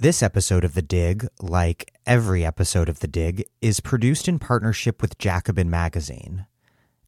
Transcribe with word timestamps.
This 0.00 0.22
episode 0.22 0.62
of 0.62 0.74
The 0.74 0.82
Dig, 0.82 1.26
like 1.40 1.92
every 2.06 2.44
episode 2.44 2.88
of 2.88 3.00
The 3.00 3.08
Dig, 3.08 3.44
is 3.60 3.80
produced 3.80 4.28
in 4.28 4.38
partnership 4.38 5.02
with 5.02 5.18
Jacobin 5.18 5.68
Magazine. 5.68 6.46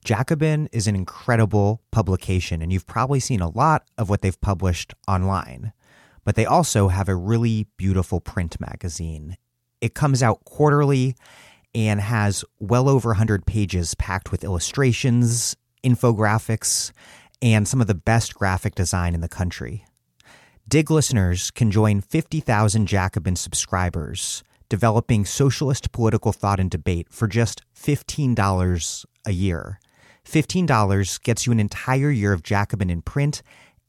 Jacobin 0.05 0.69
is 0.73 0.89
an 0.89 0.97
incredible 0.97 1.83
publication, 1.93 2.61
and 2.61 2.73
you've 2.73 2.89
probably 2.89 3.21
seen 3.21 3.41
a 3.41 3.49
lot 3.49 3.85
of 3.97 4.11
what 4.11 4.23
they've 4.23 4.41
published 4.41 4.93
online. 5.07 5.73
But 6.25 6.35
they 6.35 6.45
also 6.45 6.89
have 6.89 7.09
a 7.09 7.15
really 7.15 7.69
beautiful 7.77 8.21
print 8.21 8.61
magazine. 8.61 9.37
It 9.81 9.95
comes 9.95 10.21
out 10.21 10.45
quarterly 10.45 11.15
and 11.73 12.01
has 12.01 12.45
well 12.59 12.89
over 12.89 13.11
100 13.11 13.47
pages 13.47 13.95
packed 13.95 14.33
with 14.33 14.43
illustrations, 14.43 15.55
infographics, 15.85 16.91
and 17.41 17.69
some 17.69 17.81
of 17.81 17.87
the 17.87 17.95
best 17.95 18.35
graphic 18.35 18.75
design 18.75 19.15
in 19.15 19.21
the 19.21 19.29
country. 19.29 19.85
Dig 20.71 20.89
listeners 20.89 21.51
can 21.51 21.73
join 21.73 22.01
50,000 22.01 22.87
Jacobin 22.87 23.35
subscribers 23.35 24.45
developing 24.69 25.25
socialist 25.25 25.91
political 25.91 26.31
thought 26.31 26.61
and 26.61 26.71
debate 26.71 27.09
for 27.11 27.27
just 27.27 27.63
$15 27.75 29.05
a 29.27 29.33
year. 29.33 29.81
$15 30.25 31.23
gets 31.25 31.45
you 31.45 31.51
an 31.51 31.59
entire 31.59 32.11
year 32.11 32.33
of 32.33 32.45
Jacobin 32.45 32.89
in 32.89 33.03
print 33.03 33.43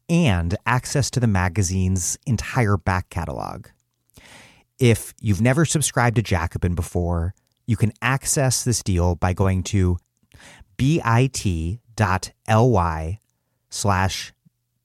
and 0.09 0.57
access 0.65 1.11
to 1.11 1.20
the 1.20 1.27
magazine's 1.27 2.17
entire 2.25 2.77
back 2.77 3.11
catalog. 3.11 3.67
If 4.79 5.13
you've 5.21 5.39
never 5.39 5.65
subscribed 5.65 6.15
to 6.15 6.23
Jacobin 6.23 6.73
before, 6.73 7.35
you 7.67 7.77
can 7.77 7.93
access 8.01 8.63
this 8.63 8.81
deal 8.81 9.13
by 9.13 9.34
going 9.34 9.61
to 9.65 9.99
bit.ly 10.77 11.20
slash 13.70 14.34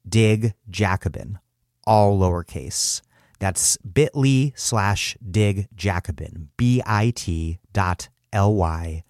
dig 0.07 0.53
Jacobin 0.69 1.39
all 1.87 2.19
lowercase. 2.19 3.01
That's 3.39 3.77
bit.ly 3.79 4.53
slash 4.57 5.17
dig 5.29 5.69
Jacobin, 5.75 6.49
B-I-T 6.57 7.59
dot 7.73 8.09
L-Y, 8.33 9.05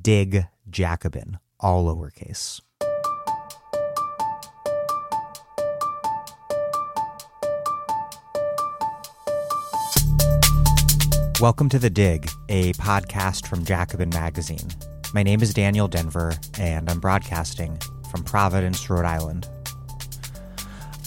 dig 0.00 0.46
Jacobin, 0.70 1.38
all 1.58 1.86
lowercase. 1.86 2.60
Welcome 11.40 11.68
to 11.70 11.78
The 11.78 11.90
Dig, 11.90 12.30
a 12.48 12.72
podcast 12.74 13.46
from 13.48 13.64
Jacobin 13.64 14.08
Magazine. 14.10 14.68
My 15.12 15.22
name 15.22 15.42
is 15.42 15.52
Daniel 15.52 15.88
Denver, 15.88 16.32
and 16.58 16.88
I'm 16.88 17.00
broadcasting 17.00 17.78
from 18.10 18.22
Providence, 18.22 18.88
Rhode 18.88 19.04
Island. 19.04 19.48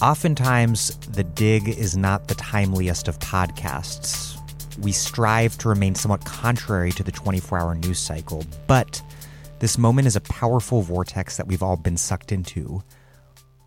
Oftentimes, 0.00 0.96
The 1.08 1.24
Dig 1.24 1.68
is 1.68 1.96
not 1.96 2.28
the 2.28 2.36
timeliest 2.36 3.08
of 3.08 3.18
podcasts. 3.18 4.38
We 4.78 4.92
strive 4.92 5.58
to 5.58 5.68
remain 5.68 5.96
somewhat 5.96 6.24
contrary 6.24 6.92
to 6.92 7.02
the 7.02 7.10
24 7.10 7.58
hour 7.58 7.74
news 7.74 7.98
cycle, 7.98 8.44
but 8.68 9.02
this 9.58 9.76
moment 9.76 10.06
is 10.06 10.14
a 10.14 10.20
powerful 10.20 10.82
vortex 10.82 11.36
that 11.36 11.48
we've 11.48 11.64
all 11.64 11.76
been 11.76 11.96
sucked 11.96 12.30
into. 12.30 12.84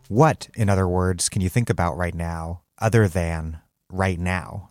What, 0.08 0.48
in 0.56 0.70
other 0.70 0.88
words, 0.88 1.28
can 1.28 1.42
you 1.42 1.50
think 1.50 1.70
about 1.70 1.98
right 1.98 2.16
now 2.16 2.62
other 2.80 3.10
than 3.10 3.60
right 3.92 4.18
now? 4.18 4.70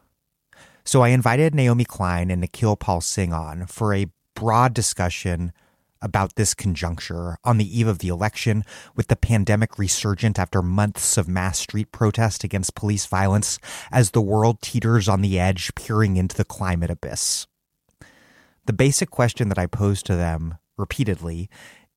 So 0.85 1.03
I 1.03 1.09
invited 1.09 1.55
Naomi 1.55 1.85
Klein 1.85 2.31
and 2.31 2.41
Nikhil 2.41 2.77
Pal 2.77 3.03
Singh 3.03 3.35
on 3.35 3.67
for 3.67 3.93
a 3.93 4.07
broad 4.35 4.73
discussion 4.73 5.53
about 6.03 6.37
this 6.37 6.55
conjuncture 6.55 7.37
on 7.45 7.59
the 7.59 7.79
eve 7.79 7.87
of 7.87 7.99
the 7.99 8.09
election, 8.09 8.65
with 8.95 9.09
the 9.09 9.17
pandemic 9.17 9.79
resurgent 9.79 10.39
after 10.39 10.63
months 10.63 11.19
of 11.19 11.29
mass 11.29 11.59
street 11.59 11.93
protest 11.93 12.45
against 12.45 12.75
police 12.75 13.07
violence 13.07 13.59
as 13.91 14.11
the 14.11 14.21
world 14.21 14.61
teeters 14.63 15.09
on 15.09 15.21
the 15.21 15.39
edge, 15.39 15.75
peering 15.75 16.17
into 16.17 16.37
the 16.37 16.45
climate 16.45 16.91
abyss. 16.91 17.47
The 18.67 18.73
basic 18.73 19.11
question 19.11 19.49
that 19.49 19.59
I 19.59 19.67
posed 19.67 20.07
to 20.07 20.17
them 20.17 20.59
repeatedly 20.77 21.49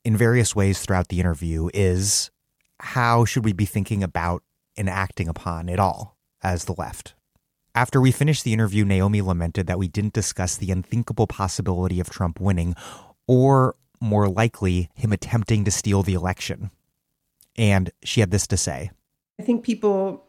in 0.03 0.17
various 0.17 0.55
ways 0.55 0.81
throughout 0.81 1.07
the 1.07 1.19
interview 1.19 1.69
is 1.73 2.31
how 2.79 3.25
should 3.25 3.45
we 3.45 3.53
be 3.53 3.65
thinking 3.65 4.03
about 4.03 4.43
and 4.75 4.89
acting 4.89 5.27
upon 5.27 5.69
it 5.69 5.79
all 5.79 6.17
as 6.41 6.65
the 6.65 6.75
left? 6.77 7.15
After 7.75 7.99
we 7.99 8.11
finished 8.11 8.43
the 8.43 8.53
interview, 8.53 8.85
Naomi 8.85 9.21
lamented 9.21 9.65
that 9.67 9.79
we 9.79 9.87
didn't 9.87 10.13
discuss 10.13 10.57
the 10.57 10.71
unthinkable 10.71 11.25
possibility 11.25 11.99
of 11.99 12.09
Trump 12.09 12.39
winning 12.39 12.75
or 13.27 13.75
more 14.03 14.27
likely 14.27 14.89
him 14.93 15.13
attempting 15.13 15.63
to 15.63 15.71
steal 15.71 16.03
the 16.03 16.13
election. 16.13 16.69
And 17.55 17.91
she 18.03 18.19
had 18.19 18.31
this 18.31 18.45
to 18.47 18.57
say 18.57 18.91
I 19.39 19.43
think 19.43 19.63
people 19.63 20.25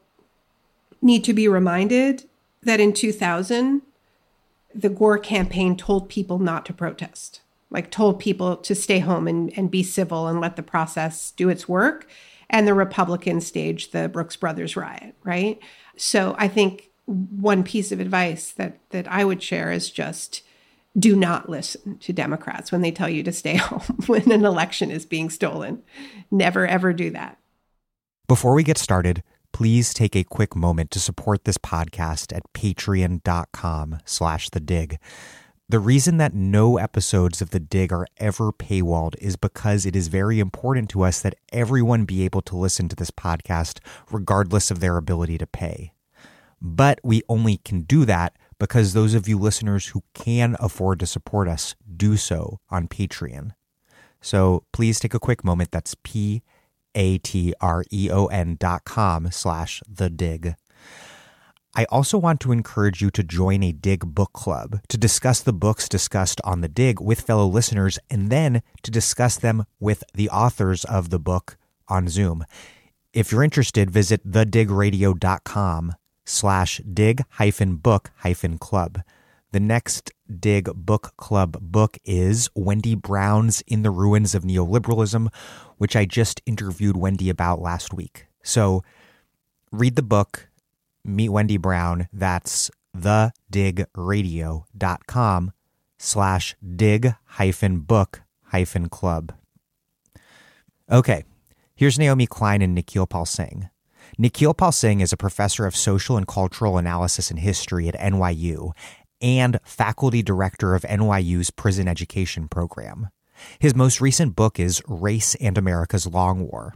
need 1.03 1.25
to 1.25 1.35
be 1.35 1.49
reminded 1.49 2.25
that 2.63 2.81
in 2.81 2.93
2000, 2.93 3.83
the 4.75 4.89
Gore 4.89 5.19
campaign 5.19 5.77
told 5.77 6.09
people 6.09 6.39
not 6.39 6.65
to 6.67 6.73
protest, 6.73 7.41
like 7.71 7.91
told 7.91 8.19
people 8.19 8.57
to 8.57 8.75
stay 8.75 9.01
home 9.01 9.29
and, 9.29 9.53
and 9.57 9.71
be 9.71 9.83
civil 9.83 10.27
and 10.27 10.41
let 10.41 10.57
the 10.57 10.63
process 10.63 11.33
do 11.33 11.49
its 11.49 11.69
work. 11.69 12.09
And 12.49 12.67
the 12.67 12.75
Republicans 12.75 13.47
staged 13.47 13.93
the 13.93 14.09
Brooks 14.09 14.37
Brothers 14.37 14.77
riot, 14.77 15.15
right? 15.23 15.59
So 15.97 16.35
I 16.39 16.49
think 16.49 16.91
one 17.07 17.65
piece 17.65 17.93
of 17.93 18.01
advice 18.01 18.53
that 18.53 18.79
that 18.91 19.07
I 19.09 19.25
would 19.25 19.43
share 19.43 19.71
is 19.71 19.91
just 19.91 20.43
do 20.99 21.17
not 21.17 21.49
listen 21.49 21.99
to 21.99 22.13
Democrats 22.13 22.71
when 22.71 22.81
they 22.81 22.93
tell 22.93 23.09
you 23.09 23.23
to 23.23 23.33
stay 23.33 23.57
home 23.59 23.99
when 24.07 24.31
an 24.31 24.45
election 24.45 24.91
is 24.91 25.07
being 25.07 25.31
stolen. 25.31 25.83
Never, 26.31 26.67
ever 26.67 26.93
do 26.93 27.11
that. 27.11 27.39
Before 28.27 28.55
we 28.55 28.63
get 28.63 28.79
started, 28.79 29.23
please 29.53 29.93
take 29.93 30.17
a 30.17 30.25
quick 30.25 30.57
moment 30.57 30.91
to 30.93 31.01
support 31.01 31.45
this 31.45 31.59
podcast 31.59 32.35
at 32.35 32.53
patreon.com 32.55 33.99
slash 34.05 34.51
the 34.51 34.61
dig. 34.61 34.99
The 35.69 35.79
reason 35.79 36.19
that 36.19 36.35
no 36.35 36.77
episodes 36.77 37.41
of 37.41 37.49
The 37.49 37.59
Dig 37.59 37.91
are 37.91 38.07
ever 38.19 38.53
paywalled 38.53 39.17
is 39.17 39.37
because 39.37 39.87
it 39.87 39.97
is 39.97 40.09
very 40.09 40.39
important 40.39 40.91
to 40.91 41.03
us 41.03 41.23
that 41.23 41.37
everyone 41.55 42.05
be 42.05 42.23
able 42.23 42.43
to 42.43 42.57
listen 42.57 42.87
to 42.91 42.97
this 42.97 43.11
podcast 43.11 43.79
regardless 44.11 44.71
of 44.71 44.81
their 44.81 44.99
ability 44.99 45.39
to 45.39 45.47
pay. 45.47 45.95
But 46.61 47.01
we 47.03 47.23
only 47.31 47.57
can 47.57 47.81
do 47.81 48.05
that 48.05 48.37
because 48.65 48.95
those 48.95 49.13
of 49.13 49.29
you 49.29 49.39
listeners 49.39 49.89
who 49.89 50.03
can 50.15 50.57
afford 50.59 50.99
to 50.99 51.05
support 51.05 51.49
us 51.49 51.75
do 51.99 52.17
so 52.17 52.61
on 52.71 52.89
Patreon. 52.89 53.51
So 54.23 54.65
please 54.73 54.99
take 54.99 55.13
a 55.13 55.19
quick 55.19 55.45
moment. 55.45 55.71
That's 55.71 55.95
P 56.03 56.43
A 56.95 57.19
T 57.19 57.53
R 57.61 57.85
E 57.93 58.09
O 58.11 58.25
N 58.29 58.57
dot 58.59 58.87
com 58.87 59.31
slash 59.31 59.83
the 59.87 60.09
dig. 60.09 60.55
I 61.75 61.85
also 61.91 62.17
want 62.17 62.41
to 62.41 62.53
encourage 62.53 63.03
you 63.03 63.11
to 63.11 63.23
join 63.23 63.63
a 63.63 63.73
Dig 63.73 64.15
book 64.15 64.33
club 64.33 64.81
to 64.89 64.97
discuss 64.97 65.43
the 65.43 65.53
books 65.53 65.87
discussed 65.87 66.41
on 66.43 66.63
the 66.63 66.69
Dig 66.69 67.03
with 67.03 67.21
fellow 67.21 67.47
listeners 67.47 67.99
and 68.09 68.31
then 68.31 68.63
to 68.83 68.91
discuss 68.91 69.37
them 69.37 69.67
with 69.79 70.05
the 70.15 70.31
authors 70.31 70.87
of 70.87 71.11
the 71.11 71.19
book 71.19 71.59
on 71.87 72.09
Zoom. 72.09 72.47
If 73.13 73.31
you're 73.31 73.45
interested, 73.45 73.91
visit 73.91 74.27
thedigradio.com 74.27 75.97
slash 76.25 76.81
dig 76.93 77.23
hyphen 77.31 77.77
book 77.77 78.11
hyphen 78.17 78.59
club. 78.59 79.03
The 79.53 79.61
next 79.61 80.11
Dig 80.29 80.69
Book 80.75 81.13
Club 81.17 81.59
book 81.61 81.97
is 82.05 82.51
Wendy 82.57 82.97
Brown's 82.97 83.61
In 83.69 83.83
the 83.83 83.91
Ruins 83.91 84.35
of 84.35 84.43
Neoliberalism, 84.43 85.33
which 85.79 85.95
I 85.95 86.07
just 86.07 86.43
interviewed 86.45 86.97
Wendy 86.97 87.31
about 87.31 87.61
last 87.61 87.95
week. 87.95 88.27
So 88.43 88.83
read 89.71 89.95
the 89.95 90.03
book, 90.03 90.49
meet 91.05 91.29
Wendy 91.29 91.57
Brown. 91.57 92.09
That's 92.13 92.69
thedigradio.com 92.97 95.53
slash 95.99 96.57
dig 96.75 97.15
hyphen 97.25 97.81
book 97.81 98.23
hyphen 98.47 98.89
club. 98.89 99.35
Okay, 100.91 101.25
here's 101.75 101.99
Naomi 101.99 102.27
Klein 102.27 102.61
and 102.61 102.75
Nikhil 102.75 103.07
Pal 103.07 103.27
Singh. 103.27 103.69
Nikhil 104.17 104.55
Pal 104.55 104.71
Singh 104.71 105.01
is 105.01 105.13
a 105.13 105.17
professor 105.17 105.67
of 105.67 105.75
social 105.75 106.17
and 106.17 106.27
cultural 106.27 106.79
analysis 106.79 107.31
and 107.31 107.41
history 107.41 107.89
at 107.89 107.99
NYU 107.99 108.73
and 109.21 109.59
faculty 109.65 110.23
director 110.23 110.75
of 110.75 110.83
NYU's 110.83 111.51
prison 111.51 111.89
education 111.89 112.47
program. 112.47 113.09
His 113.59 113.75
most 113.75 114.01
recent 114.01 114.37
book 114.37 114.61
is 114.61 114.83
Race 114.87 115.35
and 115.37 115.59
America's 115.59 116.07
Long 116.07 116.49
War. 116.49 116.75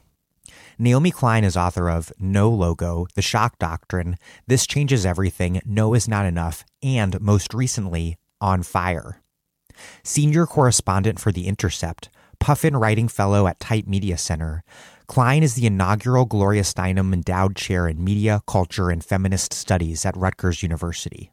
Naomi 0.80 1.12
Klein 1.12 1.44
is 1.44 1.56
author 1.56 1.88
of 1.88 2.12
No 2.18 2.50
Logo, 2.50 3.06
The 3.14 3.22
Shock 3.22 3.58
Doctrine, 3.58 4.16
This 4.48 4.66
Changes 4.66 5.06
Everything, 5.06 5.60
No 5.64 5.94
is 5.94 6.08
Not 6.08 6.26
Enough, 6.26 6.64
and 6.82 7.20
most 7.20 7.54
recently, 7.54 8.16
On 8.40 8.64
Fire. 8.64 9.22
Senior 10.02 10.46
correspondent 10.46 11.20
for 11.20 11.30
The 11.30 11.46
Intercept, 11.46 12.08
Puffin 12.40 12.76
Writing 12.76 13.08
Fellow 13.08 13.46
at 13.46 13.60
Type 13.60 13.86
Media 13.86 14.16
Center, 14.16 14.64
Klein 15.08 15.42
is 15.42 15.54
the 15.54 15.64
inaugural 15.64 16.26
Gloria 16.26 16.60
Steinem 16.60 17.14
Endowed 17.14 17.56
Chair 17.56 17.88
in 17.88 18.04
Media, 18.04 18.42
Culture, 18.46 18.90
and 18.90 19.02
Feminist 19.02 19.54
Studies 19.54 20.04
at 20.04 20.14
Rutgers 20.14 20.62
University. 20.62 21.32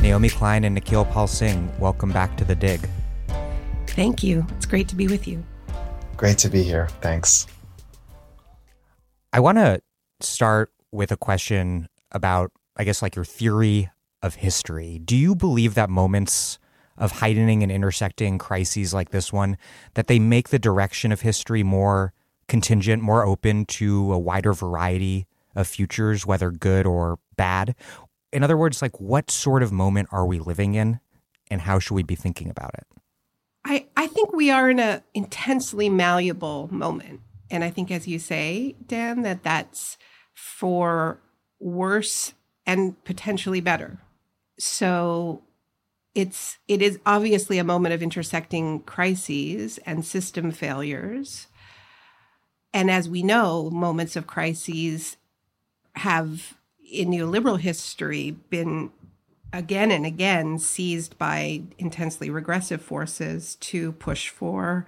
Naomi 0.00 0.30
Klein 0.30 0.64
and 0.64 0.74
Nikhil 0.74 1.04
Pal 1.04 1.26
Singh, 1.26 1.70
welcome 1.78 2.10
back 2.10 2.38
to 2.38 2.44
The 2.46 2.54
Dig. 2.54 2.88
Thank 3.88 4.22
you. 4.22 4.46
It's 4.56 4.64
great 4.64 4.88
to 4.88 4.96
be 4.96 5.08
with 5.08 5.28
you. 5.28 5.44
Great 6.16 6.38
to 6.38 6.48
be 6.48 6.62
here. 6.62 6.88
Thanks. 7.02 7.46
I 9.30 9.40
want 9.40 9.58
to 9.58 9.82
start 10.20 10.72
with 10.90 11.12
a 11.12 11.18
question 11.18 11.86
about, 12.12 12.52
I 12.76 12.84
guess, 12.84 13.02
like 13.02 13.16
your 13.16 13.24
theory 13.24 13.90
of 14.22 14.36
history. 14.36 14.98
Do 14.98 15.16
you 15.16 15.34
believe 15.34 15.74
that 15.74 15.90
moments 15.90 16.58
of 16.96 17.12
heightening 17.12 17.62
and 17.62 17.72
intersecting 17.72 18.38
crises 18.38 18.92
like 18.92 19.10
this 19.10 19.32
one, 19.32 19.56
that 19.94 20.06
they 20.06 20.18
make 20.18 20.50
the 20.50 20.58
direction 20.58 21.12
of 21.12 21.22
history 21.22 21.62
more 21.62 22.12
contingent, 22.48 23.02
more 23.02 23.24
open 23.24 23.64
to 23.64 24.12
a 24.12 24.18
wider 24.18 24.52
variety 24.52 25.26
of 25.54 25.66
futures, 25.66 26.26
whether 26.26 26.50
good 26.50 26.86
or 26.86 27.18
bad? 27.36 27.74
In 28.32 28.42
other 28.42 28.56
words, 28.56 28.82
like 28.82 29.00
what 29.00 29.30
sort 29.30 29.62
of 29.62 29.72
moment 29.72 30.08
are 30.12 30.26
we 30.26 30.38
living 30.38 30.74
in 30.74 31.00
and 31.50 31.62
how 31.62 31.78
should 31.78 31.94
we 31.94 32.02
be 32.02 32.14
thinking 32.14 32.50
about 32.50 32.74
it? 32.74 32.86
I, 33.64 33.86
I 33.96 34.06
think 34.06 34.32
we 34.32 34.50
are 34.50 34.70
in 34.70 34.78
an 34.78 35.02
intensely 35.14 35.88
malleable 35.88 36.68
moment. 36.70 37.20
And 37.50 37.64
I 37.64 37.70
think, 37.70 37.90
as 37.90 38.06
you 38.06 38.18
say, 38.18 38.76
Dan, 38.86 39.22
that 39.22 39.42
that's 39.42 39.98
for 40.34 41.18
worse 41.60 42.32
and 42.66 43.02
potentially 43.04 43.60
better. 43.60 43.98
So 44.58 45.42
it's 46.14 46.58
it 46.66 46.82
is 46.82 46.98
obviously 47.06 47.58
a 47.58 47.64
moment 47.64 47.94
of 47.94 48.02
intersecting 48.02 48.80
crises 48.80 49.78
and 49.86 50.04
system 50.04 50.50
failures. 50.50 51.46
And 52.72 52.90
as 52.90 53.08
we 53.08 53.22
know, 53.22 53.70
moments 53.70 54.16
of 54.16 54.26
crises 54.26 55.16
have 55.96 56.56
in 56.90 57.10
neoliberal 57.10 57.58
history 57.58 58.32
been 58.48 58.90
again 59.52 59.90
and 59.90 60.06
again 60.06 60.58
seized 60.58 61.18
by 61.18 61.62
intensely 61.78 62.30
regressive 62.30 62.82
forces 62.82 63.56
to 63.56 63.92
push 63.92 64.28
for 64.28 64.86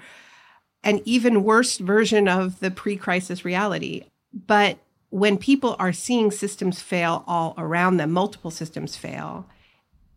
an 0.84 1.00
even 1.04 1.44
worse 1.44 1.78
version 1.78 2.28
of 2.28 2.60
the 2.60 2.70
pre 2.70 2.96
crisis 2.96 3.44
reality. 3.44 4.04
But 4.32 4.78
when 5.12 5.36
people 5.36 5.76
are 5.78 5.92
seeing 5.92 6.30
systems 6.30 6.80
fail 6.80 7.22
all 7.26 7.52
around 7.58 7.98
them, 7.98 8.10
multiple 8.10 8.50
systems 8.50 8.96
fail, 8.96 9.46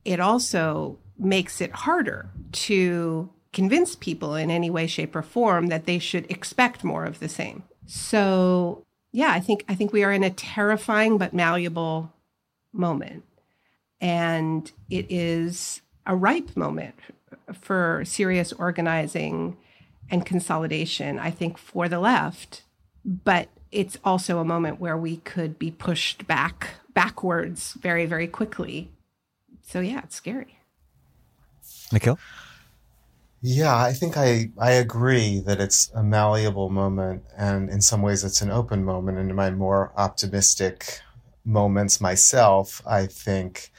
it 0.05 0.21
also 0.21 0.97
makes 1.19 1.59
it 1.59 1.71
harder 1.71 2.29
to 2.53 3.29
convince 3.51 3.97
people 3.97 4.35
in 4.35 4.49
any 4.49 4.69
way 4.69 4.87
shape 4.87 5.13
or 5.13 5.21
form 5.21 5.67
that 5.67 5.85
they 5.85 5.99
should 5.99 6.29
expect 6.31 6.85
more 6.85 7.03
of 7.03 7.19
the 7.19 7.27
same. 7.27 7.63
So 7.85 8.85
yeah 9.15 9.31
i 9.31 9.39
think 9.39 9.63
i 9.69 9.73
think 9.73 9.93
we 9.93 10.03
are 10.03 10.11
in 10.11 10.23
a 10.23 10.29
terrifying 10.29 11.17
but 11.17 11.33
malleable 11.33 12.11
moment. 12.73 13.23
And 14.01 14.69
it 14.89 15.05
is 15.09 15.81
a 16.05 16.15
ripe 16.15 16.55
moment 16.55 16.95
for 17.53 18.03
serious 18.05 18.51
organizing 18.53 19.57
and 20.09 20.25
consolidation 20.25 21.17
i 21.17 21.31
think 21.31 21.57
for 21.57 21.89
the 21.89 21.99
left. 21.99 22.63
But 23.05 23.47
it's 23.75 23.97
also 24.03 24.39
a 24.39 24.45
moment 24.45 24.79
where 24.79 24.97
we 24.97 25.17
could 25.17 25.59
be 25.59 25.69
pushed 25.69 26.25
back 26.27 26.69
backwards 26.93 27.73
very 27.73 28.05
very 28.05 28.27
quickly 28.27 28.89
so 29.61 29.79
yeah 29.79 30.01
it's 30.03 30.15
scary 30.15 30.55
Nikhil? 31.91 32.19
Yeah, 33.41 33.77
I 33.77 33.93
think 33.93 34.17
I, 34.17 34.49
I 34.57 34.71
agree 34.71 35.39
that 35.41 35.61
it's 35.61 35.91
a 35.93 36.01
malleable 36.01 36.69
moment, 36.69 37.23
and 37.37 37.69
in 37.69 37.81
some 37.81 38.01
ways 38.01 38.23
it's 38.23 38.41
an 38.41 38.49
open 38.49 38.83
moment. 38.83 39.19
And 39.19 39.29
in 39.29 39.35
my 39.35 39.51
more 39.51 39.91
optimistic 39.95 41.01
moments 41.43 42.01
myself, 42.01 42.81
I 42.87 43.05
think 43.05 43.71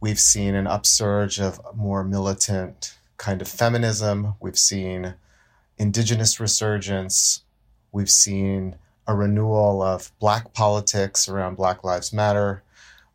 we've 0.00 0.18
seen 0.18 0.54
an 0.54 0.66
upsurge 0.66 1.38
of 1.40 1.60
more 1.74 2.02
militant 2.04 2.96
kind 3.18 3.42
of 3.42 3.48
feminism. 3.48 4.34
We've 4.40 4.58
seen 4.58 5.14
indigenous 5.76 6.40
resurgence. 6.40 7.42
We've 7.92 8.10
seen 8.10 8.76
a 9.06 9.14
renewal 9.14 9.82
of 9.82 10.12
black 10.18 10.52
politics 10.52 11.28
around 11.28 11.56
Black 11.56 11.84
Lives 11.84 12.12
Matter. 12.12 12.62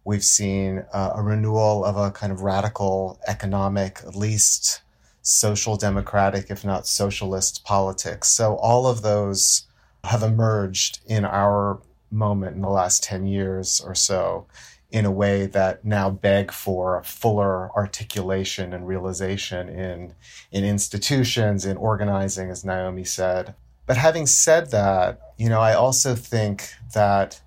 We've 0.04 0.24
seen 0.24 0.86
uh, 0.94 1.14
a 1.16 1.22
renewal 1.22 1.84
of 1.84 1.98
a 1.98 2.12
kind 2.12 2.32
of 2.32 2.42
radical 2.42 3.20
economic, 3.28 4.00
at 4.06 4.16
least 4.16 4.82
social 5.22 5.76
democratic, 5.76 6.50
if 6.50 6.64
not 6.64 6.88
socialist 6.88 7.64
politics. 7.66 8.30
So 8.30 8.56
all 8.56 8.88
of 8.88 9.02
those 9.02 9.68
have 10.04 10.24
emerged 10.24 11.00
in 11.06 11.26
our 11.26 11.80
moment 12.10 12.56
in 12.56 12.62
the 12.62 12.70
last 12.70 13.04
10 13.04 13.28
years 13.28 13.82
or 13.82 13.94
so 13.94 14.48
in 14.90 15.06
a 15.06 15.12
way 15.12 15.46
that 15.46 15.84
now 15.84 16.10
beg 16.10 16.52
for 16.52 16.98
a 16.98 17.04
fuller 17.04 17.70
articulation 17.76 18.74
and 18.74 18.88
realization 18.88 19.68
in, 19.68 20.14
in 20.52 20.64
institutions, 20.64 21.66
in 21.66 21.76
organizing, 21.76 22.50
as 22.50 22.64
Naomi 22.64 23.04
said. 23.04 23.54
But 23.86 23.98
having 23.98 24.26
said 24.26 24.72
that, 24.72 25.20
you 25.38 25.50
know, 25.50 25.60
I 25.60 25.74
also 25.74 26.16
think 26.16 26.74
that 26.94 27.42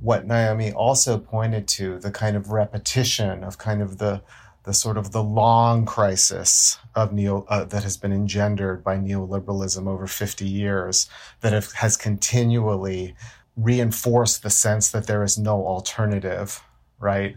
what 0.00 0.26
Naomi 0.26 0.72
also 0.72 1.18
pointed 1.18 1.66
to, 1.68 1.98
the 1.98 2.10
kind 2.10 2.36
of 2.36 2.50
repetition 2.50 3.42
of 3.42 3.58
kind 3.58 3.82
of 3.82 3.98
the 3.98 4.22
the 4.64 4.72
sort 4.72 4.96
of 4.96 5.12
the 5.12 5.22
long 5.22 5.84
crisis 5.84 6.78
of 6.94 7.12
neo 7.12 7.44
uh, 7.48 7.64
that 7.64 7.82
has 7.82 7.96
been 7.96 8.12
engendered 8.12 8.82
by 8.82 8.96
neoliberalism 8.96 9.86
over 9.86 10.06
50 10.06 10.46
years 10.46 11.08
that 11.40 11.52
have, 11.52 11.72
has 11.72 11.96
continually 11.96 13.14
reinforced 13.56 14.42
the 14.42 14.50
sense 14.50 14.90
that 14.90 15.06
there 15.06 15.22
is 15.22 15.38
no 15.38 15.66
alternative 15.66 16.62
right 16.98 17.36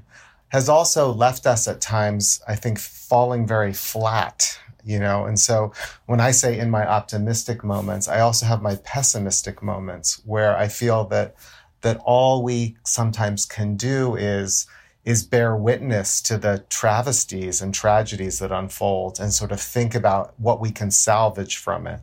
has 0.49 0.69
also 0.69 1.11
left 1.11 1.45
us 1.45 1.67
at 1.67 1.81
times 1.81 2.41
i 2.47 2.55
think 2.55 2.79
falling 2.79 3.45
very 3.45 3.73
flat 3.73 4.57
you 4.87 4.99
know? 4.99 5.25
And 5.25 5.39
so 5.39 5.73
when 6.05 6.21
i 6.21 6.31
say 6.31 6.57
in 6.57 6.69
my 6.71 6.87
optimistic 6.87 7.63
moments 7.63 8.07
i 8.07 8.19
also 8.19 8.45
have 8.45 8.61
my 8.61 8.75
pessimistic 8.77 9.61
moments 9.61 10.21
where 10.25 10.57
i 10.57 10.67
feel 10.67 11.03
that 11.05 11.35
that 11.81 12.01
all 12.05 12.41
we 12.43 12.77
sometimes 12.85 13.45
can 13.45 13.75
do 13.75 14.15
is 14.15 14.65
is 15.05 15.23
bear 15.23 15.55
witness 15.55 16.21
to 16.21 16.37
the 16.37 16.65
travesties 16.69 17.61
and 17.61 17.73
tragedies 17.73 18.39
that 18.39 18.51
unfold 18.51 19.19
and 19.19 19.31
sort 19.33 19.51
of 19.51 19.61
think 19.61 19.95
about 19.95 20.33
what 20.39 20.59
we 20.59 20.71
can 20.71 20.89
salvage 20.89 21.57
from 21.57 21.85
it 21.85 21.99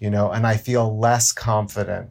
you 0.00 0.10
know? 0.10 0.30
And 0.30 0.46
i 0.46 0.56
feel 0.56 0.98
less 0.98 1.32
confident 1.32 2.10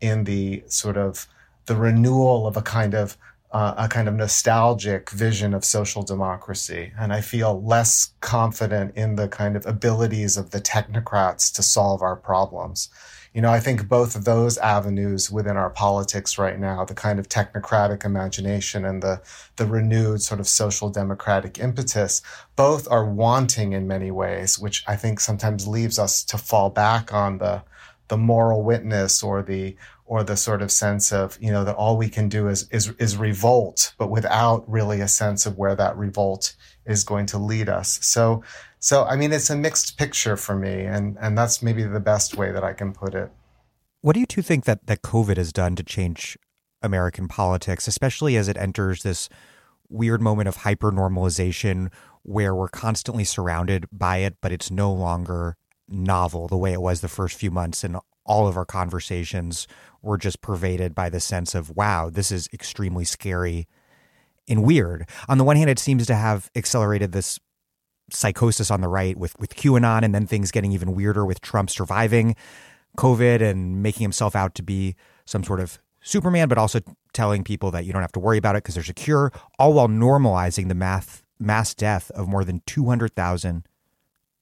in 0.00 0.24
the 0.24 0.64
sort 0.66 0.96
of 0.96 1.26
the 1.66 1.76
renewal 1.76 2.46
of 2.46 2.56
a 2.56 2.62
kind 2.62 2.94
of 2.94 3.16
uh, 3.52 3.74
a 3.76 3.88
kind 3.88 4.08
of 4.08 4.14
nostalgic 4.14 5.10
vision 5.10 5.54
of 5.54 5.64
social 5.64 6.02
democracy. 6.02 6.92
And 6.98 7.12
i 7.12 7.20
feel 7.20 7.62
less 7.62 8.12
confident 8.20 8.96
in 8.96 9.16
the 9.16 9.28
kind 9.28 9.56
of 9.56 9.66
abilities 9.66 10.36
of 10.36 10.50
the 10.50 10.60
technocrats 10.60 11.54
to 11.54 11.62
solve 11.62 12.02
our 12.02 12.16
problems. 12.16 12.88
You 13.32 13.42
know, 13.42 13.50
I 13.50 13.60
think 13.60 13.86
both 13.86 14.16
of 14.16 14.24
those 14.24 14.56
avenues 14.58 15.30
within 15.30 15.58
our 15.58 15.68
politics 15.68 16.38
right 16.38 16.58
now, 16.58 16.86
the 16.86 16.94
kind 16.94 17.18
of 17.18 17.28
technocratic 17.28 18.02
imagination 18.02 18.86
and 18.86 19.02
the, 19.02 19.20
the 19.56 19.66
renewed 19.66 20.22
sort 20.22 20.40
of 20.40 20.48
social 20.48 20.88
democratic 20.88 21.58
impetus, 21.58 22.22
both 22.56 22.90
are 22.90 23.04
wanting 23.04 23.74
in 23.74 23.86
many 23.86 24.10
ways, 24.10 24.58
which 24.58 24.84
I 24.86 24.96
think 24.96 25.20
sometimes 25.20 25.66
leaves 25.66 25.98
us 25.98 26.24
to 26.24 26.38
fall 26.38 26.70
back 26.70 27.12
on 27.12 27.36
the, 27.36 27.62
the 28.08 28.16
moral 28.16 28.62
witness 28.62 29.22
or 29.22 29.42
the, 29.42 29.76
or 30.04 30.22
the 30.22 30.36
sort 30.36 30.62
of 30.62 30.70
sense 30.70 31.12
of, 31.12 31.36
you 31.40 31.50
know, 31.50 31.64
that 31.64 31.76
all 31.76 31.96
we 31.96 32.08
can 32.08 32.28
do 32.28 32.48
is, 32.48 32.68
is, 32.70 32.92
is 32.98 33.16
revolt, 33.16 33.94
but 33.98 34.10
without 34.10 34.68
really 34.70 35.00
a 35.00 35.08
sense 35.08 35.46
of 35.46 35.58
where 35.58 35.74
that 35.74 35.96
revolt 35.96 36.54
is 36.84 37.02
going 37.02 37.26
to 37.26 37.38
lead 37.38 37.68
us. 37.68 37.98
So 38.02 38.42
so, 38.86 39.04
I 39.04 39.16
mean, 39.16 39.32
it's 39.32 39.50
a 39.50 39.56
mixed 39.56 39.98
picture 39.98 40.36
for 40.36 40.54
me, 40.54 40.84
and, 40.84 41.16
and 41.20 41.36
that's 41.36 41.60
maybe 41.60 41.82
the 41.82 41.98
best 41.98 42.36
way 42.36 42.52
that 42.52 42.62
I 42.62 42.72
can 42.72 42.92
put 42.92 43.16
it. 43.16 43.32
What 44.00 44.14
do 44.14 44.20
you 44.20 44.26
two 44.26 44.42
think 44.42 44.64
that, 44.64 44.86
that 44.86 45.02
COVID 45.02 45.36
has 45.38 45.52
done 45.52 45.74
to 45.74 45.82
change 45.82 46.38
American 46.82 47.26
politics, 47.26 47.88
especially 47.88 48.36
as 48.36 48.46
it 48.46 48.56
enters 48.56 49.02
this 49.02 49.28
weird 49.88 50.20
moment 50.20 50.48
of 50.48 50.58
hyper 50.58 50.92
normalization 50.92 51.90
where 52.22 52.54
we're 52.54 52.68
constantly 52.68 53.24
surrounded 53.24 53.86
by 53.90 54.18
it, 54.18 54.36
but 54.40 54.52
it's 54.52 54.70
no 54.70 54.92
longer 54.92 55.56
novel 55.88 56.48
the 56.48 56.56
way 56.56 56.72
it 56.72 56.80
was 56.80 57.00
the 57.00 57.08
first 57.08 57.38
few 57.38 57.50
months 57.50 57.84
and 57.84 57.96
all 58.24 58.48
of 58.48 58.56
our 58.56 58.64
conversations 58.64 59.68
were 60.02 60.18
just 60.18 60.40
pervaded 60.40 60.94
by 60.94 61.08
the 61.08 61.20
sense 61.20 61.54
of 61.54 61.70
wow 61.76 62.10
this 62.10 62.32
is 62.32 62.48
extremely 62.52 63.04
scary 63.04 63.68
and 64.48 64.64
weird 64.64 65.08
on 65.28 65.38
the 65.38 65.44
one 65.44 65.56
hand 65.56 65.70
it 65.70 65.78
seems 65.78 66.06
to 66.06 66.14
have 66.14 66.50
accelerated 66.56 67.12
this 67.12 67.38
psychosis 68.10 68.70
on 68.70 68.80
the 68.80 68.88
right 68.88 69.16
with 69.16 69.38
with 69.38 69.54
QAnon, 69.56 70.04
and 70.04 70.14
then 70.14 70.26
things 70.26 70.50
getting 70.50 70.72
even 70.72 70.94
weirder 70.94 71.24
with 71.24 71.40
Trump 71.40 71.70
surviving 71.70 72.36
COVID 72.96 73.42
and 73.42 73.82
making 73.82 74.02
himself 74.02 74.34
out 74.34 74.54
to 74.54 74.62
be 74.62 74.96
some 75.24 75.44
sort 75.44 75.60
of 75.60 75.78
Superman, 76.00 76.48
but 76.48 76.58
also 76.58 76.80
telling 77.12 77.42
people 77.42 77.70
that 77.72 77.84
you 77.84 77.92
don't 77.92 78.02
have 78.02 78.12
to 78.12 78.20
worry 78.20 78.38
about 78.38 78.54
it 78.54 78.62
because 78.62 78.74
there's 78.74 78.88
a 78.88 78.94
cure, 78.94 79.32
all 79.58 79.72
while 79.72 79.88
normalizing 79.88 80.68
the 80.68 80.74
math, 80.74 81.24
mass 81.38 81.74
death 81.74 82.10
of 82.12 82.28
more 82.28 82.44
than 82.44 82.62
200,000 82.66 83.66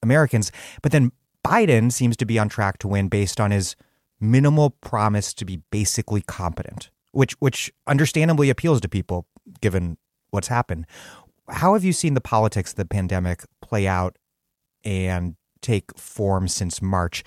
Americans. 0.03 0.53
But 0.83 0.93
then 0.93 1.11
Biden 1.45 1.93
seems 1.93 2.17
to 2.17 2.25
be 2.25 2.39
on 2.39 2.49
track 2.49 2.79
to 2.79 2.89
win 2.89 3.09
based 3.09 3.41
on 3.41 3.51
his 3.51 3.77
minimal 4.21 4.71
promise 4.71 5.35
to 5.35 5.45
be 5.45 5.63
basically 5.71 6.23
competent, 6.23 6.91
which 7.13 7.35
which 7.41 7.73
understandably 7.87 8.51
appeals 8.51 8.81
to 8.81 8.89
people 8.89 9.27
given 9.61 9.99
what's 10.31 10.49
happened 10.49 10.87
how 11.49 11.75
have 11.75 11.85
you 11.85 11.93
seen 11.93 12.15
the 12.15 12.21
politics 12.21 12.71
of 12.71 12.77
the 12.77 12.85
pandemic 12.85 13.45
play 13.61 13.87
out 13.87 14.17
and 14.85 15.37
take 15.61 15.97
form 15.99 16.49
since 16.49 16.81
March? 16.81 17.23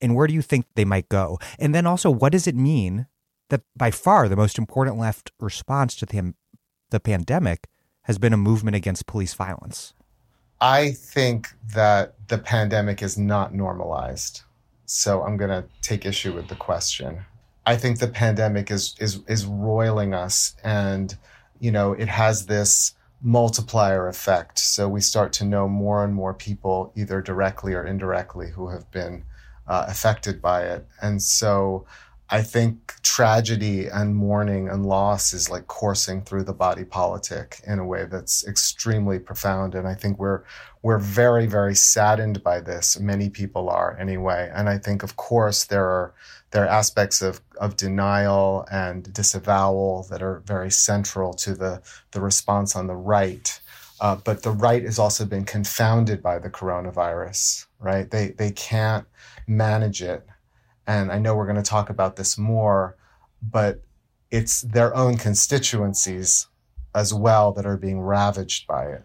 And 0.00 0.14
where 0.14 0.26
do 0.26 0.34
you 0.34 0.42
think 0.42 0.66
they 0.74 0.84
might 0.84 1.08
go? 1.08 1.38
And 1.58 1.74
then 1.74 1.86
also, 1.86 2.10
what 2.10 2.32
does 2.32 2.46
it 2.46 2.54
mean 2.54 3.06
that 3.50 3.62
by 3.76 3.90
far 3.90 4.28
the 4.28 4.36
most 4.36 4.58
important 4.58 4.98
left 4.98 5.32
response 5.40 5.96
to 5.96 6.06
the, 6.06 6.34
the 6.90 7.00
pandemic 7.00 7.68
has 8.02 8.18
been 8.18 8.32
a 8.32 8.38
movement 8.38 8.76
against 8.76 9.06
police 9.06 9.34
violence? 9.34 9.94
I 10.60 10.92
think 10.92 11.48
that 11.74 12.14
the 12.28 12.38
pandemic 12.38 13.02
is 13.02 13.16
not 13.16 13.54
normalized. 13.54 14.42
So 14.86 15.22
I'm 15.22 15.36
going 15.36 15.50
to 15.50 15.64
take 15.82 16.04
issue 16.04 16.32
with 16.34 16.48
the 16.48 16.56
question. 16.56 17.24
I 17.66 17.76
think 17.76 17.98
the 17.98 18.08
pandemic 18.08 18.70
is 18.70 18.94
is 18.98 19.20
is 19.26 19.44
roiling 19.44 20.14
us 20.14 20.56
and 20.64 21.16
you 21.60 21.70
know, 21.70 21.92
it 21.92 22.08
has 22.08 22.46
this 22.46 22.94
multiplier 23.20 24.08
effect. 24.08 24.58
So 24.58 24.88
we 24.88 25.00
start 25.00 25.32
to 25.34 25.44
know 25.44 25.68
more 25.68 26.04
and 26.04 26.14
more 26.14 26.34
people 26.34 26.92
either 26.94 27.20
directly 27.20 27.74
or 27.74 27.84
indirectly 27.84 28.50
who 28.50 28.68
have 28.68 28.90
been 28.90 29.24
uh, 29.66 29.86
affected 29.88 30.40
by 30.40 30.62
it. 30.62 30.86
And 31.02 31.20
so 31.20 31.86
I 32.30 32.42
think 32.42 32.94
tragedy 33.02 33.86
and 33.86 34.14
mourning 34.14 34.68
and 34.68 34.84
loss 34.84 35.32
is 35.32 35.48
like 35.48 35.66
coursing 35.66 36.22
through 36.22 36.44
the 36.44 36.52
body 36.52 36.84
politic 36.84 37.60
in 37.66 37.78
a 37.78 37.86
way 37.86 38.04
that's 38.04 38.46
extremely 38.46 39.18
profound. 39.18 39.74
And 39.74 39.88
I 39.88 39.94
think 39.94 40.18
we're 40.18 40.42
we're 40.82 40.98
very, 40.98 41.46
very 41.46 41.74
saddened 41.74 42.42
by 42.44 42.60
this. 42.60 43.00
Many 43.00 43.30
people 43.30 43.68
are 43.70 43.96
anyway. 43.98 44.50
And 44.54 44.68
I 44.68 44.78
think 44.78 45.02
of 45.02 45.16
course 45.16 45.64
there 45.64 45.86
are 45.86 46.14
there 46.50 46.64
are 46.64 46.68
aspects 46.68 47.22
of, 47.22 47.40
of 47.60 47.76
denial 47.76 48.66
and 48.70 49.12
disavowal 49.12 50.06
that 50.10 50.22
are 50.22 50.42
very 50.46 50.70
central 50.70 51.34
to 51.34 51.54
the, 51.54 51.82
the 52.12 52.20
response 52.20 52.74
on 52.74 52.86
the 52.86 52.96
right. 52.96 53.60
Uh, 54.00 54.16
but 54.16 54.42
the 54.42 54.50
right 54.50 54.84
has 54.84 54.98
also 54.98 55.24
been 55.24 55.44
confounded 55.44 56.22
by 56.22 56.38
the 56.38 56.48
coronavirus, 56.48 57.66
right? 57.80 58.10
They, 58.10 58.28
they 58.28 58.52
can't 58.52 59.06
manage 59.46 60.02
it 60.02 60.27
and 60.88 61.12
I 61.12 61.18
know 61.18 61.36
we're 61.36 61.44
going 61.44 61.56
to 61.56 61.62
talk 61.62 61.90
about 61.90 62.16
this 62.16 62.38
more, 62.38 62.96
but 63.42 63.82
it's 64.30 64.62
their 64.62 64.96
own 64.96 65.18
constituencies 65.18 66.46
as 66.94 67.12
well 67.12 67.52
that 67.52 67.66
are 67.66 67.76
being 67.76 68.00
ravaged 68.00 68.66
by 68.66 68.86
it, 68.86 69.04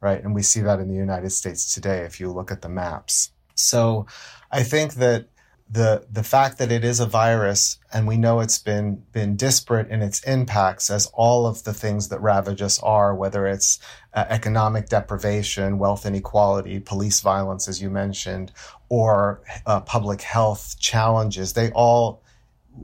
right? 0.00 0.24
And 0.24 0.34
we 0.34 0.42
see 0.42 0.62
that 0.62 0.80
in 0.80 0.88
the 0.88 0.94
United 0.94 1.30
States 1.30 1.74
today 1.74 2.00
if 2.00 2.20
you 2.20 2.32
look 2.32 2.50
at 2.50 2.62
the 2.62 2.70
maps. 2.70 3.32
So 3.54 4.06
I 4.50 4.62
think 4.62 4.94
that 4.94 5.28
the 5.70 6.04
the 6.10 6.24
fact 6.24 6.58
that 6.58 6.72
it 6.72 6.84
is 6.84 6.98
a 6.98 7.06
virus 7.06 7.78
and 7.92 8.08
we 8.08 8.16
know 8.16 8.40
it's 8.40 8.58
been 8.58 9.04
been 9.12 9.36
disparate 9.36 9.88
in 9.88 10.02
its 10.02 10.20
impacts 10.24 10.90
as 10.90 11.06
all 11.14 11.46
of 11.46 11.62
the 11.62 11.72
things 11.72 12.08
that 12.08 12.20
ravage 12.20 12.60
us 12.60 12.80
are 12.82 13.14
whether 13.14 13.46
it's 13.46 13.78
uh, 14.12 14.24
economic 14.28 14.88
deprivation 14.88 15.78
wealth 15.78 16.04
inequality 16.04 16.80
police 16.80 17.20
violence 17.20 17.68
as 17.68 17.80
you 17.80 17.88
mentioned 17.88 18.50
or 18.90 19.40
uh, 19.64 19.80
public 19.80 20.20
health 20.20 20.76
challenges. 20.78 21.54
They 21.54 21.70
all 21.70 22.22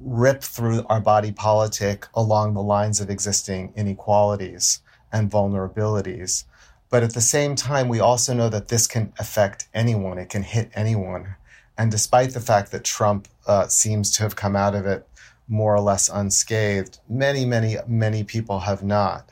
rip 0.00 0.42
through 0.42 0.86
our 0.88 1.00
body 1.00 1.32
politic 1.32 2.06
along 2.14 2.54
the 2.54 2.62
lines 2.62 3.00
of 3.00 3.10
existing 3.10 3.72
inequalities 3.76 4.80
and 5.12 5.30
vulnerabilities. 5.30 6.44
But 6.88 7.02
at 7.02 7.12
the 7.12 7.20
same 7.20 7.56
time 7.56 7.88
we 7.88 8.00
also 8.00 8.32
know 8.32 8.48
that 8.48 8.68
this 8.68 8.86
can 8.86 9.12
affect 9.18 9.68
anyone. 9.74 10.18
It 10.18 10.30
can 10.30 10.44
hit 10.44 10.70
anyone. 10.74 11.34
And 11.76 11.90
despite 11.90 12.30
the 12.30 12.40
fact 12.40 12.70
that 12.72 12.84
Trump 12.84 13.28
uh, 13.46 13.66
seems 13.66 14.10
to 14.12 14.22
have 14.22 14.36
come 14.36 14.56
out 14.56 14.74
of 14.74 14.86
it 14.86 15.06
more 15.48 15.74
or 15.74 15.80
less 15.80 16.08
unscathed, 16.08 16.98
many, 17.08 17.44
many, 17.44 17.76
many 17.86 18.24
people 18.24 18.60
have 18.60 18.82
not. 18.82 19.30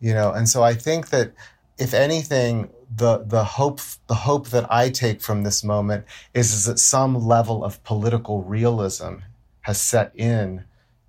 You 0.00 0.14
know, 0.14 0.32
and 0.32 0.48
so 0.48 0.62
I 0.62 0.74
think 0.74 1.10
that 1.10 1.32
if 1.78 1.94
anything, 1.94 2.70
the 2.96 3.18
the 3.18 3.44
hope 3.44 3.80
the 4.06 4.14
hope 4.14 4.48
that 4.48 4.70
I 4.70 4.90
take 4.90 5.20
from 5.20 5.42
this 5.42 5.64
moment 5.64 6.04
is, 6.32 6.52
is 6.52 6.64
that 6.66 6.78
some 6.78 7.26
level 7.26 7.64
of 7.64 7.82
political 7.82 8.42
realism 8.42 9.16
has 9.62 9.80
set 9.80 10.12
in 10.14 10.64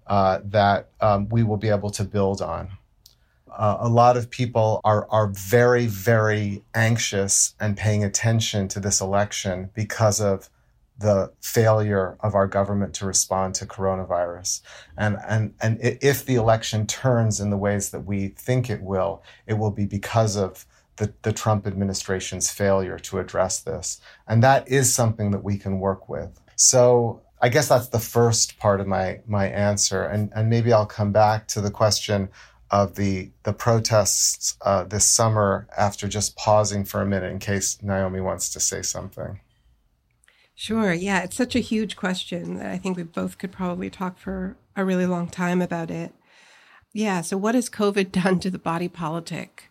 uh, 0.08 0.40
that 0.44 0.90
um, 1.02 1.30
we 1.30 1.44
will 1.44 1.58
be 1.58 1.70
able 1.70 1.90
to 1.92 2.04
build 2.04 2.42
on. 2.42 2.70
Uh, 3.52 3.78
a 3.80 3.90
lot 3.90 4.18
of 4.18 4.30
people 4.30 4.82
are 4.84 5.08
are 5.10 5.28
very 5.28 5.86
very 5.86 6.64
anxious 6.74 7.56
and 7.60 7.78
paying 7.78 8.04
attention 8.04 8.68
to 8.70 8.80
this 8.80 9.02
election 9.02 9.70
because 9.74 10.20
of 10.20 10.50
the 10.98 11.32
failure 11.42 12.18
of 12.22 12.36
our 12.36 12.48
government 12.48 12.94
to 12.94 13.06
respond 13.06 13.54
to 13.54 13.66
coronavirus. 13.66 14.62
And, 14.98 15.18
and, 15.28 15.54
and 15.62 15.78
if 15.82 16.26
the 16.26 16.36
election 16.36 16.88
turns 16.88 17.42
in 17.42 17.50
the 17.50 17.58
ways 17.58 17.90
that 17.90 18.06
we 18.06 18.30
think 18.30 18.70
it 18.70 18.82
will, 18.82 19.22
it 19.46 19.56
will 19.56 19.72
be 19.72 19.86
because 19.86 20.38
of 20.38 20.66
the, 20.98 21.14
the 21.24 21.34
Trump 21.34 21.68
administration's 21.68 22.50
failure 22.50 22.98
to 23.00 23.20
address 23.20 23.60
this. 23.60 24.00
And 24.28 24.42
that 24.44 24.68
is 24.68 24.94
something 24.94 25.32
that 25.32 25.44
we 25.44 25.58
can 25.58 25.80
work 25.80 26.08
with. 26.08 26.40
So 26.56 27.22
I 27.42 27.50
guess 27.50 27.68
that's 27.68 27.90
the 27.90 28.00
first 28.00 28.58
part 28.60 28.80
of 28.80 28.88
my, 28.88 29.20
my 29.28 29.48
answer. 29.48 30.04
And, 30.04 30.32
and 30.36 30.50
maybe 30.50 30.72
I'll 30.72 30.86
come 30.86 31.12
back 31.12 31.48
to 31.50 31.62
the 31.62 31.72
question 31.72 32.30
of 32.72 32.96
the, 32.96 33.32
the 33.44 33.54
protests 33.54 34.58
uh, 34.62 34.84
this 34.84 35.06
summer 35.06 35.68
after 35.78 36.08
just 36.08 36.36
pausing 36.36 36.84
for 36.86 37.02
a 37.02 37.06
minute 37.06 37.32
in 37.32 37.40
case 37.40 37.82
Naomi 37.82 38.22
wants 38.22 38.50
to 38.50 38.60
say 38.60 38.82
something. 38.82 39.40
Sure. 40.56 40.94
Yeah. 40.94 41.24
It's 41.24 41.36
such 41.36 41.56
a 41.56 41.60
huge 41.60 41.98
question 41.98 42.56
that 42.56 42.68
I 42.68 42.78
think 42.78 42.96
we 42.96 43.04
both 43.04 43.38
could 43.38 43.52
probably 43.52 43.90
talk 43.90 44.18
for 44.18 44.56
a 44.76 44.86
really 44.86 45.06
long 45.06 45.28
time 45.28 45.62
about 45.62 45.92
it. 45.92 46.14
Yeah. 46.94 47.22
So, 47.22 47.36
what 47.36 47.56
has 47.56 47.70
COVID 47.70 48.12
done 48.24 48.40
to 48.40 48.50
the 48.50 48.58
body 48.58 48.88
politic? 48.88 49.70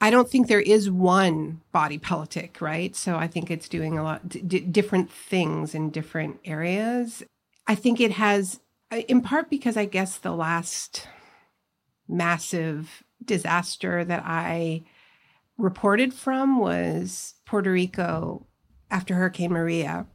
I 0.00 0.10
don't 0.10 0.28
think 0.28 0.46
there 0.46 0.60
is 0.60 0.90
one 0.90 1.62
body 1.72 1.98
politic, 1.98 2.60
right? 2.60 2.94
So, 2.94 3.16
I 3.16 3.26
think 3.26 3.50
it's 3.50 3.68
doing 3.68 3.98
a 3.98 4.02
lot 4.02 4.28
d- 4.28 4.60
different 4.60 5.10
things 5.10 5.74
in 5.74 5.90
different 5.90 6.40
areas. 6.44 7.22
I 7.66 7.74
think 7.74 8.00
it 8.00 8.12
has, 8.12 8.60
uh, 8.92 8.96
in 9.08 9.22
part 9.22 9.50
because 9.50 9.76
I 9.76 9.86
guess 9.86 10.18
the 10.18 10.32
last 10.32 11.08
massive 12.08 13.02
disaster 13.24 14.04
that 14.04 14.22
I 14.24 14.84
reported 15.58 16.12
from 16.12 16.58
was 16.58 17.34
Puerto 17.44 17.72
Rico 17.72 18.46
after 18.90 19.14
Hurricane 19.14 19.52
Maria. 19.52 20.06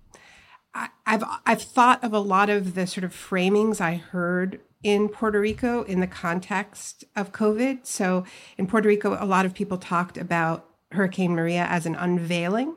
I, 0.73 0.89
have 1.05 1.23
I've 1.45 1.61
thought 1.61 2.03
of 2.03 2.13
a 2.13 2.19
lot 2.19 2.49
of 2.49 2.75
the 2.75 2.87
sort 2.87 3.03
of 3.03 3.11
framings 3.11 3.81
I 3.81 3.95
heard 3.95 4.61
in 4.83 5.09
Puerto 5.09 5.39
Rico 5.39 5.83
in 5.83 5.99
the 5.99 6.07
context 6.07 7.03
of 7.15 7.31
COVID. 7.31 7.85
So 7.85 8.25
in 8.57 8.67
Puerto 8.67 8.87
Rico, 8.87 9.17
a 9.19 9.25
lot 9.25 9.45
of 9.45 9.53
people 9.53 9.77
talked 9.77 10.17
about 10.17 10.65
Hurricane 10.91 11.35
Maria 11.35 11.65
as 11.69 11.85
an 11.85 11.95
unveiling 11.95 12.75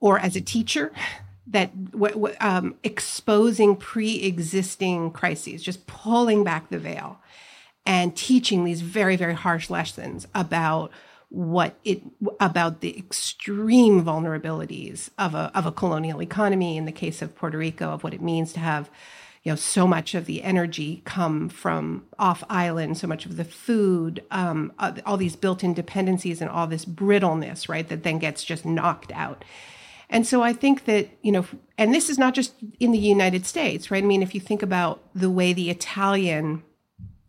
or 0.00 0.18
as 0.18 0.36
a 0.36 0.40
teacher 0.40 0.92
that 1.46 1.70
um, 2.40 2.74
exposing 2.82 3.76
pre-existing 3.76 5.12
crises, 5.12 5.62
just 5.62 5.86
pulling 5.86 6.42
back 6.42 6.70
the 6.70 6.78
veil 6.78 7.20
and 7.84 8.16
teaching 8.16 8.64
these 8.64 8.80
very 8.80 9.16
very 9.16 9.34
harsh 9.34 9.70
lessons 9.70 10.26
about 10.34 10.90
what 11.28 11.78
it 11.84 12.02
about 12.40 12.80
the 12.80 12.96
extreme 12.98 14.04
vulnerabilities 14.04 15.10
of 15.18 15.34
a 15.34 15.50
of 15.54 15.66
a 15.66 15.72
colonial 15.72 16.20
economy 16.20 16.76
in 16.76 16.84
the 16.84 16.92
case 16.92 17.22
of 17.22 17.34
Puerto 17.34 17.58
Rico 17.58 17.90
of 17.90 18.04
what 18.04 18.14
it 18.14 18.20
means 18.20 18.52
to 18.52 18.60
have 18.60 18.90
you 19.46 19.52
know 19.52 19.56
so 19.56 19.86
much 19.86 20.16
of 20.16 20.26
the 20.26 20.42
energy 20.42 21.02
come 21.04 21.48
from 21.48 22.04
off 22.18 22.42
island 22.50 22.98
so 22.98 23.06
much 23.06 23.24
of 23.26 23.36
the 23.36 23.44
food 23.44 24.24
um, 24.32 24.72
uh, 24.80 24.90
all 25.06 25.16
these 25.16 25.36
built-in 25.36 25.72
dependencies 25.72 26.40
and 26.40 26.50
all 26.50 26.66
this 26.66 26.84
brittleness 26.84 27.68
right 27.68 27.88
that 27.88 28.02
then 28.02 28.18
gets 28.18 28.42
just 28.42 28.66
knocked 28.66 29.12
out. 29.12 29.44
And 30.10 30.26
so 30.26 30.42
i 30.42 30.52
think 30.52 30.84
that 30.86 31.10
you 31.22 31.30
know 31.30 31.46
and 31.78 31.94
this 31.94 32.10
is 32.10 32.18
not 32.18 32.34
just 32.34 32.54
in 32.80 32.90
the 32.90 32.98
united 32.98 33.46
states 33.46 33.88
right? 33.88 34.02
I 34.02 34.06
mean 34.06 34.20
if 34.20 34.34
you 34.34 34.40
think 34.40 34.64
about 34.64 35.00
the 35.14 35.30
way 35.30 35.52
the 35.52 35.70
italian 35.70 36.64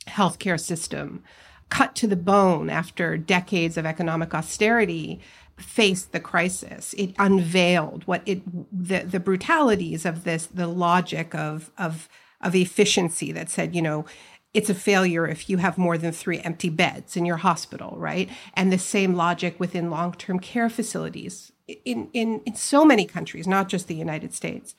healthcare 0.08 0.60
system 0.60 1.24
cut 1.70 1.94
to 1.98 2.08
the 2.08 2.16
bone 2.16 2.72
after 2.72 3.16
decades 3.16 3.78
of 3.78 3.86
economic 3.86 4.34
austerity 4.34 5.20
faced 5.58 6.12
the 6.12 6.20
crisis. 6.20 6.94
It 6.98 7.16
unveiled 7.18 8.06
what 8.06 8.22
it 8.26 8.42
the, 8.72 9.00
the 9.00 9.20
brutalities 9.20 10.06
of 10.06 10.24
this, 10.24 10.46
the 10.46 10.68
logic 10.68 11.34
of 11.36 11.72
of 11.78 12.08
of 12.42 12.56
efficiency 12.56 13.32
that 13.32 13.50
said, 13.50 13.76
you 13.76 13.82
know, 13.82 14.06
it's 14.54 14.70
a 14.70 14.76
failure 14.76 15.28
if 15.28 15.50
you 15.50 15.58
have 15.58 15.78
more 15.78 15.98
than 15.98 16.12
three 16.12 16.40
empty 16.40 16.70
beds 16.70 17.18
in 17.18 17.26
your 17.26 17.38
hospital, 17.38 17.96
right? 17.98 18.30
And 18.54 18.72
the 18.72 18.78
same 18.78 19.16
logic 19.16 19.60
within 19.60 19.90
long-term 19.90 20.40
care 20.40 20.70
facilities 20.70 21.52
in 21.86 22.10
in, 22.14 22.42
in 22.46 22.56
so 22.56 22.86
many 22.86 23.06
countries, 23.06 23.48
not 23.48 23.68
just 23.68 23.88
the 23.88 23.96
United 23.96 24.34
States. 24.34 24.76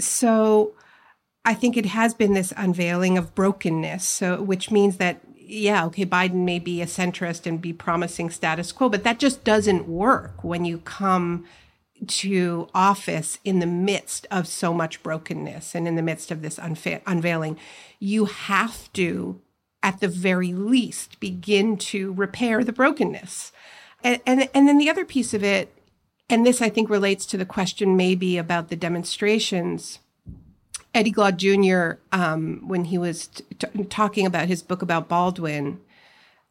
So 0.00 0.74
I 1.44 1.54
think 1.54 1.76
it 1.76 1.86
has 1.86 2.14
been 2.14 2.34
this 2.34 2.52
unveiling 2.56 3.18
of 3.18 3.34
brokenness, 3.34 4.04
so 4.04 4.42
which 4.42 4.70
means 4.70 4.96
that 4.96 5.20
yeah, 5.50 5.84
okay, 5.86 6.06
Biden 6.06 6.44
may 6.44 6.58
be 6.58 6.80
a 6.80 6.86
centrist 6.86 7.44
and 7.46 7.60
be 7.60 7.72
promising 7.72 8.30
status 8.30 8.70
quo, 8.70 8.88
but 8.88 9.02
that 9.04 9.18
just 9.18 9.42
doesn't 9.42 9.88
work 9.88 10.44
when 10.44 10.64
you 10.64 10.78
come 10.78 11.44
to 12.06 12.68
office 12.72 13.38
in 13.44 13.58
the 13.58 13.66
midst 13.66 14.26
of 14.30 14.46
so 14.46 14.72
much 14.72 15.02
brokenness 15.02 15.74
and 15.74 15.86
in 15.86 15.96
the 15.96 16.02
midst 16.02 16.30
of 16.30 16.40
this 16.40 16.58
unfa- 16.58 17.02
unveiling. 17.06 17.58
You 17.98 18.26
have 18.26 18.90
to, 18.94 19.40
at 19.82 20.00
the 20.00 20.08
very 20.08 20.52
least, 20.52 21.20
begin 21.20 21.76
to 21.78 22.12
repair 22.12 22.64
the 22.64 22.72
brokenness. 22.72 23.52
And, 24.02 24.20
and, 24.24 24.48
and 24.54 24.68
then 24.68 24.78
the 24.78 24.88
other 24.88 25.04
piece 25.04 25.34
of 25.34 25.42
it, 25.42 25.74
and 26.30 26.46
this 26.46 26.62
I 26.62 26.68
think 26.68 26.88
relates 26.88 27.26
to 27.26 27.36
the 27.36 27.44
question 27.44 27.96
maybe 27.96 28.38
about 28.38 28.68
the 28.68 28.76
demonstrations. 28.76 29.98
Eddie 30.94 31.12
Glaude 31.12 31.36
Jr., 31.36 32.00
um, 32.12 32.66
when 32.66 32.86
he 32.86 32.98
was 32.98 33.28
t- 33.28 33.84
talking 33.88 34.26
about 34.26 34.48
his 34.48 34.62
book 34.62 34.82
about 34.82 35.08
Baldwin, 35.08 35.80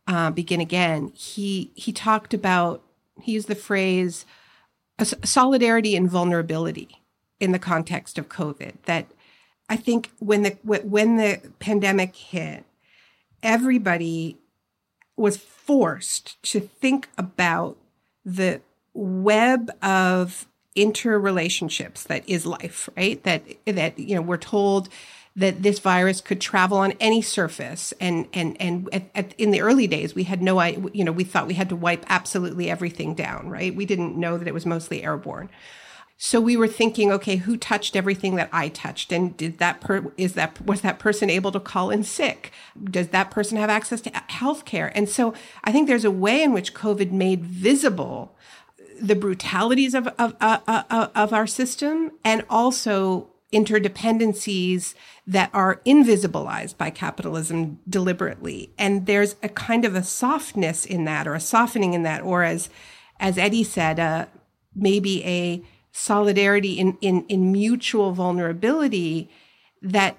uh, 0.08 0.32
Begin 0.32 0.62
Again, 0.62 1.12
he 1.14 1.72
he 1.76 1.92
talked 1.92 2.34
about 2.34 2.82
he 3.22 3.34
used 3.34 3.48
the 3.48 3.56
phrase 3.56 4.26
solidarity 5.24 5.96
and 5.96 6.10
vulnerability 6.10 7.02
in 7.40 7.52
the 7.52 7.60
context 7.60 8.18
of 8.18 8.30
COVID. 8.30 8.74
That 8.86 9.08
I 9.70 9.76
think 9.76 10.12
when 10.20 10.44
the 10.44 10.58
when 10.64 11.18
the 11.18 11.42
pandemic 11.60 12.16
hit, 12.16 12.66
everybody 13.44 14.38
was 15.16 15.38
forced 15.38 16.42
to 16.44 16.60
think 16.60 17.10
about 17.18 17.78
the 18.26 18.62
web 18.94 19.70
of 19.82 20.48
interrelationships 20.84 22.04
that 22.04 22.28
is 22.28 22.46
life, 22.46 22.90
right? 22.96 23.22
That 23.24 23.44
that 23.66 24.00
you 24.00 24.16
know 24.16 24.22
we're 24.22 24.38
told 24.38 24.90
that 25.36 25.64
this 25.64 25.80
virus 25.80 26.22
could 26.22 26.42
travel 26.42 26.78
on 26.78 26.94
any 27.00 27.22
surface 27.22 27.94
and 28.00 28.28
and 28.34 28.58
and 28.60 28.90
at, 28.92 29.10
at, 29.16 29.34
in 29.38 29.52
the 29.52 29.62
early 29.62 29.88
days 29.88 30.14
we 30.14 30.24
had 30.24 30.42
no 30.42 30.62
you 30.62 31.04
know 31.04 31.12
we 31.12 31.24
thought 31.24 31.48
we 31.48 31.54
had 31.54 31.70
to 31.70 31.76
wipe 31.76 32.06
absolutely 32.10 32.70
everything 32.70 33.14
down 33.14 33.50
right? 33.50 33.76
We 33.76 33.86
didn't 33.86 34.18
know 34.18 34.38
that 34.38 34.48
it 34.48 34.54
was 34.54 34.66
mostly 34.66 35.04
airborne. 35.04 35.50
So 36.22 36.42
we 36.42 36.58
were 36.58 36.68
thinking 36.68 37.12
okay 37.14 37.38
who 37.38 37.56
touched 37.56 37.96
everything 37.96 38.36
that 38.36 38.50
i 38.52 38.68
touched? 38.68 39.12
And 39.12 39.38
did 39.38 39.60
that 39.60 39.80
per 39.80 40.12
is 40.18 40.34
that 40.34 40.60
was 40.66 40.82
that 40.82 41.00
person 41.00 41.30
able 41.30 41.52
to 41.54 41.60
call 41.60 41.90
in 41.90 42.04
sick? 42.04 42.52
Does 42.84 43.10
that 43.10 43.32
person 43.32 43.58
have 43.58 43.70
access 43.70 44.02
to 44.02 44.12
health 44.28 44.66
care 44.66 44.92
and 44.96 45.08
so 45.08 45.34
i 45.64 45.72
think 45.72 45.88
there's 45.88 46.06
a 46.06 46.12
way 46.12 46.44
in 46.44 46.52
which 46.52 46.74
covid 46.74 47.12
made 47.12 47.46
visible 47.46 48.36
the 49.02 49.16
brutalities 49.16 49.94
of 49.94 50.08
of, 50.20 50.36
uh, 50.40 50.60
uh, 50.68 51.08
of 51.16 51.34
our 51.34 51.48
system 51.48 52.12
and 52.24 52.46
also 52.50 53.28
interdependencies 53.52 54.94
that 55.26 55.50
are 55.54 55.82
invisibilized 55.86 56.78
by 56.78 56.90
capitalism 56.90 57.80
deliberately. 57.88 58.72
And 58.78 59.06
there's 59.06 59.36
a 59.42 59.50
kind 59.50 59.86
of 59.86 59.96
a 59.96 60.04
softness 60.04 60.86
in 60.86 61.06
that 61.06 61.28
or 61.28 61.36
a 61.36 61.40
softening 61.40 61.94
in 61.94 62.04
that, 62.04 62.22
or 62.22 62.44
as, 62.44 62.70
as 63.20 63.38
Eddie 63.38 63.64
said, 63.64 64.00
uh, 64.00 64.26
maybe 64.76 65.24
a 65.26 65.64
solidarity 65.92 66.74
in, 66.74 66.98
in, 67.02 67.26
in 67.28 67.52
mutual 67.52 68.12
vulnerability 68.12 69.30
that 69.82 70.18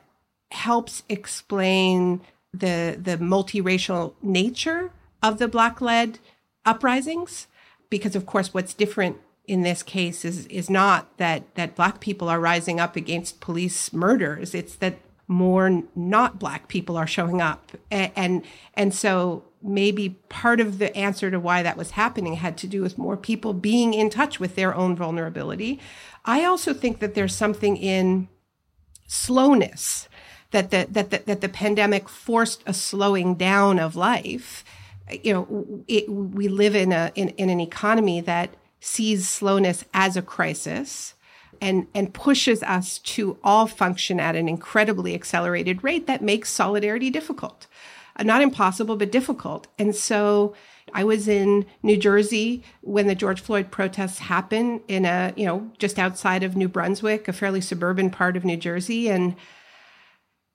helps 0.50 1.04
explain 1.08 2.20
the, 2.52 2.99
the 3.00 3.16
multiracial 3.16 4.14
nature 4.22 4.90
of 5.22 5.38
the 5.38 5.46
Black 5.46 5.80
led 5.80 6.18
uprisings. 6.64 7.46
Because, 7.90 8.16
of 8.16 8.25
course, 8.25 8.54
what's 8.54 8.73
different 8.73 9.18
in 9.47 9.62
this 9.62 9.82
case 9.82 10.25
is 10.25 10.47
is 10.47 10.70
not 10.70 11.16
that 11.16 11.54
that 11.56 11.75
black 11.75 12.00
people 12.00 12.28
are 12.28 12.38
rising 12.38 12.78
up 12.78 12.94
against 12.94 13.40
police 13.40 13.92
murders. 13.92 14.54
It's 14.54 14.76
that 14.76 14.99
more 15.26 15.82
not 15.94 16.38
black 16.38 16.68
people 16.68 16.97
are 16.97 17.06
showing 17.06 17.40
up. 17.40 17.73
And, 17.90 18.12
and 18.16 18.44
and, 18.75 18.94
so 18.94 19.44
maybe 19.62 20.11
part 20.28 20.61
of 20.61 20.78
the 20.78 20.97
answer 20.97 21.30
to 21.30 21.38
why 21.38 21.62
that 21.62 21.76
was 21.76 21.92
happening 21.92 22.35
had 22.35 22.56
to 22.59 22.66
do 22.66 22.80
with 22.82 22.97
more 22.97 23.16
people 23.16 23.52
being 23.52 23.92
in 23.92 24.09
touch 24.09 24.40
with 24.40 24.54
their 24.54 24.75
own 24.75 24.97
vulnerability. 24.97 25.78
I 26.25 26.44
also 26.44 26.73
think 26.73 27.00
that 27.00 27.14
there's 27.14 27.35
something 27.35 27.76
in 27.76 28.28
slowness 29.06 30.09
that 30.50 30.70
the, 30.70 30.87
that 30.90 31.11
the, 31.11 31.23
that 31.26 31.40
the 31.40 31.49
pandemic 31.49 32.09
forced 32.09 32.62
a 32.66 32.75
slowing 32.75 33.35
down 33.35 33.78
of 33.78 33.97
life 33.97 34.64
you 35.23 35.33
know 35.33 35.85
it, 35.88 36.09
we 36.09 36.49
live 36.49 36.75
in 36.75 36.93
a 36.93 37.12
in, 37.14 37.31
in 37.31 37.50
an 37.50 37.61
economy 37.61 38.21
that 38.21 38.50
sees 38.81 39.29
slowness 39.29 39.85
as 39.93 40.17
a 40.17 40.23
crisis 40.23 41.14
and, 41.61 41.87
and 41.95 42.14
pushes 42.14 42.62
us 42.62 42.99
to 42.99 43.38
all 43.45 43.67
function 43.67 44.18
at 44.18 44.35
an 44.35 44.49
incredibly 44.49 45.14
accelerated 45.14 45.85
rate 45.85 46.07
that 46.07 46.23
makes 46.23 46.51
solidarity 46.51 47.11
difficult. 47.11 47.66
Uh, 48.16 48.23
not 48.23 48.42
impossible, 48.42 48.96
but 48.96 49.12
difficult. 49.12 49.66
And 49.79 49.94
so 49.94 50.55
I 50.94 51.05
was 51.05 51.29
in 51.29 51.66
New 51.83 51.96
Jersey 51.96 52.62
when 52.81 53.07
the 53.07 53.14
George 53.14 53.40
Floyd 53.40 53.70
protests 53.70 54.18
happened 54.18 54.81
in 54.88 55.05
a, 55.05 55.33
you 55.37 55.46
know, 55.46 55.70
just 55.79 55.99
outside 55.99 56.42
of 56.42 56.57
New 56.57 56.68
Brunswick, 56.68 57.29
a 57.29 57.33
fairly 57.33 57.61
suburban 57.61 58.11
part 58.11 58.37
of 58.37 58.44
New 58.44 58.57
Jersey. 58.57 59.09
And, 59.09 59.37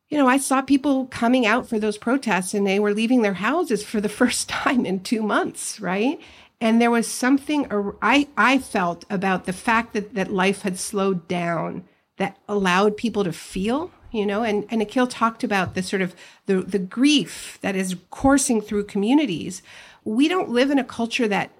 you 0.09 0.17
know, 0.17 0.27
I 0.27 0.37
saw 0.37 0.61
people 0.61 1.07
coming 1.07 1.45
out 1.45 1.67
for 1.67 1.79
those 1.79 1.97
protests 1.97 2.53
and 2.53 2.65
they 2.65 2.79
were 2.79 2.93
leaving 2.93 3.21
their 3.21 3.33
houses 3.33 3.83
for 3.83 3.99
the 3.99 4.09
first 4.21 4.49
time 4.49 4.85
in 4.85 4.99
two 4.99 5.21
months, 5.21 5.79
right? 5.79 6.19
And 6.61 6.81
there 6.81 6.91
was 6.91 7.07
something 7.07 7.67
I, 8.01 8.27
I 8.37 8.59
felt 8.59 9.05
about 9.09 9.45
the 9.45 9.53
fact 9.53 9.93
that, 9.93 10.13
that 10.13 10.31
life 10.31 10.61
had 10.61 10.79
slowed 10.79 11.27
down 11.27 11.83
that 12.17 12.37
allowed 12.47 12.95
people 12.95 13.25
to 13.25 13.33
feel, 13.33 13.91
you 14.11 14.25
know, 14.25 14.43
and, 14.43 14.65
and 14.69 14.79
Nikhil 14.79 15.07
talked 15.07 15.43
about 15.43 15.75
the 15.75 15.83
sort 15.83 16.01
of 16.01 16.15
the, 16.45 16.61
the 16.61 16.79
grief 16.79 17.59
that 17.61 17.75
is 17.75 17.97
coursing 18.09 18.61
through 18.61 18.85
communities. 18.85 19.61
We 20.05 20.29
don't 20.29 20.49
live 20.49 20.71
in 20.71 20.79
a 20.79 20.83
culture 20.83 21.27
that 21.27 21.51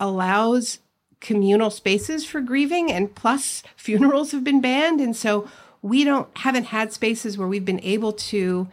allows 0.00 0.78
communal 1.20 1.70
spaces 1.70 2.24
for 2.24 2.40
grieving 2.40 2.90
and 2.90 3.14
plus 3.14 3.62
funerals 3.76 4.32
have 4.32 4.44
been 4.44 4.60
banned. 4.60 5.00
And 5.00 5.14
so 5.14 5.48
we 5.82 6.04
don't 6.04 6.28
haven't 6.38 6.64
had 6.64 6.92
spaces 6.92 7.36
where 7.38 7.48
we've 7.48 7.64
been 7.64 7.82
able 7.82 8.12
to 8.12 8.68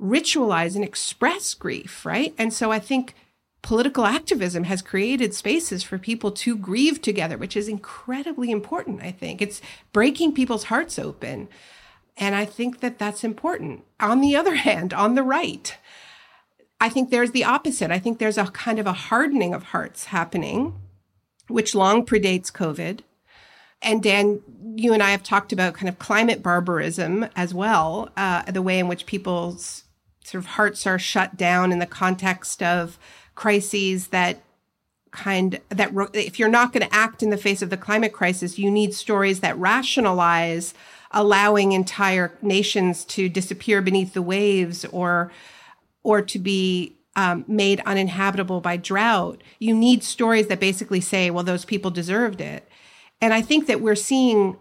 ritualize 0.00 0.74
and 0.74 0.84
express 0.84 1.54
grief, 1.54 2.04
right? 2.04 2.34
And 2.38 2.52
so 2.52 2.70
I 2.70 2.78
think 2.78 3.14
political 3.62 4.06
activism 4.06 4.64
has 4.64 4.82
created 4.82 5.34
spaces 5.34 5.82
for 5.82 5.98
people 5.98 6.30
to 6.30 6.56
grieve 6.56 7.02
together, 7.02 7.36
which 7.36 7.56
is 7.56 7.68
incredibly 7.68 8.50
important, 8.50 9.02
I 9.02 9.10
think. 9.10 9.42
It's 9.42 9.60
breaking 9.92 10.34
people's 10.34 10.64
hearts 10.64 10.98
open. 10.98 11.48
And 12.16 12.34
I 12.34 12.44
think 12.44 12.80
that 12.80 12.98
that's 12.98 13.24
important. 13.24 13.84
On 14.00 14.20
the 14.20 14.36
other 14.36 14.54
hand, 14.66 14.92
on 14.94 15.14
the 15.14 15.22
right, 15.22 15.76
I 16.80 16.88
think 16.88 17.10
there's 17.10 17.32
the 17.32 17.44
opposite. 17.44 17.90
I 17.90 17.98
think 17.98 18.18
there's 18.18 18.38
a 18.38 18.46
kind 18.46 18.78
of 18.78 18.86
a 18.86 18.92
hardening 18.92 19.54
of 19.54 19.64
hearts 19.64 20.06
happening, 20.06 20.74
which 21.48 21.74
long 21.74 22.04
predates 22.04 22.52
COVID. 22.52 23.00
And 23.82 24.02
Dan, 24.02 24.40
you 24.74 24.92
and 24.92 25.02
I 25.02 25.10
have 25.10 25.22
talked 25.22 25.52
about 25.52 25.74
kind 25.74 25.88
of 25.88 25.98
climate 25.98 26.42
barbarism 26.42 27.26
as 27.36 27.54
well, 27.54 28.10
uh, 28.16 28.50
the 28.50 28.62
way 28.62 28.78
in 28.78 28.88
which 28.88 29.06
people's 29.06 29.84
sort 30.24 30.42
of 30.42 30.50
hearts 30.50 30.86
are 30.86 30.98
shut 30.98 31.36
down 31.36 31.72
in 31.72 31.78
the 31.78 31.86
context 31.86 32.62
of 32.62 32.98
crises 33.34 34.08
that 34.08 34.42
kind 35.12 35.60
that 35.68 35.92
if 36.14 36.38
you're 36.38 36.48
not 36.48 36.72
going 36.72 36.86
to 36.86 36.94
act 36.94 37.22
in 37.22 37.30
the 37.30 37.36
face 37.36 37.62
of 37.62 37.70
the 37.70 37.76
climate 37.76 38.12
crisis 38.12 38.58
you 38.58 38.70
need 38.70 38.92
stories 38.92 39.40
that 39.40 39.56
rationalize 39.56 40.74
allowing 41.12 41.72
entire 41.72 42.36
nations 42.42 43.04
to 43.04 43.28
disappear 43.28 43.80
beneath 43.80 44.12
the 44.12 44.22
waves 44.22 44.84
or 44.86 45.32
or 46.02 46.20
to 46.22 46.38
be 46.38 46.92
um, 47.16 47.44
made 47.48 47.80
uninhabitable 47.86 48.60
by 48.60 48.76
drought. 48.76 49.42
You 49.58 49.74
need 49.74 50.04
stories 50.04 50.48
that 50.48 50.60
basically 50.60 51.00
say 51.00 51.30
well 51.30 51.44
those 51.44 51.64
people 51.64 51.90
deserved 51.90 52.40
it 52.40 52.68
and 53.20 53.32
i 53.34 53.40
think 53.40 53.66
that 53.66 53.80
we're 53.80 53.94
seeing 53.94 54.56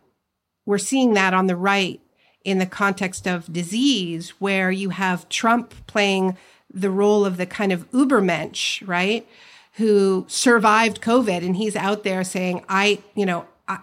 we're 0.65 0.77
seeing 0.77 1.13
that 1.13 1.33
on 1.33 1.47
the 1.47 1.55
right 1.55 1.99
in 2.43 2.59
the 2.59 2.65
context 2.65 3.27
of 3.27 3.51
disease 3.51 4.31
where 4.39 4.71
you 4.71 4.89
have 4.89 5.27
trump 5.29 5.73
playing 5.87 6.37
the 6.75 6.91
role 6.91 7.25
of 7.25 7.37
the 7.37 7.45
kind 7.45 7.71
of 7.71 7.89
ubermensch, 7.91 8.85
right? 8.87 9.25
Who 9.73 10.25
survived 10.27 11.01
COVID 11.01 11.43
and 11.43 11.55
he's 11.55 11.75
out 11.75 12.03
there 12.03 12.23
saying, 12.23 12.63
I, 12.67 12.99
you 13.15 13.25
know, 13.25 13.45
I, 13.67 13.79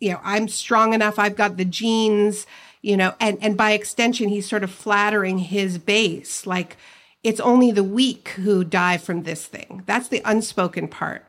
you 0.00 0.12
know, 0.12 0.20
I'm 0.24 0.48
strong 0.48 0.94
enough. 0.94 1.18
I've 1.18 1.36
got 1.36 1.58
the 1.58 1.64
genes, 1.64 2.46
you 2.80 2.96
know, 2.96 3.14
and, 3.20 3.38
and 3.42 3.56
by 3.56 3.72
extension, 3.72 4.30
he's 4.30 4.48
sort 4.48 4.64
of 4.64 4.70
flattering 4.70 5.38
his 5.38 5.78
base. 5.78 6.46
Like 6.46 6.78
it's 7.22 7.40
only 7.40 7.70
the 7.70 7.84
weak 7.84 8.28
who 8.30 8.64
die 8.64 8.96
from 8.96 9.22
this 9.22 9.46
thing. 9.46 9.82
That's 9.86 10.08
the 10.08 10.22
unspoken 10.24 10.88
part. 10.88 11.26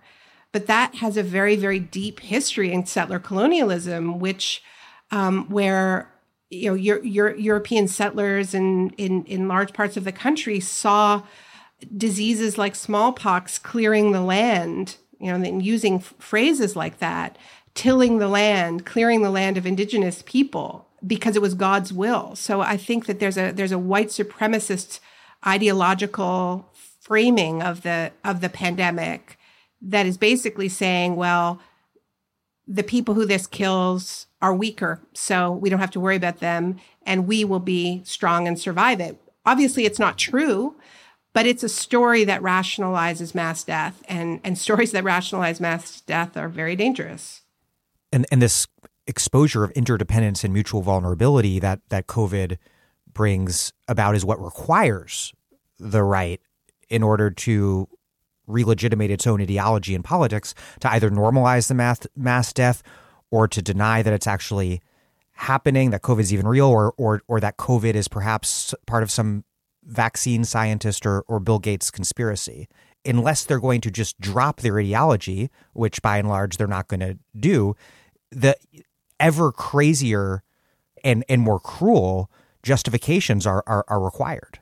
But 0.51 0.67
that 0.67 0.95
has 0.95 1.17
a 1.17 1.23
very, 1.23 1.55
very 1.55 1.79
deep 1.79 2.19
history 2.19 2.71
in 2.71 2.85
settler 2.85 3.19
colonialism, 3.19 4.19
which, 4.19 4.63
um, 5.11 5.49
where 5.49 6.11
you 6.49 6.69
know, 6.69 6.75
your, 6.75 7.03
your 7.03 7.35
European 7.35 7.87
settlers 7.87 8.53
in, 8.53 8.91
in, 8.91 9.25
in 9.25 9.47
large 9.47 9.73
parts 9.73 9.97
of 9.97 10.05
the 10.05 10.11
country 10.11 10.59
saw 10.59 11.23
diseases 11.95 12.57
like 12.57 12.75
smallpox 12.75 13.59
clearing 13.59 14.11
the 14.11 14.21
land, 14.21 14.95
you 15.19 15.27
know, 15.27 15.35
and 15.35 15.63
using 15.63 15.99
phrases 15.99 16.75
like 16.75 16.99
that, 16.99 17.37
tilling 17.73 18.17
the 18.17 18.27
land, 18.27 18.85
clearing 18.85 19.21
the 19.21 19.29
land 19.29 19.57
of 19.57 19.65
indigenous 19.65 20.23
people 20.25 20.87
because 21.05 21.35
it 21.35 21.41
was 21.41 21.53
God's 21.53 21.93
will. 21.93 22.35
So 22.35 22.61
I 22.61 22.77
think 22.77 23.05
that 23.05 23.19
there's 23.19 23.37
a 23.37 23.51
there's 23.51 23.71
a 23.71 23.77
white 23.77 24.07
supremacist 24.07 24.99
ideological 25.45 26.71
framing 26.99 27.61
of 27.61 27.83
the 27.83 28.11
of 28.23 28.41
the 28.41 28.49
pandemic 28.49 29.36
that 29.81 30.05
is 30.05 30.17
basically 30.17 30.69
saying, 30.69 31.15
well, 31.15 31.59
the 32.67 32.83
people 32.83 33.13
who 33.13 33.25
this 33.25 33.47
kills 33.47 34.27
are 34.41 34.53
weaker, 34.53 34.99
so 35.13 35.51
we 35.51 35.69
don't 35.69 35.79
have 35.79 35.91
to 35.91 35.99
worry 35.99 36.15
about 36.15 36.39
them, 36.39 36.77
and 37.05 37.27
we 37.27 37.45
will 37.45 37.59
be 37.59 38.01
strong 38.03 38.47
and 38.47 38.59
survive 38.59 38.99
it. 38.99 39.19
Obviously, 39.45 39.85
it's 39.85 39.99
not 39.99 40.17
true, 40.17 40.75
but 41.37 41.45
it's 41.45 41.61
a 41.61 41.69
story 41.69 42.23
that 42.23 42.41
rationalizes 42.41 43.35
mass 43.35 43.63
death 43.63 44.01
and 44.07 44.41
and 44.43 44.57
stories 44.67 44.91
that 44.91 45.03
rationalize 45.03 45.59
mass 45.59 46.01
death 46.01 46.35
are 46.35 46.49
very 46.49 46.75
dangerous 46.75 47.41
and 48.11 48.25
and 48.31 48.41
this 48.41 48.65
exposure 49.05 49.63
of 49.63 49.69
interdependence 49.71 50.43
and 50.43 50.51
mutual 50.51 50.81
vulnerability 50.81 51.59
that 51.59 51.79
that 51.89 52.07
covid 52.07 52.57
brings 53.13 53.71
about 53.87 54.15
is 54.15 54.25
what 54.25 54.43
requires 54.43 55.31
the 55.79 56.03
right 56.03 56.41
in 56.89 57.03
order 57.03 57.29
to 57.29 57.87
re-legitimate 58.47 59.11
its 59.11 59.27
own 59.27 59.41
ideology 59.41 59.93
and 59.93 60.03
politics 60.03 60.55
to 60.79 60.91
either 60.91 61.09
normalize 61.09 61.67
the 61.67 61.73
mass 61.73 61.99
mass 62.15 62.53
death 62.53 62.81
or 63.29 63.47
to 63.47 63.61
deny 63.61 64.01
that 64.01 64.13
it's 64.13 64.27
actually 64.27 64.81
happening 65.33 65.91
that 65.91 66.01
covid 66.01 66.21
is 66.21 66.33
even 66.33 66.47
real 66.47 66.67
or 66.67 66.93
or 66.97 67.21
or 67.27 67.39
that 67.39 67.57
covid 67.57 67.93
is 67.93 68.07
perhaps 68.07 68.73
part 68.85 69.03
of 69.03 69.11
some 69.11 69.43
vaccine 69.87 70.43
scientist 70.43 71.05
or, 71.05 71.21
or 71.21 71.39
Bill 71.39 71.59
Gates 71.59 71.89
conspiracy. 71.89 72.67
Unless 73.05 73.45
they're 73.45 73.59
going 73.59 73.81
to 73.81 73.91
just 73.91 74.19
drop 74.19 74.59
their 74.59 74.79
ideology, 74.79 75.49
which 75.73 76.01
by 76.01 76.17
and 76.17 76.27
large 76.27 76.57
they're 76.57 76.67
not 76.67 76.89
going 76.89 76.99
to 76.99 77.17
do, 77.39 77.75
the 78.31 78.55
ever 79.19 79.51
crazier 79.51 80.43
and, 81.03 81.23
and 81.29 81.41
more 81.41 81.59
cruel 81.59 82.29
justifications 82.63 83.47
are, 83.47 83.63
are, 83.65 83.85
are 83.87 84.01
required. 84.01 84.59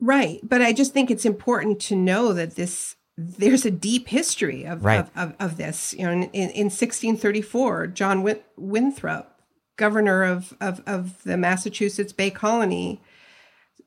Right. 0.00 0.40
But 0.42 0.62
I 0.62 0.72
just 0.72 0.92
think 0.92 1.10
it's 1.10 1.24
important 1.24 1.80
to 1.82 1.96
know 1.96 2.32
that 2.32 2.56
this 2.56 2.96
there's 3.16 3.64
a 3.64 3.70
deep 3.70 4.08
history 4.08 4.64
of, 4.64 4.84
right. 4.84 4.98
of, 4.98 5.10
of, 5.16 5.34
of, 5.38 5.56
this. 5.56 5.94
You 5.94 6.04
know, 6.04 6.10
in, 6.10 6.24
in 6.32 6.64
1634, 6.64 7.88
John 7.88 8.26
Winthrop, 8.56 9.40
governor 9.76 10.24
of, 10.24 10.54
of, 10.60 10.82
of 10.84 11.22
the 11.22 11.36
Massachusetts 11.36 12.12
Bay 12.12 12.30
Colony, 12.30 13.00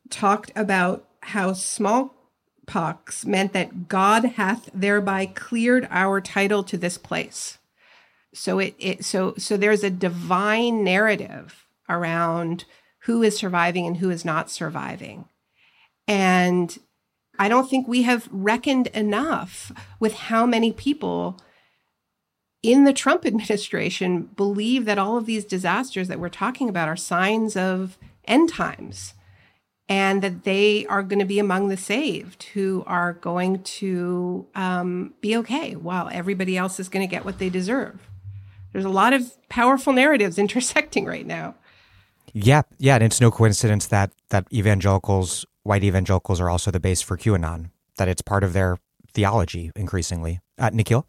talked 0.09 0.51
about 0.55 1.07
how 1.21 1.51
smallpox 1.51 3.25
meant 3.25 3.51
that 3.51 3.89
God 3.89 4.23
hath 4.23 4.69
thereby 4.73 5.25
cleared 5.25 5.87
our 5.91 6.21
title 6.21 6.63
to 6.63 6.77
this 6.77 6.97
place. 6.97 7.57
So 8.33 8.59
it, 8.59 8.75
it 8.79 9.03
so 9.03 9.33
so 9.37 9.57
there's 9.57 9.83
a 9.83 9.89
divine 9.89 10.83
narrative 10.83 11.65
around 11.89 12.65
who 13.01 13.23
is 13.23 13.37
surviving 13.37 13.85
and 13.85 13.97
who 13.97 14.09
is 14.09 14.23
not 14.23 14.51
surviving. 14.51 15.25
And 16.07 16.77
I 17.39 17.49
don't 17.49 17.69
think 17.69 17.87
we 17.87 18.03
have 18.03 18.27
reckoned 18.31 18.87
enough 18.87 19.71
with 19.99 20.13
how 20.13 20.45
many 20.45 20.71
people 20.71 21.39
in 22.63 22.83
the 22.83 22.93
Trump 22.93 23.25
administration 23.25 24.29
believe 24.35 24.85
that 24.85 24.97
all 24.97 25.17
of 25.17 25.25
these 25.25 25.45
disasters 25.45 26.07
that 26.07 26.19
we're 26.19 26.29
talking 26.29 26.69
about 26.69 26.87
are 26.87 26.95
signs 26.95 27.55
of 27.55 27.97
end 28.25 28.49
times 28.49 29.13
and 29.89 30.21
that 30.21 30.43
they 30.43 30.85
are 30.87 31.01
going 31.01 31.19
to 31.19 31.25
be 31.25 31.39
among 31.39 31.69
the 31.69 31.77
saved 31.77 32.43
who 32.53 32.83
are 32.85 33.13
going 33.13 33.63
to 33.63 34.45
um, 34.53 35.13
be 35.21 35.35
okay 35.37 35.75
while 35.75 36.09
everybody 36.11 36.57
else 36.57 36.79
is 36.79 36.89
going 36.89 37.07
to 37.07 37.09
get 37.09 37.23
what 37.23 37.39
they 37.39 37.49
deserve. 37.49 38.09
There's 38.73 38.85
a 38.85 38.89
lot 38.89 39.13
of 39.13 39.31
powerful 39.49 39.93
narratives 39.93 40.37
intersecting 40.37 41.05
right 41.05 41.25
now. 41.25 41.55
Yeah, 42.33 42.63
yeah, 42.77 42.95
and 42.95 43.03
it's 43.03 43.21
no 43.21 43.31
coincidence 43.31 43.87
that 43.87 44.11
that 44.29 44.45
evangelicals, 44.51 45.45
white 45.67 45.83
evangelicals, 45.83 46.39
are 46.39 46.49
also 46.49 46.71
the 46.71 46.79
base 46.79 47.01
for 47.01 47.17
QAnon. 47.17 47.71
That 47.97 48.07
it's 48.07 48.21
part 48.21 48.43
of 48.43 48.53
their 48.53 48.77
theology 49.13 49.71
increasingly. 49.75 50.39
Uh, 50.57 50.69
Nikhil. 50.71 51.05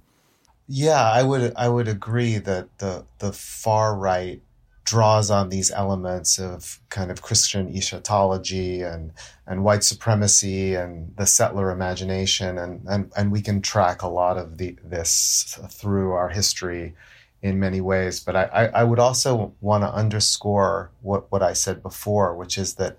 Yeah, 0.67 1.03
I 1.03 1.23
would 1.23 1.53
I 1.57 1.69
would 1.69 1.89
agree 1.89 2.37
that 2.39 2.79
the 2.79 3.05
the 3.19 3.33
far 3.33 3.97
right 3.97 4.43
draws 4.85 5.31
on 5.31 5.51
these 5.51 5.71
elements 5.71 6.39
of 6.39 6.81
kind 6.89 7.11
of 7.11 7.21
Christian 7.21 7.75
eschatology 7.75 8.83
and 8.83 9.13
and 9.47 9.65
white 9.65 9.85
supremacy 9.85 10.75
and 10.75 11.15
the 11.17 11.27
settler 11.27 11.71
imagination 11.71 12.59
and 12.59 12.87
and, 12.89 13.13
and 13.17 13.31
we 13.31 13.43
can 13.43 13.61
track 13.63 14.03
a 14.03 14.09
lot 14.09 14.37
of 14.39 14.59
the 14.59 14.77
this 14.83 15.59
through 15.71 16.13
our 16.13 16.31
history 16.31 16.95
in 17.43 17.59
many 17.59 17.81
ways. 17.81 18.21
But 18.21 18.37
I, 18.37 18.71
I 18.75 18.85
would 18.85 18.99
also 18.99 19.55
want 19.61 19.85
to 19.85 19.93
underscore 19.93 20.91
what, 21.03 21.31
what 21.31 21.43
I 21.43 21.53
said 21.53 21.83
before, 21.83 22.35
which 22.35 22.59
is 22.59 22.75
that 22.75 22.97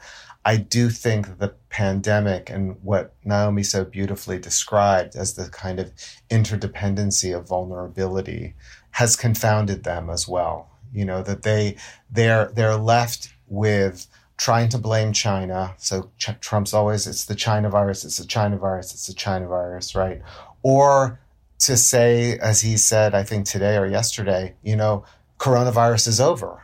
I 0.49 0.55
do 0.57 0.89
think 0.89 1.37
the 1.37 1.53
pandemic 1.69 2.49
and 2.49 2.77
what 2.81 3.13
Naomi 3.23 3.63
so 3.63 3.85
beautifully 3.85 4.39
described 4.39 5.15
as 5.15 5.33
the 5.33 5.49
kind 5.49 5.79
of 5.79 5.93
interdependency 6.29 7.35
of 7.37 7.47
vulnerability 7.47 8.55
has 8.91 9.15
confounded 9.15 9.83
them 9.83 10.09
as 10.09 10.27
well 10.27 10.69
you 10.93 11.05
know 11.05 11.21
that 11.21 11.43
they 11.43 11.75
they're 12.09 12.51
they're 12.53 12.75
left 12.75 13.33
with 13.47 14.07
trying 14.37 14.69
to 14.69 14.77
blame 14.77 15.11
China. 15.11 15.75
So 15.77 16.11
Ch- 16.17 16.39
Trump's 16.39 16.73
always 16.73 17.05
it's 17.07 17.25
the 17.25 17.35
China 17.35 17.69
virus, 17.69 18.05
it's 18.05 18.17
the 18.17 18.25
China 18.25 18.57
virus, 18.57 18.93
it's 18.93 19.07
the 19.07 19.13
China 19.13 19.47
virus, 19.47 19.95
right? 19.95 20.21
Or 20.63 21.19
to 21.59 21.75
say, 21.75 22.37
as 22.39 22.61
he 22.61 22.77
said, 22.77 23.13
I 23.13 23.23
think 23.23 23.45
today 23.45 23.77
or 23.77 23.85
yesterday, 23.85 24.55
you 24.63 24.77
know, 24.77 25.03
coronavirus 25.39 26.07
is 26.07 26.21
over. 26.21 26.63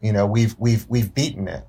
You 0.00 0.12
know, 0.12 0.26
we've 0.26 0.54
we've 0.58 0.86
we've 0.88 1.14
beaten 1.14 1.48
it. 1.48 1.66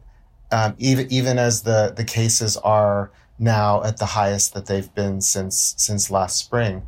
Um, 0.53 0.75
even 0.77 1.11
even 1.11 1.39
as 1.39 1.63
the 1.63 1.93
the 1.95 2.03
cases 2.03 2.57
are 2.57 3.11
now 3.39 3.83
at 3.83 3.97
the 3.97 4.05
highest 4.05 4.53
that 4.53 4.67
they've 4.67 4.93
been 4.93 5.19
since 5.19 5.73
since 5.77 6.11
last 6.11 6.37
spring 6.37 6.83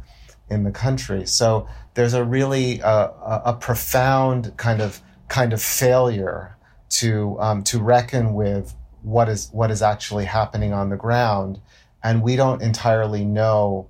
in 0.50 0.64
the 0.64 0.72
country. 0.72 1.26
So 1.26 1.68
there's 1.96 2.14
a 2.14 2.24
really 2.24 2.82
uh, 2.82 3.10
a 3.46 3.54
profound 3.54 4.56
kind 4.58 4.82
of 4.82 5.02
kind 5.30 5.52
of 5.52 5.62
failure 5.62 6.56
to 6.90 7.38
um, 7.40 7.64
to 7.64 7.82
reckon 7.82 8.36
with 8.36 8.76
what 9.02 9.30
is 9.30 9.50
what 9.52 9.72
is 9.72 9.82
actually 9.82 10.26
happening 10.26 10.72
on 10.74 10.90
the 10.90 10.98
ground, 10.98 11.60
and 12.04 12.22
we 12.22 12.36
don't 12.36 12.62
entirely 12.62 13.26
know 13.26 13.88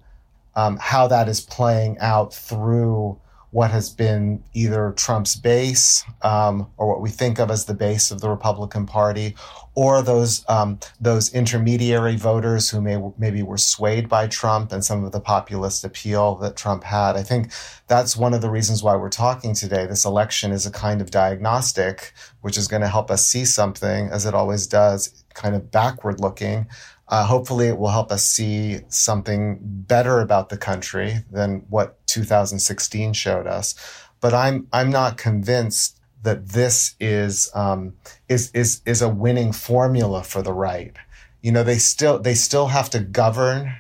um, 0.56 0.78
how 0.80 1.08
that 1.08 1.28
is 1.28 1.42
playing 1.42 1.98
out 2.00 2.34
through 2.34 3.20
what 3.56 3.72
has 3.72 3.90
been 3.90 4.44
either 4.54 4.94
Trump's 4.98 5.38
base 5.38 6.04
um, 6.24 6.70
or 6.76 6.90
what 6.90 7.00
we 7.00 7.10
think 7.10 7.40
of 7.40 7.50
as 7.50 7.64
the 7.64 7.74
base 7.74 8.12
of 8.12 8.20
the 8.20 8.30
Republican 8.30 8.86
Party, 8.86 9.34
or 9.76 10.02
those 10.02 10.44
um, 10.50 10.78
those 11.00 11.34
intermediary 11.34 12.18
voters 12.18 12.70
who 12.70 12.82
may 12.82 13.02
maybe 13.18 13.42
were 13.42 13.58
swayed 13.58 14.10
by 14.10 14.28
Trump 14.28 14.74
and 14.74 14.84
some 14.84 15.06
of 15.06 15.14
the 15.14 15.22
populist 15.22 15.86
appeal 15.86 16.36
that 16.36 16.58
Trump 16.58 16.84
had. 16.84 17.16
I 17.16 17.24
think 17.24 17.54
that's 17.88 18.18
one 18.18 18.34
of 18.34 18.42
the 18.42 18.50
reasons 18.50 18.84
why 18.84 18.98
we're 18.98 19.10
talking 19.10 19.56
today. 19.56 19.86
This 19.86 20.04
election 20.04 20.52
is 20.52 20.66
a 20.66 20.72
kind 20.72 21.00
of 21.00 21.10
diagnostic, 21.10 22.12
which 22.42 22.58
is 22.58 22.68
going 22.68 22.82
to 22.82 22.90
help 22.90 23.10
us 23.10 23.26
see 23.26 23.46
something, 23.46 24.10
as 24.10 24.26
it 24.26 24.34
always 24.34 24.68
does, 24.68 25.24
kind 25.34 25.56
of 25.56 25.72
backward 25.72 26.20
looking 26.20 26.68
uh, 27.08 27.26
hopefully, 27.26 27.68
it 27.68 27.78
will 27.78 27.90
help 27.90 28.12
us 28.12 28.26
see 28.26 28.80
something 28.90 29.60
better 29.62 30.22
about 30.22 30.50
the 30.50 30.58
country 30.58 31.18
than 31.32 31.66
what 31.70 32.06
2016 32.08 33.14
showed 33.14 33.46
us. 33.46 33.76
But 34.22 34.34
I'm 34.34 34.68
I'm 34.74 34.90
not 34.90 35.18
convinced 35.18 36.00
that 36.24 36.50
this 36.50 36.96
is 37.00 37.52
um, 37.54 37.94
is 38.28 38.50
is 38.52 38.82
is 38.86 39.02
a 39.04 39.10
winning 39.10 39.54
formula 39.54 40.24
for 40.24 40.42
the 40.42 40.54
right. 40.54 40.96
You 41.44 41.52
know, 41.52 41.64
they 41.64 41.78
still 41.78 42.18
they 42.18 42.34
still 42.34 42.68
have 42.68 42.90
to 42.90 43.00
govern 43.00 43.76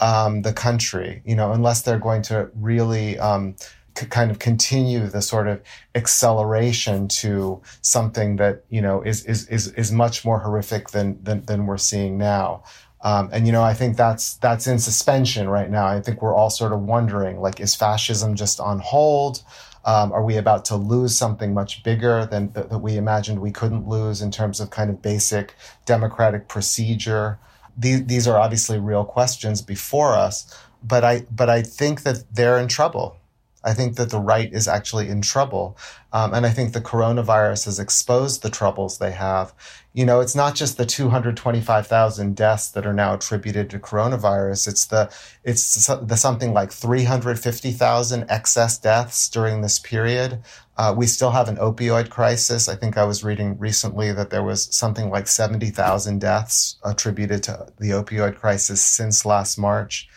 um, 0.00 0.42
the 0.42 0.52
country. 0.52 1.22
You 1.24 1.36
know, 1.36 1.52
unless 1.52 1.82
they're 1.82 2.00
going 2.00 2.22
to 2.22 2.50
really 2.54 3.16
um, 3.20 3.54
kind 4.04 4.30
of 4.30 4.38
continue 4.38 5.06
the 5.06 5.22
sort 5.22 5.48
of 5.48 5.62
acceleration 5.94 7.08
to 7.08 7.62
something 7.80 8.36
that 8.36 8.64
you 8.68 8.82
know 8.82 9.00
is 9.00 9.24
is 9.24 9.48
is, 9.48 9.68
is 9.72 9.90
much 9.90 10.24
more 10.24 10.40
horrific 10.40 10.90
than 10.90 11.22
than, 11.24 11.44
than 11.46 11.66
we're 11.66 11.78
seeing 11.78 12.18
now. 12.18 12.62
Um, 13.02 13.30
and 13.32 13.46
you 13.46 13.52
know, 13.52 13.62
I 13.62 13.72
think 13.74 13.96
that's 13.96 14.34
that's 14.34 14.66
in 14.66 14.78
suspension 14.78 15.48
right 15.48 15.70
now. 15.70 15.86
I 15.86 16.00
think 16.00 16.20
we're 16.20 16.34
all 16.34 16.50
sort 16.50 16.72
of 16.72 16.80
wondering, 16.80 17.40
like, 17.40 17.60
is 17.60 17.74
fascism 17.74 18.34
just 18.34 18.58
on 18.58 18.80
hold? 18.80 19.42
Um, 19.84 20.12
are 20.12 20.24
we 20.24 20.36
about 20.36 20.64
to 20.66 20.76
lose 20.76 21.16
something 21.16 21.54
much 21.54 21.84
bigger 21.84 22.26
than 22.26 22.52
th- 22.52 22.68
that 22.68 22.78
we 22.78 22.96
imagined 22.96 23.40
we 23.40 23.52
couldn't 23.52 23.86
lose 23.86 24.20
in 24.20 24.32
terms 24.32 24.58
of 24.58 24.70
kind 24.70 24.90
of 24.90 25.00
basic 25.00 25.54
democratic 25.84 26.48
procedure? 26.48 27.38
These 27.76 28.06
these 28.06 28.26
are 28.26 28.38
obviously 28.38 28.80
real 28.80 29.04
questions 29.04 29.62
before 29.62 30.14
us, 30.14 30.52
but 30.82 31.04
I 31.04 31.26
but 31.30 31.48
I 31.48 31.62
think 31.62 32.02
that 32.02 32.24
they're 32.32 32.58
in 32.58 32.66
trouble. 32.66 33.15
I 33.66 33.74
think 33.74 33.96
that 33.96 34.10
the 34.10 34.20
right 34.20 34.52
is 34.52 34.68
actually 34.68 35.08
in 35.08 35.20
trouble. 35.22 35.76
Um, 36.12 36.32
and 36.32 36.46
I 36.46 36.50
think 36.50 36.72
the 36.72 36.80
coronavirus 36.80 37.64
has 37.64 37.80
exposed 37.80 38.42
the 38.42 38.48
troubles 38.48 38.98
they 38.98 39.10
have. 39.10 39.52
You 39.92 40.06
know, 40.06 40.20
it's 40.20 40.36
not 40.36 40.54
just 40.54 40.76
the 40.76 40.86
225,000 40.86 42.36
deaths 42.36 42.68
that 42.70 42.86
are 42.86 42.92
now 42.92 43.14
attributed 43.14 43.68
to 43.70 43.80
coronavirus. 43.80 44.68
It's 44.68 44.86
the, 44.86 45.12
it's 45.42 45.88
the 45.88 46.16
something 46.16 46.52
like 46.52 46.70
350,000 46.70 48.26
excess 48.30 48.78
deaths 48.78 49.28
during 49.28 49.62
this 49.62 49.80
period. 49.80 50.42
Uh, 50.76 50.94
we 50.96 51.06
still 51.06 51.32
have 51.32 51.48
an 51.48 51.56
opioid 51.56 52.08
crisis. 52.08 52.68
I 52.68 52.76
think 52.76 52.96
I 52.96 53.04
was 53.04 53.24
reading 53.24 53.58
recently 53.58 54.12
that 54.12 54.30
there 54.30 54.44
was 54.44 54.72
something 54.74 55.10
like 55.10 55.26
70,000 55.26 56.20
deaths 56.20 56.76
attributed 56.84 57.42
to 57.44 57.66
the 57.80 57.90
opioid 57.90 58.36
crisis 58.36 58.80
since 58.80 59.26
last 59.26 59.58
March. 59.58 60.08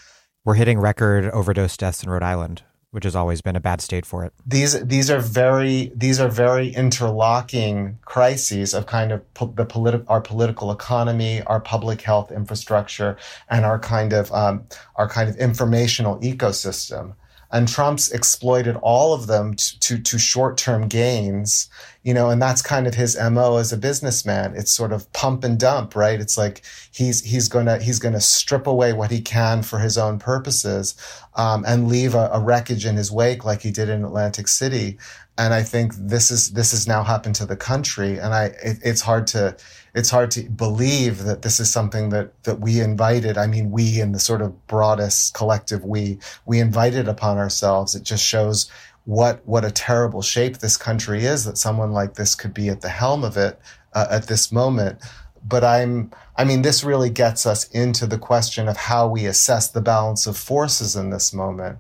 We're 0.46 0.54
hitting 0.54 0.80
record 0.80 1.26
overdose 1.32 1.78
deaths 1.78 2.04
in 2.04 2.12
Rhode 2.12 2.24
Island 2.24 2.62
which 2.92 3.04
has 3.04 3.16
always 3.16 3.42
been 3.42 3.56
a 3.56 3.60
bad 3.60 3.82
state 3.82 4.06
for 4.06 4.24
it. 4.24 4.34
These 4.46 4.86
these 4.86 5.10
are 5.12 5.20
very 5.20 5.92
these 5.96 6.20
are 6.20 6.28
very 6.30 6.70
interlocking 6.70 8.00
crises 8.04 8.74
of 8.74 8.86
kind 8.88 9.12
of 9.12 9.34
po- 9.34 9.54
the 9.56 9.66
politi- 9.66 10.06
our 10.08 10.22
political 10.22 10.72
economy, 10.72 11.44
our 11.44 11.60
public 11.60 12.02
health 12.02 12.32
infrastructure, 12.32 13.18
and 13.50 13.66
our 13.66 13.80
kind 13.80 14.14
of 14.14 14.32
um, 14.32 14.64
our 14.96 15.08
kind 15.08 15.30
of 15.30 15.36
informational 15.38 16.20
ecosystem 16.22 17.14
and 17.52 17.68
Trump's 17.68 18.12
exploited 18.12 18.76
all 18.78 19.14
of 19.14 19.28
them 19.28 19.56
to, 19.56 19.80
to, 19.80 19.98
to 20.00 20.20
short-term 20.20 20.88
gains, 20.88 21.68
you 22.04 22.14
know, 22.14 22.30
and 22.30 22.42
that's 22.42 22.62
kind 22.62 22.86
of 22.86 22.94
his 22.94 23.18
MO 23.18 23.58
as 23.58 23.74
a 23.74 23.78
businessman. 23.78 24.56
It's 24.56 24.72
sort 24.72 24.94
of 24.94 25.12
pump 25.14 25.44
and 25.44 25.60
dump, 25.60 25.96
right? 25.96 26.20
It's 26.20 26.38
like 26.38 26.62
he's, 26.92 27.24
he's 27.24 27.48
gonna, 27.48 27.80
he's 27.80 28.00
gonna 28.00 28.22
strip 28.22 28.68
away 28.68 28.94
what 28.94 29.12
he 29.12 29.20
can 29.22 29.64
for 29.64 29.80
his 29.80 29.98
own 29.98 30.20
purposes, 30.20 30.96
um, 31.36 31.64
and 31.68 31.88
leave 31.88 32.14
a, 32.14 32.30
a 32.34 32.40
wreckage 32.40 32.86
in 32.86 32.96
his 32.96 33.12
wake 33.12 33.44
like 33.46 33.62
he 33.62 33.72
did 33.72 33.90
in 33.90 34.04
Atlantic 34.04 34.48
City. 34.48 34.98
And 35.38 35.54
I 35.54 35.64
think 35.64 35.94
this 35.96 36.32
is, 36.32 36.52
this 36.52 36.72
has 36.72 36.88
now 36.88 37.04
happened 37.04 37.36
to 37.36 37.46
the 37.46 37.56
country. 37.56 38.18
And 38.18 38.34
I, 38.34 38.46
it, 38.62 38.80
it's 38.84 39.02
hard 39.02 39.26
to, 39.28 39.56
it's 39.94 40.10
hard 40.10 40.32
to 40.32 40.44
believe 40.50 41.24
that 41.24 41.42
this 41.42 41.60
is 41.60 41.72
something 41.72 42.10
that 42.10 42.44
that 42.44 42.60
we 42.60 42.80
invited. 42.80 43.38
I 43.38 43.48
mean, 43.48 43.72
we 43.72 44.00
in 44.00 44.12
the 44.12 44.20
sort 44.20 44.42
of 44.42 44.68
broadest 44.68 45.34
collective 45.34 45.84
we 45.84 46.20
we 46.46 46.60
invited 46.60 47.08
upon 47.08 47.38
ourselves. 47.38 47.96
It 47.96 48.04
just 48.04 48.26
shows 48.26 48.70
what 49.06 49.46
what 49.46 49.66
a 49.66 49.72
terrible 49.72 50.22
shape 50.22 50.58
this 50.58 50.78
country 50.78 51.26
is 51.26 51.46
that 51.46 51.58
someone 51.58 51.92
like 51.92 52.16
this 52.16 52.36
could 52.36 52.54
be 52.54 52.70
at 52.70 52.82
the 52.82 52.90
helm 52.90 53.24
of 53.24 53.38
it 53.38 53.60
uh, 53.94 54.08
at 54.10 54.28
this 54.28 54.52
moment. 54.52 55.02
But 55.48 55.64
I'm 55.64 56.12
I 56.38 56.44
mean, 56.44 56.62
this 56.62 56.84
really 56.84 57.10
gets 57.10 57.46
us 57.46 57.68
into 57.70 58.08
the 58.08 58.18
question 58.18 58.68
of 58.68 58.78
how 58.78 59.08
we 59.08 59.26
assess 59.26 59.70
the 59.70 59.82
balance 59.82 60.28
of 60.28 60.38
forces 60.38 60.96
in 60.96 61.10
this 61.10 61.34
moment 61.34 61.80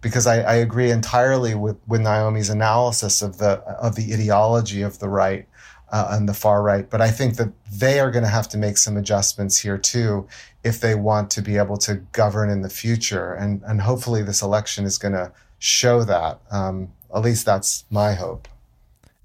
because 0.00 0.26
I, 0.26 0.40
I, 0.40 0.54
agree 0.54 0.90
entirely 0.90 1.54
with, 1.54 1.76
with 1.86 2.00
Naomi's 2.00 2.48
analysis 2.48 3.22
of 3.22 3.38
the 3.38 3.60
of 3.80 3.96
the 3.96 4.14
ideology 4.14 4.82
of 4.82 4.98
the 4.98 5.08
right 5.08 5.46
uh, 5.92 6.08
on 6.10 6.26
the 6.26 6.34
far 6.34 6.62
right. 6.62 6.88
But 6.88 7.00
I 7.00 7.10
think 7.10 7.36
that 7.36 7.52
they 7.70 8.00
are 8.00 8.10
going 8.10 8.24
to 8.24 8.30
have 8.30 8.48
to 8.50 8.58
make 8.58 8.78
some 8.78 8.96
adjustments 8.96 9.58
here 9.58 9.78
too 9.78 10.26
if 10.62 10.80
they 10.80 10.94
want 10.94 11.30
to 11.32 11.42
be 11.42 11.56
able 11.56 11.76
to 11.78 11.96
govern 12.12 12.50
in 12.50 12.62
the 12.62 12.68
future. 12.68 13.32
And 13.34 13.62
and 13.64 13.80
hopefully 13.80 14.22
this 14.22 14.42
election 14.42 14.84
is 14.84 14.98
going 14.98 15.14
to 15.14 15.32
show 15.58 16.04
that. 16.04 16.40
Um, 16.50 16.92
at 17.14 17.22
least 17.22 17.44
that's 17.46 17.84
my 17.90 18.14
hope. 18.14 18.48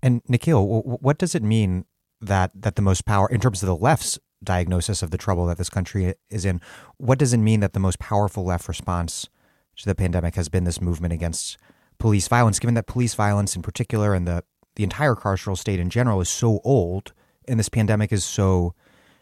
And 0.02 0.22
Nikhil, 0.28 0.82
what 0.84 1.18
does 1.18 1.36
it 1.36 1.44
mean 1.44 1.86
that 2.22 2.52
that 2.56 2.76
the 2.76 2.82
most 2.82 3.06
power, 3.06 3.28
in 3.30 3.40
terms 3.40 3.64
of 3.64 3.68
the 3.68 3.76
left's 3.76 4.20
diagnosis 4.44 5.02
of 5.02 5.12
the 5.12 5.18
trouble 5.18 5.46
that 5.48 5.58
this 5.58 5.70
country 5.70 6.14
is 6.30 6.46
in, 6.46 6.62
what 6.98 7.18
does 7.18 7.34
it 7.34 7.38
mean 7.38 7.60
that 7.62 7.74
the 7.74 7.80
most 7.80 8.00
powerful 8.00 8.44
left 8.44 8.68
response 8.68 9.30
to 9.78 9.86
the 9.86 9.96
pandemic 9.96 10.36
has 10.36 10.50
been 10.50 10.64
this 10.64 10.82
movement 10.82 11.14
against 11.14 11.58
police 11.98 12.28
violence? 12.28 12.60
Given 12.60 12.76
that 12.76 12.88
police 12.88 13.14
violence, 13.14 13.56
in 13.56 13.62
particular, 13.62 14.14
and 14.14 14.28
the 14.28 14.44
the 14.76 14.84
entire 14.84 15.16
carceral 15.16 15.58
state 15.58 15.80
in 15.80 15.90
general 15.90 16.22
is 16.22 16.30
so 16.30 16.60
old 16.64 17.14
and 17.48 17.60
this 17.60 17.70
pandemic 17.70 18.12
is 18.12 18.24
so 18.24 18.74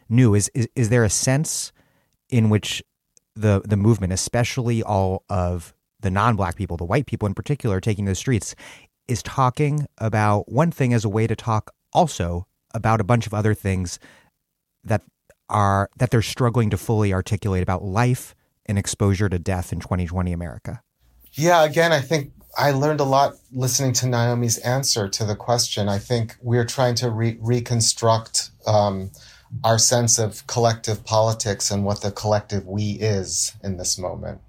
new 0.09 0.33
is 0.33 0.49
is, 0.53 0.67
is 0.75 0.89
there 0.89 1.03
a 1.03 1.09
sense 1.09 1.71
in 2.29 2.49
which 2.49 2.83
the 3.35 3.61
the 3.65 3.77
movement 3.77 4.13
especially 4.13 4.83
all 4.83 5.23
of 5.29 5.73
the 5.99 6.11
non-black 6.11 6.55
people 6.55 6.77
the 6.77 6.85
white 6.85 7.05
people 7.05 7.27
in 7.27 7.33
particular 7.33 7.79
taking 7.79 8.05
the 8.05 8.15
streets 8.15 8.55
is 9.07 9.21
talking 9.23 9.87
about 9.97 10.51
one 10.51 10.71
thing 10.71 10.93
as 10.93 11.03
a 11.03 11.09
way 11.09 11.27
to 11.27 11.35
talk 11.35 11.71
also 11.91 12.47
about 12.73 12.99
a 12.99 13.03
bunch 13.03 13.27
of 13.27 13.33
other 13.33 13.53
things 13.53 13.99
that 14.83 15.01
are 15.49 15.89
that 15.97 16.09
they're 16.11 16.21
struggling 16.21 16.69
to 16.69 16.77
fully 16.77 17.13
articulate 17.13 17.63
about 17.63 17.83
life 17.83 18.35
and 18.65 18.77
exposure 18.77 19.29
to 19.29 19.37
death 19.37 19.73
in 19.73 19.79
2020 19.79 20.31
America. 20.31 20.81
Yeah, 21.33 21.63
again, 21.63 21.91
I 21.91 21.99
think 21.99 22.31
I 22.57 22.71
learned 22.71 22.99
a 22.99 23.05
lot 23.05 23.35
listening 23.51 23.93
to 23.93 24.07
Naomi's 24.07 24.59
answer 24.59 25.09
to 25.09 25.25
the 25.25 25.35
question. 25.35 25.89
I 25.89 25.97
think 25.97 26.35
we're 26.41 26.65
trying 26.65 26.95
to 26.95 27.09
re- 27.09 27.37
reconstruct 27.41 28.51
um, 28.67 29.11
our 29.63 29.79
sense 29.79 30.19
of 30.19 30.45
collective 30.45 31.03
politics 31.03 31.71
and 31.71 31.83
what 31.83 32.01
the 32.01 32.11
collective 32.11 32.67
we 32.67 32.91
is 32.91 33.55
in 33.63 33.77
this 33.77 33.97
moment. 33.97 34.41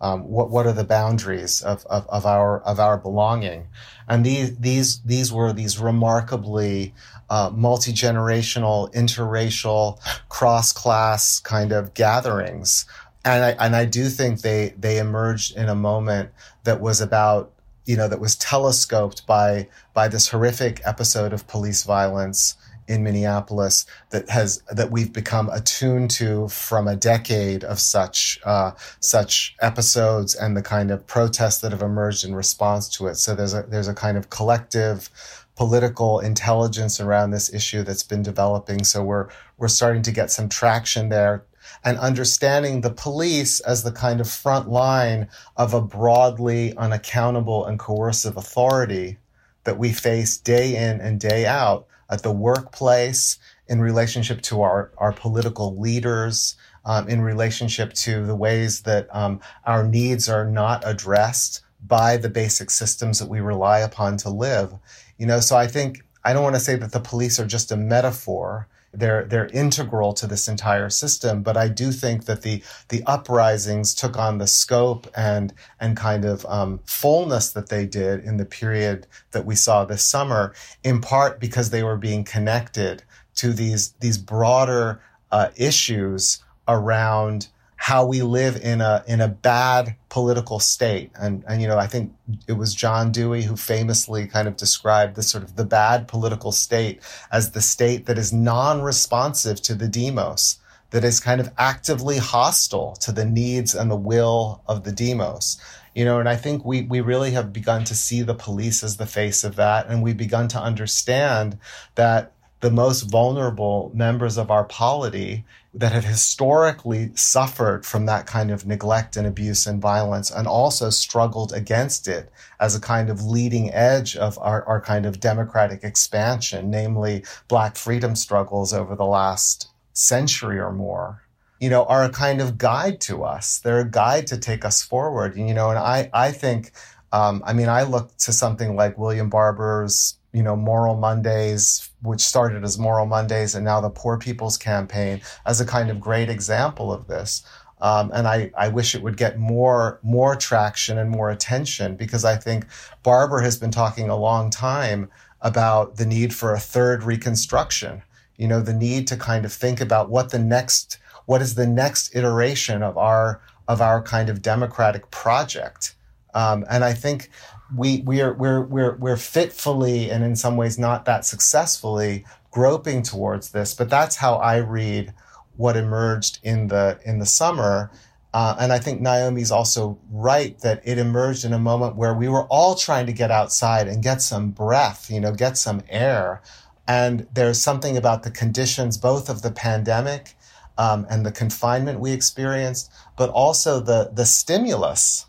Um, 0.00 0.28
what 0.28 0.50
what 0.50 0.66
are 0.66 0.72
the 0.72 0.82
boundaries 0.82 1.62
of, 1.62 1.86
of, 1.86 2.08
of 2.08 2.26
our 2.26 2.60
of 2.62 2.80
our 2.80 2.98
belonging? 2.98 3.68
And 4.08 4.26
these 4.26 4.56
these 4.56 5.00
these 5.02 5.32
were 5.32 5.52
these 5.52 5.78
remarkably 5.78 6.92
uh, 7.30 7.52
multi 7.54 7.92
generational, 7.92 8.92
interracial, 8.92 10.00
cross 10.28 10.72
class 10.72 11.38
kind 11.38 11.70
of 11.70 11.94
gatherings 11.94 12.84
and 13.24 13.44
I 13.44 13.50
and 13.64 13.76
I 13.76 13.84
do 13.84 14.08
think 14.08 14.40
they 14.40 14.74
they 14.78 14.98
emerged 14.98 15.56
in 15.56 15.68
a 15.68 15.74
moment 15.74 16.30
that 16.64 16.80
was 16.80 17.00
about 17.00 17.52
you 17.84 17.96
know 17.96 18.08
that 18.08 18.20
was 18.20 18.36
telescoped 18.36 19.26
by 19.26 19.68
by 19.94 20.08
this 20.08 20.28
horrific 20.28 20.80
episode 20.84 21.32
of 21.32 21.46
police 21.46 21.84
violence 21.84 22.56
in 22.88 23.04
Minneapolis 23.04 23.86
that 24.10 24.28
has 24.28 24.62
that 24.70 24.90
we've 24.90 25.12
become 25.12 25.48
attuned 25.50 26.10
to 26.10 26.48
from 26.48 26.88
a 26.88 26.96
decade 26.96 27.64
of 27.64 27.78
such 27.78 28.40
uh, 28.44 28.72
such 29.00 29.54
episodes 29.60 30.34
and 30.34 30.56
the 30.56 30.62
kind 30.62 30.90
of 30.90 31.06
protests 31.06 31.60
that 31.60 31.72
have 31.72 31.82
emerged 31.82 32.24
in 32.24 32.34
response 32.34 32.88
to 32.88 33.06
it. 33.06 33.16
So 33.16 33.34
there's 33.34 33.54
a 33.54 33.62
there's 33.62 33.88
a 33.88 33.94
kind 33.94 34.18
of 34.18 34.30
collective 34.30 35.10
political 35.54 36.18
intelligence 36.18 36.98
around 36.98 37.30
this 37.30 37.52
issue 37.52 37.82
that's 37.82 38.02
been 38.02 38.22
developing. 38.22 38.82
So 38.84 39.04
we're 39.04 39.28
we're 39.58 39.68
starting 39.68 40.02
to 40.02 40.12
get 40.12 40.30
some 40.30 40.48
traction 40.48 41.08
there 41.08 41.44
and 41.84 41.98
understanding 41.98 42.80
the 42.80 42.90
police 42.90 43.60
as 43.60 43.82
the 43.82 43.92
kind 43.92 44.20
of 44.20 44.30
front 44.30 44.68
line 44.68 45.28
of 45.56 45.74
a 45.74 45.80
broadly 45.80 46.74
unaccountable 46.76 47.64
and 47.66 47.78
coercive 47.78 48.36
authority 48.36 49.18
that 49.64 49.78
we 49.78 49.92
face 49.92 50.38
day 50.38 50.76
in 50.76 51.00
and 51.00 51.20
day 51.20 51.46
out 51.46 51.86
at 52.10 52.22
the 52.22 52.32
workplace, 52.32 53.38
in 53.68 53.80
relationship 53.80 54.42
to 54.42 54.60
our, 54.60 54.92
our 54.98 55.12
political 55.12 55.78
leaders, 55.78 56.56
um, 56.84 57.08
in 57.08 57.22
relationship 57.22 57.92
to 57.94 58.26
the 58.26 58.34
ways 58.34 58.82
that 58.82 59.08
um, 59.14 59.40
our 59.64 59.82
needs 59.82 60.28
are 60.28 60.44
not 60.44 60.82
addressed 60.84 61.62
by 61.86 62.16
the 62.16 62.28
basic 62.28 62.70
systems 62.70 63.18
that 63.18 63.28
we 63.28 63.40
rely 63.40 63.78
upon 63.78 64.16
to 64.18 64.28
live. 64.28 64.74
You 65.16 65.26
know, 65.26 65.40
so 65.40 65.56
I 65.56 65.66
think 65.66 66.04
I 66.24 66.32
don't 66.32 66.42
want 66.42 66.54
to 66.56 66.60
say 66.60 66.76
that 66.76 66.92
the 66.92 67.00
police 67.00 67.40
are 67.40 67.46
just 67.46 67.72
a 67.72 67.76
metaphor 67.76 68.68
they're 68.92 69.24
they're 69.24 69.48
integral 69.48 70.12
to 70.14 70.26
this 70.26 70.48
entire 70.48 70.90
system. 70.90 71.42
But 71.42 71.56
I 71.56 71.68
do 71.68 71.92
think 71.92 72.26
that 72.26 72.42
the 72.42 72.62
the 72.88 73.02
uprisings 73.06 73.94
took 73.94 74.18
on 74.18 74.38
the 74.38 74.46
scope 74.46 75.06
and 75.16 75.52
and 75.80 75.96
kind 75.96 76.24
of 76.24 76.44
um, 76.46 76.80
fullness 76.84 77.52
that 77.52 77.68
they 77.68 77.86
did 77.86 78.24
in 78.24 78.36
the 78.36 78.44
period 78.44 79.06
that 79.32 79.46
we 79.46 79.54
saw 79.54 79.84
this 79.84 80.04
summer, 80.04 80.54
in 80.84 81.00
part 81.00 81.40
because 81.40 81.70
they 81.70 81.82
were 81.82 81.96
being 81.96 82.24
connected 82.24 83.02
to 83.36 83.52
these 83.52 83.92
these 84.00 84.18
broader 84.18 85.00
uh, 85.30 85.48
issues 85.56 86.44
around 86.68 87.48
how 87.82 88.06
we 88.06 88.22
live 88.22 88.54
in 88.62 88.80
a 88.80 89.02
in 89.08 89.20
a 89.20 89.26
bad 89.26 89.96
political 90.08 90.60
state. 90.60 91.10
And 91.20 91.42
and 91.48 91.60
you 91.60 91.66
know 91.66 91.78
I 91.78 91.88
think 91.88 92.12
it 92.46 92.52
was 92.52 92.76
John 92.76 93.10
Dewey 93.10 93.42
who 93.42 93.56
famously 93.56 94.28
kind 94.28 94.46
of 94.46 94.56
described 94.56 95.16
the 95.16 95.22
sort 95.24 95.42
of 95.42 95.56
the 95.56 95.64
bad 95.64 96.06
political 96.06 96.52
state 96.52 97.02
as 97.32 97.50
the 97.50 97.60
state 97.60 98.06
that 98.06 98.18
is 98.18 98.32
non-responsive 98.32 99.60
to 99.62 99.74
the 99.74 99.88
demos 99.88 100.60
that 100.90 101.02
is 101.02 101.18
kind 101.18 101.40
of 101.40 101.50
actively 101.58 102.18
hostile 102.18 102.94
to 103.00 103.10
the 103.10 103.24
needs 103.24 103.74
and 103.74 103.90
the 103.90 103.96
will 103.96 104.62
of 104.68 104.84
the 104.84 104.92
demos. 104.92 105.60
You 105.92 106.04
know 106.04 106.20
and 106.20 106.28
i 106.28 106.36
think 106.36 106.64
we 106.64 106.82
we 106.82 107.00
really 107.00 107.32
have 107.32 107.52
begun 107.52 107.82
to 107.84 107.96
see 107.96 108.22
the 108.22 108.42
police 108.46 108.84
as 108.84 108.96
the 108.96 109.06
face 109.06 109.42
of 109.42 109.56
that. 109.56 109.88
And 109.88 110.04
we've 110.04 110.16
begun 110.16 110.46
to 110.54 110.60
understand 110.60 111.58
that 111.96 112.32
the 112.60 112.70
most 112.70 113.10
vulnerable 113.10 113.90
members 113.92 114.38
of 114.38 114.52
our 114.52 114.62
polity 114.62 115.44
that 115.74 115.92
have 115.92 116.04
historically 116.04 117.10
suffered 117.14 117.86
from 117.86 118.04
that 118.06 118.26
kind 118.26 118.50
of 118.50 118.66
neglect 118.66 119.16
and 119.16 119.26
abuse 119.26 119.66
and 119.66 119.80
violence 119.80 120.30
and 120.30 120.46
also 120.46 120.90
struggled 120.90 121.52
against 121.52 122.06
it 122.06 122.30
as 122.60 122.76
a 122.76 122.80
kind 122.80 123.08
of 123.08 123.24
leading 123.24 123.72
edge 123.72 124.14
of 124.16 124.38
our, 124.38 124.64
our 124.66 124.80
kind 124.80 125.06
of 125.06 125.18
democratic 125.18 125.82
expansion, 125.82 126.70
namely 126.70 127.24
black 127.48 127.76
freedom 127.76 128.14
struggles 128.14 128.74
over 128.74 128.94
the 128.94 129.06
last 129.06 129.68
century 129.94 130.58
or 130.58 130.72
more 130.72 131.22
you 131.62 131.70
know, 131.70 131.84
are 131.84 132.02
a 132.02 132.10
kind 132.10 132.40
of 132.40 132.58
guide 132.58 133.00
to 133.00 133.22
us. 133.22 133.60
They're 133.60 133.82
a 133.82 133.88
guide 133.88 134.26
to 134.26 134.36
take 134.36 134.64
us 134.64 134.82
forward. 134.82 135.36
You 135.36 135.54
know, 135.54 135.70
and 135.70 135.78
I, 135.78 136.10
I 136.12 136.32
think, 136.32 136.72
um, 137.12 137.40
I 137.46 137.52
mean, 137.52 137.68
I 137.68 137.84
look 137.84 138.16
to 138.16 138.32
something 138.32 138.74
like 138.74 138.98
William 138.98 139.30
Barber's 139.30 140.18
you 140.32 140.42
know, 140.42 140.56
Moral 140.56 140.96
Mondays, 140.96 141.90
which 142.02 142.20
started 142.20 142.64
as 142.64 142.78
Moral 142.78 143.06
Mondays 143.06 143.54
and 143.54 143.64
now 143.64 143.80
the 143.80 143.90
Poor 143.90 144.18
People's 144.18 144.56
Campaign, 144.56 145.20
as 145.46 145.60
a 145.60 145.66
kind 145.66 145.90
of 145.90 146.00
great 146.00 146.28
example 146.28 146.92
of 146.92 147.06
this. 147.06 147.42
Um, 147.80 148.12
and 148.14 148.28
I, 148.28 148.52
I 148.56 148.68
wish 148.68 148.94
it 148.94 149.02
would 149.02 149.16
get 149.16 149.38
more 149.38 149.98
more 150.02 150.36
traction 150.36 150.98
and 150.98 151.10
more 151.10 151.30
attention 151.30 151.96
because 151.96 152.24
I 152.24 152.36
think 152.36 152.66
Barber 153.02 153.40
has 153.40 153.58
been 153.58 153.72
talking 153.72 154.08
a 154.08 154.16
long 154.16 154.50
time 154.50 155.10
about 155.40 155.96
the 155.96 156.06
need 156.06 156.32
for 156.32 156.54
a 156.54 156.60
third 156.60 157.02
reconstruction. 157.02 158.02
You 158.36 158.46
know, 158.48 158.60
the 158.60 158.72
need 158.72 159.08
to 159.08 159.16
kind 159.16 159.44
of 159.44 159.52
think 159.52 159.80
about 159.80 160.10
what 160.10 160.30
the 160.30 160.38
next 160.38 160.98
what 161.26 161.42
is 161.42 161.56
the 161.56 161.66
next 161.66 162.14
iteration 162.14 162.82
of 162.82 162.96
our 162.96 163.40
of 163.68 163.80
our 163.80 164.02
kind 164.02 164.28
of 164.28 164.42
democratic 164.42 165.10
project 165.10 165.94
Um, 166.34 166.64
and 166.70 166.84
I 166.84 166.94
think 166.94 167.30
we 167.76 168.00
we 168.00 168.20
are 168.20 168.34
we're 168.34 168.62
we're 168.62 168.96
we're 168.96 169.16
fitfully 169.16 170.10
and 170.10 170.24
in 170.24 170.36
some 170.36 170.56
ways 170.56 170.78
not 170.78 171.04
that 171.04 171.24
successfully 171.24 172.24
groping 172.50 173.02
towards 173.02 173.50
this. 173.50 173.74
But 173.74 173.90
that's 173.90 174.16
how 174.16 174.36
I 174.36 174.58
read 174.58 175.12
what 175.56 175.76
emerged 175.76 176.38
in 176.42 176.68
the 176.68 176.98
in 177.04 177.18
the 177.18 177.26
summer. 177.26 177.90
Uh, 178.34 178.56
and 178.58 178.72
I 178.72 178.78
think 178.78 179.00
Naomi's 179.02 179.50
also 179.50 179.98
right 180.10 180.58
that 180.60 180.80
it 180.84 180.96
emerged 180.96 181.44
in 181.44 181.52
a 181.52 181.58
moment 181.58 181.96
where 181.96 182.14
we 182.14 182.28
were 182.28 182.44
all 182.44 182.74
trying 182.74 183.04
to 183.06 183.12
get 183.12 183.30
outside 183.30 183.88
and 183.88 184.02
get 184.02 184.22
some 184.22 184.50
breath, 184.50 185.10
you 185.10 185.20
know, 185.20 185.32
get 185.32 185.58
some 185.58 185.82
air. 185.90 186.40
And 186.88 187.26
there's 187.34 187.60
something 187.60 187.96
about 187.96 188.22
the 188.22 188.30
conditions, 188.30 188.96
both 188.96 189.28
of 189.28 189.42
the 189.42 189.50
pandemic 189.50 190.34
um, 190.78 191.06
and 191.10 191.26
the 191.26 191.32
confinement 191.32 192.00
we 192.00 192.12
experienced, 192.12 192.90
but 193.16 193.28
also 193.30 193.80
the 193.80 194.10
the 194.14 194.24
stimulus 194.24 195.26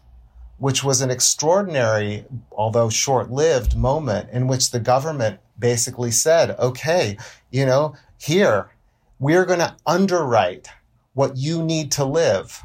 which 0.57 0.83
was 0.83 1.01
an 1.01 1.11
extraordinary, 1.11 2.25
although 2.51 2.89
short 2.89 3.31
lived 3.31 3.75
moment 3.75 4.29
in 4.31 4.47
which 4.47 4.71
the 4.71 4.79
government 4.79 5.39
basically 5.57 6.11
said, 6.11 6.51
okay, 6.59 7.17
you 7.51 7.65
know, 7.65 7.95
here, 8.17 8.69
we're 9.19 9.45
going 9.45 9.59
to 9.59 9.75
underwrite 9.85 10.69
what 11.13 11.37
you 11.37 11.63
need 11.63 11.91
to 11.91 12.05
live. 12.05 12.63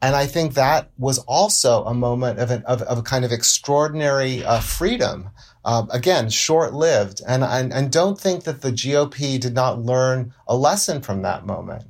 And 0.00 0.14
I 0.14 0.26
think 0.26 0.54
that 0.54 0.90
was 0.96 1.18
also 1.20 1.84
a 1.84 1.94
moment 1.94 2.38
of, 2.38 2.50
an, 2.50 2.62
of, 2.64 2.82
of 2.82 2.98
a 2.98 3.02
kind 3.02 3.24
of 3.24 3.32
extraordinary 3.32 4.44
uh, 4.44 4.60
freedom. 4.60 5.30
Uh, 5.64 5.86
again, 5.90 6.30
short 6.30 6.72
lived. 6.72 7.20
And, 7.26 7.42
and, 7.42 7.72
and 7.72 7.90
don't 7.90 8.18
think 8.18 8.44
that 8.44 8.62
the 8.62 8.70
GOP 8.70 9.40
did 9.40 9.54
not 9.54 9.80
learn 9.80 10.32
a 10.46 10.56
lesson 10.56 11.02
from 11.02 11.22
that 11.22 11.46
moment 11.46 11.84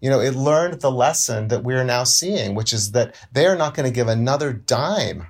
you 0.00 0.08
know, 0.08 0.20
it 0.20 0.34
learned 0.34 0.80
the 0.80 0.90
lesson 0.90 1.48
that 1.48 1.62
we're 1.62 1.84
now 1.84 2.04
seeing, 2.04 2.54
which 2.54 2.72
is 2.72 2.92
that 2.92 3.14
they 3.32 3.46
are 3.46 3.56
not 3.56 3.74
going 3.74 3.88
to 3.88 3.94
give 3.94 4.08
another 4.08 4.52
dime 4.52 5.26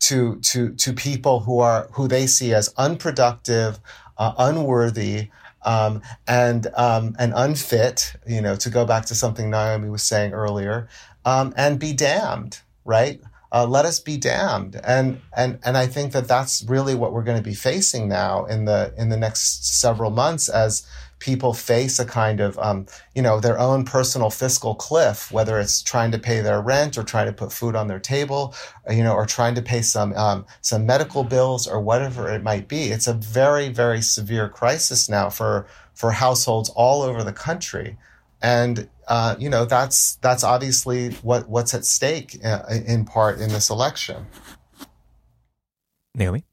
to 0.00 0.36
to 0.40 0.74
to 0.74 0.92
people 0.92 1.40
who 1.40 1.60
are 1.60 1.88
who 1.92 2.06
they 2.06 2.26
see 2.26 2.52
as 2.54 2.72
unproductive, 2.76 3.80
uh, 4.18 4.34
unworthy, 4.38 5.28
um, 5.64 6.02
and 6.28 6.68
um, 6.74 7.16
and 7.18 7.32
unfit. 7.34 8.14
You 8.26 8.40
know, 8.40 8.54
to 8.56 8.70
go 8.70 8.84
back 8.84 9.06
to 9.06 9.14
something 9.14 9.50
Naomi 9.50 9.88
was 9.88 10.02
saying 10.02 10.32
earlier, 10.32 10.88
um, 11.24 11.52
and 11.56 11.78
be 11.78 11.92
damned, 11.92 12.60
right? 12.84 13.20
Uh, 13.50 13.66
let 13.66 13.84
us 13.84 13.98
be 13.98 14.16
damned, 14.16 14.80
and 14.84 15.20
and 15.36 15.58
and 15.64 15.76
I 15.76 15.86
think 15.86 16.12
that 16.12 16.28
that's 16.28 16.64
really 16.64 16.94
what 16.94 17.12
we're 17.12 17.22
going 17.22 17.38
to 17.38 17.42
be 17.42 17.54
facing 17.54 18.08
now 18.08 18.44
in 18.44 18.64
the 18.64 18.92
in 18.96 19.08
the 19.08 19.16
next 19.16 19.80
several 19.80 20.10
months 20.10 20.48
as 20.48 20.86
people 21.24 21.54
face 21.54 21.98
a 21.98 22.04
kind 22.04 22.38
of, 22.38 22.58
um, 22.58 22.86
you 23.14 23.22
know, 23.22 23.40
their 23.40 23.58
own 23.58 23.82
personal 23.82 24.28
fiscal 24.28 24.74
cliff, 24.74 25.32
whether 25.32 25.58
it's 25.58 25.82
trying 25.82 26.10
to 26.10 26.18
pay 26.18 26.42
their 26.42 26.60
rent 26.60 26.98
or 26.98 27.02
trying 27.02 27.26
to 27.26 27.32
put 27.32 27.50
food 27.50 27.74
on 27.74 27.88
their 27.88 27.98
table, 27.98 28.54
you 28.90 29.02
know, 29.02 29.14
or 29.14 29.24
trying 29.24 29.54
to 29.54 29.62
pay 29.62 29.80
some 29.80 30.12
um, 30.12 30.44
some 30.60 30.84
medical 30.84 31.24
bills 31.24 31.66
or 31.66 31.80
whatever 31.80 32.30
it 32.30 32.42
might 32.42 32.68
be. 32.68 32.90
It's 32.90 33.06
a 33.06 33.14
very 33.14 33.70
very 33.70 34.02
severe 34.02 34.50
crisis 34.50 35.08
now 35.08 35.30
for 35.30 35.66
for 35.94 36.10
households 36.10 36.68
all 36.76 37.00
over 37.00 37.24
the 37.24 37.32
country, 37.32 37.96
and 38.42 38.86
uh, 39.08 39.34
you 39.38 39.48
know 39.48 39.64
that's 39.64 40.16
that's 40.16 40.44
obviously 40.44 41.10
what 41.22 41.48
what's 41.48 41.72
at 41.72 41.86
stake 41.86 42.38
uh, 42.44 42.64
in 42.86 43.06
part 43.06 43.40
in 43.40 43.48
this 43.48 43.70
election. 43.70 44.26
Naomi, 46.14 46.44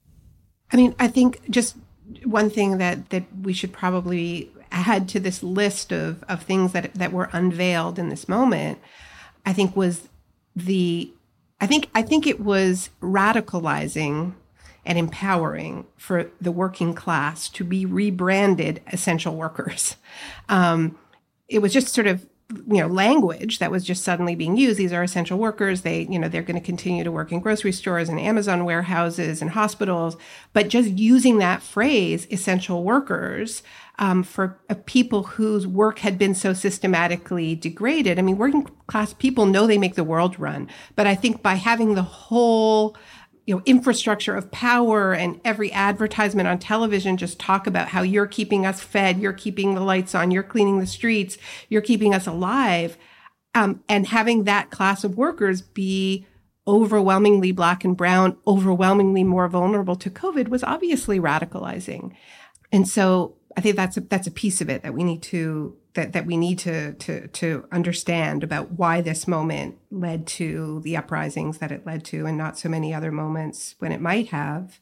I 0.72 0.78
mean, 0.78 0.96
I 0.98 1.10
think 1.10 1.42
just 1.50 1.76
one 2.24 2.50
thing 2.50 2.78
that 2.78 3.10
that 3.10 3.24
we 3.44 3.52
should 3.52 3.74
probably 3.74 4.50
add 4.72 5.08
to 5.10 5.20
this 5.20 5.44
list 5.44 5.92
of, 5.92 6.24
of 6.24 6.44
things 6.44 6.74
that, 6.74 6.94
that 6.94 7.12
were 7.12 7.30
unveiled 7.32 8.00
in 8.00 8.10
this 8.10 8.28
moment, 8.28 8.80
I 9.46 9.54
think 9.54 9.76
was 9.76 10.08
the, 10.56 11.12
I 11.60 11.68
think, 11.68 11.90
I 11.94 12.02
think 12.02 12.26
it 12.26 12.40
was 12.40 12.90
radicalizing 13.02 14.34
and 14.86 14.98
empowering 14.98 15.86
for 15.98 16.32
the 16.40 16.52
working 16.52 16.94
class 16.94 17.48
to 17.50 17.64
be 17.64 17.86
rebranded 17.86 18.82
essential 18.88 19.36
workers. 19.36 19.96
Um, 20.50 20.98
it 21.48 21.60
was 21.60 21.74
just 21.74 21.90
sort 21.90 22.08
of 22.08 22.26
you 22.68 22.80
know 22.82 22.88
language 22.88 23.60
that 23.60 23.72
was 23.72 23.84
just 23.84 24.04
suddenly 24.04 24.36
being 24.36 24.58
used. 24.58 24.78
These 24.78 24.94
are 24.94 25.04
essential 25.04 25.38
workers. 25.38 25.82
They 25.82 26.02
you 26.10 26.20
know 26.20 26.28
they're 26.28 26.42
going 26.42 26.60
to 26.60 26.66
continue 26.66 27.04
to 27.04 27.12
work 27.12 27.32
in 27.32 27.40
grocery 27.40 27.72
stores 27.72 28.10
and 28.10 28.20
amazon 28.20 28.66
warehouses 28.66 29.42
and 29.42 29.52
hospitals. 29.52 30.18
But 30.54 30.68
just 30.68 30.90
using 30.92 31.38
that 31.38 31.62
phrase 31.62 32.28
essential 32.32 32.84
workers 32.84 33.64
um, 34.02 34.24
for 34.24 34.60
uh, 34.70 34.76
people 34.86 35.24
whose 35.24 35.66
work 35.66 36.00
had 36.00 36.18
been 36.18 36.36
so 36.36 36.52
systematically 36.52 37.56
degraded. 37.56 38.20
I 38.20 38.24
mean 38.24 38.38
working 38.38 38.68
class 38.88 39.14
people 39.14 39.46
know 39.46 39.68
they 39.68 39.78
make 39.78 39.96
the 39.96 40.04
world 40.04 40.38
run 40.38 40.68
but 40.98 41.08
i 41.08 41.16
think 41.16 41.42
by 41.42 41.54
having 41.54 41.94
the 41.94 42.02
whole 42.02 42.98
you 43.46 43.56
know 43.56 43.62
infrastructure 43.66 44.36
of 44.36 44.52
power 44.52 45.14
and 45.14 45.40
every 45.46 45.72
advertisement 45.72 46.50
on 46.50 46.60
television 46.60 47.16
just 47.16 47.40
talk 47.40 47.68
about 47.68 47.88
how 47.88 48.02
you're 48.02 48.28
keeping 48.28 48.66
us 48.66 48.82
fed 48.82 49.20
you're 49.20 49.32
keeping 49.32 49.76
the 49.76 49.82
lights 49.82 50.14
on 50.14 50.30
you're 50.30 50.44
cleaning 50.44 50.80
the 50.80 50.86
streets 50.86 51.38
you're 51.70 51.82
keeping 51.82 52.14
us 52.14 52.28
alive 52.28 52.98
um, 53.56 53.82
and 53.88 54.08
having 54.08 54.44
that 54.44 54.72
class 54.72 55.06
of 55.06 55.16
workers 55.16 55.62
be 55.62 56.28
overwhelmingly 56.68 57.54
black 57.54 57.86
and 57.86 57.96
brown 57.96 58.36
overwhelmingly 58.46 59.24
more 59.24 59.48
vulnerable 59.48 59.96
to 59.96 60.10
covid 60.10 60.50
was 60.50 60.64
obviously 60.64 61.20
radicalizing. 61.20 62.14
And 62.72 62.88
so 62.88 63.36
i 63.58 63.62
think 63.62 63.76
that's 63.76 63.98
a, 63.98 64.02
that's 64.02 64.28
a 64.28 64.32
piece 64.32 64.62
of 64.62 64.70
it 64.70 64.84
that 64.84 64.94
we 64.94 65.04
need 65.04 65.22
to 65.22 65.76
that 65.94 66.14
that 66.14 66.26
we 66.26 66.38
need 66.38 66.60
to 66.60 66.94
to 66.94 67.28
to 67.28 67.68
understand 67.72 68.44
about 68.44 68.72
why 68.72 69.02
this 69.02 69.28
moment 69.28 69.78
led 69.90 70.26
to 70.26 70.80
the 70.84 70.96
uprisings 70.96 71.58
that 71.58 71.72
it 71.72 71.86
led 71.86 72.04
to, 72.06 72.26
and 72.26 72.38
not 72.38 72.58
so 72.58 72.70
many 72.70 72.94
other 72.94 73.12
moments 73.12 73.76
when 73.80 73.92
it 73.92 74.02
might 74.02 74.30
have. 74.30 74.80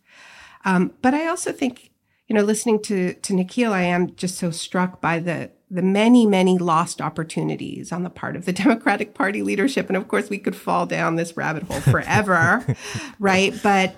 Um, 0.66 0.94
but 1.02 1.14
I 1.14 1.28
also 1.28 1.52
think, 1.52 1.92
you 2.28 2.36
know, 2.36 2.44
listening 2.44 2.82
to 2.84 3.14
to 3.14 3.34
Nikhil, 3.34 3.74
I 3.74 3.84
am 3.84 4.16
just 4.16 4.38
so 4.38 4.52
struck 4.52 5.02
by 5.02 5.20
the 5.20 5.52
the 5.72 5.82
many 5.82 6.26
many 6.26 6.58
lost 6.58 7.02
opportunities 7.02 7.92
on 7.92 8.04
the 8.04 8.10
part 8.10 8.36
of 8.36 8.46
the 8.46 8.54
Democratic 8.64 9.14
Party 9.16 9.42
leadership, 9.42 9.88
and 9.88 9.98
of 9.98 10.08
course, 10.08 10.30
we 10.30 10.38
could 10.38 10.56
fall 10.56 10.86
down 10.86 11.16
this 11.16 11.36
rabbit 11.36 11.64
hole 11.64 11.82
forever, 11.82 12.66
right? 13.20 13.54
But 13.64 13.96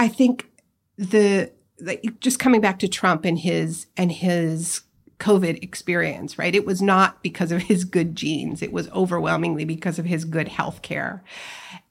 I 0.00 0.08
think 0.08 0.48
the 0.98 1.52
like 1.80 2.04
just 2.20 2.38
coming 2.38 2.60
back 2.60 2.78
to 2.80 2.88
Trump 2.88 3.24
and 3.24 3.38
his 3.38 3.86
and 3.96 4.12
his 4.12 4.82
COVID 5.18 5.62
experience, 5.62 6.38
right? 6.38 6.54
It 6.54 6.66
was 6.66 6.82
not 6.82 7.22
because 7.22 7.52
of 7.52 7.62
his 7.62 7.84
good 7.84 8.16
genes. 8.16 8.62
It 8.62 8.72
was 8.72 8.88
overwhelmingly 8.90 9.64
because 9.64 9.98
of 9.98 10.04
his 10.04 10.24
good 10.24 10.48
health 10.48 10.82
care. 10.82 11.22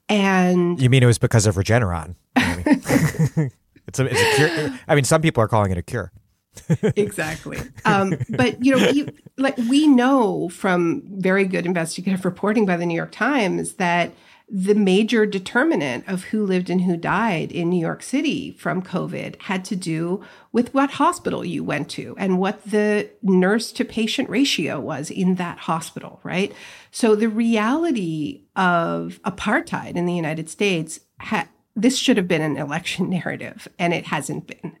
And 0.08 0.80
you 0.80 0.90
mean 0.90 1.02
it 1.02 1.06
was 1.06 1.18
because 1.18 1.46
of 1.46 1.54
Regeneron? 1.56 2.14
it's 2.36 3.98
a, 3.98 4.04
it's 4.04 4.20
a 4.20 4.34
cure. 4.36 4.78
I 4.86 4.94
mean, 4.94 5.04
some 5.04 5.22
people 5.22 5.42
are 5.42 5.48
calling 5.48 5.72
it 5.72 5.78
a 5.78 5.82
cure. 5.82 6.12
exactly. 6.96 7.58
Um, 7.84 8.14
but 8.30 8.64
you 8.64 8.76
know, 8.76 8.88
you, 8.90 9.08
like 9.36 9.56
we 9.56 9.86
know 9.86 10.48
from 10.50 11.02
very 11.06 11.46
good 11.46 11.66
investigative 11.66 12.24
reporting 12.24 12.66
by 12.66 12.76
the 12.76 12.86
New 12.86 12.94
York 12.94 13.12
Times 13.12 13.74
that 13.74 14.12
the 14.48 14.74
major 14.74 15.24
determinant 15.24 16.06
of 16.06 16.24
who 16.24 16.44
lived 16.44 16.68
and 16.68 16.82
who 16.82 16.96
died 16.96 17.50
in 17.50 17.70
New 17.70 17.80
York 17.80 18.02
City 18.02 18.52
from 18.52 18.82
COVID 18.82 19.40
had 19.42 19.64
to 19.66 19.76
do 19.76 20.22
with 20.52 20.74
what 20.74 20.92
hospital 20.92 21.44
you 21.44 21.64
went 21.64 21.88
to 21.90 22.14
and 22.18 22.38
what 22.38 22.62
the 22.64 23.08
nurse 23.22 23.72
to 23.72 23.84
patient 23.84 24.28
ratio 24.28 24.78
was 24.78 25.10
in 25.10 25.36
that 25.36 25.60
hospital, 25.60 26.20
right? 26.22 26.52
So 26.90 27.16
the 27.16 27.28
reality 27.28 28.42
of 28.54 29.18
apartheid 29.24 29.96
in 29.96 30.04
the 30.04 30.14
United 30.14 30.50
States, 30.50 31.00
ha- 31.20 31.48
this 31.74 31.96
should 31.96 32.18
have 32.18 32.28
been 32.28 32.42
an 32.42 32.58
election 32.58 33.08
narrative, 33.10 33.66
and 33.78 33.94
it 33.94 34.06
hasn't 34.06 34.46
been. 34.46 34.76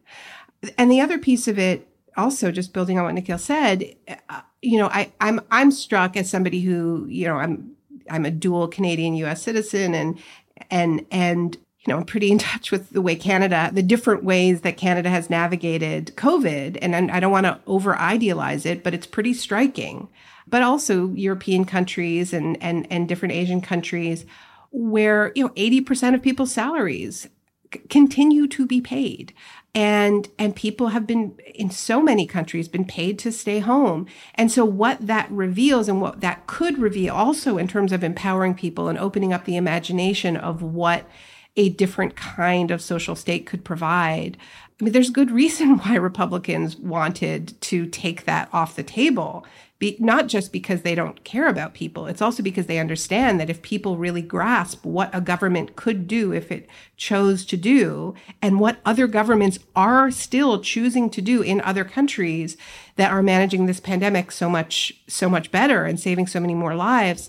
And 0.76 0.90
the 0.90 1.00
other 1.00 1.18
piece 1.18 1.48
of 1.48 1.58
it, 1.58 1.88
also 2.16 2.52
just 2.52 2.72
building 2.72 2.98
on 2.98 3.04
what 3.04 3.14
Nikhil 3.14 3.38
said, 3.38 3.96
uh, 4.28 4.42
you 4.62 4.78
know, 4.78 4.86
I, 4.86 5.12
I'm 5.20 5.40
I'm 5.50 5.70
struck 5.70 6.16
as 6.16 6.30
somebody 6.30 6.60
who, 6.60 7.06
you 7.08 7.26
know, 7.26 7.36
I'm 7.36 7.73
I'm 8.10 8.24
a 8.24 8.30
dual 8.30 8.68
Canadian 8.68 9.14
US 9.16 9.42
citizen 9.42 9.94
and 9.94 10.18
and 10.70 11.06
and 11.10 11.56
you 11.86 11.92
know, 11.92 11.98
I'm 11.98 12.06
pretty 12.06 12.30
in 12.30 12.38
touch 12.38 12.70
with 12.70 12.90
the 12.90 13.02
way 13.02 13.14
Canada, 13.14 13.70
the 13.72 13.82
different 13.82 14.24
ways 14.24 14.62
that 14.62 14.78
Canada 14.78 15.10
has 15.10 15.28
navigated 15.28 16.14
COVID. 16.16 16.78
And 16.80 17.10
I 17.10 17.20
don't 17.20 17.32
want 17.32 17.44
to 17.44 17.60
over 17.66 17.98
idealize 17.98 18.64
it, 18.64 18.82
but 18.82 18.94
it's 18.94 19.06
pretty 19.06 19.34
striking. 19.34 20.08
But 20.46 20.62
also 20.62 21.10
European 21.10 21.64
countries 21.64 22.32
and, 22.32 22.62
and, 22.62 22.86
and 22.90 23.08
different 23.08 23.34
Asian 23.34 23.60
countries 23.60 24.24
where, 24.70 25.32
you 25.34 25.44
know, 25.44 25.50
80% 25.50 26.14
of 26.14 26.22
people's 26.22 26.52
salaries 26.52 27.28
c- 27.72 27.80
continue 27.90 28.46
to 28.48 28.66
be 28.66 28.80
paid 28.80 29.34
and 29.74 30.28
and 30.38 30.54
people 30.54 30.88
have 30.88 31.06
been 31.06 31.36
in 31.54 31.70
so 31.70 32.00
many 32.00 32.26
countries 32.26 32.68
been 32.68 32.84
paid 32.84 33.18
to 33.18 33.32
stay 33.32 33.58
home 33.58 34.06
and 34.34 34.50
so 34.52 34.64
what 34.64 35.04
that 35.06 35.30
reveals 35.30 35.88
and 35.88 36.00
what 36.00 36.20
that 36.20 36.46
could 36.46 36.78
reveal 36.78 37.14
also 37.14 37.58
in 37.58 37.66
terms 37.66 37.92
of 37.92 38.04
empowering 38.04 38.54
people 38.54 38.88
and 38.88 38.98
opening 38.98 39.32
up 39.32 39.44
the 39.44 39.56
imagination 39.56 40.36
of 40.36 40.62
what 40.62 41.06
a 41.56 41.68
different 41.70 42.16
kind 42.16 42.70
of 42.70 42.82
social 42.82 43.14
state 43.14 43.46
could 43.46 43.64
provide. 43.64 44.36
I 44.80 44.84
mean, 44.84 44.92
there's 44.92 45.10
good 45.10 45.30
reason 45.30 45.78
why 45.78 45.96
Republicans 45.96 46.76
wanted 46.76 47.60
to 47.62 47.86
take 47.86 48.24
that 48.24 48.48
off 48.52 48.76
the 48.76 48.82
table. 48.82 49.46
Be, 49.84 49.98
not 50.00 50.28
just 50.28 50.50
because 50.50 50.80
they 50.80 50.94
don't 50.94 51.22
care 51.24 51.46
about 51.46 51.74
people, 51.74 52.06
it's 52.06 52.22
also 52.22 52.42
because 52.42 52.64
they 52.64 52.78
understand 52.78 53.38
that 53.38 53.50
if 53.50 53.60
people 53.60 53.98
really 53.98 54.22
grasp 54.22 54.82
what 54.82 55.14
a 55.14 55.20
government 55.20 55.76
could 55.76 56.08
do 56.08 56.32
if 56.32 56.50
it 56.50 56.66
chose 56.96 57.44
to 57.44 57.58
do, 57.58 58.14
and 58.40 58.58
what 58.58 58.78
other 58.86 59.06
governments 59.06 59.58
are 59.76 60.10
still 60.10 60.62
choosing 60.62 61.10
to 61.10 61.20
do 61.20 61.42
in 61.42 61.60
other 61.60 61.84
countries 61.84 62.56
that 62.96 63.10
are 63.10 63.22
managing 63.22 63.66
this 63.66 63.78
pandemic 63.78 64.32
so 64.32 64.48
much, 64.48 65.02
so 65.06 65.28
much 65.28 65.50
better 65.50 65.84
and 65.84 66.00
saving 66.00 66.28
so 66.28 66.40
many 66.40 66.54
more 66.54 66.74
lives, 66.74 67.28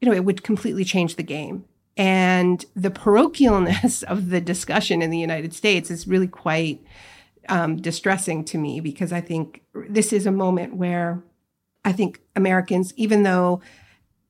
you 0.00 0.08
know, 0.08 0.14
it 0.14 0.24
would 0.24 0.44
completely 0.44 0.84
change 0.84 1.16
the 1.16 1.24
game. 1.24 1.64
And 1.96 2.64
the 2.76 2.92
parochialness 2.92 4.02
of 4.04 4.30
the 4.30 4.40
discussion 4.40 5.02
in 5.02 5.10
the 5.10 5.18
United 5.18 5.52
States 5.52 5.90
is 5.90 6.06
really 6.06 6.28
quite 6.28 6.80
um, 7.48 7.74
distressing 7.74 8.44
to 8.44 8.56
me 8.56 8.78
because 8.78 9.12
I 9.12 9.20
think 9.20 9.62
this 9.74 10.12
is 10.12 10.26
a 10.26 10.30
moment 10.30 10.76
where 10.76 11.24
I 11.88 11.92
think 11.92 12.20
Americans, 12.36 12.92
even 12.96 13.22
though 13.22 13.62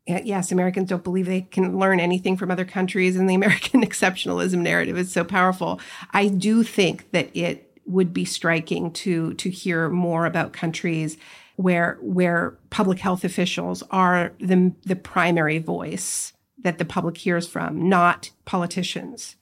yes, 0.07 0.53
Americans 0.53 0.89
don't 0.89 1.03
believe 1.03 1.27
they 1.27 1.43
can 1.43 1.77
learn 1.77 1.99
anything 1.99 2.37
from 2.37 2.53
other 2.53 2.65
countries, 2.65 3.17
and 3.17 3.29
the 3.29 3.35
American 3.35 3.83
exceptionalism 3.89 4.59
narrative 4.59 4.97
is 4.97 5.13
so 5.13 5.25
powerful. 5.25 5.81
I 6.13 6.29
do 6.29 6.63
think 6.63 7.11
that 7.11 7.35
it 7.37 7.81
would 7.85 8.15
be 8.15 8.25
striking 8.25 8.93
to 8.93 9.35
to 9.35 9.51
hear 9.51 9.89
more 9.89 10.25
about 10.25 10.53
countries 10.53 11.19
where 11.57 11.99
where 12.01 12.57
public 12.71 13.01
health 13.01 13.25
officials 13.25 13.83
are 13.91 14.33
the 14.39 14.73
the 14.87 14.97
primary 14.97 15.59
voice 15.59 16.33
that 16.63 16.79
the 16.79 16.85
public 16.85 17.19
hears 17.19 17.49
from, 17.49 17.89
not 17.89 18.31
politicians. 18.45 19.35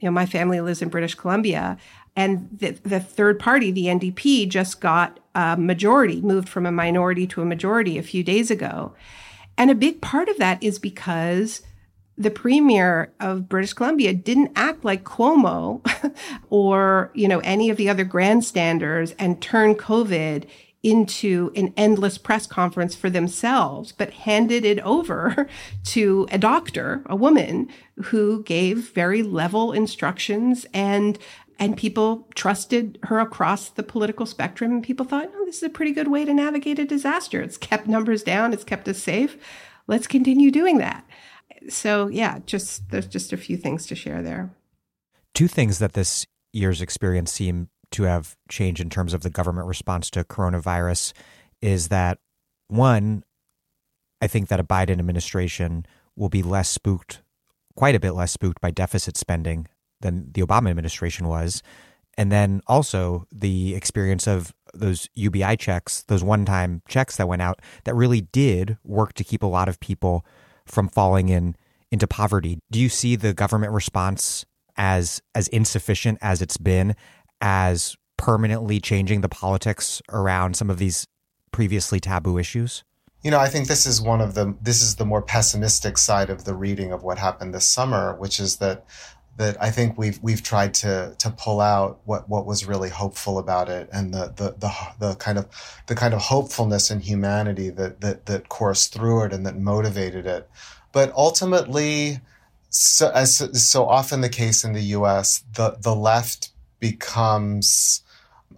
You 0.00 0.06
know, 0.06 0.12
my 0.12 0.24
family 0.24 0.60
lives 0.62 0.80
in 0.80 0.88
British 0.88 1.16
Columbia, 1.16 1.76
and 2.16 2.48
the, 2.50 2.70
the 2.70 2.98
third 2.98 3.38
party, 3.38 3.70
the 3.70 3.84
NDP, 3.84 4.48
just 4.48 4.80
got 4.80 5.20
majority, 5.58 6.20
moved 6.20 6.48
from 6.48 6.66
a 6.66 6.72
minority 6.72 7.26
to 7.28 7.42
a 7.42 7.46
majority 7.46 7.98
a 7.98 8.02
few 8.02 8.22
days 8.22 8.50
ago. 8.50 8.94
And 9.56 9.70
a 9.70 9.74
big 9.74 10.00
part 10.00 10.28
of 10.28 10.38
that 10.38 10.62
is 10.62 10.78
because 10.78 11.62
the 12.16 12.30
premier 12.30 13.12
of 13.20 13.48
British 13.48 13.72
Columbia 13.72 14.12
didn't 14.12 14.52
act 14.56 14.84
like 14.84 15.04
Cuomo 15.04 15.80
or, 16.50 17.10
you 17.14 17.28
know, 17.28 17.38
any 17.40 17.70
of 17.70 17.76
the 17.76 17.88
other 17.88 18.04
grandstanders 18.04 19.12
and 19.18 19.40
turn 19.40 19.76
COVID 19.76 20.48
into 20.82 21.50
an 21.56 21.72
endless 21.76 22.18
press 22.18 22.46
conference 22.46 22.94
for 22.94 23.10
themselves, 23.10 23.92
but 23.92 24.10
handed 24.10 24.64
it 24.64 24.78
over 24.80 25.48
to 25.84 26.26
a 26.30 26.38
doctor, 26.38 27.02
a 27.06 27.16
woman 27.16 27.68
who 28.04 28.42
gave 28.44 28.90
very 28.92 29.22
level 29.22 29.72
instructions 29.72 30.66
and 30.72 31.18
and 31.58 31.76
people 31.76 32.28
trusted 32.34 32.98
her 33.04 33.18
across 33.18 33.70
the 33.70 33.82
political 33.82 34.26
spectrum 34.26 34.72
and 34.72 34.82
people 34.82 35.04
thought, 35.04 35.30
oh, 35.34 35.44
this 35.44 35.56
is 35.56 35.62
a 35.64 35.68
pretty 35.68 35.92
good 35.92 36.08
way 36.08 36.24
to 36.24 36.32
navigate 36.32 36.78
a 36.78 36.84
disaster. 36.84 37.40
It's 37.40 37.56
kept 37.56 37.86
numbers 37.86 38.22
down, 38.22 38.52
it's 38.52 38.64
kept 38.64 38.88
us 38.88 38.98
safe. 38.98 39.36
Let's 39.86 40.06
continue 40.06 40.50
doing 40.50 40.78
that. 40.78 41.04
So 41.68 42.06
yeah, 42.08 42.38
just 42.46 42.90
there's 42.90 43.06
just 43.06 43.32
a 43.32 43.36
few 43.36 43.56
things 43.56 43.86
to 43.86 43.94
share 43.94 44.22
there. 44.22 44.50
Two 45.34 45.48
things 45.48 45.78
that 45.80 45.94
this 45.94 46.26
year's 46.52 46.80
experience 46.80 47.32
seem 47.32 47.68
to 47.90 48.04
have 48.04 48.36
changed 48.48 48.80
in 48.80 48.90
terms 48.90 49.14
of 49.14 49.22
the 49.22 49.30
government 49.30 49.66
response 49.66 50.10
to 50.10 50.24
coronavirus 50.24 51.12
is 51.60 51.88
that 51.88 52.18
one, 52.68 53.24
I 54.20 54.26
think 54.26 54.48
that 54.48 54.60
a 54.60 54.64
Biden 54.64 54.98
administration 54.98 55.86
will 56.14 56.28
be 56.28 56.42
less 56.42 56.68
spooked, 56.68 57.22
quite 57.74 57.94
a 57.94 58.00
bit 58.00 58.12
less 58.12 58.32
spooked 58.32 58.60
by 58.60 58.70
deficit 58.70 59.16
spending 59.16 59.66
than 60.00 60.30
the 60.32 60.42
Obama 60.42 60.70
administration 60.70 61.28
was. 61.28 61.62
And 62.16 62.32
then 62.32 62.62
also 62.66 63.26
the 63.32 63.74
experience 63.74 64.26
of 64.26 64.52
those 64.74 65.08
UBI 65.14 65.56
checks, 65.56 66.02
those 66.08 66.24
one 66.24 66.44
time 66.44 66.82
checks 66.88 67.16
that 67.16 67.28
went 67.28 67.42
out 67.42 67.60
that 67.84 67.94
really 67.94 68.20
did 68.20 68.76
work 68.84 69.12
to 69.14 69.24
keep 69.24 69.42
a 69.42 69.46
lot 69.46 69.68
of 69.68 69.80
people 69.80 70.24
from 70.66 70.88
falling 70.88 71.28
in 71.28 71.56
into 71.90 72.06
poverty. 72.06 72.58
Do 72.70 72.78
you 72.78 72.88
see 72.88 73.16
the 73.16 73.32
government 73.32 73.72
response 73.72 74.44
as 74.76 75.22
as 75.34 75.48
insufficient 75.48 76.18
as 76.20 76.42
it's 76.42 76.58
been 76.58 76.94
as 77.40 77.96
permanently 78.16 78.80
changing 78.80 79.20
the 79.20 79.28
politics 79.28 80.02
around 80.10 80.54
some 80.54 80.70
of 80.70 80.78
these 80.78 81.06
previously 81.52 82.00
taboo 82.00 82.36
issues? 82.36 82.84
You 83.22 83.32
know, 83.32 83.38
I 83.38 83.48
think 83.48 83.66
this 83.66 83.86
is 83.86 84.00
one 84.00 84.20
of 84.20 84.34
the 84.34 84.56
this 84.60 84.82
is 84.82 84.96
the 84.96 85.04
more 85.04 85.22
pessimistic 85.22 85.98
side 85.98 86.30
of 86.30 86.44
the 86.44 86.54
reading 86.54 86.92
of 86.92 87.02
what 87.02 87.18
happened 87.18 87.54
this 87.54 87.66
summer, 87.66 88.14
which 88.16 88.38
is 88.38 88.56
that 88.56 88.84
that 89.38 89.56
I 89.62 89.70
think 89.70 89.96
we've 89.96 90.18
we've 90.22 90.42
tried 90.42 90.74
to 90.74 91.14
to 91.18 91.30
pull 91.30 91.60
out 91.60 92.00
what 92.04 92.28
what 92.28 92.44
was 92.44 92.66
really 92.66 92.90
hopeful 92.90 93.38
about 93.38 93.68
it 93.68 93.88
and 93.92 94.12
the 94.12 94.32
the 94.36 94.54
the, 94.58 94.72
the 94.98 95.14
kind 95.14 95.38
of 95.38 95.48
the 95.86 95.94
kind 95.94 96.12
of 96.12 96.20
hopefulness 96.20 96.90
and 96.90 97.00
humanity 97.02 97.70
that 97.70 98.00
that 98.00 98.26
that 98.26 98.48
coursed 98.48 98.92
through 98.92 99.24
it 99.24 99.32
and 99.32 99.46
that 99.46 99.56
motivated 99.56 100.26
it. 100.26 100.50
But 100.92 101.12
ultimately, 101.16 102.20
so, 102.70 103.10
as 103.10 103.36
so 103.62 103.86
often 103.86 104.20
the 104.20 104.28
case 104.28 104.64
in 104.64 104.72
the 104.72 104.82
U.S., 104.98 105.44
the 105.54 105.76
the 105.80 105.94
left 105.94 106.50
becomes 106.80 108.02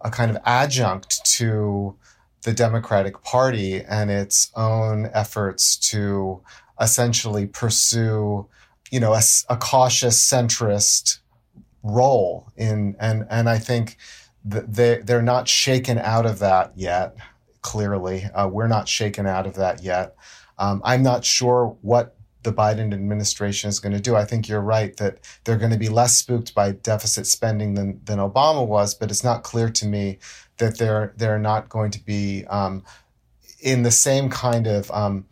a 0.03 0.11
kind 0.11 0.31
of 0.31 0.39
adjunct 0.45 1.24
to 1.37 1.95
the 2.43 2.53
Democratic 2.53 3.22
Party 3.22 3.83
and 3.83 4.11
its 4.11 4.51
own 4.57 5.11
efforts 5.12 5.76
to 5.76 6.41
essentially 6.81 7.47
pursue, 7.47 8.47
you 8.91 9.01
know, 9.01 9.14
a, 9.14 9.22
a 9.49 9.57
cautious 9.57 10.20
centrist 10.20 11.18
role 11.82 12.53
in, 12.57 12.97
and 12.99 13.26
and 13.30 13.49
I 13.49 13.59
think 13.59 13.97
they 14.45 14.99
they're 14.99 15.22
not 15.22 15.49
shaken 15.49 15.99
out 15.99 16.26
of 16.26 16.38
that 16.41 16.72
yet. 16.76 17.16
Clearly, 17.62 18.24
uh, 18.34 18.49
we're 18.49 18.68
not 18.68 18.88
shaken 18.88 19.26
out 19.26 19.47
of 19.47 19.55
that 19.55 19.82
yet. 19.82 20.16
Um, 20.59 20.80
I'm 20.84 21.03
not 21.03 21.24
sure 21.24 21.76
what 21.82 22.16
the 22.43 22.53
Biden 22.53 22.95
administration 22.95 23.68
is 23.68 23.80
going 23.80 23.93
to 23.93 24.01
do. 24.01 24.16
I 24.16 24.24
think 24.24 24.49
you're 24.49 24.61
right 24.61 24.97
that 24.97 25.18
they're 25.45 25.59
going 25.59 25.72
to 25.72 25.78
be 25.78 25.88
less 25.88 26.16
spooked 26.16 26.55
by 26.55 26.72
deficit 26.72 27.26
spending 27.26 27.74
than 27.74 28.01
than 28.05 28.18
Obama 28.18 28.66
was, 28.66 28.95
but 28.95 29.11
it's 29.11 29.24
not 29.24 29.43
clear 29.43 29.68
to 29.70 29.86
me 29.86 30.18
that 30.59 30.78
they're 30.78 31.12
they're 31.16 31.38
not 31.38 31.68
going 31.68 31.91
to 31.93 32.05
be 32.05 32.45
um, 32.47 32.82
in 33.61 33.82
the 33.82 33.91
same 33.91 34.30
kind 34.30 34.66
of 34.66 34.91
um, 34.91 35.26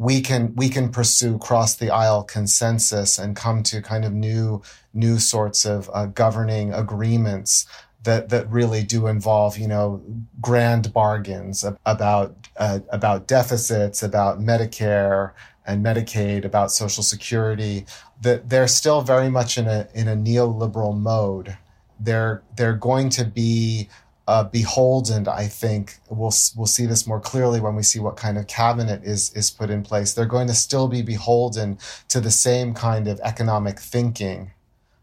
we 0.00 0.22
can 0.22 0.54
we 0.56 0.70
can 0.70 0.88
pursue 0.88 1.36
cross 1.36 1.76
the 1.76 1.90
aisle 1.90 2.22
consensus 2.22 3.18
and 3.18 3.36
come 3.36 3.62
to 3.62 3.82
kind 3.82 4.06
of 4.06 4.14
new 4.14 4.62
new 4.94 5.18
sorts 5.18 5.66
of 5.66 5.90
uh, 5.92 6.06
governing 6.06 6.72
agreements 6.72 7.66
that 8.02 8.30
that 8.30 8.48
really 8.48 8.82
do 8.82 9.06
involve 9.06 9.58
you 9.58 9.68
know 9.68 10.02
grand 10.40 10.90
bargains 10.94 11.66
about 11.84 12.34
uh, 12.56 12.78
about 12.88 13.26
deficits 13.26 14.02
about 14.02 14.40
Medicare 14.40 15.32
and 15.66 15.84
Medicaid, 15.84 16.46
about 16.46 16.72
Social 16.72 17.02
Security, 17.02 17.84
that 18.22 18.48
they're 18.48 18.66
still 18.68 19.02
very 19.02 19.28
much 19.28 19.58
in 19.58 19.66
a 19.66 19.86
in 19.92 20.08
a 20.08 20.16
neoliberal 20.16 20.98
mode. 20.98 21.58
They're 22.00 22.42
they're 22.56 22.72
going 22.72 23.10
to 23.10 23.26
be 23.26 23.90
uh, 24.30 24.44
beholden. 24.44 25.26
I 25.26 25.48
think 25.48 25.98
we'll 26.08 26.32
we'll 26.56 26.66
see 26.66 26.86
this 26.86 27.04
more 27.04 27.18
clearly 27.18 27.58
when 27.58 27.74
we 27.74 27.82
see 27.82 27.98
what 27.98 28.16
kind 28.16 28.38
of 28.38 28.46
cabinet 28.46 29.02
is 29.02 29.32
is 29.34 29.50
put 29.50 29.70
in 29.70 29.82
place. 29.82 30.14
They're 30.14 30.24
going 30.36 30.46
to 30.46 30.54
still 30.54 30.86
be 30.86 31.02
beholden 31.02 31.78
to 32.08 32.20
the 32.20 32.30
same 32.30 32.72
kind 32.72 33.08
of 33.08 33.18
economic 33.24 33.80
thinking 33.80 34.52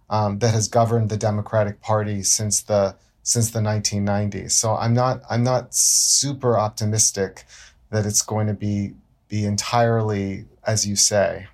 um, 0.09 0.39
that 0.39 0.53
has 0.53 0.69
governed 0.69 1.09
the 1.09 1.17
Democratic 1.17 1.81
Party 1.81 2.23
since 2.23 2.61
the 2.61 2.95
since 3.21 3.51
the 3.51 3.59
1990s. 3.59 4.51
So 4.51 4.75
I'm 4.75 4.93
not 4.93 5.21
I'm 5.29 5.43
not 5.43 5.75
super 5.75 6.57
optimistic 6.57 7.43
that 7.89 8.05
it's 8.05 8.21
going 8.21 8.47
to 8.47 8.53
be 8.53 8.93
be 9.27 9.43
entirely 9.43 10.45
as 10.65 10.87
you 10.87 10.95
say. 10.95 11.47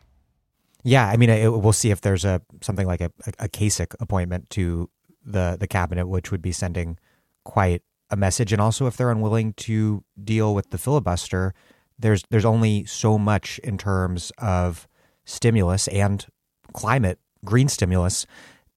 Yeah, 0.83 1.07
I 1.07 1.17
mean, 1.17 1.31
it, 1.31 1.49
we'll 1.51 1.73
see 1.73 1.89
if 1.89 2.01
there's 2.01 2.23
a 2.23 2.39
something 2.61 2.85
like 2.85 3.01
a, 3.01 3.11
a 3.39 3.49
Kasich 3.49 3.95
appointment 3.99 4.51
to 4.51 4.91
the 5.25 5.57
the 5.59 5.67
cabinet, 5.67 6.05
which 6.05 6.29
would 6.29 6.43
be 6.43 6.51
sending 6.51 6.99
quite 7.43 7.81
a 8.09 8.15
message, 8.15 8.53
and 8.53 8.61
also 8.61 8.85
if 8.85 8.97
they're 8.97 9.11
unwilling 9.11 9.53
to 9.53 10.03
deal 10.23 10.53
with 10.53 10.69
the 10.69 10.77
filibuster, 10.77 11.53
there's 11.97 12.23
there's 12.29 12.45
only 12.45 12.85
so 12.85 13.17
much 13.17 13.59
in 13.59 13.77
terms 13.77 14.31
of 14.37 14.87
stimulus 15.25 15.87
and 15.87 16.25
climate 16.73 17.19
green 17.45 17.67
stimulus 17.67 18.25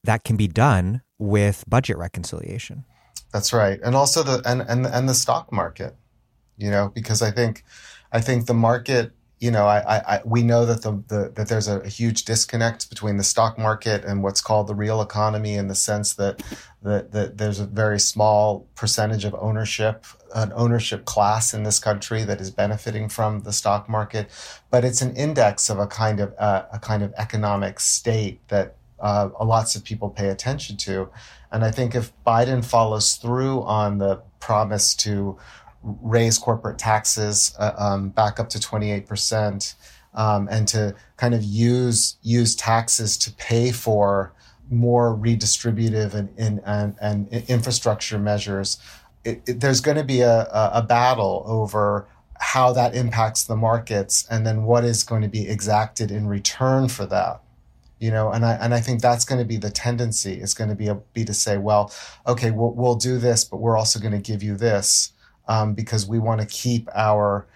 that 0.04 0.24
can 0.24 0.36
be 0.36 0.48
done 0.48 1.02
with 1.18 1.64
budget 1.68 1.96
reconciliation. 1.98 2.84
That's 3.32 3.52
right, 3.52 3.78
and 3.84 3.94
also 3.94 4.22
the 4.22 4.42
and 4.48 4.62
and 4.62 4.86
and 4.86 5.08
the 5.08 5.14
stock 5.14 5.52
market, 5.52 5.96
you 6.56 6.70
know, 6.70 6.90
because 6.94 7.22
I 7.22 7.30
think 7.30 7.64
I 8.12 8.20
think 8.20 8.46
the 8.46 8.54
market 8.54 9.12
you 9.38 9.50
know, 9.50 9.66
I, 9.66 9.98
I, 9.98 10.20
we 10.24 10.42
know 10.42 10.64
that 10.64 10.80
the, 10.80 10.92
the 11.08 11.30
that 11.34 11.48
there's 11.48 11.68
a, 11.68 11.80
a, 11.80 11.88
huge 11.88 12.24
disconnect 12.24 12.88
between 12.88 13.18
the 13.18 13.22
stock 13.22 13.58
market 13.58 14.02
and 14.02 14.22
what's 14.22 14.40
called 14.40 14.66
the 14.66 14.74
real 14.74 15.02
economy, 15.02 15.54
in 15.56 15.68
the 15.68 15.74
sense 15.74 16.14
that 16.14 16.42
that, 16.82 17.12
that 17.12 17.36
there's 17.36 17.60
a 17.60 17.66
very 17.66 18.00
small 18.00 18.66
percentage 18.74 19.26
of 19.26 19.34
ownership, 19.34 20.06
an 20.34 20.52
ownership 20.54 21.04
class 21.04 21.52
in 21.52 21.64
this 21.64 21.78
country 21.78 22.24
that 22.24 22.40
is 22.40 22.50
benefiting 22.50 23.10
from 23.10 23.40
the 23.40 23.52
stock 23.52 23.90
market, 23.90 24.30
but 24.70 24.86
it's 24.86 25.02
an 25.02 25.14
index 25.14 25.68
of 25.68 25.78
a 25.78 25.86
kind 25.86 26.18
of 26.18 26.32
uh, 26.38 26.64
a 26.72 26.78
kind 26.78 27.02
of 27.02 27.12
economic 27.18 27.78
state 27.78 28.40
that 28.48 28.76
uh, 29.00 29.28
lots 29.44 29.76
of 29.76 29.84
people 29.84 30.08
pay 30.08 30.28
attention 30.28 30.78
to. 30.78 31.10
And 31.52 31.62
I 31.62 31.70
think 31.70 31.94
if 31.94 32.10
Biden 32.26 32.64
follows 32.64 33.16
through 33.16 33.62
on 33.64 33.98
the 33.98 34.22
promise 34.40 34.94
to 34.96 35.36
raise 36.02 36.38
corporate 36.38 36.78
taxes 36.78 37.54
uh, 37.58 37.72
um, 37.78 38.08
back 38.10 38.40
up 38.40 38.48
to 38.50 38.58
28%, 38.58 39.74
um, 40.14 40.48
and 40.50 40.66
to 40.68 40.94
kind 41.16 41.34
of 41.34 41.42
use 41.44 42.16
use 42.22 42.54
taxes 42.54 43.16
to 43.18 43.32
pay 43.32 43.70
for 43.70 44.32
more 44.70 45.16
redistributive 45.16 46.14
and, 46.14 46.28
and, 46.36 46.60
and, 46.66 46.96
and 47.00 47.32
infrastructure 47.48 48.18
measures, 48.18 48.78
it, 49.24 49.42
it, 49.46 49.60
there's 49.60 49.80
going 49.80 49.96
to 49.96 50.04
be 50.04 50.22
a, 50.22 50.48
a 50.52 50.82
battle 50.82 51.44
over 51.46 52.08
how 52.40 52.72
that 52.72 52.94
impacts 52.94 53.44
the 53.44 53.56
markets 53.56 54.26
and 54.30 54.46
then 54.46 54.64
what 54.64 54.84
is 54.84 55.04
going 55.04 55.22
to 55.22 55.28
be 55.28 55.48
exacted 55.48 56.10
in 56.10 56.26
return 56.26 56.88
for 56.88 57.06
that 57.06 57.40
you 57.98 58.10
know? 58.10 58.30
And 58.30 58.44
i 58.44 58.54
and 58.54 58.74
i 58.74 58.80
think 58.80 59.00
that's 59.00 59.24
going 59.24 59.38
to 59.38 59.44
be 59.44 59.56
the 59.56 59.70
tendency. 59.70 60.40
Is 60.40 60.54
going 60.54 60.70
to 60.70 60.76
be 60.76 60.88
a, 60.88 60.96
be 61.14 61.24
to 61.24 61.34
say 61.34 61.56
well 61.56 61.92
okay 62.26 62.50
we'll, 62.50 62.72
we'll 62.72 62.96
do 62.96 63.18
this 63.18 63.44
but 63.44 63.58
we're 63.58 63.76
also 63.76 63.98
going 63.98 64.12
to 64.12 64.18
give 64.18 64.42
you 64.42 64.56
this 64.56 65.12
um, 65.48 65.74
because 65.74 66.06
we 66.06 66.18
want 66.18 66.40
to 66.40 66.46
keep 66.46 66.88
our 66.94 67.46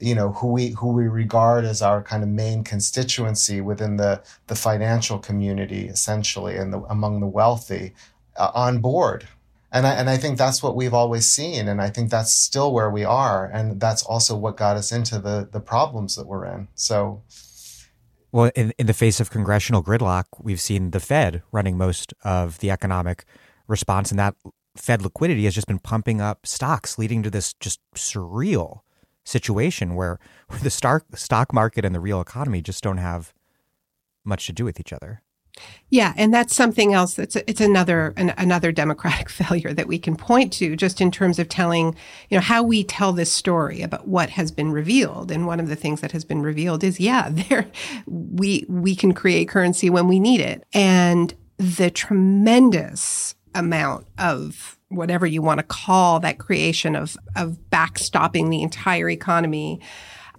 you 0.00 0.14
know 0.14 0.32
who 0.32 0.48
we 0.48 0.68
who 0.70 0.92
we 0.92 1.06
regard 1.08 1.64
as 1.64 1.82
our 1.82 2.02
kind 2.02 2.22
of 2.22 2.28
main 2.28 2.64
constituency 2.64 3.60
within 3.60 3.96
the 3.96 4.22
the 4.46 4.54
financial 4.54 5.18
community 5.18 5.86
essentially 5.86 6.56
and 6.56 6.72
the, 6.72 6.80
among 6.84 7.20
the 7.20 7.26
wealthy 7.26 7.94
uh, 8.36 8.50
on 8.54 8.78
board. 8.80 9.28
And 9.72 9.86
I, 9.86 9.92
and 9.92 10.10
I 10.10 10.16
think 10.16 10.36
that's 10.36 10.64
what 10.64 10.74
we've 10.74 10.94
always 10.94 11.26
seen 11.26 11.68
and 11.68 11.80
I 11.80 11.90
think 11.90 12.10
that's 12.10 12.34
still 12.34 12.72
where 12.72 12.90
we 12.90 13.04
are 13.04 13.46
and 13.46 13.78
that's 13.78 14.02
also 14.02 14.34
what 14.36 14.56
got 14.56 14.76
us 14.76 14.90
into 14.90 15.20
the 15.20 15.48
the 15.50 15.60
problems 15.60 16.16
that 16.16 16.26
we're 16.26 16.46
in. 16.46 16.68
So 16.74 17.22
well 18.32 18.50
in 18.56 18.72
in 18.78 18.86
the 18.86 18.94
face 18.94 19.20
of 19.20 19.30
congressional 19.30 19.82
gridlock 19.82 20.24
we've 20.40 20.60
seen 20.60 20.90
the 20.90 21.00
Fed 21.00 21.42
running 21.52 21.76
most 21.76 22.14
of 22.24 22.58
the 22.58 22.70
economic 22.70 23.24
response 23.68 24.10
and 24.10 24.18
that 24.18 24.34
Fed 24.76 25.02
liquidity 25.02 25.44
has 25.44 25.54
just 25.54 25.66
been 25.66 25.78
pumping 25.78 26.20
up 26.20 26.46
stocks 26.46 26.98
leading 26.98 27.22
to 27.22 27.30
this 27.30 27.54
just 27.54 27.80
surreal 27.94 28.80
situation 29.24 29.94
where, 29.94 30.18
the 30.62 30.70
stock 30.70 31.04
stock 31.16 31.52
market 31.52 31.84
and 31.84 31.94
the 31.94 32.00
real 32.00 32.20
economy 32.20 32.62
just 32.62 32.82
don't 32.82 32.98
have 32.98 33.32
much 34.24 34.46
to 34.46 34.52
do 34.52 34.64
with 34.64 34.80
each 34.80 34.92
other. 34.92 35.22
Yeah, 35.88 36.14
and 36.16 36.32
that's 36.32 36.54
something 36.54 36.94
else. 36.94 37.14
That's 37.14 37.36
it's 37.36 37.60
another 37.60 38.14
an, 38.16 38.32
another 38.38 38.72
democratic 38.72 39.28
failure 39.28 39.72
that 39.72 39.88
we 39.88 39.98
can 39.98 40.16
point 40.16 40.52
to, 40.54 40.76
just 40.76 41.00
in 41.00 41.10
terms 41.10 41.38
of 41.38 41.48
telling, 41.48 41.96
you 42.28 42.36
know, 42.36 42.40
how 42.40 42.62
we 42.62 42.84
tell 42.84 43.12
this 43.12 43.32
story 43.32 43.82
about 43.82 44.06
what 44.06 44.30
has 44.30 44.50
been 44.50 44.70
revealed. 44.70 45.30
And 45.30 45.46
one 45.46 45.60
of 45.60 45.68
the 45.68 45.76
things 45.76 46.00
that 46.00 46.12
has 46.12 46.24
been 46.24 46.42
revealed 46.42 46.84
is, 46.84 47.00
yeah, 47.00 47.28
there 47.48 47.66
we 48.06 48.64
we 48.68 48.94
can 48.94 49.12
create 49.12 49.48
currency 49.48 49.90
when 49.90 50.08
we 50.08 50.20
need 50.20 50.40
it, 50.40 50.64
and 50.72 51.34
the 51.58 51.90
tremendous 51.90 53.34
amount 53.54 54.06
of 54.18 54.78
whatever 54.88 55.26
you 55.26 55.42
want 55.42 55.58
to 55.58 55.64
call 55.64 56.20
that 56.20 56.38
creation 56.38 56.96
of 56.96 57.16
of 57.36 57.58
backstopping 57.70 58.50
the 58.50 58.62
entire 58.62 59.08
economy, 59.08 59.80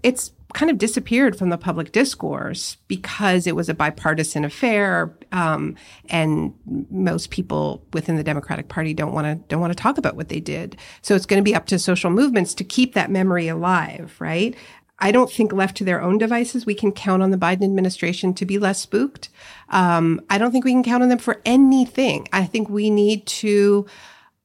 it's 0.04 0.32
kind 0.54 0.70
of 0.70 0.78
disappeared 0.78 1.38
from 1.38 1.50
the 1.50 1.58
public 1.58 1.92
discourse 1.92 2.76
because 2.88 3.48
it 3.48 3.56
was 3.56 3.70
a 3.70 3.74
bipartisan 3.74 4.44
affair, 4.44 5.16
um, 5.32 5.76
and 6.10 6.54
most 6.90 7.30
people 7.30 7.84
within 7.94 8.18
the 8.18 8.24
Democratic 8.24 8.68
Party 8.68 8.94
don't 8.94 9.14
want 9.14 9.26
to 9.26 9.36
don't 9.48 9.62
want 9.62 9.72
to 9.72 9.82
talk 9.82 9.98
about 9.98 10.16
what 10.16 10.30
they 10.30 10.40
did. 10.40 10.78
So 11.02 11.16
it's 11.16 11.26
going 11.26 11.42
to 11.42 11.44
be 11.44 11.56
up 11.56 11.68
to 11.68 11.80
social 11.80 12.10
movements 12.10 12.54
to 12.56 12.64
keep 12.64 12.94
that 12.94 13.10
memory 13.10 13.48
alive, 13.48 14.16
right? 14.20 14.56
I 15.02 15.12
don't 15.12 15.32
think 15.32 15.52
left 15.52 15.76
to 15.78 15.84
their 15.84 16.02
own 16.02 16.20
devices, 16.20 16.66
we 16.66 16.76
can 16.76 16.92
count 16.92 17.24
on 17.24 17.32
the 17.32 17.38
Biden 17.38 17.64
administration 17.64 18.34
to 18.36 18.46
be 18.46 18.60
less 18.60 18.80
spooked. 18.80 19.30
Um, 19.70 20.22
I 20.30 20.38
don't 20.38 20.52
think 20.52 20.64
we 20.64 20.72
can 20.72 20.84
count 20.84 21.02
on 21.02 21.10
them 21.10 21.18
for 21.18 21.42
anything. 21.44 22.28
I 22.32 22.46
think 22.46 22.70
we 22.70 22.92
need 22.92 23.26
to 23.26 23.88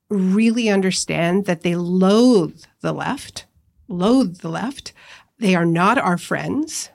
really 0.09 0.71
understand 0.71 1.45
that 1.45 1.61
they 1.61 1.77
loathe 1.77 2.65
the 2.81 2.93
left, 2.93 3.45
loathe 3.87 4.39
the 4.39 4.49
left. 4.49 4.95
They 5.39 5.55
are 5.55 5.67
not 5.67 5.99
our 5.99 6.17
friends, 6.17 6.89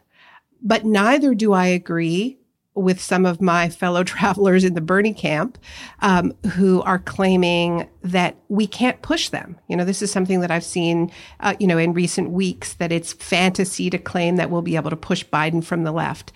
but 0.62 0.84
neither 0.84 1.36
do 1.36 1.53
I 1.53 1.68
agree 1.68 2.41
with 2.74 3.01
some 3.01 3.26
of 3.26 3.41
my 3.41 3.69
fellow 3.69 4.03
travelers 4.05 4.63
in 4.63 4.74
the 4.74 4.82
Bernie 4.82 5.13
camp 5.13 5.57
um, 6.01 6.34
who 6.53 6.82
are 6.84 6.99
claiming 6.99 7.89
that 8.03 8.38
we 8.47 8.67
can't 8.67 9.01
push 9.01 9.30
them. 9.30 9.57
You 9.67 9.76
know, 9.76 9.86
this 9.86 10.01
is 10.01 10.11
something 10.11 10.41
that 10.41 10.51
I've 10.51 10.63
seen, 10.63 11.11
uh, 11.39 11.55
you 11.59 11.67
know, 11.67 11.78
in 11.78 11.93
recent 11.93 12.32
weeks 12.32 12.74
that 12.74 12.91
it's 12.91 13.13
fantasy 13.13 13.89
to 13.89 13.97
claim 13.97 14.38
that 14.38 14.49
we'll 14.49 14.61
be 14.61 14.76
able 14.76 14.89
to 14.89 14.95
push 14.95 15.26
Biden 15.26 15.63
from 15.63 15.84
the 15.84 15.91
left. 15.91 16.32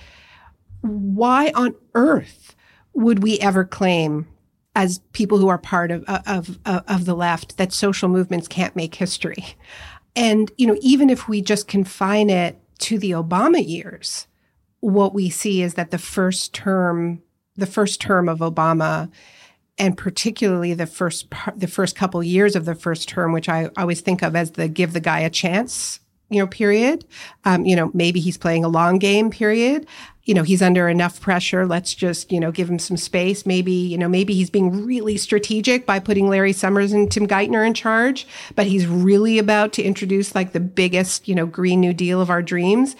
Why 0.81 1.51
on 1.55 1.75
earth 1.93 2.55
would 2.93 3.23
we 3.23 3.39
ever 3.39 3.65
claim 3.65 4.27
as 4.75 4.99
people 5.13 5.37
who 5.37 5.47
are 5.47 5.57
part 5.57 5.89
of, 5.89 6.03
of, 6.03 6.59
of, 6.65 6.83
of 6.87 7.05
the 7.05 7.15
left 7.15 7.57
that 7.57 7.71
social 7.71 8.09
movements 8.09 8.47
can't 8.47 8.75
make 8.75 8.95
history. 8.95 9.55
And, 10.15 10.51
you 10.57 10.67
know, 10.67 10.77
even 10.81 11.09
if 11.09 11.27
we 11.27 11.41
just 11.41 11.67
confine 11.67 12.29
it 12.29 12.59
to 12.79 12.99
the 12.99 13.11
Obama 13.11 13.65
years, 13.65 14.27
what 14.85 15.15
we 15.15 15.31
see 15.31 15.63
is 15.63 15.73
that 15.73 15.89
the 15.89 15.97
first 15.97 16.53
term, 16.53 17.23
the 17.55 17.65
first 17.65 17.99
term 17.99 18.29
of 18.29 18.37
Obama, 18.39 19.09
and 19.79 19.97
particularly 19.97 20.75
the 20.75 20.85
first 20.85 21.27
the 21.55 21.67
first 21.67 21.95
couple 21.95 22.21
years 22.21 22.55
of 22.55 22.65
the 22.65 22.75
first 22.75 23.09
term, 23.09 23.33
which 23.33 23.49
I 23.49 23.69
always 23.77 24.01
think 24.01 24.21
of 24.21 24.35
as 24.35 24.51
the 24.51 24.67
give 24.67 24.93
the 24.93 24.99
guy 24.99 25.21
a 25.21 25.29
chance, 25.31 25.99
you 26.29 26.39
know, 26.39 26.45
period. 26.45 27.03
Um, 27.45 27.65
you 27.65 27.75
know, 27.75 27.89
maybe 27.95 28.19
he's 28.19 28.37
playing 28.37 28.63
a 28.63 28.69
long 28.69 28.99
game 28.99 29.31
period 29.31 29.87
you 30.25 30.33
know, 30.33 30.41
he's 30.41 30.61
under 30.61 30.89
enough 30.89 31.21
pressure. 31.21 31.67
Let's 31.67 31.93
just, 31.93 32.31
you 32.31 32.39
know, 32.39 32.51
give 32.51 32.67
him 32.67 32.79
some 32.79 32.97
space. 32.97 33.45
Maybe, 33.45 33.71
you 33.71 33.97
know, 33.97 34.09
maybe 34.09 34.33
he's 34.33 34.49
being 34.49 34.83
really 34.85 35.17
strategic 35.17 35.85
by 35.85 35.99
putting 35.99 36.27
Larry 36.27 36.51
Summers 36.51 36.91
and 36.91 37.11
Tim 37.11 37.27
Geithner 37.27 37.65
in 37.65 37.75
charge, 37.75 38.25
but 38.55 38.65
he's 38.65 38.87
really 38.87 39.37
about 39.37 39.71
to 39.73 39.83
introduce 39.83 40.33
like 40.33 40.51
the 40.51 40.59
biggest, 40.59 41.27
you 41.27 41.35
know, 41.35 41.45
Green 41.45 41.79
New 41.79 41.93
Deal 41.93 42.19
of 42.19 42.31
our 42.31 42.41
dreams. 42.41 42.95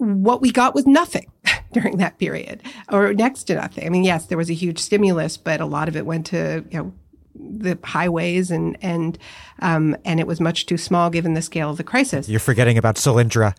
What 0.00 0.40
we 0.40 0.50
got 0.50 0.74
was 0.74 0.86
nothing 0.86 1.30
during 1.72 1.98
that 1.98 2.18
period 2.18 2.62
or 2.90 3.12
next 3.12 3.44
to 3.44 3.54
nothing. 3.54 3.86
I 3.86 3.90
mean, 3.90 4.04
yes, 4.04 4.26
there 4.26 4.38
was 4.38 4.48
a 4.48 4.54
huge 4.54 4.78
stimulus, 4.78 5.36
but 5.36 5.60
a 5.60 5.66
lot 5.66 5.88
of 5.88 5.96
it 5.96 6.06
went 6.06 6.26
to, 6.26 6.64
you 6.70 6.78
know, 6.78 6.92
the 7.34 7.78
highways 7.84 8.50
and 8.50 8.76
and 8.82 9.18
um, 9.60 9.96
and 10.04 10.20
it 10.20 10.26
was 10.26 10.40
much 10.40 10.66
too 10.66 10.76
small 10.76 11.10
given 11.10 11.34
the 11.34 11.42
scale 11.42 11.70
of 11.70 11.76
the 11.76 11.84
crisis. 11.84 12.28
You're 12.28 12.40
forgetting 12.40 12.78
about 12.78 12.96
Solyndra. 12.96 13.54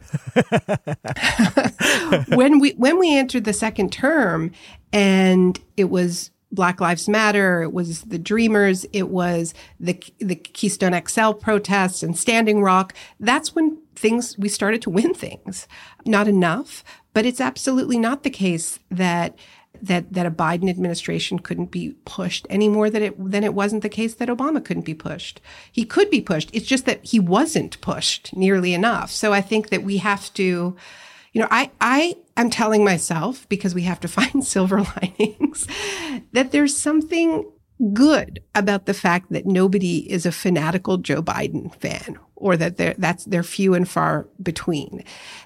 when 2.35 2.59
we 2.59 2.71
when 2.71 2.99
we 2.99 3.15
entered 3.15 3.45
the 3.45 3.53
second 3.53 3.91
term, 3.91 4.51
and 4.91 5.59
it 5.77 5.85
was 5.85 6.31
Black 6.51 6.81
Lives 6.81 7.07
Matter, 7.07 7.61
it 7.61 7.71
was 7.71 8.01
the 8.01 8.19
Dreamers, 8.19 8.85
it 8.93 9.09
was 9.09 9.53
the 9.79 9.97
the 10.19 10.35
Keystone 10.35 10.99
XL 11.07 11.31
protests 11.31 12.03
and 12.03 12.17
Standing 12.17 12.61
Rock. 12.61 12.93
That's 13.19 13.55
when 13.55 13.80
things 14.01 14.37
we 14.37 14.49
started 14.49 14.81
to 14.81 14.89
win 14.89 15.13
things. 15.13 15.67
Not 16.05 16.27
enough, 16.27 16.83
but 17.13 17.25
it's 17.25 17.39
absolutely 17.39 17.97
not 17.97 18.23
the 18.23 18.29
case 18.29 18.79
that 18.89 19.37
that 19.81 20.11
that 20.13 20.25
a 20.25 20.31
Biden 20.31 20.69
administration 20.69 21.39
couldn't 21.39 21.71
be 21.71 21.95
pushed 22.05 22.45
any 22.49 22.67
more 22.67 22.89
than 22.89 23.03
it 23.03 23.31
than 23.31 23.43
it 23.43 23.53
wasn't 23.53 23.83
the 23.83 23.89
case 23.89 24.15
that 24.15 24.29
Obama 24.29 24.63
couldn't 24.63 24.85
be 24.85 24.93
pushed. 24.93 25.39
He 25.71 25.85
could 25.85 26.09
be 26.09 26.21
pushed. 26.21 26.49
It's 26.51 26.65
just 26.65 26.85
that 26.85 27.03
he 27.05 27.19
wasn't 27.19 27.79
pushed 27.81 28.35
nearly 28.35 28.73
enough. 28.73 29.11
So 29.11 29.33
I 29.33 29.41
think 29.41 29.69
that 29.69 29.83
we 29.83 29.97
have 29.97 30.33
to, 30.33 30.75
you 31.31 31.41
know, 31.41 31.47
I 31.51 31.71
I 31.79 32.17
am 32.35 32.49
telling 32.49 32.83
myself 32.83 33.47
because 33.49 33.75
we 33.75 33.83
have 33.83 33.99
to 34.01 34.07
find 34.19 34.45
silver 34.45 34.81
linings 35.01 35.67
that 36.33 36.51
there's 36.51 36.75
something 36.75 37.45
good 37.93 38.41
about 38.55 38.85
the 38.85 38.93
fact 38.93 39.31
that 39.31 39.45
nobody 39.45 40.09
is 40.11 40.25
a 40.25 40.31
fanatical 40.31 40.97
Joe 40.97 41.21
Biden 41.21 41.73
fan 41.79 42.19
or 42.35 42.57
that 42.57 42.77
they're, 42.77 42.95
that's 42.97 43.25
they're 43.25 43.43
few 43.43 43.73
and 43.73 43.87
far 43.87 44.27
between. 44.41 45.03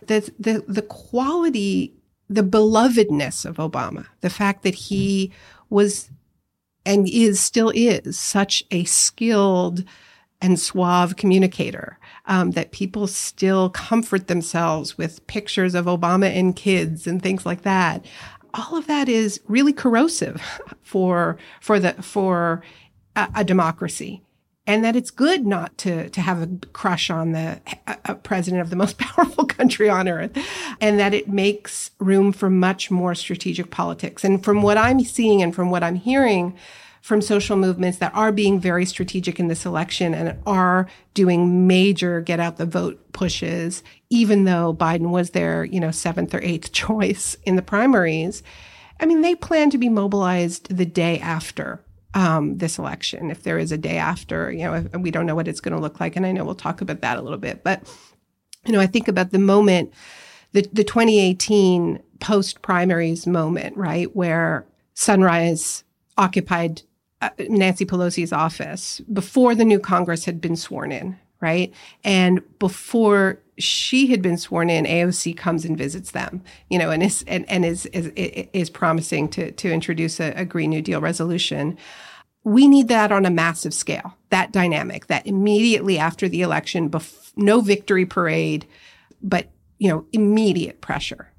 The, 0.08 0.32
the, 0.40 0.64
the 0.68 0.82
quality 0.82 1.94
the 2.30 2.44
belovedness 2.44 3.46
of 3.46 3.58
Obama, 3.58 4.08
the 4.22 4.30
fact 4.30 4.64
that 4.64 4.76
he 4.76 5.32
was 5.70 6.10
and 6.86 7.08
is 7.10 7.40
still 7.40 7.72
is 7.74 8.18
such 8.18 8.64
a 8.72 8.84
skilled 8.86 9.84
and 10.42 10.60
suave 10.60 11.16
communicator 11.16 11.98
um, 12.28 12.52
that 12.52 12.72
people 12.72 13.08
still 13.08 13.70
comfort 13.70 14.28
themselves 14.28 14.98
with 14.98 15.26
pictures 15.28 15.74
of 15.74 15.86
Obama 15.86 16.28
and 16.28 16.56
kids 16.56 17.08
and 17.08 17.22
things 17.22 17.46
like 17.46 17.64
that. 17.64 18.06
All 18.56 18.78
of 18.78 18.88
that 18.88 19.10
is 19.10 19.40
really 19.48 19.74
corrosive 19.74 20.42
for 20.82 21.38
for 21.62 21.80
the 21.80 21.94
for 21.94 22.64
a, 23.16 23.28
a 23.36 23.44
democracy 23.44 24.22
and 24.68 24.84
that 24.84 24.96
it's 24.96 25.12
good 25.12 25.46
not 25.46 25.78
to 25.80 26.10
to 26.10 26.22
have 26.22 26.42
a 26.42 26.50
crush 26.74 27.10
on 27.10 27.32
the 27.34 27.60
president 28.24 28.62
of 28.62 28.70
the 28.70 28.76
most 28.76 28.98
powerful 28.98 29.46
country 29.46 29.90
on 29.90 30.08
earth 30.08 30.38
and 30.82 31.00
that 31.00 31.14
it 31.14 31.28
makes 31.28 31.92
room 32.00 32.32
for 32.32 32.50
much 32.50 32.90
more 32.90 33.14
strategic 33.16 33.72
politics. 33.72 34.24
And 34.24 34.44
from 34.44 34.62
what 34.62 34.78
i'm 34.78 35.02
seeing 35.02 35.42
and 35.42 35.54
from 35.54 35.70
what 35.70 35.84
i'm 35.84 35.96
hearing 35.96 36.58
from 37.06 37.22
social 37.22 37.56
movements 37.56 38.00
that 38.00 38.16
are 38.16 38.32
being 38.32 38.60
very 38.60 38.84
strategic 38.84 39.40
in 39.40 39.48
this 39.48 39.64
election 39.64 40.16
and 40.16 40.36
are 40.48 40.88
doing 41.14 41.68
major 41.68 42.20
get 42.20 42.40
out 42.40 42.58
the 42.58 42.66
vote 42.66 43.00
pushes 43.14 43.84
even 44.10 44.44
though 44.46 44.74
biden 44.74 45.12
was 45.12 45.30
their 45.30 45.66
you 45.66 45.80
know 45.80 45.92
seventh 45.92 46.34
or 46.34 46.42
eighth 46.42 46.72
choice 46.84 47.38
in 47.44 47.56
the 47.56 47.62
primaries 47.62 48.42
I 49.00 49.06
mean, 49.06 49.22
they 49.22 49.36
plan 49.36 49.70
to 49.72 49.78
be 49.78 49.90
mobilized 49.90 50.76
the 50.76 50.86
day 50.86 51.20
after 51.20 51.84
um, 52.14 52.58
this 52.58 52.78
election, 52.78 53.30
if 53.30 53.44
there 53.44 53.58
is 53.58 53.72
a 53.72 53.78
day 53.78 53.98
after. 53.98 54.52
You 54.52 54.64
know, 54.64 55.00
we 55.00 55.12
don't 55.12 55.26
know 55.26 55.36
what 55.36 55.48
it's 55.48 55.60
going 55.60 55.76
to 55.76 55.82
look 55.82 56.00
like, 56.00 56.16
and 56.16 56.26
I 56.26 56.32
know 56.32 56.46
we'll 56.46 56.56
talk 56.56 56.82
about 56.82 57.02
that 57.02 57.18
a 57.18 57.22
little 57.22 57.38
bit. 57.38 57.64
But 57.64 57.84
you 58.66 58.72
know, 58.72 58.80
I 58.80 58.88
think 58.88 59.08
about 59.08 59.32
the 59.32 59.40
moment, 59.40 59.94
the 60.54 60.68
the 60.72 60.84
2018 60.84 62.02
post 62.20 62.62
primaries 62.62 63.28
moment, 63.28 63.76
right, 63.76 64.14
where 64.16 64.66
Sunrise 64.94 65.84
occupied 66.18 66.82
Nancy 67.40 67.86
Pelosi's 67.86 68.34
office 68.34 69.02
before 69.12 69.56
the 69.56 69.66
new 69.66 69.80
Congress 69.80 70.26
had 70.26 70.42
been 70.42 70.56
sworn 70.56 70.92
in, 70.92 71.18
right? 71.42 71.74
And 72.04 72.42
before 72.60 73.40
she 73.58 74.08
had 74.08 74.22
been 74.22 74.38
sworn 74.38 74.70
in, 74.70 74.86
AOC 74.86 75.38
comes 75.38 75.66
and 75.66 75.78
visits 75.78 76.12
them, 76.12 76.44
you 76.70 76.78
know, 76.78 76.92
and 76.92 77.02
is 77.04 77.24
and, 77.28 77.50
and 77.50 77.66
is, 77.66 77.86
is 77.88 78.12
is 78.16 78.70
promising 78.70 79.30
to 79.30 79.52
to 79.52 79.72
introduce 79.72 80.20
a, 80.20 80.32
a 80.32 80.46
Green 80.46 80.70
New 80.70 80.82
Deal 80.82 81.02
resolution. 81.02 81.78
We 82.44 82.68
need 82.68 82.90
that 82.90 83.12
on 83.12 83.26
a 83.26 83.32
massive 83.32 83.74
scale. 83.74 84.16
That 84.30 84.52
dynamic, 84.52 85.08
that 85.08 85.26
immediately 85.26 85.98
after 85.98 86.30
the 86.30 86.42
election, 86.42 86.90
bef- 86.90 87.32
no 87.36 87.62
victory 87.62 88.06
parade, 88.06 88.68
but 89.22 89.50
you 89.78 89.90
know, 89.90 90.06
immediate 90.14 90.82
pressure 90.82 91.32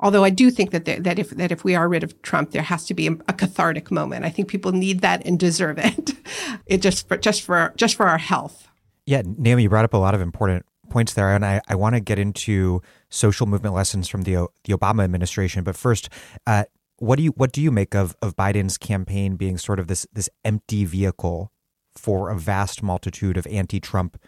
Although 0.00 0.24
I 0.24 0.30
do 0.30 0.50
think 0.50 0.70
that 0.70 0.84
there, 0.84 1.00
that 1.00 1.18
if 1.18 1.30
that 1.30 1.50
if 1.50 1.64
we 1.64 1.74
are 1.74 1.88
rid 1.88 2.04
of 2.04 2.20
Trump, 2.22 2.52
there 2.52 2.62
has 2.62 2.86
to 2.86 2.94
be 2.94 3.08
a, 3.08 3.12
a 3.26 3.32
cathartic 3.32 3.90
moment. 3.90 4.24
I 4.24 4.30
think 4.30 4.48
people 4.48 4.72
need 4.72 5.00
that 5.00 5.26
and 5.26 5.38
deserve 5.38 5.78
it. 5.78 6.14
it 6.66 6.82
just 6.82 7.08
for 7.08 7.16
just 7.16 7.42
for 7.42 7.72
just 7.76 7.96
for 7.96 8.06
our 8.06 8.18
health. 8.18 8.68
Yeah, 9.06 9.22
Naomi, 9.24 9.64
you 9.64 9.68
brought 9.68 9.84
up 9.84 9.94
a 9.94 9.98
lot 9.98 10.14
of 10.14 10.20
important 10.20 10.66
points 10.88 11.14
there, 11.14 11.34
and 11.34 11.44
I, 11.44 11.60
I 11.68 11.74
want 11.74 11.94
to 11.94 12.00
get 12.00 12.18
into 12.18 12.82
social 13.08 13.46
movement 13.46 13.74
lessons 13.74 14.08
from 14.08 14.22
the 14.22 14.46
the 14.64 14.72
Obama 14.72 15.02
administration. 15.02 15.64
But 15.64 15.76
first, 15.76 16.08
uh, 16.46 16.64
what 16.98 17.16
do 17.16 17.22
you 17.22 17.30
what 17.32 17.52
do 17.52 17.60
you 17.60 17.70
make 17.70 17.94
of 17.94 18.14
of 18.22 18.36
Biden's 18.36 18.78
campaign 18.78 19.36
being 19.36 19.58
sort 19.58 19.80
of 19.80 19.88
this 19.88 20.06
this 20.12 20.28
empty 20.44 20.84
vehicle 20.84 21.50
for 21.96 22.30
a 22.30 22.38
vast 22.38 22.82
multitude 22.82 23.36
of 23.36 23.46
anti-Trump 23.48 24.20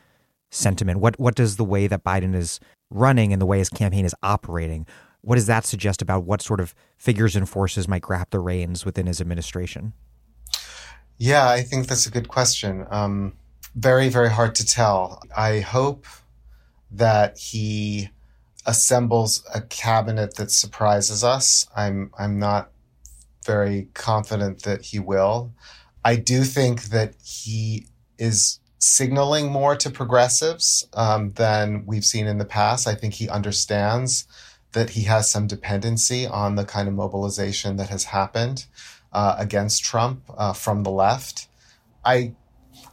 sentiment? 0.50 1.00
What 1.00 1.18
what 1.20 1.34
does 1.34 1.56
the 1.56 1.64
way 1.64 1.86
that 1.86 2.02
Biden 2.02 2.34
is 2.34 2.58
running 2.90 3.32
and 3.32 3.40
the 3.40 3.46
way 3.46 3.58
his 3.58 3.68
campaign 3.68 4.04
is 4.04 4.14
operating? 4.22 4.86
What 5.22 5.34
does 5.36 5.46
that 5.46 5.64
suggest 5.64 6.00
about 6.02 6.24
what 6.24 6.40
sort 6.40 6.60
of 6.60 6.74
figures 6.96 7.36
and 7.36 7.48
forces 7.48 7.86
might 7.86 8.02
grab 8.02 8.28
the 8.30 8.40
reins 8.40 8.84
within 8.84 9.06
his 9.06 9.20
administration? 9.20 9.92
Yeah, 11.18 11.48
I 11.48 11.62
think 11.62 11.86
that's 11.86 12.06
a 12.06 12.10
good 12.10 12.28
question. 12.28 12.86
Um, 12.90 13.34
very, 13.74 14.08
very 14.08 14.30
hard 14.30 14.54
to 14.56 14.66
tell. 14.66 15.22
I 15.36 15.60
hope 15.60 16.06
that 16.90 17.38
he 17.38 18.08
assembles 18.66 19.44
a 19.54 19.60
cabinet 19.60 20.36
that 20.36 20.50
surprises 20.50 21.22
us. 21.22 21.66
I'm 21.76 22.10
I'm 22.18 22.38
not 22.38 22.70
very 23.46 23.88
confident 23.94 24.62
that 24.62 24.82
he 24.82 24.98
will. 24.98 25.52
I 26.04 26.16
do 26.16 26.44
think 26.44 26.84
that 26.84 27.14
he 27.22 27.86
is 28.18 28.60
signaling 28.78 29.52
more 29.52 29.76
to 29.76 29.90
progressives 29.90 30.86
um, 30.94 31.32
than 31.32 31.84
we've 31.86 32.04
seen 32.04 32.26
in 32.26 32.38
the 32.38 32.44
past. 32.44 32.86
I 32.86 32.94
think 32.94 33.14
he 33.14 33.28
understands 33.28 34.26
that 34.72 34.90
he 34.90 35.02
has 35.02 35.30
some 35.30 35.46
dependency 35.46 36.26
on 36.26 36.54
the 36.54 36.64
kind 36.64 36.88
of 36.88 36.94
mobilization 36.94 37.76
that 37.76 37.88
has 37.88 38.04
happened 38.04 38.66
uh, 39.12 39.36
against 39.38 39.84
Trump 39.84 40.22
uh, 40.36 40.52
from 40.52 40.82
the 40.82 40.90
left. 40.90 41.48
I 42.04 42.34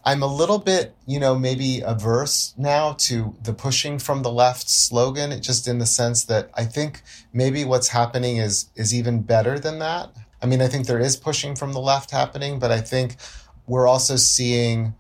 I'm 0.04 0.24
a 0.24 0.28
little 0.28 0.60
bit, 0.60 0.96
you 1.06 1.20
know, 1.20 1.38
maybe 1.38 1.82
averse 1.82 2.54
now 2.58 2.94
to 3.00 3.36
the 3.44 3.54
pushing 3.54 4.00
from 4.00 4.24
the 4.24 4.32
left 4.32 4.70
slogan, 4.70 5.42
just 5.42 5.68
in 5.68 5.80
the 5.80 5.86
sense 5.86 6.24
that 6.26 6.50
I 6.54 6.64
think 6.64 7.02
maybe 7.34 7.66
what's 7.66 7.90
happening 7.90 8.38
is 8.38 8.70
is 8.76 8.94
even 8.94 9.22
better 9.22 9.60
than 9.60 9.80
that. 9.80 10.10
I 10.42 10.46
mean, 10.46 10.62
I 10.62 10.68
think 10.68 10.88
there 10.88 11.00
is 11.00 11.18
pushing 11.18 11.56
from 11.56 11.74
the 11.74 11.80
left 11.80 12.12
happening, 12.12 12.60
but 12.60 12.72
I 12.72 12.80
think 12.80 13.18
we're 13.66 13.88
also 13.88 14.16
seeing 14.16 14.96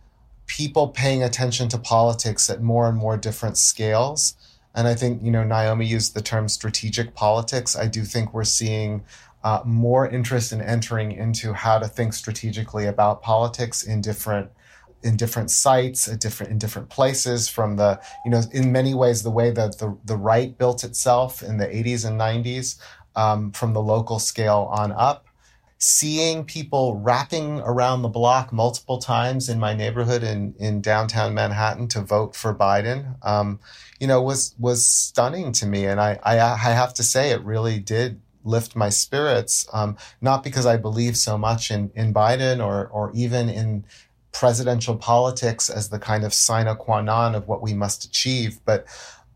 people 0.46 0.90
paying 0.90 1.24
attention 1.24 1.70
to 1.70 1.78
politics 1.78 2.50
at 2.50 2.62
more 2.62 2.88
and 2.88 2.98
more 2.98 3.18
different 3.18 3.58
scales 3.58 4.36
and 4.78 4.88
I 4.88 4.94
think, 4.94 5.24
you 5.24 5.32
know, 5.32 5.44
Naomi 5.44 5.88
used 5.88 6.14
the 6.14 6.22
term 6.22 6.48
strategic 6.48 7.16
politics. 7.16 7.76
I 7.76 7.88
do 7.88 8.04
think 8.04 8.32
we're 8.32 8.44
seeing 8.44 9.04
uh, 9.44 9.62
more 9.66 10.08
interest 10.08 10.52
in 10.52 10.62
entering 10.62 11.12
into 11.12 11.52
how 11.52 11.80
to 11.80 11.88
think 11.88 12.14
strategically 12.14 12.86
about 12.86 13.24
politics 13.24 13.82
in 13.82 14.02
different 14.02 14.52
in 15.04 15.16
different 15.16 15.50
sites 15.50 16.08
at 16.08 16.20
different 16.20 16.52
in 16.52 16.58
different 16.58 16.90
places 16.90 17.48
from 17.48 17.76
the 17.76 18.00
you 18.26 18.32
know 18.32 18.42
in 18.52 18.72
many 18.72 18.94
ways 18.94 19.22
the 19.22 19.32
way 19.32 19.52
that 19.52 19.78
the, 19.78 19.96
the 20.06 20.18
right 20.18 20.58
built 20.58 20.84
itself 20.84 21.44
in 21.44 21.58
the 21.58 21.68
80s 21.68 22.04
and 22.06 22.20
90s 22.20 22.80
um, 23.16 23.52
from 23.52 23.74
the 23.74 23.82
local 23.82 24.18
scale 24.18 24.70
on 24.72 24.92
up 24.92 25.28
seeing 25.80 26.44
people 26.44 26.96
wrapping 26.96 27.60
around 27.60 28.02
the 28.02 28.08
block 28.08 28.52
multiple 28.52 28.98
times 28.98 29.48
in 29.48 29.60
my 29.60 29.74
neighborhood 29.74 30.24
in, 30.24 30.56
in 30.58 30.82
downtown 30.82 31.34
Manhattan 31.34 31.88
to 31.90 32.02
vote 32.02 32.36
for 32.36 32.54
Biden, 32.54 33.16
um, 33.26 33.60
you 34.00 34.08
know, 34.08 34.22
was 34.22 34.56
was 34.60 34.86
stunning 34.86 35.52
to 35.54 35.66
me, 35.66 35.86
and 35.86 36.00
I, 36.00 36.20
I, 36.24 36.40
I 36.40 36.72
have 36.74 36.94
to 36.96 37.04
say 37.04 37.32
it 37.32 37.44
really 37.44 37.80
did 37.80 38.22
lift 38.44 38.76
my 38.76 38.90
spirits. 38.90 39.68
Um, 39.74 39.98
not 40.22 40.44
because 40.44 40.66
I 40.66 40.78
believe 40.78 41.18
so 41.18 41.38
much 41.38 41.72
in 41.72 41.92
in 41.96 42.14
Biden 42.14 42.66
or 42.66 42.88
or 42.88 43.12
even 43.14 43.50
in 43.50 43.86
presidential 44.32 44.96
politics 44.96 45.70
as 45.70 45.90
the 45.90 46.00
kind 46.00 46.24
of 46.24 46.34
sine 46.34 46.74
qua 46.76 47.02
non 47.02 47.36
of 47.36 47.48
what 47.48 47.62
we 47.62 47.74
must 47.74 48.06
achieve, 48.06 48.60
but 48.66 48.86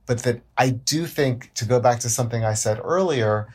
but 0.06 0.24
that 0.24 0.42
I 0.58 0.70
do 0.70 1.06
think 1.06 1.54
to 1.56 1.66
go 1.66 1.80
back 1.80 2.00
to 2.02 2.10
something 2.10 2.44
I 2.44 2.54
said 2.54 2.80
earlier 2.84 3.54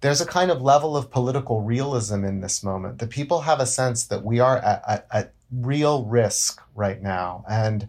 there's 0.00 0.20
a 0.20 0.26
kind 0.26 0.50
of 0.50 0.62
level 0.62 0.96
of 0.96 1.10
political 1.10 1.62
realism 1.62 2.24
in 2.24 2.40
this 2.40 2.62
moment. 2.62 2.98
The 2.98 3.06
people 3.06 3.40
have 3.40 3.60
a 3.60 3.66
sense 3.66 4.06
that 4.06 4.24
we 4.24 4.38
are 4.40 4.58
at, 4.58 4.82
at, 4.86 5.06
at 5.10 5.32
real 5.50 6.04
risk 6.04 6.62
right 6.74 7.02
now. 7.02 7.44
And, 7.48 7.88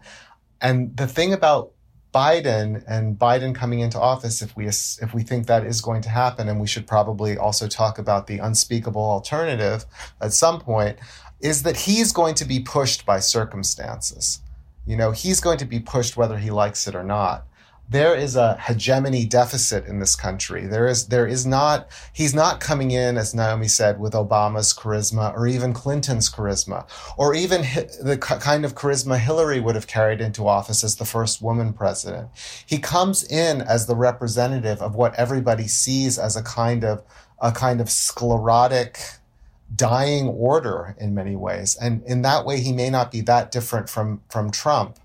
and 0.60 0.96
the 0.96 1.06
thing 1.06 1.32
about 1.32 1.72
Biden 2.12 2.82
and 2.88 3.18
Biden 3.18 3.54
coming 3.54 3.80
into 3.80 4.00
office, 4.00 4.42
if 4.42 4.56
we 4.56 4.66
if 4.66 5.14
we 5.14 5.22
think 5.22 5.46
that 5.46 5.64
is 5.64 5.80
going 5.80 6.02
to 6.02 6.08
happen, 6.08 6.48
and 6.48 6.60
we 6.60 6.66
should 6.66 6.86
probably 6.86 7.38
also 7.38 7.68
talk 7.68 7.98
about 7.98 8.26
the 8.26 8.38
unspeakable 8.38 9.02
alternative 9.02 9.84
at 10.20 10.32
some 10.32 10.60
point, 10.60 10.98
is 11.40 11.62
that 11.62 11.76
he's 11.76 12.12
going 12.12 12.34
to 12.36 12.44
be 12.44 12.60
pushed 12.60 13.06
by 13.06 13.20
circumstances. 13.20 14.40
You 14.86 14.96
know, 14.96 15.12
he's 15.12 15.40
going 15.40 15.58
to 15.58 15.64
be 15.64 15.78
pushed 15.78 16.16
whether 16.16 16.38
he 16.38 16.50
likes 16.50 16.88
it 16.88 16.94
or 16.94 17.04
not 17.04 17.46
there 17.90 18.14
is 18.14 18.36
a 18.36 18.56
hegemony 18.56 19.26
deficit 19.26 19.84
in 19.86 19.98
this 19.98 20.14
country. 20.14 20.64
There 20.64 20.86
is 20.86 21.08
there 21.08 21.26
is 21.26 21.44
not 21.44 21.88
he's 22.12 22.32
not 22.32 22.60
coming 22.60 22.92
in 22.92 23.18
as 23.18 23.34
Naomi 23.34 23.66
said 23.66 23.98
with 23.98 24.12
Obama's 24.12 24.72
charisma 24.72 25.34
or 25.34 25.48
even 25.48 25.72
Clinton's 25.72 26.30
charisma 26.30 26.88
or 27.18 27.34
even 27.34 27.62
the 28.00 28.16
kind 28.16 28.64
of 28.64 28.76
charisma 28.76 29.18
Hillary 29.18 29.58
would 29.58 29.74
have 29.74 29.88
carried 29.88 30.20
into 30.20 30.46
office 30.46 30.84
as 30.84 30.96
the 30.96 31.04
first 31.04 31.42
woman 31.42 31.72
president. 31.72 32.28
He 32.64 32.78
comes 32.78 33.24
in 33.24 33.60
as 33.60 33.86
the 33.86 33.96
representative 33.96 34.80
of 34.80 34.94
what 34.94 35.14
everybody 35.16 35.66
sees 35.66 36.16
as 36.16 36.36
a 36.36 36.44
kind 36.44 36.84
of 36.84 37.02
a 37.40 37.50
kind 37.50 37.80
of 37.80 37.90
sclerotic 37.90 39.00
dying 39.74 40.28
order 40.28 40.94
in 40.98 41.12
many 41.14 41.34
ways. 41.34 41.76
And 41.80 42.04
in 42.04 42.22
that 42.22 42.46
way 42.46 42.60
he 42.60 42.72
may 42.72 42.88
not 42.88 43.10
be 43.10 43.20
that 43.22 43.50
different 43.50 43.88
from 43.90 44.22
from 44.30 44.52
Trump. 44.52 44.96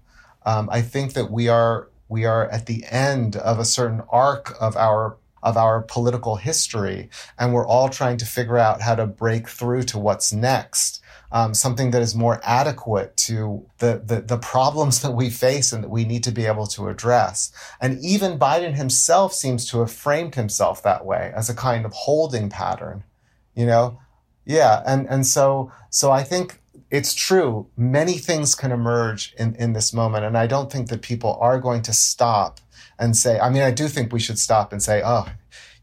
Um, 0.45 0.69
I 0.71 0.83
think 0.83 1.13
that 1.13 1.31
we 1.31 1.47
are 1.47 1.88
we 2.08 2.26
are 2.26 2.47
at 2.49 2.66
the 2.66 2.86
end 2.89 3.36
of 3.36 3.60
a 3.60 3.66
certain 3.66 4.01
arc 4.10 4.56
of 4.60 4.76
our 4.76 5.18
of 5.45 5.58
our 5.58 5.84
political 5.84 6.38
history, 6.38 7.08
and 7.38 7.53
we're 7.53 7.68
all 7.68 7.88
trying 7.88 8.18
to 8.18 8.26
figure 8.26 8.58
out 8.58 8.82
how 8.82 8.95
to 8.95 9.06
break 9.06 9.47
through 9.47 9.84
to 9.84 9.99
what's 9.99 10.34
next. 10.34 11.01
Um, 11.32 11.53
something 11.53 11.91
that 11.91 12.01
is 12.01 12.16
more 12.16 12.39
adequate 12.43 13.18
to 13.18 13.66
the, 13.80 14.01
the, 14.03 14.22
the 14.22 14.38
problems 14.38 15.01
that 15.03 15.12
we 15.12 15.30
face 15.30 15.72
and 15.72 15.84
that 15.84 15.89
we 15.89 16.06
need 16.06 16.24
to 16.24 16.32
be 16.32 16.45
able 16.45 16.66
to 16.68 16.88
address. 16.88 17.51
And 17.80 17.99
even 18.03 18.39
Biden 18.39 18.74
himself 18.74 19.34
seems 19.34 19.70
to 19.70 19.80
have 19.80 19.91
framed 19.91 20.36
himself 20.36 20.82
that 20.84 21.06
way 21.06 21.34
as 21.36 21.49
a 21.49 21.56
kind 21.56 21.86
of 21.86 21.93
holding 21.93 22.49
pattern, 22.49 23.03
you 23.53 23.66
know? 23.66 23.99
Yeah. 24.45 24.82
And, 24.86 25.08
and 25.10 25.26
so, 25.26 25.72
so 25.89 26.12
I 26.12 26.24
think 26.24 26.62
it's 26.95 27.13
true. 27.13 27.67
Many 27.75 28.13
things 28.13 28.55
can 28.55 28.71
emerge 28.71 29.33
in, 29.37 29.55
in 29.55 29.73
this 29.73 29.93
moment. 29.93 30.23
And 30.23 30.37
I 30.37 30.47
don't 30.47 30.71
think 30.71 30.87
that 30.89 31.01
people 31.01 31.37
are 31.41 31.59
going 31.59 31.81
to 31.83 31.93
stop 31.93 32.61
and 32.97 33.17
say, 33.17 33.37
I 33.37 33.49
mean, 33.49 33.63
I 33.63 33.71
do 33.71 33.89
think 33.89 34.13
we 34.13 34.19
should 34.21 34.39
stop 34.39 34.71
and 34.71 34.81
say, 34.81 35.01
oh, 35.03 35.27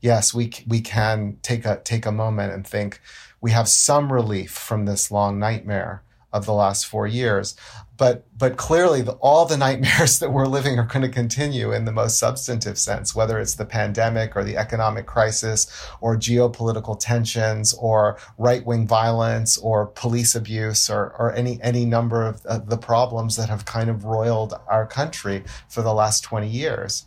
yes, 0.00 0.32
we, 0.32 0.52
we 0.66 0.80
can 0.80 1.36
take 1.42 1.66
a, 1.66 1.80
take 1.84 2.06
a 2.06 2.12
moment 2.12 2.54
and 2.54 2.66
think 2.66 3.00
we 3.42 3.50
have 3.50 3.68
some 3.68 4.10
relief 4.10 4.52
from 4.52 4.86
this 4.86 5.10
long 5.10 5.38
nightmare 5.38 6.02
of 6.32 6.46
the 6.46 6.54
last 6.54 6.86
four 6.86 7.06
years. 7.06 7.54
But 8.02 8.26
but 8.36 8.56
clearly, 8.56 9.00
the, 9.02 9.12
all 9.20 9.46
the 9.46 9.56
nightmares 9.56 10.18
that 10.18 10.32
we're 10.32 10.48
living 10.48 10.76
are 10.76 10.86
going 10.86 11.02
to 11.02 11.08
continue 11.08 11.70
in 11.70 11.84
the 11.84 11.92
most 11.92 12.18
substantive 12.18 12.76
sense, 12.76 13.14
whether 13.14 13.38
it's 13.38 13.54
the 13.54 13.64
pandemic 13.64 14.34
or 14.34 14.42
the 14.42 14.56
economic 14.56 15.06
crisis 15.06 15.70
or 16.00 16.16
geopolitical 16.16 16.98
tensions 16.98 17.72
or 17.74 18.18
right 18.38 18.66
wing 18.66 18.88
violence 18.88 19.56
or 19.56 19.86
police 19.86 20.34
abuse 20.34 20.90
or, 20.90 21.14
or 21.16 21.32
any 21.34 21.60
any 21.62 21.84
number 21.84 22.26
of 22.26 22.44
uh, 22.46 22.58
the 22.58 22.76
problems 22.76 23.36
that 23.36 23.48
have 23.48 23.66
kind 23.66 23.88
of 23.88 24.04
roiled 24.04 24.54
our 24.66 24.84
country 24.84 25.44
for 25.68 25.82
the 25.82 25.94
last 25.94 26.24
20 26.24 26.48
years. 26.48 27.06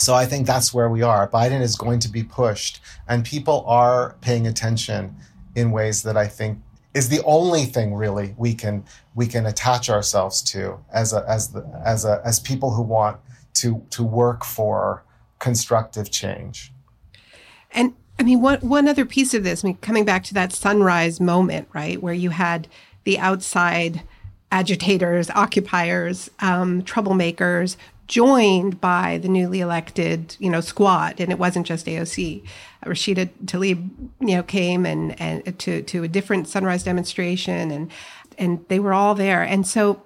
So 0.00 0.12
I 0.12 0.26
think 0.26 0.48
that's 0.48 0.74
where 0.74 0.88
we 0.88 1.02
are. 1.02 1.30
Biden 1.30 1.60
is 1.60 1.76
going 1.76 2.00
to 2.00 2.08
be 2.08 2.24
pushed, 2.24 2.80
and 3.06 3.24
people 3.24 3.62
are 3.68 4.16
paying 4.22 4.48
attention 4.48 5.14
in 5.54 5.70
ways 5.70 6.02
that 6.02 6.16
I 6.16 6.26
think 6.26 6.58
is 6.94 7.08
the 7.08 7.22
only 7.24 7.64
thing 7.64 7.94
really 7.94 8.34
we 8.36 8.54
can 8.54 8.84
we 9.14 9.26
can 9.26 9.46
attach 9.46 9.88
ourselves 9.88 10.42
to 10.42 10.78
as 10.92 11.12
a 11.12 11.24
as 11.28 11.48
the 11.52 11.64
as 11.84 12.04
a 12.04 12.20
as 12.24 12.38
people 12.38 12.72
who 12.72 12.82
want 12.82 13.18
to 13.54 13.84
to 13.90 14.02
work 14.02 14.44
for 14.44 15.04
constructive 15.38 16.10
change. 16.10 16.72
And 17.72 17.94
I 18.18 18.22
mean, 18.22 18.40
one 18.40 18.60
one 18.60 18.88
other 18.88 19.04
piece 19.04 19.34
of 19.34 19.44
this, 19.44 19.64
I 19.64 19.68
mean, 19.68 19.76
coming 19.78 20.04
back 20.04 20.24
to 20.24 20.34
that 20.34 20.52
sunrise 20.52 21.20
moment, 21.20 21.68
right, 21.72 22.00
where 22.02 22.14
you 22.14 22.30
had 22.30 22.68
the 23.04 23.18
outside 23.18 24.02
agitators, 24.52 25.30
occupiers, 25.30 26.30
um, 26.40 26.82
troublemakers 26.82 27.76
joined 28.08 28.80
by 28.80 29.18
the 29.18 29.28
newly 29.28 29.60
elected, 29.60 30.36
you 30.38 30.50
know, 30.50 30.60
squad, 30.60 31.20
and 31.20 31.30
it 31.30 31.38
wasn't 31.38 31.66
just 31.66 31.86
AOC. 31.86 32.42
Rashida 32.84 33.30
Tlaib, 33.44 33.90
you 34.20 34.36
know, 34.36 34.42
came 34.42 34.84
and 34.86 35.20
and 35.20 35.58
to 35.60 35.82
to 35.82 36.02
a 36.02 36.08
different 36.08 36.48
sunrise 36.48 36.84
demonstration, 36.84 37.70
and 37.70 37.90
and 38.38 38.64
they 38.68 38.78
were 38.78 38.94
all 38.94 39.14
there, 39.14 39.42
and 39.42 39.66
so 39.66 40.02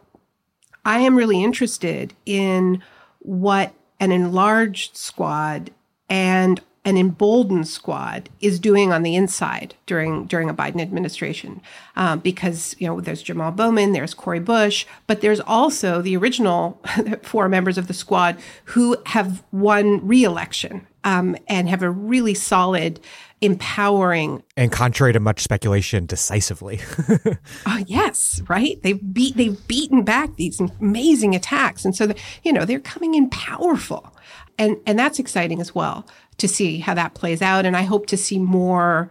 I 0.85 1.01
am 1.01 1.17
really 1.17 1.43
interested 1.43 2.15
in 2.25 2.83
what 3.19 3.75
an 3.99 4.13
enlarged 4.13 4.97
squad 4.97 5.71
and 6.09 6.61
an 6.87 6.97
emboldened 6.97 7.67
squad 7.67 8.31
is 8.41 8.61
doing 8.61 8.93
on 8.93 9.03
the 9.03 9.17
inside 9.17 9.75
during 9.87 10.25
during 10.27 10.49
a 10.49 10.55
Biden 10.55 10.81
administration, 10.81 11.61
um, 11.97 12.21
because 12.21 12.77
you 12.79 12.87
know 12.87 13.01
there's 13.01 13.23
Jamal 13.23 13.51
Bowman, 13.51 13.93
there's 13.93 14.15
Cori 14.15 14.39
Bush, 14.39 14.87
but 15.09 15.21
there's 15.21 15.41
also 15.41 16.01
the 16.01 16.17
original 16.17 16.81
four 17.23 17.49
members 17.49 17.77
of 17.77 17.89
the 17.89 17.95
squad 17.95 18.39
who 18.67 18.97
have 19.07 19.43
won 19.51 20.07
re-election 20.07 20.87
um, 21.03 21.37
and 21.49 21.69
have 21.69 21.83
a 21.83 21.91
really 21.91 22.35
solid, 22.35 23.01
empowering, 23.41 24.45
and 24.57 24.71
contrary 24.71 25.13
to 25.13 25.21
much 25.21 25.43
speculation, 25.43 26.07
decisively. 26.07 26.81
oh 27.67 27.85
yes, 27.89 28.43
right. 28.47 28.81
They've 28.85 29.13
beat 29.13 29.37
they've 29.37 29.67
beaten 29.67 30.05
back 30.05 30.37
these 30.37 30.61
amazing 30.61 31.35
attacks, 31.35 31.85
and 31.85 31.97
so 31.97 32.07
the, 32.07 32.17
you 32.45 32.53
know 32.53 32.65
they're 32.65 32.79
coming 32.79 33.17
in 33.17 33.29
powerful 33.29 34.16
and 34.59 34.77
and 34.87 34.99
that's 34.99 35.19
exciting 35.19 35.61
as 35.61 35.75
well 35.75 36.07
to 36.39 36.49
see 36.49 36.79
how 36.79 36.95
that 36.95 37.15
plays 37.15 37.43
out. 37.43 37.67
And 37.67 37.77
I 37.77 37.83
hope 37.83 38.07
to 38.07 38.17
see 38.17 38.39
more 38.39 39.11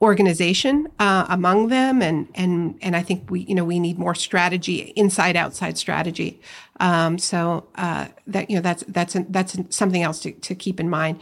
organization 0.00 0.86
uh, 0.98 1.26
among 1.28 1.68
them, 1.68 2.02
and 2.02 2.28
and 2.34 2.78
and 2.82 2.96
I 2.96 3.02
think 3.02 3.30
we 3.30 3.40
you 3.40 3.54
know 3.54 3.64
we 3.64 3.80
need 3.80 3.98
more 3.98 4.14
strategy, 4.14 4.92
inside 4.96 5.36
outside 5.36 5.78
strategy. 5.78 6.40
Um, 6.80 7.18
so 7.18 7.68
uh, 7.74 8.08
that 8.26 8.50
you 8.50 8.56
know 8.56 8.62
that's 8.62 8.84
that's 8.88 9.16
that's 9.28 9.56
something 9.70 10.02
else 10.02 10.20
to, 10.20 10.32
to 10.32 10.54
keep 10.54 10.80
in 10.80 10.88
mind. 10.88 11.20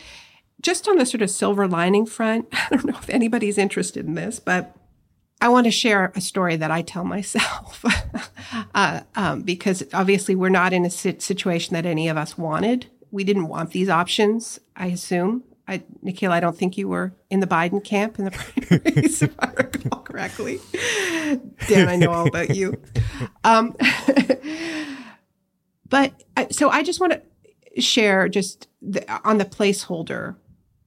Just 0.60 0.88
on 0.88 0.96
the 0.96 1.06
sort 1.06 1.22
of 1.22 1.30
silver 1.30 1.68
lining 1.68 2.06
front, 2.06 2.48
I 2.52 2.68
don't 2.70 2.86
know 2.86 2.98
if 2.98 3.10
anybody's 3.10 3.58
interested 3.58 4.06
in 4.06 4.14
this, 4.14 4.40
but 4.40 4.76
I 5.40 5.48
want 5.48 5.66
to 5.66 5.70
share 5.70 6.12
a 6.14 6.20
story 6.20 6.56
that 6.56 6.70
I 6.70 6.80
tell 6.82 7.04
myself 7.04 7.84
uh, 8.74 9.00
um, 9.14 9.42
because 9.42 9.84
obviously 9.92 10.34
we're 10.34 10.48
not 10.48 10.72
in 10.72 10.86
a 10.86 10.90
situation 10.90 11.74
that 11.74 11.84
any 11.84 12.08
of 12.08 12.16
us 12.16 12.38
wanted 12.38 12.86
we 13.10 13.24
didn't 13.24 13.48
want 13.48 13.70
these 13.70 13.88
options, 13.88 14.60
I 14.74 14.86
assume. 14.88 15.44
I, 15.68 15.82
Nikhil, 16.02 16.30
I 16.30 16.38
don't 16.38 16.56
think 16.56 16.78
you 16.78 16.88
were 16.88 17.12
in 17.28 17.40
the 17.40 17.46
Biden 17.46 17.82
camp 17.82 18.18
in 18.18 18.24
the 18.24 18.30
primaries, 18.68 19.22
if 19.22 19.34
I 19.38 19.50
recall 19.50 20.02
correctly. 20.02 20.60
Dan, 21.68 21.88
I 21.88 21.96
know 21.96 22.12
all 22.12 22.28
about 22.28 22.54
you. 22.54 22.80
Um, 23.42 23.74
but 25.88 26.22
so 26.50 26.70
I 26.70 26.82
just 26.82 27.00
want 27.00 27.14
to 27.14 27.80
share 27.80 28.28
just 28.28 28.68
the, 28.80 29.04
on 29.24 29.38
the 29.38 29.44
placeholder 29.44 30.36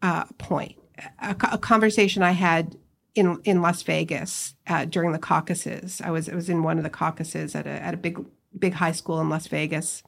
uh, 0.01 0.25
point 0.37 0.79
a, 1.21 1.35
a, 1.51 1.57
conversation 1.57 2.23
I 2.23 2.31
had 2.31 2.75
in 3.15 3.39
in 3.43 3.61
Las 3.61 3.81
Vegas 3.83 4.55
uh, 4.67 4.85
during 4.85 5.11
the 5.11 5.19
caucuses. 5.19 6.01
I 6.03 6.11
was 6.11 6.29
I 6.29 6.35
was 6.35 6.49
in 6.49 6.63
one 6.63 6.77
of 6.77 6.83
the 6.83 6.89
caucuses 6.89 7.55
at 7.55 7.65
a 7.65 7.69
at 7.69 7.93
a 7.93 7.97
big 7.97 8.23
big 8.57 8.73
high 8.73 8.91
school 8.91 9.19
in 9.19 9.29
Las 9.29 9.47
Vegas, 9.47 10.03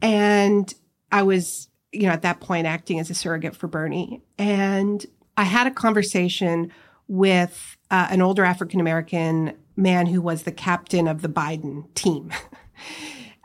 and 0.00 0.72
I 1.12 1.22
was, 1.22 1.68
you 1.92 2.02
know, 2.02 2.12
at 2.12 2.22
that 2.22 2.40
point 2.40 2.66
acting 2.66 3.00
as 3.00 3.10
a 3.10 3.14
surrogate 3.14 3.56
for 3.56 3.66
Bernie. 3.66 4.22
And 4.38 5.04
I 5.36 5.44
had 5.44 5.66
a 5.66 5.70
conversation 5.70 6.72
with 7.08 7.76
uh, 7.90 8.08
an 8.10 8.22
older 8.22 8.44
African 8.44 8.80
American 8.80 9.54
man 9.76 10.06
who 10.06 10.20
was 10.20 10.44
the 10.44 10.52
captain 10.52 11.08
of 11.08 11.22
the 11.22 11.28
Biden 11.28 11.92
team. 11.94 12.32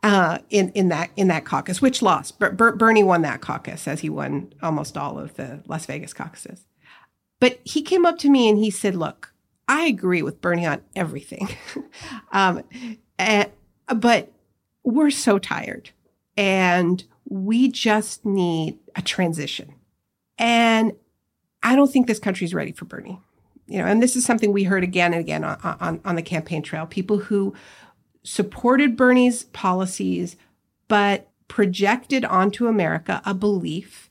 Uh, 0.03 0.37
in 0.51 0.69
in 0.73 0.89
that 0.89 1.09
in 1.15 1.29
that 1.29 1.45
caucus, 1.45 1.81
which 1.81 2.03
lost. 2.03 2.37
Ber- 2.37 2.51
Ber- 2.51 2.75
Bernie 2.75 3.03
won 3.03 3.23
that 3.23 3.41
caucus, 3.41 3.87
as 3.87 4.01
he 4.01 4.09
won 4.09 4.53
almost 4.61 4.95
all 4.95 5.17
of 5.17 5.33
the 5.33 5.63
Las 5.65 5.87
Vegas 5.87 6.13
caucuses. 6.13 6.67
But 7.39 7.59
he 7.63 7.81
came 7.81 8.05
up 8.05 8.19
to 8.19 8.29
me 8.29 8.47
and 8.47 8.55
he 8.59 8.69
said, 8.69 8.93
"Look, 8.93 9.33
I 9.67 9.85
agree 9.85 10.21
with 10.21 10.41
Bernie 10.41 10.67
on 10.67 10.81
everything, 10.95 11.49
um, 12.31 12.61
and, 13.17 13.49
but 13.87 14.31
we're 14.83 15.09
so 15.09 15.39
tired, 15.39 15.89
and 16.37 17.03
we 17.27 17.69
just 17.69 18.25
need 18.25 18.79
a 18.95 19.01
transition. 19.01 19.73
And 20.37 20.93
I 21.63 21.75
don't 21.75 21.91
think 21.91 22.07
this 22.07 22.19
country 22.19 22.45
is 22.45 22.53
ready 22.53 22.71
for 22.71 22.85
Bernie. 22.85 23.19
You 23.67 23.79
know, 23.79 23.85
and 23.85 24.01
this 24.01 24.15
is 24.15 24.25
something 24.25 24.53
we 24.53 24.63
heard 24.63 24.83
again 24.83 25.13
and 25.13 25.19
again 25.19 25.43
on, 25.43 25.57
on, 25.63 26.01
on 26.05 26.15
the 26.15 26.21
campaign 26.21 26.61
trail. 26.61 26.85
People 26.85 27.17
who 27.17 27.55
supported 28.23 28.95
Bernie's 28.95 29.43
policies, 29.43 30.35
but 30.87 31.29
projected 31.47 32.25
onto 32.25 32.67
America 32.67 33.21
a 33.25 33.33
belief 33.33 34.09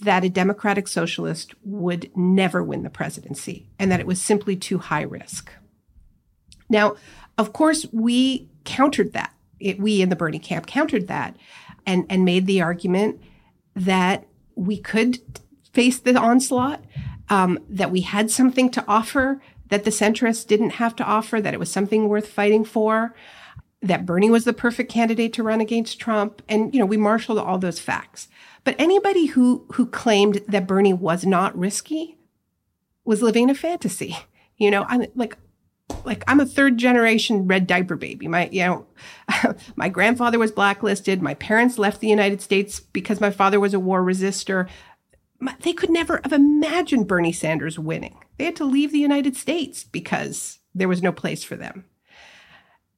that 0.00 0.24
a 0.24 0.28
democratic 0.28 0.88
socialist 0.88 1.54
would 1.62 2.10
never 2.16 2.62
win 2.62 2.82
the 2.82 2.90
presidency 2.90 3.68
and 3.78 3.90
that 3.90 4.00
it 4.00 4.06
was 4.06 4.20
simply 4.20 4.56
too 4.56 4.78
high 4.78 5.02
risk. 5.02 5.52
Now, 6.68 6.96
of 7.38 7.52
course, 7.52 7.86
we 7.92 8.48
countered 8.64 9.12
that. 9.12 9.32
It, 9.60 9.78
we 9.78 10.02
in 10.02 10.08
the 10.08 10.16
Bernie 10.16 10.38
camp 10.38 10.66
countered 10.66 11.08
that 11.08 11.36
and, 11.86 12.06
and 12.08 12.24
made 12.24 12.46
the 12.46 12.62
argument 12.62 13.20
that 13.74 14.26
we 14.54 14.78
could 14.78 15.18
face 15.72 15.98
the 15.98 16.16
onslaught, 16.18 16.84
um, 17.28 17.58
that 17.68 17.90
we 17.90 18.02
had 18.02 18.30
something 18.30 18.70
to 18.70 18.84
offer 18.86 19.40
that 19.68 19.84
the 19.84 19.90
centrists 19.90 20.46
didn't 20.46 20.70
have 20.70 20.94
to 20.96 21.04
offer, 21.04 21.40
that 21.40 21.54
it 21.54 21.60
was 21.60 21.70
something 21.70 22.08
worth 22.08 22.28
fighting 22.28 22.64
for, 22.64 23.14
that 23.82 24.06
Bernie 24.06 24.30
was 24.30 24.44
the 24.44 24.52
perfect 24.52 24.90
candidate 24.90 25.32
to 25.32 25.42
run 25.42 25.60
against 25.60 25.98
Trump. 25.98 26.42
And, 26.48 26.72
you 26.72 26.80
know, 26.80 26.86
we 26.86 26.96
marshaled 26.96 27.38
all 27.38 27.58
those 27.58 27.80
facts. 27.80 28.28
But 28.62 28.76
anybody 28.78 29.26
who, 29.26 29.66
who 29.72 29.86
claimed 29.86 30.42
that 30.48 30.66
Bernie 30.66 30.94
was 30.94 31.26
not 31.26 31.56
risky 31.58 32.18
was 33.04 33.22
living 33.22 33.44
in 33.44 33.50
a 33.50 33.54
fantasy. 33.54 34.16
You 34.56 34.70
know, 34.70 34.86
I'm 34.88 35.06
like, 35.14 35.36
like 36.04 36.24
I'm 36.26 36.40
a 36.40 36.46
third 36.46 36.78
generation 36.78 37.46
red 37.46 37.66
diaper 37.66 37.96
baby. 37.96 38.28
My, 38.28 38.48
you 38.50 38.64
know, 38.64 38.86
my 39.76 39.88
grandfather 39.88 40.38
was 40.38 40.52
blacklisted. 40.52 41.22
My 41.22 41.34
parents 41.34 41.78
left 41.78 42.00
the 42.00 42.08
United 42.08 42.40
States 42.40 42.80
because 42.80 43.20
my 43.20 43.30
father 43.30 43.60
was 43.60 43.74
a 43.74 43.80
war 43.80 44.02
resistor. 44.02 44.68
They 45.60 45.72
could 45.72 45.90
never 45.90 46.20
have 46.22 46.32
imagined 46.32 47.08
Bernie 47.08 47.32
Sanders 47.32 47.78
winning. 47.78 48.18
They 48.38 48.44
had 48.44 48.56
to 48.56 48.64
leave 48.64 48.92
the 48.92 48.98
United 48.98 49.36
States 49.36 49.84
because 49.84 50.58
there 50.74 50.88
was 50.88 51.02
no 51.02 51.12
place 51.12 51.44
for 51.44 51.56
them. 51.56 51.84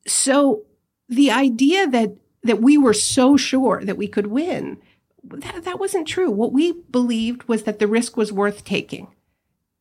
So 0.06 0.62
the 1.08 1.30
idea 1.30 1.86
that 1.88 2.16
that 2.42 2.62
we 2.62 2.78
were 2.78 2.94
so 2.94 3.36
sure 3.36 3.82
that 3.84 3.96
we 3.96 4.06
could 4.06 4.28
win, 4.28 4.78
that, 5.24 5.64
that 5.64 5.80
wasn't 5.80 6.06
true. 6.06 6.30
What 6.30 6.52
we 6.52 6.72
believed 6.90 7.48
was 7.48 7.64
that 7.64 7.80
the 7.80 7.88
risk 7.88 8.16
was 8.16 8.32
worth 8.32 8.64
taking. 8.64 9.08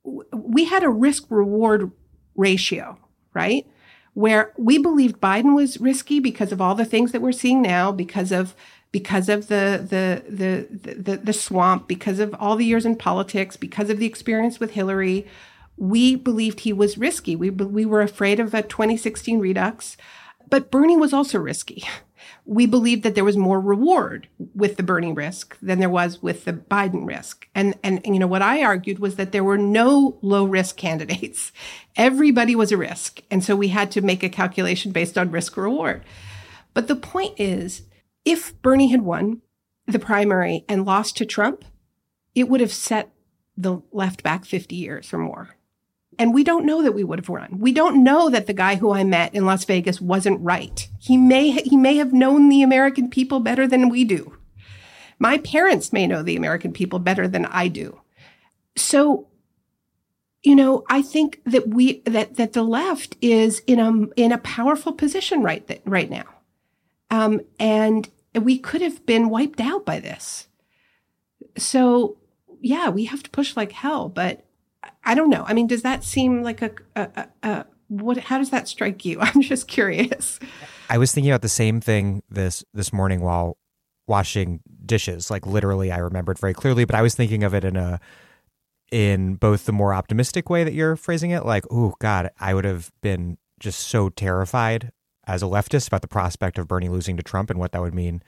We 0.03 0.65
had 0.65 0.83
a 0.83 0.89
risk 0.89 1.25
reward 1.29 1.91
ratio, 2.35 2.97
right? 3.33 3.65
Where 4.13 4.53
we 4.57 4.77
believed 4.77 5.19
Biden 5.19 5.55
was 5.55 5.79
risky 5.79 6.19
because 6.19 6.51
of 6.51 6.61
all 6.61 6.75
the 6.75 6.85
things 6.85 7.11
that 7.11 7.21
we're 7.21 7.31
seeing 7.31 7.61
now, 7.61 7.91
because 7.91 8.31
of 8.31 8.55
because 8.91 9.27
of 9.27 9.47
the 9.47 9.85
the 9.89 10.23
the 10.29 10.93
the, 10.93 11.17
the 11.17 11.33
swamp, 11.33 11.87
because 11.87 12.19
of 12.19 12.33
all 12.39 12.55
the 12.55 12.65
years 12.65 12.85
in 12.85 12.95
politics, 12.95 13.57
because 13.57 13.89
of 13.89 13.99
the 13.99 14.05
experience 14.05 14.59
with 14.59 14.71
Hillary. 14.71 15.27
We 15.77 16.15
believed 16.15 16.61
he 16.61 16.71
was 16.71 16.97
risky. 16.97 17.35
We 17.35 17.49
we 17.49 17.85
were 17.85 18.01
afraid 18.01 18.39
of 18.39 18.53
a 18.53 18.61
2016 18.61 19.39
redux, 19.39 19.97
but 20.49 20.71
Bernie 20.71 20.95
was 20.95 21.11
also 21.11 21.37
risky 21.37 21.83
we 22.45 22.65
believed 22.65 23.03
that 23.03 23.15
there 23.15 23.23
was 23.23 23.37
more 23.37 23.59
reward 23.59 24.27
with 24.53 24.77
the 24.77 24.83
Bernie 24.83 25.13
risk 25.13 25.57
than 25.61 25.79
there 25.79 25.89
was 25.89 26.21
with 26.21 26.45
the 26.45 26.53
Biden 26.53 27.07
risk. 27.07 27.47
And, 27.55 27.75
and, 27.83 28.01
you 28.05 28.19
know, 28.19 28.27
what 28.27 28.41
I 28.41 28.63
argued 28.63 28.99
was 28.99 29.15
that 29.15 29.31
there 29.31 29.43
were 29.43 29.57
no 29.57 30.17
low 30.21 30.45
risk 30.45 30.77
candidates. 30.77 31.51
Everybody 31.95 32.55
was 32.55 32.71
a 32.71 32.77
risk. 32.77 33.21
And 33.31 33.43
so 33.43 33.55
we 33.55 33.69
had 33.69 33.91
to 33.91 34.01
make 34.01 34.23
a 34.23 34.29
calculation 34.29 34.91
based 34.91 35.17
on 35.17 35.31
risk 35.31 35.57
reward. 35.57 36.03
But 36.73 36.87
the 36.87 36.95
point 36.95 37.39
is, 37.39 37.83
if 38.25 38.59
Bernie 38.61 38.89
had 38.89 39.01
won 39.01 39.41
the 39.87 39.99
primary 39.99 40.65
and 40.67 40.85
lost 40.85 41.17
to 41.17 41.25
Trump, 41.25 41.63
it 42.33 42.49
would 42.49 42.61
have 42.61 42.73
set 42.73 43.11
the 43.57 43.81
left 43.91 44.23
back 44.23 44.45
50 44.45 44.75
years 44.75 45.13
or 45.13 45.19
more. 45.19 45.54
And 46.17 46.33
we 46.33 46.43
don't 46.43 46.65
know 46.65 46.81
that 46.81 46.93
we 46.93 47.03
would 47.03 47.19
have 47.19 47.29
run. 47.29 47.59
We 47.59 47.71
don't 47.71 48.03
know 48.03 48.29
that 48.29 48.47
the 48.47 48.53
guy 48.53 48.75
who 48.75 48.93
I 48.93 49.03
met 49.03 49.33
in 49.33 49.45
Las 49.45 49.65
Vegas 49.65 49.99
wasn't 49.99 50.41
right. 50.41 50.87
He 50.99 51.17
may 51.17 51.51
he 51.51 51.77
may 51.77 51.97
have 51.97 52.13
known 52.13 52.49
the 52.49 52.61
American 52.61 53.09
people 53.09 53.39
better 53.39 53.67
than 53.67 53.89
we 53.89 54.03
do. 54.03 54.37
My 55.19 55.37
parents 55.39 55.93
may 55.93 56.07
know 56.07 56.23
the 56.23 56.35
American 56.35 56.73
people 56.73 56.99
better 56.99 57.27
than 57.27 57.45
I 57.45 57.67
do. 57.67 58.01
So, 58.75 59.27
you 60.43 60.55
know, 60.55 60.83
I 60.89 61.01
think 61.01 61.41
that 61.45 61.69
we 61.69 62.01
that 62.01 62.35
that 62.35 62.53
the 62.53 62.63
left 62.63 63.15
is 63.21 63.59
in 63.67 63.79
a 63.79 63.91
in 64.15 64.31
a 64.31 64.37
powerful 64.37 64.93
position 64.93 65.41
right 65.41 65.65
th- 65.67 65.81
right 65.85 66.09
now, 66.09 66.25
um, 67.09 67.41
and 67.59 68.09
we 68.33 68.57
could 68.57 68.81
have 68.81 69.05
been 69.05 69.29
wiped 69.29 69.61
out 69.61 69.85
by 69.85 69.99
this. 69.99 70.47
So, 71.57 72.17
yeah, 72.61 72.89
we 72.89 73.05
have 73.05 73.23
to 73.23 73.29
push 73.29 73.55
like 73.55 73.71
hell. 73.71 74.09
But 74.09 74.44
I 75.03 75.15
don't 75.15 75.29
know. 75.29 75.43
I 75.47 75.53
mean, 75.53 75.67
does 75.67 75.81
that 75.83 76.03
seem 76.03 76.41
like 76.41 76.61
a, 76.61 76.71
a, 76.95 77.01
a, 77.01 77.27
a 77.43 77.65
what? 77.87 78.17
How 78.17 78.37
does 78.37 78.49
that 78.49 78.67
strike 78.67 79.05
you? 79.05 79.19
I'm 79.21 79.41
just 79.41 79.67
curious. 79.67 80.39
I 80.89 80.97
was 80.97 81.11
thinking 81.11 81.31
about 81.31 81.41
the 81.41 81.49
same 81.49 81.81
thing 81.81 82.23
this 82.29 82.63
this 82.73 82.91
morning 82.93 83.21
while 83.21 83.57
washing 84.07 84.61
dishes. 84.85 85.31
Like 85.31 85.45
literally, 85.45 85.91
I 85.91 85.97
remembered 85.97 86.39
very 86.39 86.53
clearly. 86.53 86.85
But 86.85 86.95
I 86.95 87.01
was 87.01 87.15
thinking 87.15 87.43
of 87.43 87.53
it 87.53 87.63
in 87.63 87.75
a 87.75 87.99
in 88.91 89.35
both 89.35 89.65
the 89.65 89.71
more 89.71 89.93
optimistic 89.93 90.49
way 90.49 90.63
that 90.63 90.73
you're 90.73 90.95
phrasing 90.95 91.31
it, 91.31 91.45
like, 91.45 91.65
oh 91.71 91.95
God, 91.99 92.29
I 92.39 92.53
would 92.53 92.65
have 92.65 92.91
been 93.01 93.37
just 93.59 93.79
so 93.79 94.09
terrified 94.09 94.91
as 95.25 95.41
a 95.41 95.47
leftist 95.47 95.87
about 95.87 96.01
the 96.01 96.07
prospect 96.07 96.57
of 96.59 96.67
Bernie 96.67 96.89
losing 96.89 97.17
to 97.17 97.23
Trump 97.23 97.49
and 97.49 97.59
what 97.59 97.71
that 97.71 97.81
would 97.81 97.95
mean. 97.95 98.21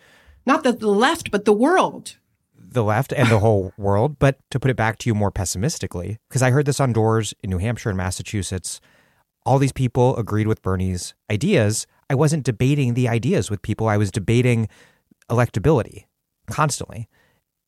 Not 0.45 0.63
the, 0.63 0.71
the 0.71 0.87
left, 0.87 1.29
but 1.29 1.45
the 1.45 1.53
world. 1.53 2.17
The 2.69 2.83
left 2.83 3.13
and 3.13 3.29
the 3.29 3.39
whole 3.45 3.73
world. 3.77 4.19
But 4.19 4.39
to 4.51 4.59
put 4.59 4.71
it 4.71 4.77
back 4.77 4.97
to 4.99 5.09
you 5.09 5.15
more 5.15 5.31
pessimistically, 5.31 6.17
because 6.27 6.41
I 6.41 6.51
heard 6.51 6.65
this 6.65 6.79
on 6.79 6.93
doors 6.93 7.33
in 7.41 7.49
New 7.49 7.57
Hampshire 7.59 7.89
and 7.89 7.97
Massachusetts, 7.97 8.81
all 9.45 9.57
these 9.57 9.71
people 9.71 10.15
agreed 10.17 10.47
with 10.47 10.61
Bernie's 10.61 11.15
ideas. 11.31 11.87
I 12.09 12.15
wasn't 12.15 12.43
debating 12.43 12.93
the 12.93 13.07
ideas 13.07 13.49
with 13.49 13.61
people, 13.61 13.87
I 13.87 13.97
was 13.97 14.11
debating 14.11 14.67
electability 15.29 16.05
constantly. 16.47 17.07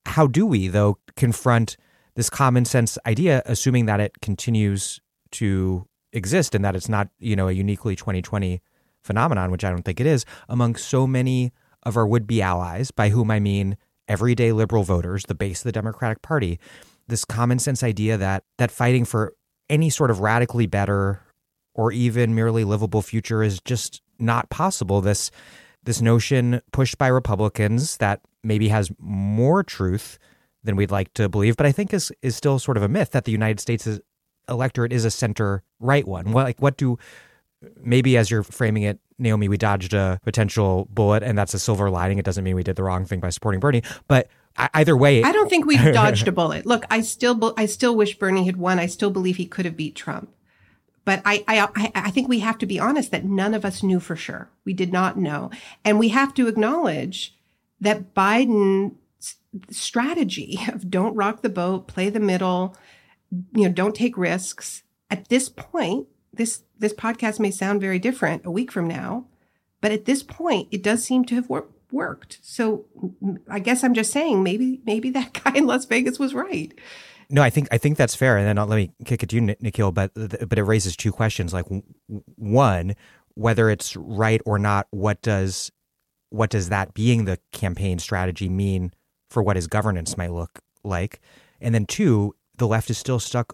How 0.05 0.27
do 0.27 0.45
we, 0.45 0.67
though, 0.67 0.97
confront 1.15 1.77
this 2.15 2.29
common 2.29 2.65
sense 2.65 2.97
idea, 3.05 3.41
assuming 3.45 3.85
that 3.85 3.99
it 3.99 4.21
continues 4.21 4.99
to 5.31 5.87
exist 6.11 6.55
and 6.55 6.65
that 6.65 6.75
it's 6.75 6.89
not, 6.89 7.09
you 7.19 7.35
know, 7.35 7.47
a 7.47 7.51
uniquely 7.51 7.95
2020 7.95 8.61
phenomenon, 9.03 9.51
which 9.51 9.63
I 9.63 9.69
don't 9.69 9.83
think 9.83 9.99
it 9.99 10.07
is, 10.07 10.25
among 10.47 10.75
so 10.75 11.07
many 11.07 11.53
of 11.83 11.95
our 11.95 12.07
would 12.07 12.27
be 12.27 12.41
allies, 12.41 12.91
by 12.91 13.09
whom 13.09 13.31
I 13.31 13.39
mean 13.39 13.77
everyday 14.09 14.51
liberal 14.51 14.83
voters, 14.83 15.25
the 15.25 15.35
base 15.35 15.59
of 15.59 15.63
the 15.65 15.71
Democratic 15.71 16.21
Party, 16.21 16.59
this 17.07 17.23
common 17.23 17.59
sense 17.59 17.83
idea 17.83 18.17
that 18.17 18.43
that 18.57 18.71
fighting 18.71 19.05
for 19.05 19.33
any 19.69 19.89
sort 19.89 20.11
of 20.11 20.19
radically 20.19 20.65
better 20.65 21.21
or 21.75 21.91
even 21.91 22.35
merely 22.35 22.63
livable 22.63 23.01
future 23.01 23.43
is 23.43 23.59
just 23.61 24.01
not 24.19 24.49
possible. 24.49 24.99
This 25.01 25.31
this 25.83 26.01
notion 26.01 26.61
pushed 26.71 26.97
by 26.97 27.07
Republicans 27.07 27.97
that 27.97 28.21
maybe 28.43 28.67
has 28.67 28.91
more 28.99 29.63
truth 29.63 30.19
than 30.63 30.75
we'd 30.75 30.91
like 30.91 31.13
to 31.13 31.29
believe, 31.29 31.55
but 31.55 31.65
I 31.65 31.71
think 31.71 31.93
is 31.93 32.11
is 32.21 32.35
still 32.35 32.59
sort 32.59 32.77
of 32.77 32.83
a 32.83 32.89
myth 32.89 33.11
that 33.11 33.25
the 33.25 33.31
United 33.31 33.59
States 33.59 33.87
is, 33.87 34.01
electorate 34.49 34.91
is 34.91 35.05
a 35.05 35.11
center 35.11 35.63
right 35.79 36.07
one. 36.07 36.31
What 36.31 36.43
like 36.43 36.61
what 36.61 36.77
do 36.77 36.97
maybe 37.81 38.17
as 38.17 38.31
you're 38.31 38.43
framing 38.43 38.83
it, 38.83 38.99
Naomi, 39.17 39.49
we 39.49 39.57
dodged 39.57 39.93
a 39.93 40.19
potential 40.23 40.87
bullet, 40.91 41.23
and 41.23 41.37
that's 41.37 41.53
a 41.53 41.59
silver 41.59 41.89
lining. 41.89 42.17
It 42.17 42.25
doesn't 42.25 42.43
mean 42.43 42.55
we 42.55 42.63
did 42.63 42.75
the 42.75 42.83
wrong 42.83 43.05
thing 43.05 43.19
by 43.19 43.29
supporting 43.29 43.59
Bernie, 43.59 43.83
but 44.07 44.29
either 44.73 44.95
way, 44.95 45.23
I 45.23 45.31
don't 45.31 45.49
think 45.49 45.65
we 45.65 45.77
dodged 45.93 46.27
a 46.27 46.31
bullet. 46.31 46.65
Look, 46.65 46.85
I 46.89 47.01
still 47.01 47.53
I 47.57 47.65
still 47.65 47.95
wish 47.95 48.17
Bernie 48.17 48.45
had 48.45 48.57
won. 48.57 48.79
I 48.79 48.85
still 48.85 49.11
believe 49.11 49.35
he 49.37 49.45
could 49.45 49.65
have 49.65 49.75
beat 49.75 49.95
Trump. 49.95 50.33
But 51.05 51.23
I, 51.25 51.43
I, 51.47 51.91
I 51.95 52.11
think 52.11 52.27
we 52.27 52.39
have 52.39 52.59
to 52.59 52.67
be 52.67 52.79
honest 52.79 53.09
that 53.09 53.25
none 53.25 53.55
of 53.55 53.65
us 53.65 53.81
knew 53.81 53.99
for 53.99 54.15
sure. 54.15 54.51
We 54.63 54.73
did 54.73 54.93
not 54.93 55.17
know. 55.17 55.49
And 55.83 55.97
we 55.97 56.09
have 56.09 56.35
to 56.35 56.47
acknowledge 56.47 57.35
that 57.81 58.13
Biden's 58.13 58.93
strategy 59.71 60.59
of 60.67 60.91
don't 60.91 61.15
rock 61.15 61.41
the 61.41 61.49
boat, 61.49 61.87
play 61.87 62.11
the 62.11 62.19
middle, 62.19 62.75
you 63.55 63.63
know, 63.63 63.73
don't 63.73 63.95
take 63.95 64.17
risks. 64.17 64.83
At 65.09 65.29
this 65.29 65.49
point, 65.49 66.07
this 66.31 66.61
this 66.79 66.93
podcast 66.93 67.39
may 67.39 67.51
sound 67.51 67.81
very 67.81 67.99
different 67.99 68.45
a 68.45 68.51
week 68.51 68.71
from 68.71 68.87
now, 68.87 69.25
but 69.81 69.91
at 69.91 70.05
this 70.05 70.23
point, 70.23 70.67
it 70.71 70.81
does 70.81 71.03
seem 71.03 71.25
to 71.25 71.35
have 71.35 71.49
wor- 71.49 71.67
worked. 71.91 72.39
So 72.41 72.85
I 73.49 73.59
guess 73.59 73.83
I'm 73.83 73.93
just 73.93 74.11
saying 74.11 74.43
maybe 74.43 74.81
maybe 74.85 75.09
that 75.11 75.33
guy 75.43 75.53
in 75.55 75.67
Las 75.67 75.85
Vegas 75.85 76.19
was 76.19 76.33
right. 76.33 76.73
No, 77.29 77.43
I 77.43 77.49
think 77.49 77.67
I 77.71 77.77
think 77.77 77.97
that's 77.97 78.15
fair. 78.15 78.37
And 78.37 78.47
then 78.47 78.57
I'll, 78.57 78.65
let 78.65 78.77
me 78.77 78.91
kick 79.05 79.21
it 79.21 79.29
to 79.29 79.35
you, 79.35 79.55
Nikhil. 79.59 79.91
But 79.91 80.11
but 80.15 80.57
it 80.57 80.63
raises 80.63 80.95
two 80.95 81.11
questions. 81.11 81.53
Like 81.53 81.65
one, 82.35 82.95
whether 83.35 83.69
it's 83.69 83.95
right 83.95 84.41
or 84.45 84.57
not, 84.57 84.87
what 84.89 85.21
does 85.21 85.71
what 86.29 86.49
does 86.49 86.69
that 86.69 86.93
being 86.93 87.25
the 87.25 87.39
campaign 87.51 87.99
strategy 87.99 88.49
mean 88.49 88.93
for 89.29 89.43
what 89.43 89.55
his 89.55 89.67
governance 89.67 90.17
might 90.17 90.31
look 90.31 90.59
like? 90.83 91.19
And 91.61 91.75
then 91.75 91.85
two, 91.85 92.35
the 92.57 92.67
left 92.67 92.89
is 92.89 92.97
still 92.97 93.19
stuck 93.19 93.53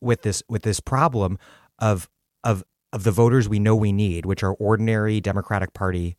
with 0.00 0.22
this 0.22 0.42
with 0.48 0.62
this 0.62 0.80
problem 0.80 1.38
of 1.78 2.08
of 2.46 2.64
of 2.92 3.02
the 3.04 3.10
voters 3.10 3.48
we 3.48 3.58
know 3.58 3.76
we 3.76 3.92
need, 3.92 4.24
which 4.24 4.42
are 4.42 4.54
ordinary 4.54 5.20
Democratic 5.20 5.74
Party 5.74 6.16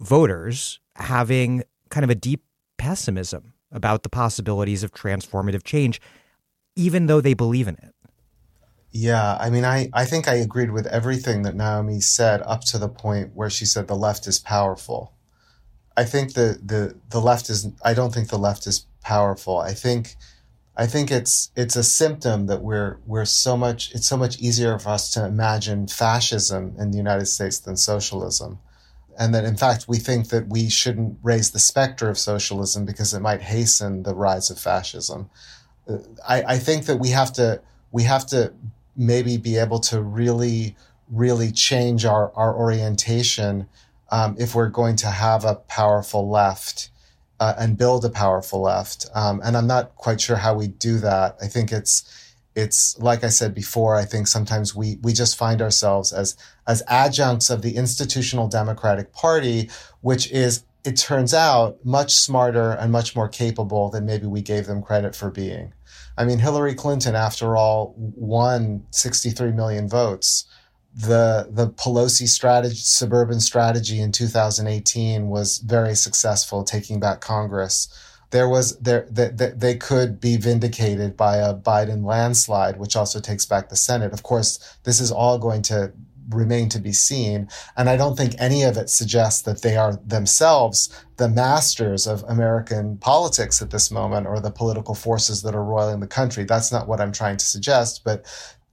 voters, 0.00 0.80
having 0.96 1.62
kind 1.88 2.04
of 2.04 2.10
a 2.10 2.14
deep 2.14 2.42
pessimism 2.76 3.54
about 3.70 4.02
the 4.02 4.08
possibilities 4.08 4.82
of 4.82 4.92
transformative 4.92 5.62
change, 5.62 6.00
even 6.74 7.06
though 7.06 7.20
they 7.20 7.32
believe 7.32 7.68
in 7.68 7.74
it. 7.76 7.94
Yeah, 8.90 9.36
I 9.38 9.50
mean, 9.50 9.64
I, 9.64 9.88
I 9.92 10.04
think 10.04 10.26
I 10.26 10.34
agreed 10.34 10.70
with 10.70 10.86
everything 10.86 11.42
that 11.42 11.54
Naomi 11.54 12.00
said 12.00 12.42
up 12.42 12.62
to 12.64 12.78
the 12.78 12.88
point 12.88 13.32
where 13.34 13.50
she 13.50 13.66
said 13.66 13.88
the 13.88 13.94
left 13.94 14.26
is 14.26 14.38
powerful. 14.38 15.12
I 15.96 16.04
think 16.04 16.34
the, 16.34 16.58
the, 16.62 16.98
the 17.10 17.20
left 17.20 17.48
is, 17.50 17.68
I 17.84 17.94
don't 17.94 18.12
think 18.12 18.28
the 18.28 18.38
left 18.38 18.66
is 18.66 18.86
powerful. 19.02 19.58
I 19.58 19.74
think, 19.74 20.16
I 20.76 20.86
think 20.86 21.10
it's, 21.10 21.50
it's 21.56 21.76
a 21.76 21.82
symptom 21.82 22.46
that 22.46 22.62
we're, 22.62 22.98
we're 23.06 23.24
so 23.24 23.56
much, 23.56 23.92
it's 23.94 24.06
so 24.06 24.16
much 24.16 24.38
easier 24.38 24.78
for 24.78 24.90
us 24.90 25.10
to 25.12 25.24
imagine 25.24 25.88
fascism 25.88 26.74
in 26.78 26.90
the 26.90 26.98
United 26.98 27.26
States 27.26 27.58
than 27.58 27.76
socialism 27.76 28.58
and 29.18 29.34
that 29.34 29.44
in 29.44 29.56
fact 29.56 29.86
we 29.88 29.98
think 29.98 30.28
that 30.28 30.48
we 30.48 30.68
shouldn't 30.68 31.18
raise 31.22 31.50
the 31.50 31.58
specter 31.58 32.08
of 32.08 32.18
socialism 32.18 32.84
because 32.84 33.14
it 33.14 33.20
might 33.20 33.42
hasten 33.42 34.02
the 34.02 34.14
rise 34.14 34.50
of 34.50 34.58
fascism. 34.58 35.30
Uh, 35.88 35.98
I, 36.26 36.42
I 36.42 36.58
think 36.58 36.86
that 36.86 36.96
we 36.96 37.10
have 37.10 37.32
to 37.34 37.60
we 37.92 38.02
have 38.04 38.26
to 38.26 38.52
maybe 38.96 39.36
be 39.36 39.56
able 39.56 39.80
to 39.80 40.02
really 40.02 40.76
really 41.10 41.52
change 41.52 42.04
our 42.04 42.32
our 42.34 42.54
orientation 42.54 43.68
um, 44.10 44.36
if 44.38 44.54
we're 44.54 44.68
going 44.68 44.96
to 44.96 45.08
have 45.08 45.44
a 45.44 45.54
powerful 45.54 46.28
left 46.28 46.90
uh, 47.40 47.54
and 47.58 47.76
build 47.76 48.04
a 48.04 48.10
powerful 48.10 48.62
left. 48.62 49.06
Um, 49.14 49.40
and 49.44 49.56
I'm 49.56 49.66
not 49.66 49.94
quite 49.96 50.20
sure 50.20 50.36
how 50.36 50.54
we 50.54 50.68
do 50.68 50.98
that. 50.98 51.36
I 51.40 51.46
think 51.46 51.72
it's 51.72 52.32
it's 52.54 52.98
like 52.98 53.22
I 53.22 53.28
said 53.28 53.54
before, 53.54 53.96
I 53.96 54.06
think 54.06 54.26
sometimes 54.26 54.74
we 54.74 54.98
we 55.02 55.12
just 55.12 55.36
find 55.36 55.60
ourselves 55.60 56.12
as 56.12 56.36
as 56.66 56.82
adjuncts 56.88 57.50
of 57.50 57.62
the 57.62 57.76
institutional 57.76 58.48
Democratic 58.48 59.12
Party, 59.12 59.70
which 60.00 60.30
is 60.30 60.64
it 60.84 60.96
turns 60.96 61.34
out 61.34 61.84
much 61.84 62.14
smarter 62.14 62.70
and 62.72 62.92
much 62.92 63.14
more 63.16 63.28
capable 63.28 63.90
than 63.90 64.06
maybe 64.06 64.26
we 64.26 64.40
gave 64.40 64.66
them 64.66 64.82
credit 64.82 65.14
for 65.14 65.30
being. 65.30 65.74
I 66.16 66.24
mean, 66.24 66.38
Hillary 66.38 66.74
Clinton, 66.74 67.14
after 67.14 67.56
all, 67.56 67.94
won 67.96 68.86
63 68.90 69.52
million 69.52 69.88
votes. 69.88 70.46
The 70.96 71.48
the 71.50 71.68
Pelosi 71.68 72.26
strategy, 72.26 72.76
suburban 72.76 73.40
strategy 73.40 74.00
in 74.00 74.12
2018 74.12 75.28
was 75.28 75.58
very 75.58 75.94
successful, 75.94 76.64
taking 76.64 76.98
back 76.98 77.20
Congress 77.20 77.88
there 78.30 78.48
was 78.48 78.76
there 78.78 79.06
that 79.10 79.60
they 79.60 79.76
could 79.76 80.20
be 80.20 80.36
vindicated 80.36 81.16
by 81.16 81.36
a 81.36 81.54
Biden 81.54 82.04
landslide, 82.04 82.78
which 82.78 82.96
also 82.96 83.20
takes 83.20 83.46
back 83.46 83.68
the 83.68 83.76
Senate. 83.76 84.12
Of 84.12 84.22
course, 84.22 84.58
this 84.84 85.00
is 85.00 85.12
all 85.12 85.38
going 85.38 85.62
to 85.62 85.92
remain 86.30 86.68
to 86.68 86.80
be 86.80 86.92
seen. 86.92 87.48
And 87.76 87.88
I 87.88 87.96
don't 87.96 88.16
think 88.16 88.34
any 88.38 88.64
of 88.64 88.76
it 88.76 88.90
suggests 88.90 89.42
that 89.42 89.62
they 89.62 89.76
are 89.76 89.96
themselves 90.04 90.90
the 91.18 91.28
masters 91.28 92.06
of 92.06 92.24
American 92.24 92.98
politics 92.98 93.62
at 93.62 93.70
this 93.70 93.90
moment 93.90 94.26
or 94.26 94.40
the 94.40 94.50
political 94.50 94.94
forces 94.94 95.42
that 95.42 95.54
are 95.54 95.64
roiling 95.64 96.00
the 96.00 96.06
country. 96.06 96.44
That's 96.44 96.72
not 96.72 96.88
what 96.88 97.00
I'm 97.00 97.12
trying 97.12 97.36
to 97.36 97.46
suggest, 97.46 98.02
but 98.04 98.26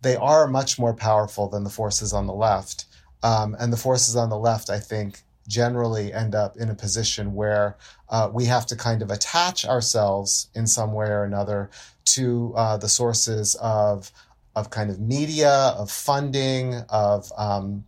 they 0.03 0.15
are 0.15 0.47
much 0.47 0.77
more 0.77 0.93
powerful 0.93 1.49
than 1.49 1.63
the 1.63 1.69
forces 1.69 2.13
on 2.13 2.27
the 2.27 2.33
left. 2.33 2.85
Um, 3.23 3.55
and 3.57 3.71
the 3.71 3.77
forces 3.77 4.15
on 4.15 4.29
the 4.29 4.37
left, 4.37 4.69
I 4.69 4.79
think, 4.79 5.21
generally 5.47 6.13
end 6.13 6.35
up 6.35 6.57
in 6.57 6.69
a 6.69 6.75
position 6.75 7.33
where 7.33 7.77
uh, 8.09 8.29
we 8.31 8.45
have 8.45 8.65
to 8.67 8.75
kind 8.75 9.01
of 9.01 9.09
attach 9.09 9.65
ourselves 9.65 10.49
in 10.55 10.67
some 10.67 10.93
way 10.93 11.07
or 11.07 11.23
another 11.23 11.69
to 12.05 12.53
uh, 12.55 12.77
the 12.77 12.89
sources 12.89 13.55
of 13.55 14.11
of 14.55 14.69
kind 14.69 14.91
of 14.91 14.99
media, 14.99 15.73
of 15.77 15.89
funding, 15.89 16.75
of 16.89 17.31
um, 17.37 17.85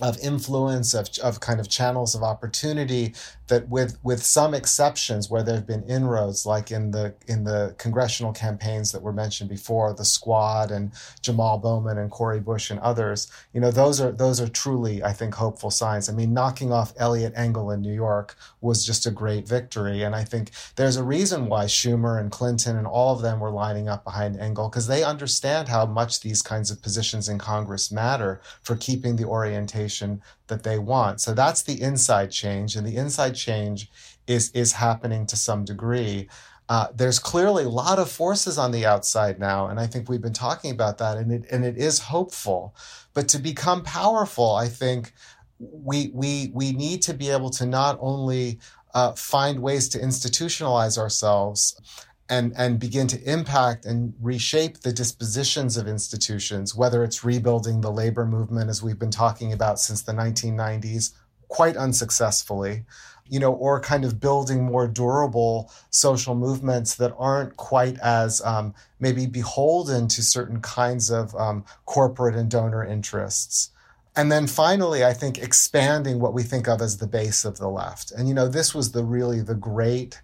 of 0.00 0.18
influence 0.18 0.92
of, 0.92 1.08
of 1.22 1.40
kind 1.40 1.58
of 1.58 1.68
channels 1.68 2.14
of 2.14 2.22
opportunity 2.22 3.14
that 3.48 3.68
with 3.68 3.98
with 4.02 4.22
some 4.22 4.54
exceptions 4.54 5.30
where 5.30 5.42
there 5.42 5.54
have 5.54 5.66
been 5.66 5.84
inroads 5.84 6.46
like 6.46 6.70
in 6.70 6.90
the 6.90 7.14
in 7.26 7.44
the 7.44 7.74
congressional 7.78 8.32
campaigns 8.32 8.92
that 8.92 9.02
were 9.02 9.12
mentioned 9.12 9.48
before 9.48 9.92
the 9.94 10.04
squad 10.04 10.70
and 10.70 10.92
Jamal 11.20 11.58
Bowman 11.58 11.98
and 11.98 12.10
Cori 12.10 12.40
Bush 12.40 12.70
and 12.70 12.80
others 12.80 13.30
you 13.52 13.60
know 13.60 13.70
those 13.70 14.00
are 14.00 14.12
those 14.12 14.40
are 14.40 14.48
truly 14.48 15.02
I 15.02 15.12
think 15.12 15.34
hopeful 15.34 15.70
signs. 15.70 16.08
I 16.08 16.12
mean 16.12 16.32
knocking 16.32 16.72
off 16.72 16.92
Eliot 16.96 17.32
Engel 17.36 17.70
in 17.70 17.80
New 17.80 17.92
York 17.92 18.36
was 18.60 18.84
just 18.84 19.06
a 19.06 19.10
great 19.10 19.46
victory. 19.46 20.02
And 20.02 20.14
I 20.14 20.24
think 20.24 20.50
there's 20.76 20.96
a 20.96 21.04
reason 21.04 21.48
why 21.48 21.64
Schumer 21.64 22.20
and 22.20 22.30
Clinton 22.30 22.76
and 22.76 22.86
all 22.86 23.14
of 23.14 23.22
them 23.22 23.40
were 23.40 23.50
lining 23.50 23.88
up 23.88 24.04
behind 24.04 24.38
Engel 24.38 24.68
because 24.68 24.86
they 24.86 25.04
understand 25.04 25.68
how 25.68 25.86
much 25.86 26.20
these 26.20 26.42
kinds 26.42 26.70
of 26.70 26.82
positions 26.82 27.28
in 27.28 27.38
Congress 27.38 27.92
matter 27.92 28.40
for 28.62 28.76
keeping 28.76 29.16
the 29.16 29.24
orientation 29.24 30.20
that 30.48 30.62
they 30.62 30.78
want. 30.78 31.20
So 31.20 31.34
that's 31.34 31.62
the 31.62 31.80
inside 31.80 32.30
change, 32.30 32.76
and 32.76 32.86
the 32.86 32.96
inside 32.96 33.34
change 33.34 33.90
is 34.26 34.50
is 34.52 34.72
happening 34.72 35.26
to 35.26 35.36
some 35.36 35.64
degree. 35.64 36.28
Uh, 36.68 36.88
there's 36.94 37.20
clearly 37.20 37.64
a 37.64 37.68
lot 37.68 37.98
of 37.98 38.10
forces 38.10 38.58
on 38.58 38.72
the 38.72 38.84
outside 38.84 39.38
now, 39.38 39.68
and 39.68 39.78
I 39.78 39.86
think 39.86 40.08
we've 40.08 40.22
been 40.22 40.32
talking 40.32 40.72
about 40.72 40.98
that, 40.98 41.16
and 41.16 41.30
it 41.32 41.44
and 41.50 41.64
it 41.64 41.76
is 41.76 42.00
hopeful. 42.00 42.74
But 43.14 43.28
to 43.28 43.38
become 43.38 43.82
powerful, 43.82 44.54
I 44.54 44.68
think 44.68 45.12
we 45.58 46.10
we 46.12 46.50
we 46.52 46.72
need 46.72 47.02
to 47.02 47.14
be 47.14 47.30
able 47.30 47.50
to 47.50 47.66
not 47.66 47.98
only 48.00 48.58
uh, 48.94 49.12
find 49.12 49.60
ways 49.60 49.88
to 49.90 49.98
institutionalize 49.98 50.98
ourselves 50.98 51.80
and 52.28 52.52
and 52.56 52.78
begin 52.78 53.06
to 53.06 53.22
impact 53.30 53.84
and 53.84 54.14
reshape 54.20 54.80
the 54.80 54.92
dispositions 54.92 55.76
of 55.76 55.86
institutions 55.86 56.74
whether 56.74 57.04
it's 57.04 57.24
rebuilding 57.24 57.80
the 57.80 57.90
labor 57.90 58.26
movement 58.26 58.68
as 58.68 58.82
we've 58.82 58.98
been 58.98 59.10
talking 59.10 59.52
about 59.52 59.78
since 59.78 60.02
the 60.02 60.12
1990s 60.12 61.12
quite 61.48 61.76
unsuccessfully 61.76 62.84
you 63.28 63.40
know 63.40 63.52
or 63.52 63.80
kind 63.80 64.04
of 64.04 64.20
building 64.20 64.64
more 64.64 64.86
durable 64.86 65.70
social 65.90 66.34
movements 66.34 66.94
that 66.96 67.14
aren't 67.18 67.56
quite 67.56 67.98
as 67.98 68.40
um, 68.42 68.74
maybe 69.00 69.26
beholden 69.26 70.08
to 70.08 70.22
certain 70.22 70.60
kinds 70.60 71.10
of 71.10 71.34
um, 71.34 71.64
corporate 71.84 72.34
and 72.34 72.50
donor 72.50 72.84
interests. 72.84 73.70
And 74.14 74.32
then 74.32 74.46
finally 74.46 75.04
i 75.04 75.12
think 75.12 75.38
expanding 75.38 76.20
what 76.20 76.34
we 76.34 76.42
think 76.42 76.68
of 76.68 76.80
as 76.80 76.98
the 76.98 77.06
base 77.06 77.44
of 77.44 77.58
the 77.58 77.68
left. 77.68 78.12
And 78.12 78.28
you 78.28 78.34
know 78.34 78.48
this 78.48 78.74
was 78.74 78.92
the 78.92 79.04
really 79.04 79.40
the 79.40 79.54
great 79.54 80.20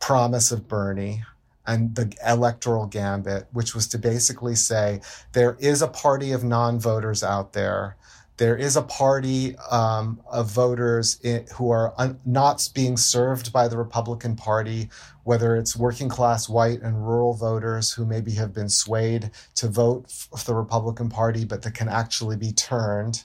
promise 0.00 0.52
of 0.52 0.68
bernie 0.68 1.22
and 1.66 1.94
the 1.94 2.12
electoral 2.26 2.86
gambit, 2.86 3.46
which 3.52 3.74
was 3.74 3.86
to 3.88 3.98
basically 3.98 4.54
say 4.54 5.00
there 5.32 5.56
is 5.60 5.82
a 5.82 5.88
party 5.88 6.32
of 6.32 6.44
non 6.44 6.78
voters 6.78 7.22
out 7.22 7.52
there. 7.52 7.96
There 8.36 8.56
is 8.56 8.76
a 8.76 8.82
party 8.82 9.56
um, 9.70 10.20
of 10.28 10.50
voters 10.50 11.20
in, 11.22 11.46
who 11.54 11.70
are 11.70 11.94
un, 11.96 12.18
not 12.26 12.68
being 12.74 12.96
served 12.96 13.52
by 13.52 13.68
the 13.68 13.78
Republican 13.78 14.34
Party, 14.34 14.90
whether 15.22 15.54
it's 15.54 15.76
working 15.76 16.08
class 16.08 16.48
white 16.48 16.82
and 16.82 17.06
rural 17.06 17.34
voters 17.34 17.92
who 17.92 18.04
maybe 18.04 18.32
have 18.32 18.52
been 18.52 18.68
swayed 18.68 19.30
to 19.54 19.68
vote 19.68 20.10
for 20.10 20.44
the 20.44 20.54
Republican 20.54 21.08
Party, 21.08 21.44
but 21.44 21.62
that 21.62 21.74
can 21.74 21.88
actually 21.88 22.36
be 22.36 22.52
turned. 22.52 23.24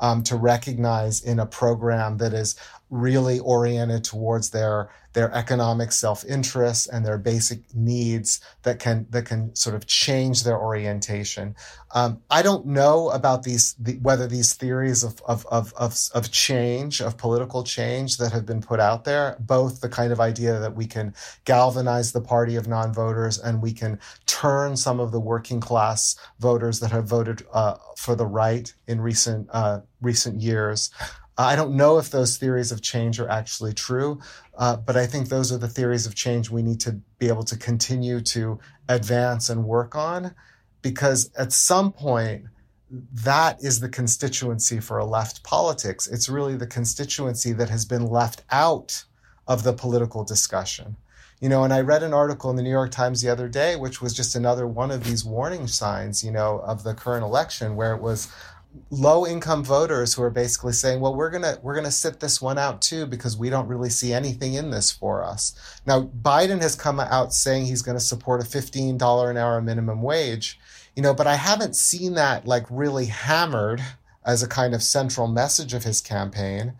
Um, 0.00 0.22
to 0.24 0.36
recognize 0.36 1.24
in 1.24 1.40
a 1.40 1.46
program 1.46 2.18
that 2.18 2.32
is 2.32 2.54
really 2.88 3.40
oriented 3.40 4.04
towards 4.04 4.50
their 4.50 4.90
their 5.18 5.34
economic 5.34 5.90
self-interest 5.90 6.88
and 6.92 7.04
their 7.04 7.18
basic 7.18 7.74
needs 7.74 8.40
that 8.62 8.78
can 8.78 9.04
that 9.10 9.24
can 9.24 9.52
sort 9.56 9.74
of 9.74 9.84
change 9.84 10.44
their 10.44 10.56
orientation. 10.56 11.56
Um, 11.92 12.22
I 12.30 12.40
don't 12.42 12.66
know 12.66 13.10
about 13.10 13.42
these 13.42 13.74
the, 13.80 13.94
whether 13.94 14.28
these 14.28 14.54
theories 14.54 15.02
of, 15.02 15.20
of 15.26 15.44
of 15.46 15.74
of 15.74 15.98
of 16.14 16.30
change 16.30 17.00
of 17.00 17.18
political 17.18 17.64
change 17.64 18.18
that 18.18 18.30
have 18.30 18.46
been 18.46 18.60
put 18.60 18.78
out 18.78 19.02
there, 19.02 19.36
both 19.40 19.80
the 19.80 19.88
kind 19.88 20.12
of 20.12 20.20
idea 20.20 20.60
that 20.60 20.76
we 20.76 20.86
can 20.86 21.12
galvanize 21.44 22.12
the 22.12 22.20
party 22.20 22.54
of 22.54 22.68
non-voters 22.68 23.40
and 23.40 23.60
we 23.60 23.72
can 23.72 23.98
turn 24.26 24.76
some 24.76 25.00
of 25.00 25.10
the 25.10 25.18
working 25.18 25.58
class 25.58 26.14
voters 26.38 26.78
that 26.78 26.92
have 26.92 27.06
voted 27.06 27.44
uh, 27.52 27.74
for 27.96 28.14
the 28.14 28.26
right 28.26 28.72
in 28.86 29.00
recent 29.00 29.48
uh, 29.52 29.80
recent 30.00 30.40
years. 30.40 30.90
I 31.38 31.54
don't 31.54 31.76
know 31.76 31.98
if 31.98 32.10
those 32.10 32.36
theories 32.36 32.72
of 32.72 32.82
change 32.82 33.20
are 33.20 33.28
actually 33.28 33.72
true, 33.72 34.20
uh, 34.56 34.76
but 34.76 34.96
I 34.96 35.06
think 35.06 35.28
those 35.28 35.52
are 35.52 35.58
the 35.58 35.68
theories 35.68 36.04
of 36.04 36.16
change 36.16 36.50
we 36.50 36.62
need 36.62 36.80
to 36.80 37.00
be 37.20 37.28
able 37.28 37.44
to 37.44 37.56
continue 37.56 38.20
to 38.22 38.58
advance 38.88 39.48
and 39.48 39.64
work 39.64 39.94
on 39.94 40.34
because 40.82 41.30
at 41.34 41.52
some 41.52 41.92
point, 41.92 42.46
that 42.90 43.62
is 43.62 43.80
the 43.80 43.88
constituency 43.88 44.80
for 44.80 44.98
a 44.98 45.04
left 45.04 45.42
politics. 45.42 46.06
It's 46.08 46.28
really 46.28 46.56
the 46.56 46.66
constituency 46.66 47.52
that 47.52 47.68
has 47.68 47.84
been 47.84 48.06
left 48.06 48.42
out 48.50 49.04
of 49.46 49.62
the 49.62 49.72
political 49.72 50.24
discussion. 50.24 50.96
You 51.40 51.48
know, 51.48 51.62
and 51.62 51.72
I 51.72 51.82
read 51.82 52.02
an 52.02 52.14
article 52.14 52.50
in 52.50 52.56
the 52.56 52.62
New 52.62 52.70
York 52.70 52.90
Times 52.90 53.22
the 53.22 53.28
other 53.28 53.48
day, 53.48 53.76
which 53.76 54.02
was 54.02 54.12
just 54.12 54.34
another 54.34 54.66
one 54.66 54.90
of 54.90 55.04
these 55.04 55.24
warning 55.24 55.68
signs, 55.68 56.24
you 56.24 56.32
know, 56.32 56.58
of 56.60 56.82
the 56.82 56.94
current 56.94 57.22
election, 57.22 57.76
where 57.76 57.94
it 57.94 58.02
was 58.02 58.28
low 58.90 59.26
income 59.26 59.64
voters 59.64 60.14
who 60.14 60.22
are 60.22 60.30
basically 60.30 60.72
saying, 60.72 61.00
well, 61.00 61.14
we're 61.14 61.30
going 61.30 61.42
to 61.42 61.58
we're 61.62 61.74
going 61.74 61.84
to 61.84 61.90
sit 61.90 62.20
this 62.20 62.40
one 62.40 62.58
out 62.58 62.80
too 62.82 63.06
because 63.06 63.36
we 63.36 63.50
don't 63.50 63.68
really 63.68 63.90
see 63.90 64.12
anything 64.12 64.54
in 64.54 64.70
this 64.70 64.90
for 64.90 65.22
us. 65.22 65.80
Now, 65.86 66.02
Biden 66.02 66.60
has 66.60 66.74
come 66.74 67.00
out 67.00 67.32
saying 67.32 67.66
he's 67.66 67.82
going 67.82 67.96
to 67.96 68.04
support 68.04 68.40
a 68.40 68.44
$15 68.44 69.30
an 69.30 69.36
hour 69.36 69.60
minimum 69.60 70.02
wage, 70.02 70.58
you 70.96 71.02
know, 71.02 71.14
but 71.14 71.26
I 71.26 71.36
haven't 71.36 71.76
seen 71.76 72.14
that 72.14 72.46
like 72.46 72.66
really 72.70 73.06
hammered 73.06 73.82
as 74.24 74.42
a 74.42 74.48
kind 74.48 74.74
of 74.74 74.82
central 74.82 75.26
message 75.26 75.72
of 75.74 75.84
his 75.84 76.00
campaign. 76.00 76.74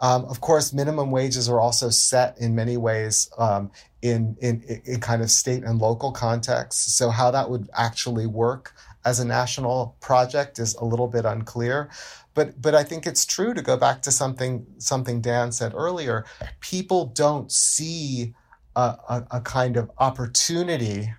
Um, 0.00 0.24
of 0.26 0.40
course, 0.40 0.72
minimum 0.72 1.10
wages 1.10 1.48
are 1.48 1.60
also 1.60 1.88
set 1.88 2.36
in 2.38 2.54
many 2.54 2.76
ways 2.76 3.30
um, 3.38 3.70
in, 4.02 4.36
in 4.40 4.62
in 4.84 5.00
kind 5.00 5.22
of 5.22 5.30
state 5.30 5.64
and 5.64 5.80
local 5.80 6.12
contexts. 6.12 6.92
So 6.92 7.10
how 7.10 7.30
that 7.30 7.48
would 7.48 7.70
actually 7.74 8.26
work, 8.26 8.73
as 9.04 9.20
a 9.20 9.24
national 9.24 9.96
project 10.00 10.58
is 10.58 10.74
a 10.74 10.84
little 10.84 11.08
bit 11.08 11.24
unclear. 11.24 11.90
But 12.34 12.60
but 12.60 12.74
I 12.74 12.82
think 12.84 13.06
it's 13.06 13.24
true 13.26 13.54
to 13.54 13.62
go 13.62 13.76
back 13.76 14.02
to 14.02 14.10
something 14.10 14.66
something 14.78 15.20
Dan 15.20 15.52
said 15.52 15.72
earlier. 15.74 16.24
People 16.60 17.06
don't 17.06 17.52
see 17.52 18.34
a, 18.74 18.96
a, 19.08 19.26
a 19.32 19.40
kind 19.40 19.76
of 19.76 19.90
opportunity 19.98 21.12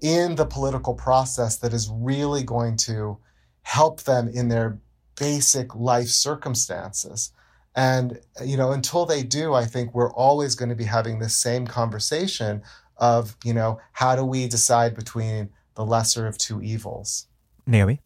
in 0.00 0.34
the 0.34 0.46
political 0.46 0.94
process 0.94 1.56
that 1.58 1.72
is 1.72 1.90
really 1.90 2.42
going 2.42 2.76
to 2.76 3.18
help 3.62 4.02
them 4.02 4.28
in 4.28 4.48
their 4.48 4.80
basic 5.18 5.74
life 5.74 6.08
circumstances. 6.08 7.32
And, 7.74 8.20
you 8.44 8.56
know, 8.56 8.72
until 8.72 9.04
they 9.04 9.22
do, 9.22 9.52
I 9.54 9.66
think 9.66 9.94
we're 9.94 10.12
always 10.12 10.54
going 10.54 10.70
to 10.70 10.74
be 10.74 10.84
having 10.84 11.18
this 11.18 11.36
same 11.36 11.66
conversation 11.66 12.62
of, 12.96 13.36
you 13.44 13.52
know, 13.52 13.80
how 13.92 14.16
do 14.16 14.24
we 14.24 14.48
decide 14.48 14.94
between 14.94 15.50
the 15.76 15.84
lesser 15.84 16.26
of 16.26 16.36
two 16.36 16.60
evils. 16.60 17.28
Naomi? 17.66 18.00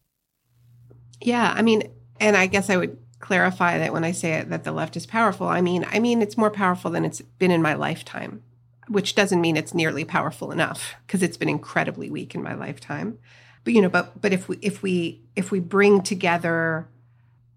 Yeah, 1.20 1.52
I 1.56 1.62
mean, 1.62 1.90
and 2.18 2.36
I 2.36 2.46
guess 2.46 2.68
I 2.68 2.76
would 2.76 2.98
clarify 3.20 3.78
that 3.78 3.92
when 3.92 4.04
I 4.04 4.12
say 4.12 4.34
it, 4.34 4.50
that 4.50 4.64
the 4.64 4.72
left 4.72 4.96
is 4.96 5.06
powerful, 5.06 5.46
I 5.46 5.60
mean, 5.60 5.86
I 5.88 5.98
mean 5.98 6.20
it's 6.20 6.36
more 6.36 6.50
powerful 6.50 6.90
than 6.90 7.04
it's 7.04 7.20
been 7.20 7.50
in 7.50 7.62
my 7.62 7.74
lifetime, 7.74 8.42
which 8.88 9.14
doesn't 9.14 9.40
mean 9.40 9.56
it's 9.56 9.74
nearly 9.74 10.04
powerful 10.04 10.50
enough 10.50 10.94
because 11.06 11.22
it's 11.22 11.36
been 11.36 11.48
incredibly 11.48 12.10
weak 12.10 12.34
in 12.34 12.42
my 12.42 12.54
lifetime. 12.54 13.18
But 13.64 13.74
you 13.74 13.82
know, 13.82 13.88
but 13.88 14.20
but 14.20 14.32
if 14.32 14.48
we 14.48 14.58
if 14.62 14.82
we 14.82 15.20
if 15.36 15.50
we 15.50 15.60
bring 15.60 16.02
together 16.02 16.88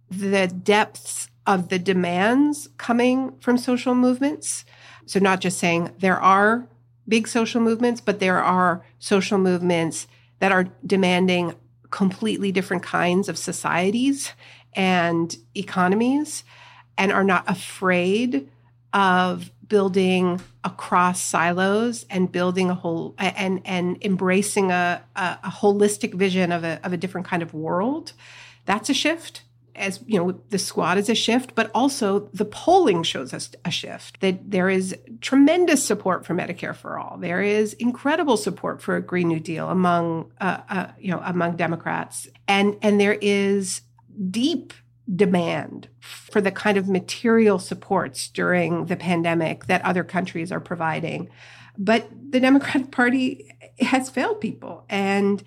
the 0.09 0.47
depths 0.47 1.29
of 1.47 1.69
the 1.69 1.79
demands 1.79 2.69
coming 2.77 3.37
from 3.39 3.57
social 3.57 3.95
movements, 3.95 4.65
so 5.05 5.19
not 5.19 5.39
just 5.39 5.57
saying 5.57 5.91
there 5.99 6.19
are 6.19 6.67
big 7.07 7.27
social 7.27 7.61
movements, 7.61 8.01
but 8.01 8.19
there 8.19 8.39
are 8.39 8.83
social 8.99 9.37
movements 9.37 10.07
that 10.39 10.51
are 10.51 10.67
demanding 10.85 11.55
completely 11.89 12.51
different 12.51 12.83
kinds 12.83 13.29
of 13.29 13.37
societies 13.37 14.31
and 14.73 15.37
economies 15.55 16.43
and 16.97 17.11
are 17.11 17.23
not 17.23 17.49
afraid 17.49 18.49
of 18.93 19.51
building 19.67 20.41
across 20.63 21.21
silos 21.21 22.05
and 22.09 22.31
building 22.31 22.69
a 22.69 22.75
whole 22.75 23.15
and 23.17 23.61
and 23.65 23.97
embracing 24.03 24.71
a, 24.71 25.03
a, 25.15 25.37
a 25.43 25.49
holistic 25.49 26.13
vision 26.13 26.51
of 26.51 26.63
a, 26.63 26.79
of 26.83 26.93
a 26.93 26.97
different 26.97 27.27
kind 27.27 27.41
of 27.41 27.53
world. 27.53 28.13
That's 28.65 28.89
a 28.89 28.93
shift 28.93 29.41
as 29.75 29.99
you 30.05 30.19
know 30.19 30.39
the 30.49 30.59
squad 30.59 30.97
is 30.97 31.09
a 31.09 31.15
shift 31.15 31.55
but 31.55 31.71
also 31.73 32.29
the 32.33 32.45
polling 32.45 33.03
shows 33.03 33.33
us 33.33 33.51
a 33.65 33.71
shift 33.71 34.19
that 34.21 34.51
there 34.51 34.69
is 34.69 34.95
tremendous 35.21 35.83
support 35.83 36.25
for 36.25 36.33
medicare 36.33 36.75
for 36.75 36.99
all. 36.99 37.17
There 37.17 37.41
is 37.41 37.73
incredible 37.73 38.37
support 38.37 38.81
for 38.81 38.95
a 38.95 39.01
green 39.01 39.27
new 39.27 39.39
deal 39.39 39.69
among 39.69 40.31
uh, 40.39 40.59
uh, 40.69 40.87
you 40.99 41.11
know 41.11 41.21
among 41.23 41.55
democrats. 41.55 42.27
And 42.47 42.77
and 42.81 42.99
there 42.99 43.17
is 43.21 43.81
deep 44.29 44.73
demand 45.13 45.89
for 45.99 46.39
the 46.39 46.51
kind 46.51 46.77
of 46.77 46.87
material 46.87 47.59
supports 47.59 48.29
during 48.29 48.85
the 48.85 48.95
pandemic 48.95 49.65
that 49.65 49.83
other 49.83 50.03
countries 50.03 50.51
are 50.51 50.61
providing. 50.61 51.29
But 51.77 52.07
the 52.29 52.39
democratic 52.39 52.91
party 52.91 53.51
has 53.79 54.09
failed 54.09 54.39
people. 54.39 54.85
And 54.89 55.43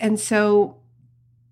and 0.00 0.18
so 0.18 0.78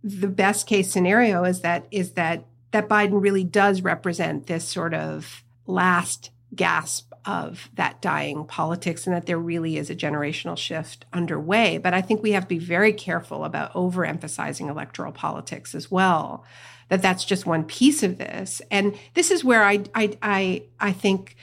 the 0.02 0.28
best 0.28 0.66
case 0.66 0.90
scenario 0.90 1.44
is 1.44 1.60
that 1.60 1.86
is 1.90 2.12
that 2.12 2.44
that 2.72 2.88
Biden 2.88 3.22
really 3.22 3.44
does 3.44 3.82
represent 3.82 4.46
this 4.46 4.66
sort 4.66 4.94
of 4.94 5.44
last 5.66 6.30
gasp 6.54 7.12
of 7.24 7.68
that 7.74 8.02
dying 8.02 8.44
politics 8.44 9.06
and 9.06 9.14
that 9.14 9.26
there 9.26 9.38
really 9.38 9.76
is 9.76 9.90
a 9.90 9.94
generational 9.94 10.56
shift 10.56 11.04
underway. 11.12 11.78
But 11.78 11.94
I 11.94 12.00
think 12.00 12.22
we 12.22 12.32
have 12.32 12.44
to 12.44 12.48
be 12.48 12.58
very 12.58 12.92
careful 12.92 13.44
about 13.44 13.72
overemphasizing 13.74 14.68
electoral 14.68 15.12
politics 15.12 15.74
as 15.74 15.90
well. 15.90 16.44
That 16.88 17.00
that's 17.00 17.24
just 17.24 17.46
one 17.46 17.64
piece 17.64 18.02
of 18.02 18.18
this. 18.18 18.60
And 18.70 18.98
this 19.14 19.30
is 19.30 19.44
where 19.44 19.62
I 19.62 19.84
I 19.94 20.18
I, 20.20 20.62
I 20.80 20.92
think 20.92 21.36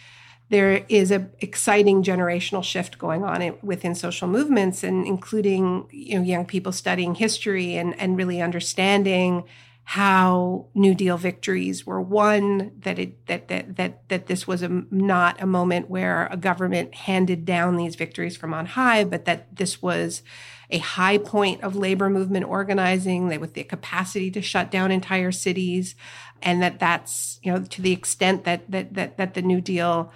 there 0.50 0.84
is 0.90 1.12
a 1.12 1.30
exciting 1.40 2.04
generational 2.04 2.64
shift 2.64 2.98
going 2.98 3.24
on 3.24 3.58
within 3.62 3.96
social 3.96 4.28
movements 4.28 4.84
and 4.84 5.06
including 5.06 5.88
you 5.92 6.18
know 6.18 6.26
young 6.26 6.46
people 6.46 6.72
studying 6.72 7.16
history 7.16 7.76
and 7.76 8.00
and 8.00 8.18
really 8.18 8.42
understanding 8.42 9.44
how 9.90 10.68
New 10.76 10.94
Deal 10.94 11.18
victories 11.18 11.84
were 11.84 12.00
won, 12.00 12.72
that 12.82 13.00
it 13.00 13.26
that 13.26 13.48
that 13.48 13.76
that 13.78 14.08
that 14.10 14.28
this 14.28 14.48
was 14.48 14.62
a, 14.62 14.70
not 14.92 15.42
a 15.42 15.48
moment 15.48 15.90
where 15.90 16.28
a 16.28 16.38
government 16.38 16.94
handed 16.94 17.44
down 17.44 17.76
these 17.76 17.96
victories 17.96 18.38
from 18.38 18.54
on 18.54 18.68
high, 18.68 19.04
but 19.04 19.26
that 19.26 19.56
this 19.56 19.82
was 19.82 20.22
a 20.70 20.78
high 20.78 21.18
point 21.18 21.64
of 21.64 21.76
labor 21.76 22.08
movement 22.08 22.46
organizing, 22.46 23.28
with 23.40 23.56
the 23.56 23.64
capacity 23.64 24.30
to 24.30 24.44
shut 24.44 24.70
down 24.70 24.92
entire 24.92 25.32
cities, 25.32 25.96
and 26.40 26.62
that 26.62 26.80
that's 26.80 27.40
you 27.42 27.52
know 27.52 27.64
to 27.64 27.82
the 27.82 27.92
extent 27.92 28.44
that 28.44 28.70
that 28.70 28.94
that 28.94 29.18
that 29.18 29.34
the 29.34 29.42
New 29.42 29.60
Deal 29.60 30.12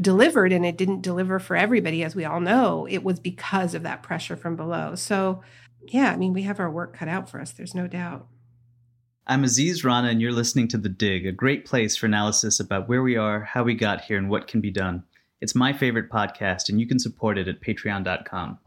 delivered 0.00 0.52
and 0.52 0.66
it 0.66 0.76
didn't 0.76 1.02
deliver 1.02 1.38
for 1.38 1.56
everybody 1.56 2.02
as 2.02 2.16
we 2.16 2.24
all 2.24 2.40
know 2.40 2.86
it 2.90 3.04
was 3.04 3.20
because 3.20 3.74
of 3.74 3.82
that 3.84 4.02
pressure 4.02 4.36
from 4.36 4.56
below 4.56 4.94
so 4.94 5.40
yeah 5.88 6.10
i 6.10 6.16
mean 6.16 6.32
we 6.32 6.42
have 6.42 6.58
our 6.58 6.70
work 6.70 6.96
cut 6.96 7.08
out 7.08 7.28
for 7.28 7.40
us 7.40 7.52
there's 7.52 7.74
no 7.74 7.86
doubt 7.86 8.26
I'm 9.26 9.42
Aziz 9.42 9.84
Rana, 9.84 10.08
and 10.08 10.20
you're 10.20 10.32
listening 10.32 10.68
to 10.68 10.76
The 10.76 10.90
Dig, 10.90 11.26
a 11.26 11.32
great 11.32 11.64
place 11.64 11.96
for 11.96 12.04
analysis 12.04 12.60
about 12.60 12.90
where 12.90 13.02
we 13.02 13.16
are, 13.16 13.40
how 13.42 13.62
we 13.62 13.72
got 13.74 14.02
here, 14.02 14.18
and 14.18 14.28
what 14.28 14.46
can 14.46 14.60
be 14.60 14.70
done. 14.70 15.02
It's 15.40 15.54
my 15.54 15.72
favorite 15.72 16.10
podcast, 16.10 16.68
and 16.68 16.78
you 16.78 16.86
can 16.86 16.98
support 16.98 17.38
it 17.38 17.48
at 17.48 17.62
patreon.com. 17.62 18.58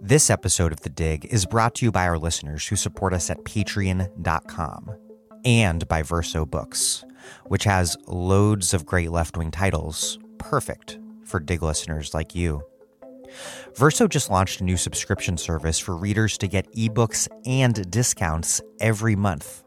This 0.00 0.30
episode 0.30 0.70
of 0.70 0.82
The 0.82 0.88
Dig 0.88 1.24
is 1.24 1.46
brought 1.46 1.74
to 1.76 1.84
you 1.84 1.90
by 1.90 2.06
our 2.06 2.16
listeners 2.16 2.68
who 2.68 2.76
support 2.76 3.12
us 3.12 3.28
at 3.28 3.42
patreon.com 3.42 4.96
and 5.44 5.88
by 5.88 6.02
Verso 6.02 6.46
Books, 6.46 7.04
which 7.46 7.64
has 7.64 7.96
loads 8.06 8.72
of 8.72 8.86
great 8.86 9.10
left 9.10 9.36
wing 9.36 9.50
titles, 9.50 10.18
perfect 10.38 10.98
for 11.24 11.40
Dig 11.40 11.62
listeners 11.62 12.14
like 12.14 12.34
you. 12.34 12.62
Verso 13.74 14.06
just 14.06 14.30
launched 14.30 14.60
a 14.60 14.64
new 14.64 14.76
subscription 14.76 15.36
service 15.36 15.78
for 15.78 15.96
readers 15.96 16.38
to 16.38 16.48
get 16.48 16.72
ebooks 16.72 17.28
and 17.44 17.90
discounts 17.90 18.60
every 18.80 19.16
month. 19.16 19.64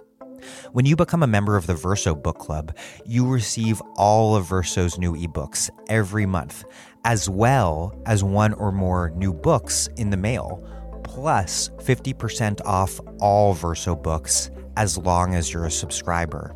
When 0.72 0.86
you 0.86 0.96
become 0.96 1.24
a 1.24 1.28
member 1.28 1.58
of 1.58 1.68
the 1.68 1.74
Verso 1.74 2.16
Book 2.16 2.38
Club, 2.38 2.76
you 3.06 3.28
receive 3.28 3.82
all 3.98 4.36
of 4.36 4.46
Verso's 4.46 4.98
new 4.98 5.14
ebooks 5.16 5.70
every 5.90 6.26
month, 6.26 6.64
as 7.04 7.30
well 7.30 8.00
as 8.06 8.24
one 8.24 8.54
or 8.54 8.72
more 8.72 9.12
new 9.12 9.34
books 9.34 9.90
in 9.98 10.10
the 10.10 10.18
mail, 10.18 10.64
plus 11.04 11.70
50% 11.80 12.62
off 12.66 13.00
all 13.20 13.54
Verso 13.54 13.96
books 13.96 14.50
as 14.78 14.98
long 14.98 15.36
as 15.36 15.54
you're 15.54 15.66
a 15.66 15.72
subscriber. 15.72 16.56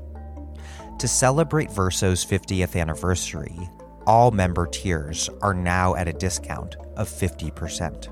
To 0.99 1.07
celebrate 1.07 1.69
Verso's 1.69 2.25
50th 2.25 2.79
anniversary, 2.79 3.69
all 4.05 4.31
member 4.31 4.67
tiers 4.67 5.29
are 5.41 5.53
now 5.53 5.95
at 5.95 6.07
a 6.07 6.13
discount 6.13 6.75
of 6.95 7.09
50%. 7.09 8.09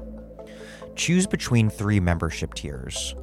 Choose 0.96 1.28
between 1.28 1.70
three 1.70 2.00
membership 2.00 2.54
tiers. 2.54 3.16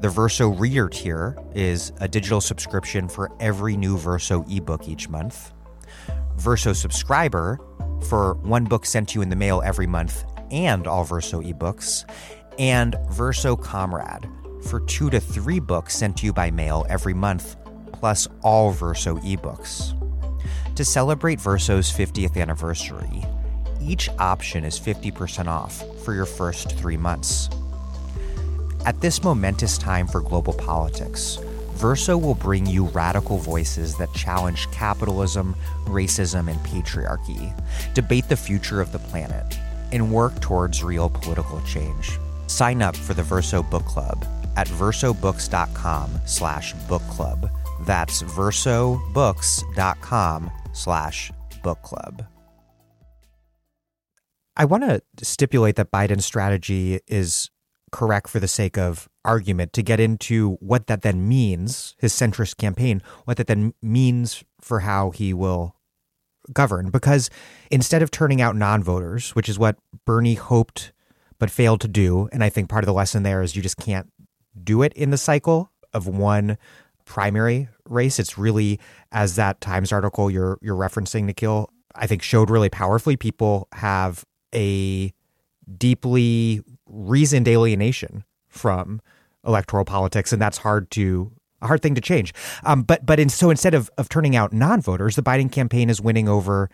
The 0.00 0.08
Verso 0.08 0.48
Reader 0.48 0.88
tier 0.88 1.36
is 1.54 1.92
a 2.00 2.06
digital 2.06 2.40
subscription 2.40 3.08
for 3.08 3.30
every 3.40 3.76
new 3.76 3.98
Verso 3.98 4.44
ebook 4.48 4.88
each 4.88 5.08
month. 5.08 5.52
Verso 6.36 6.72
Subscriber 6.72 7.58
for 8.08 8.34
one 8.34 8.64
book 8.64 8.86
sent 8.86 9.08
to 9.08 9.14
you 9.16 9.22
in 9.22 9.28
the 9.28 9.36
mail 9.36 9.60
every 9.64 9.88
month 9.88 10.24
and 10.52 10.86
all 10.86 11.04
Verso 11.04 11.42
ebooks. 11.42 12.08
And 12.58 12.96
Verso 13.10 13.56
Comrade 13.56 14.28
for 14.62 14.80
two 14.80 15.10
to 15.10 15.20
three 15.20 15.58
books 15.58 15.96
sent 15.96 16.16
to 16.18 16.26
you 16.26 16.32
by 16.32 16.50
mail 16.50 16.86
every 16.88 17.14
month, 17.14 17.56
plus 17.92 18.28
all 18.42 18.70
Verso 18.70 19.16
ebooks. 19.18 19.97
To 20.78 20.84
celebrate 20.84 21.40
Verso's 21.40 21.90
50th 21.90 22.40
anniversary, 22.40 23.24
each 23.82 24.08
option 24.20 24.62
is 24.62 24.78
50% 24.78 25.48
off 25.48 25.82
for 26.04 26.14
your 26.14 26.24
first 26.24 26.78
three 26.78 26.96
months. 26.96 27.50
At 28.86 29.00
this 29.00 29.24
momentous 29.24 29.76
time 29.76 30.06
for 30.06 30.20
global 30.20 30.52
politics, 30.52 31.40
Verso 31.72 32.16
will 32.16 32.36
bring 32.36 32.64
you 32.64 32.84
radical 32.90 33.38
voices 33.38 33.96
that 33.96 34.12
challenge 34.12 34.70
capitalism, 34.70 35.56
racism, 35.86 36.48
and 36.48 36.60
patriarchy, 36.60 37.52
debate 37.92 38.28
the 38.28 38.36
future 38.36 38.80
of 38.80 38.92
the 38.92 39.00
planet, 39.00 39.58
and 39.90 40.12
work 40.12 40.40
towards 40.40 40.84
real 40.84 41.10
political 41.10 41.60
change. 41.62 42.20
Sign 42.46 42.82
up 42.82 42.94
for 42.94 43.14
the 43.14 43.24
Verso 43.24 43.64
Book 43.64 43.84
Club 43.84 44.24
at 44.56 44.68
versobooks.com 44.68 46.20
slash 46.24 46.72
book 46.86 47.02
club. 47.08 47.50
That's 47.80 48.22
versobooks.com 48.22 50.52
slash 50.78 51.32
book 51.62 51.82
club. 51.82 52.24
I 54.56 54.64
want 54.64 54.84
to 54.84 55.02
stipulate 55.24 55.76
that 55.76 55.90
Biden's 55.90 56.24
strategy 56.24 57.00
is 57.06 57.50
correct 57.92 58.28
for 58.28 58.40
the 58.40 58.48
sake 58.48 58.76
of 58.76 59.08
argument 59.24 59.72
to 59.72 59.82
get 59.82 60.00
into 60.00 60.56
what 60.60 60.86
that 60.88 61.02
then 61.02 61.28
means, 61.28 61.94
his 61.98 62.12
centrist 62.12 62.56
campaign, 62.56 63.02
what 63.24 63.36
that 63.36 63.46
then 63.46 63.72
means 63.82 64.42
for 64.60 64.80
how 64.80 65.10
he 65.10 65.32
will 65.32 65.76
govern. 66.52 66.90
Because 66.90 67.30
instead 67.70 68.02
of 68.02 68.10
turning 68.10 68.40
out 68.40 68.56
non 68.56 68.82
voters, 68.82 69.34
which 69.34 69.48
is 69.48 69.58
what 69.58 69.76
Bernie 70.04 70.34
hoped 70.34 70.92
but 71.38 71.50
failed 71.50 71.80
to 71.82 71.88
do, 71.88 72.28
and 72.32 72.42
I 72.42 72.48
think 72.48 72.68
part 72.68 72.84
of 72.84 72.86
the 72.86 72.92
lesson 72.92 73.22
there 73.22 73.42
is 73.42 73.54
you 73.54 73.62
just 73.62 73.76
can't 73.76 74.10
do 74.60 74.82
it 74.82 74.92
in 74.94 75.10
the 75.10 75.18
cycle 75.18 75.70
of 75.92 76.06
one 76.06 76.58
primary 77.08 77.68
race. 77.88 78.18
It's 78.18 78.38
really, 78.38 78.78
as 79.10 79.36
that 79.36 79.60
Times 79.60 79.92
article 79.92 80.30
you're 80.30 80.58
you're 80.60 80.76
referencing, 80.76 81.24
Nikhil, 81.24 81.72
I 81.94 82.06
think 82.06 82.22
showed 82.22 82.50
really 82.50 82.68
powerfully. 82.68 83.16
People 83.16 83.66
have 83.72 84.24
a 84.54 85.12
deeply 85.76 86.62
reasoned 86.86 87.48
alienation 87.48 88.24
from 88.48 89.00
electoral 89.44 89.84
politics, 89.84 90.32
and 90.32 90.40
that's 90.40 90.58
hard 90.58 90.90
to 90.92 91.32
a 91.60 91.66
hard 91.66 91.82
thing 91.82 91.94
to 91.94 92.00
change. 92.00 92.32
Um, 92.64 92.82
but 92.82 93.04
but 93.04 93.18
in, 93.18 93.28
so 93.28 93.50
instead 93.50 93.74
of 93.74 93.90
of 93.98 94.08
turning 94.08 94.36
out 94.36 94.52
non-voters, 94.52 95.16
the 95.16 95.22
Biden 95.22 95.50
campaign 95.50 95.90
is 95.90 96.00
winning 96.00 96.28
over 96.28 96.70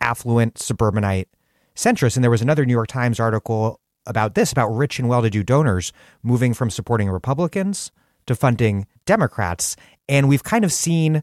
affluent 0.00 0.58
suburbanite 0.58 1.28
centrists. 1.74 2.16
And 2.16 2.24
there 2.24 2.30
was 2.30 2.42
another 2.42 2.64
New 2.64 2.72
York 2.72 2.88
Times 2.88 3.20
article 3.20 3.80
about 4.06 4.34
this 4.34 4.52
about 4.52 4.68
rich 4.68 4.98
and 4.98 5.08
well-to-do 5.08 5.42
donors 5.42 5.92
moving 6.22 6.54
from 6.54 6.70
supporting 6.70 7.10
Republicans 7.10 7.90
to 8.26 8.34
funding 8.34 8.86
Democrats. 9.04 9.76
And 10.08 10.28
we've 10.28 10.44
kind 10.44 10.64
of 10.64 10.72
seen 10.72 11.22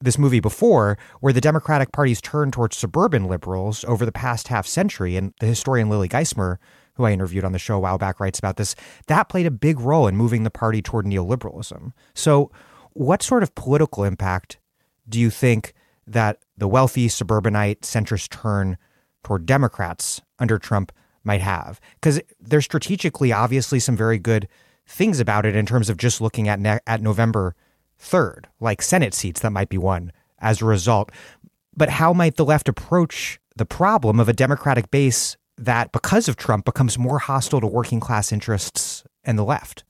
this 0.00 0.18
movie 0.18 0.40
before 0.40 0.98
where 1.20 1.32
the 1.32 1.40
Democratic 1.40 1.92
Party's 1.92 2.20
turned 2.20 2.52
towards 2.52 2.76
suburban 2.76 3.24
liberals 3.24 3.84
over 3.84 4.04
the 4.04 4.12
past 4.12 4.48
half 4.48 4.66
century. 4.66 5.16
And 5.16 5.32
the 5.40 5.46
historian 5.46 5.88
Lily 5.88 6.08
Geismer, 6.08 6.58
who 6.94 7.04
I 7.04 7.12
interviewed 7.12 7.44
on 7.44 7.52
the 7.52 7.58
show 7.58 7.76
a 7.76 7.80
while 7.80 7.98
back, 7.98 8.20
writes 8.20 8.38
about 8.38 8.56
this. 8.56 8.74
That 9.06 9.28
played 9.28 9.46
a 9.46 9.50
big 9.50 9.80
role 9.80 10.06
in 10.06 10.16
moving 10.16 10.44
the 10.44 10.50
party 10.50 10.82
toward 10.82 11.06
neoliberalism. 11.06 11.92
So, 12.14 12.50
what 12.92 13.22
sort 13.22 13.42
of 13.42 13.54
political 13.56 14.04
impact 14.04 14.58
do 15.08 15.18
you 15.18 15.28
think 15.28 15.74
that 16.06 16.38
the 16.56 16.68
wealthy 16.68 17.08
suburbanite 17.08 17.80
centrist 17.80 18.30
turn 18.30 18.78
toward 19.24 19.46
Democrats 19.46 20.20
under 20.38 20.58
Trump 20.58 20.92
might 21.24 21.40
have? 21.40 21.80
Because 21.94 22.20
there's 22.38 22.64
strategically 22.64 23.32
obviously 23.32 23.80
some 23.80 23.96
very 23.96 24.18
good 24.18 24.46
things 24.86 25.20
about 25.20 25.46
it 25.46 25.56
in 25.56 25.66
terms 25.66 25.88
of 25.88 25.96
just 25.96 26.20
looking 26.20 26.48
at 26.48 26.60
ne- 26.60 26.80
at 26.86 27.00
November 27.00 27.54
3rd, 28.00 28.44
like 28.60 28.82
Senate 28.82 29.14
seats 29.14 29.40
that 29.40 29.50
might 29.50 29.68
be 29.68 29.78
won 29.78 30.12
as 30.38 30.60
a 30.60 30.64
result. 30.64 31.10
But 31.76 31.90
how 31.90 32.12
might 32.12 32.36
the 32.36 32.44
left 32.44 32.68
approach 32.68 33.40
the 33.56 33.66
problem 33.66 34.20
of 34.20 34.28
a 34.28 34.32
Democratic 34.32 34.90
base 34.90 35.36
that, 35.56 35.92
because 35.92 36.28
of 36.28 36.36
Trump, 36.36 36.64
becomes 36.64 36.98
more 36.98 37.18
hostile 37.18 37.60
to 37.60 37.66
working 37.66 38.00
class 38.00 38.32
interests 38.32 39.04
and 39.24 39.38
the 39.38 39.44
left? 39.44 39.84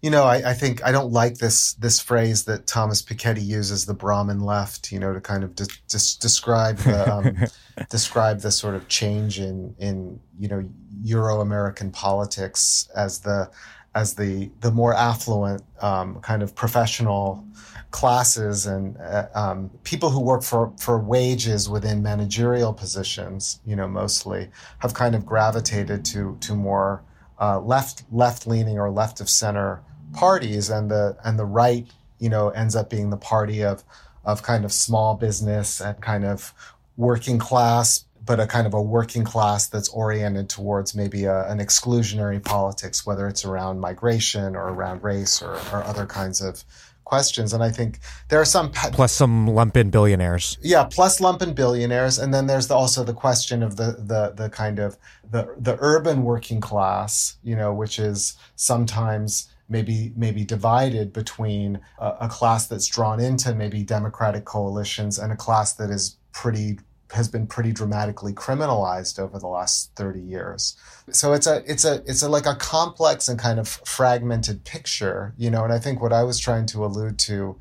You 0.00 0.10
know, 0.10 0.24
I, 0.24 0.50
I, 0.50 0.54
think 0.54 0.84
I 0.84 0.90
don't 0.90 1.12
like 1.12 1.38
this 1.38 1.74
this 1.74 2.00
phrase 2.00 2.44
that 2.46 2.66
Thomas 2.66 3.02
Piketty 3.02 3.44
uses, 3.44 3.86
the 3.86 3.94
Brahmin 3.94 4.40
left. 4.40 4.90
You 4.90 4.98
know, 4.98 5.12
to 5.12 5.20
kind 5.20 5.44
of 5.44 5.54
de- 5.54 5.66
de- 5.66 6.18
describe 6.18 6.78
the 6.78 7.14
um, 7.14 7.36
describe 7.88 8.40
the 8.40 8.50
sort 8.50 8.74
of 8.74 8.88
change 8.88 9.38
in 9.38 9.76
in 9.78 10.18
you 10.40 10.48
know 10.48 10.68
Euro 11.04 11.40
American 11.40 11.92
politics 11.92 12.88
as 12.96 13.20
the 13.20 13.48
as 13.94 14.14
the 14.14 14.50
the 14.60 14.70
more 14.70 14.94
affluent 14.94 15.62
um, 15.80 16.20
kind 16.20 16.42
of 16.42 16.54
professional 16.54 17.44
classes 17.90 18.64
and 18.64 18.96
uh, 18.98 19.26
um, 19.34 19.70
people 19.84 20.08
who 20.10 20.20
work 20.20 20.42
for 20.42 20.72
for 20.78 20.98
wages 20.98 21.68
within 21.68 22.02
managerial 22.02 22.72
positions, 22.72 23.60
you 23.66 23.76
know, 23.76 23.86
mostly 23.86 24.48
have 24.78 24.94
kind 24.94 25.14
of 25.14 25.26
gravitated 25.26 26.04
to 26.06 26.36
to 26.40 26.54
more 26.54 27.02
uh, 27.40 27.60
left 27.60 28.04
left 28.10 28.46
leaning 28.46 28.78
or 28.78 28.90
left 28.90 29.20
of 29.20 29.28
center 29.28 29.82
parties, 30.14 30.70
and 30.70 30.90
the 30.90 31.16
and 31.24 31.38
the 31.38 31.44
right 31.44 31.86
you 32.22 32.28
know, 32.28 32.50
ends 32.50 32.76
up 32.76 32.88
being 32.88 33.10
the 33.10 33.16
party 33.16 33.64
of 33.64 33.82
of 34.24 34.44
kind 34.44 34.64
of 34.64 34.72
small 34.72 35.16
business 35.16 35.80
and 35.80 36.00
kind 36.00 36.24
of 36.24 36.54
working 36.96 37.36
class, 37.36 38.04
but 38.24 38.38
a 38.38 38.46
kind 38.46 38.66
of 38.66 38.74
a 38.74 38.82
working 38.82 39.24
class 39.24 39.68
that's 39.68 39.88
oriented 39.88 40.48
towards 40.48 40.94
maybe 40.94 41.24
a, 41.24 41.48
an 41.48 41.58
exclusionary 41.58 42.42
politics, 42.42 43.04
whether 43.04 43.26
it's 43.26 43.44
around 43.44 43.80
migration 43.80 44.54
or 44.54 44.68
around 44.68 45.02
race 45.02 45.42
or, 45.42 45.54
or 45.72 45.82
other 45.84 46.06
kinds 46.06 46.40
of 46.40 46.64
questions. 47.04 47.52
And 47.52 47.62
I 47.62 47.70
think 47.70 47.98
there 48.28 48.40
are 48.40 48.44
some 48.44 48.70
plus 48.70 49.12
some 49.12 49.48
lumpen 49.48 49.90
billionaires. 49.90 50.56
Yeah, 50.62 50.84
plus 50.84 51.20
lumpen 51.20 51.54
billionaires, 51.54 52.18
and 52.18 52.32
then 52.32 52.46
there's 52.46 52.68
the, 52.68 52.74
also 52.74 53.04
the 53.04 53.14
question 53.14 53.62
of 53.62 53.76
the 53.76 53.96
the 53.98 54.32
the 54.34 54.48
kind 54.48 54.78
of 54.78 54.96
the 55.30 55.54
the 55.58 55.76
urban 55.80 56.22
working 56.22 56.60
class, 56.60 57.36
you 57.42 57.56
know, 57.56 57.72
which 57.74 57.98
is 57.98 58.36
sometimes 58.56 59.48
maybe 59.68 60.12
maybe 60.16 60.44
divided 60.44 61.12
between 61.12 61.80
a, 61.98 62.14
a, 62.22 62.28
class 62.28 62.66
that's 62.66 62.86
drawn 62.86 63.18
into 63.20 63.54
maybe 63.54 63.82
democratic 63.82 64.44
coalitions 64.44 65.18
and 65.18 65.32
a 65.32 65.36
class 65.36 65.72
that 65.74 65.90
is 65.90 66.18
pretty 66.32 66.78
has 67.12 67.28
been 67.28 67.46
pretty 67.46 67.72
dramatically 67.72 68.32
criminalized 68.32 69.18
over 69.18 69.38
the 69.38 69.46
last 69.46 69.92
30 69.96 70.20
years. 70.20 70.76
So 71.10 71.32
it's 71.32 71.46
a 71.46 71.62
it's 71.70 71.84
a 71.84 72.02
it's 72.06 72.22
a 72.22 72.28
like 72.28 72.46
a 72.46 72.54
complex 72.54 73.28
and 73.28 73.38
kind 73.38 73.58
of 73.58 73.68
fragmented 73.68 74.64
picture, 74.64 75.34
you 75.36 75.50
know, 75.50 75.64
and 75.64 75.72
I 75.72 75.78
think 75.78 76.00
what 76.00 76.12
I 76.12 76.22
was 76.22 76.38
trying 76.38 76.66
to 76.66 76.84
allude 76.84 77.18
to 77.20 77.56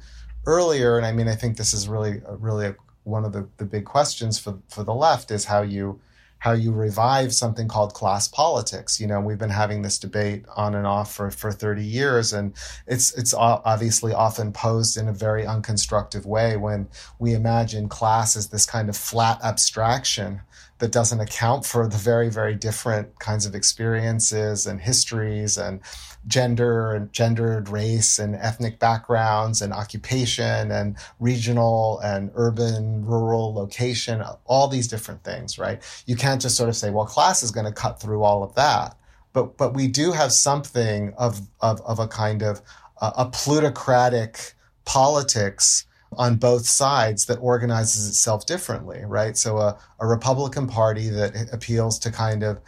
earlier 0.45 0.97
and 0.97 1.05
I 1.05 1.11
mean 1.11 1.27
I 1.27 1.35
think 1.35 1.57
this 1.57 1.73
is 1.73 1.87
really 1.87 2.21
really 2.27 2.67
a, 2.67 2.75
one 3.03 3.25
of 3.25 3.33
the 3.33 3.47
the 3.57 3.65
big 3.65 3.85
questions 3.85 4.39
for 4.39 4.59
for 4.69 4.83
the 4.83 4.93
left 4.93 5.31
is 5.31 5.45
how 5.45 5.61
you 5.61 5.99
how 6.41 6.53
you 6.53 6.71
revive 6.71 7.31
something 7.31 7.67
called 7.67 7.93
class 7.93 8.27
politics. 8.27 8.99
You 8.99 9.05
know, 9.05 9.21
we've 9.21 9.37
been 9.37 9.51
having 9.51 9.83
this 9.83 9.99
debate 9.99 10.43
on 10.55 10.73
and 10.73 10.87
off 10.87 11.13
for, 11.13 11.29
for 11.29 11.51
30 11.51 11.83
years, 11.83 12.33
and 12.33 12.53
it's 12.87 13.13
it's 13.13 13.31
obviously 13.35 14.11
often 14.11 14.51
posed 14.51 14.97
in 14.97 15.07
a 15.07 15.13
very 15.13 15.43
unconstructive 15.43 16.25
way 16.25 16.57
when 16.57 16.87
we 17.19 17.35
imagine 17.35 17.87
class 17.87 18.35
as 18.35 18.47
this 18.47 18.65
kind 18.65 18.89
of 18.89 18.97
flat 18.97 19.39
abstraction 19.43 20.41
that 20.81 20.91
doesn't 20.91 21.19
account 21.19 21.63
for 21.63 21.87
the 21.87 21.97
very, 21.97 22.27
very 22.27 22.55
different 22.55 23.19
kinds 23.19 23.45
of 23.45 23.53
experiences 23.53 24.65
and 24.65 24.81
histories 24.81 25.55
and 25.55 25.79
gender 26.25 26.93
and 26.93 27.13
gendered 27.13 27.69
race 27.69 28.17
and 28.17 28.35
ethnic 28.35 28.79
backgrounds 28.79 29.61
and 29.61 29.73
occupation 29.73 30.71
and 30.71 30.97
regional 31.19 31.99
and 31.99 32.31
urban, 32.33 33.05
rural 33.05 33.53
location, 33.53 34.23
all 34.45 34.67
these 34.67 34.87
different 34.87 35.23
things, 35.23 35.59
right? 35.59 35.83
You 36.07 36.15
can't 36.15 36.41
just 36.41 36.57
sort 36.57 36.67
of 36.67 36.75
say, 36.75 36.89
well, 36.89 37.05
class 37.05 37.43
is 37.43 37.51
going 37.51 37.67
to 37.67 37.71
cut 37.71 38.01
through 38.01 38.23
all 38.23 38.43
of 38.43 38.55
that. 38.55 38.97
But, 39.33 39.57
but 39.57 39.75
we 39.75 39.87
do 39.87 40.11
have 40.11 40.31
something 40.31 41.13
of, 41.15 41.41
of, 41.61 41.79
of 41.81 41.99
a 41.99 42.07
kind 42.07 42.41
of 42.41 42.61
uh, 42.99 43.11
a 43.17 43.25
plutocratic 43.25 44.55
politics 44.85 45.85
on 46.17 46.35
both 46.35 46.65
sides 46.65 47.25
that 47.25 47.37
organizes 47.37 48.07
itself 48.07 48.45
differently, 48.45 49.01
right? 49.05 49.37
So 49.37 49.57
a, 49.57 49.77
a 49.99 50.07
Republican 50.07 50.67
Party 50.67 51.09
that 51.09 51.53
appeals 51.53 51.97
to 51.99 52.11
kind 52.11 52.43
of 52.43 52.59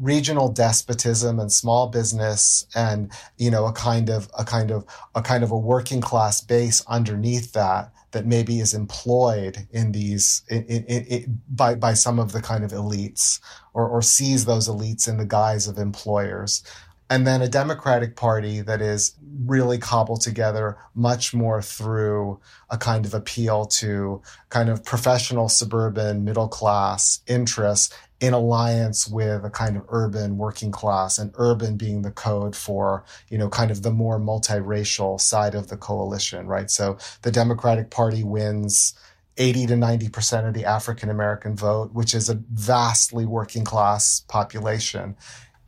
regional 0.00 0.48
despotism 0.50 1.38
and 1.38 1.52
small 1.52 1.88
business 1.88 2.66
and 2.74 3.12
you 3.38 3.50
know 3.50 3.66
a 3.66 3.72
kind 3.72 4.10
of 4.10 4.28
a 4.38 4.44
kind 4.44 4.70
of 4.70 4.84
a 5.14 5.22
kind 5.22 5.44
of 5.44 5.50
a 5.52 5.56
working 5.56 6.00
class 6.00 6.40
base 6.40 6.84
underneath 6.88 7.52
that 7.52 7.92
that 8.10 8.26
maybe 8.26 8.60
is 8.60 8.74
employed 8.74 9.66
in 9.70 9.92
these 9.92 10.42
in, 10.48 10.64
in, 10.64 10.84
in, 10.84 11.40
by 11.48 11.74
by 11.74 11.94
some 11.94 12.18
of 12.18 12.32
the 12.32 12.42
kind 12.42 12.64
of 12.64 12.72
elites 12.72 13.40
or 13.74 13.88
or 13.88 14.02
sees 14.02 14.44
those 14.44 14.68
elites 14.68 15.08
in 15.08 15.18
the 15.18 15.24
guise 15.24 15.68
of 15.68 15.78
employers 15.78 16.62
and 17.08 17.26
then 17.26 17.40
a 17.40 17.48
Democratic 17.48 18.16
Party 18.16 18.60
that 18.62 18.80
is 18.80 19.14
really 19.44 19.78
cobbled 19.78 20.20
together 20.20 20.76
much 20.94 21.32
more 21.32 21.62
through 21.62 22.40
a 22.70 22.76
kind 22.76 23.06
of 23.06 23.14
appeal 23.14 23.66
to 23.66 24.20
kind 24.48 24.68
of 24.68 24.84
professional 24.84 25.48
suburban 25.48 26.24
middle 26.24 26.48
class 26.48 27.20
interests 27.26 27.94
in 28.18 28.32
alliance 28.32 29.06
with 29.06 29.44
a 29.44 29.50
kind 29.50 29.76
of 29.76 29.84
urban 29.88 30.38
working 30.38 30.72
class 30.72 31.18
and 31.18 31.32
urban 31.36 31.76
being 31.76 32.02
the 32.02 32.10
code 32.10 32.56
for 32.56 33.04
you 33.28 33.38
know 33.38 33.48
kind 33.48 33.70
of 33.70 33.82
the 33.82 33.90
more 33.90 34.18
multiracial 34.18 35.20
side 35.20 35.54
of 35.54 35.68
the 35.68 35.76
coalition 35.76 36.46
right? 36.46 36.70
So 36.70 36.98
the 37.22 37.30
democratic 37.30 37.90
party 37.90 38.24
wins 38.24 38.94
80 39.38 39.66
to 39.66 39.74
90% 39.74 40.48
of 40.48 40.54
the 40.54 40.64
african 40.64 41.10
american 41.10 41.54
vote 41.54 41.92
which 41.92 42.14
is 42.14 42.30
a 42.30 42.42
vastly 42.50 43.26
working 43.26 43.64
class 43.64 44.20
population 44.28 45.14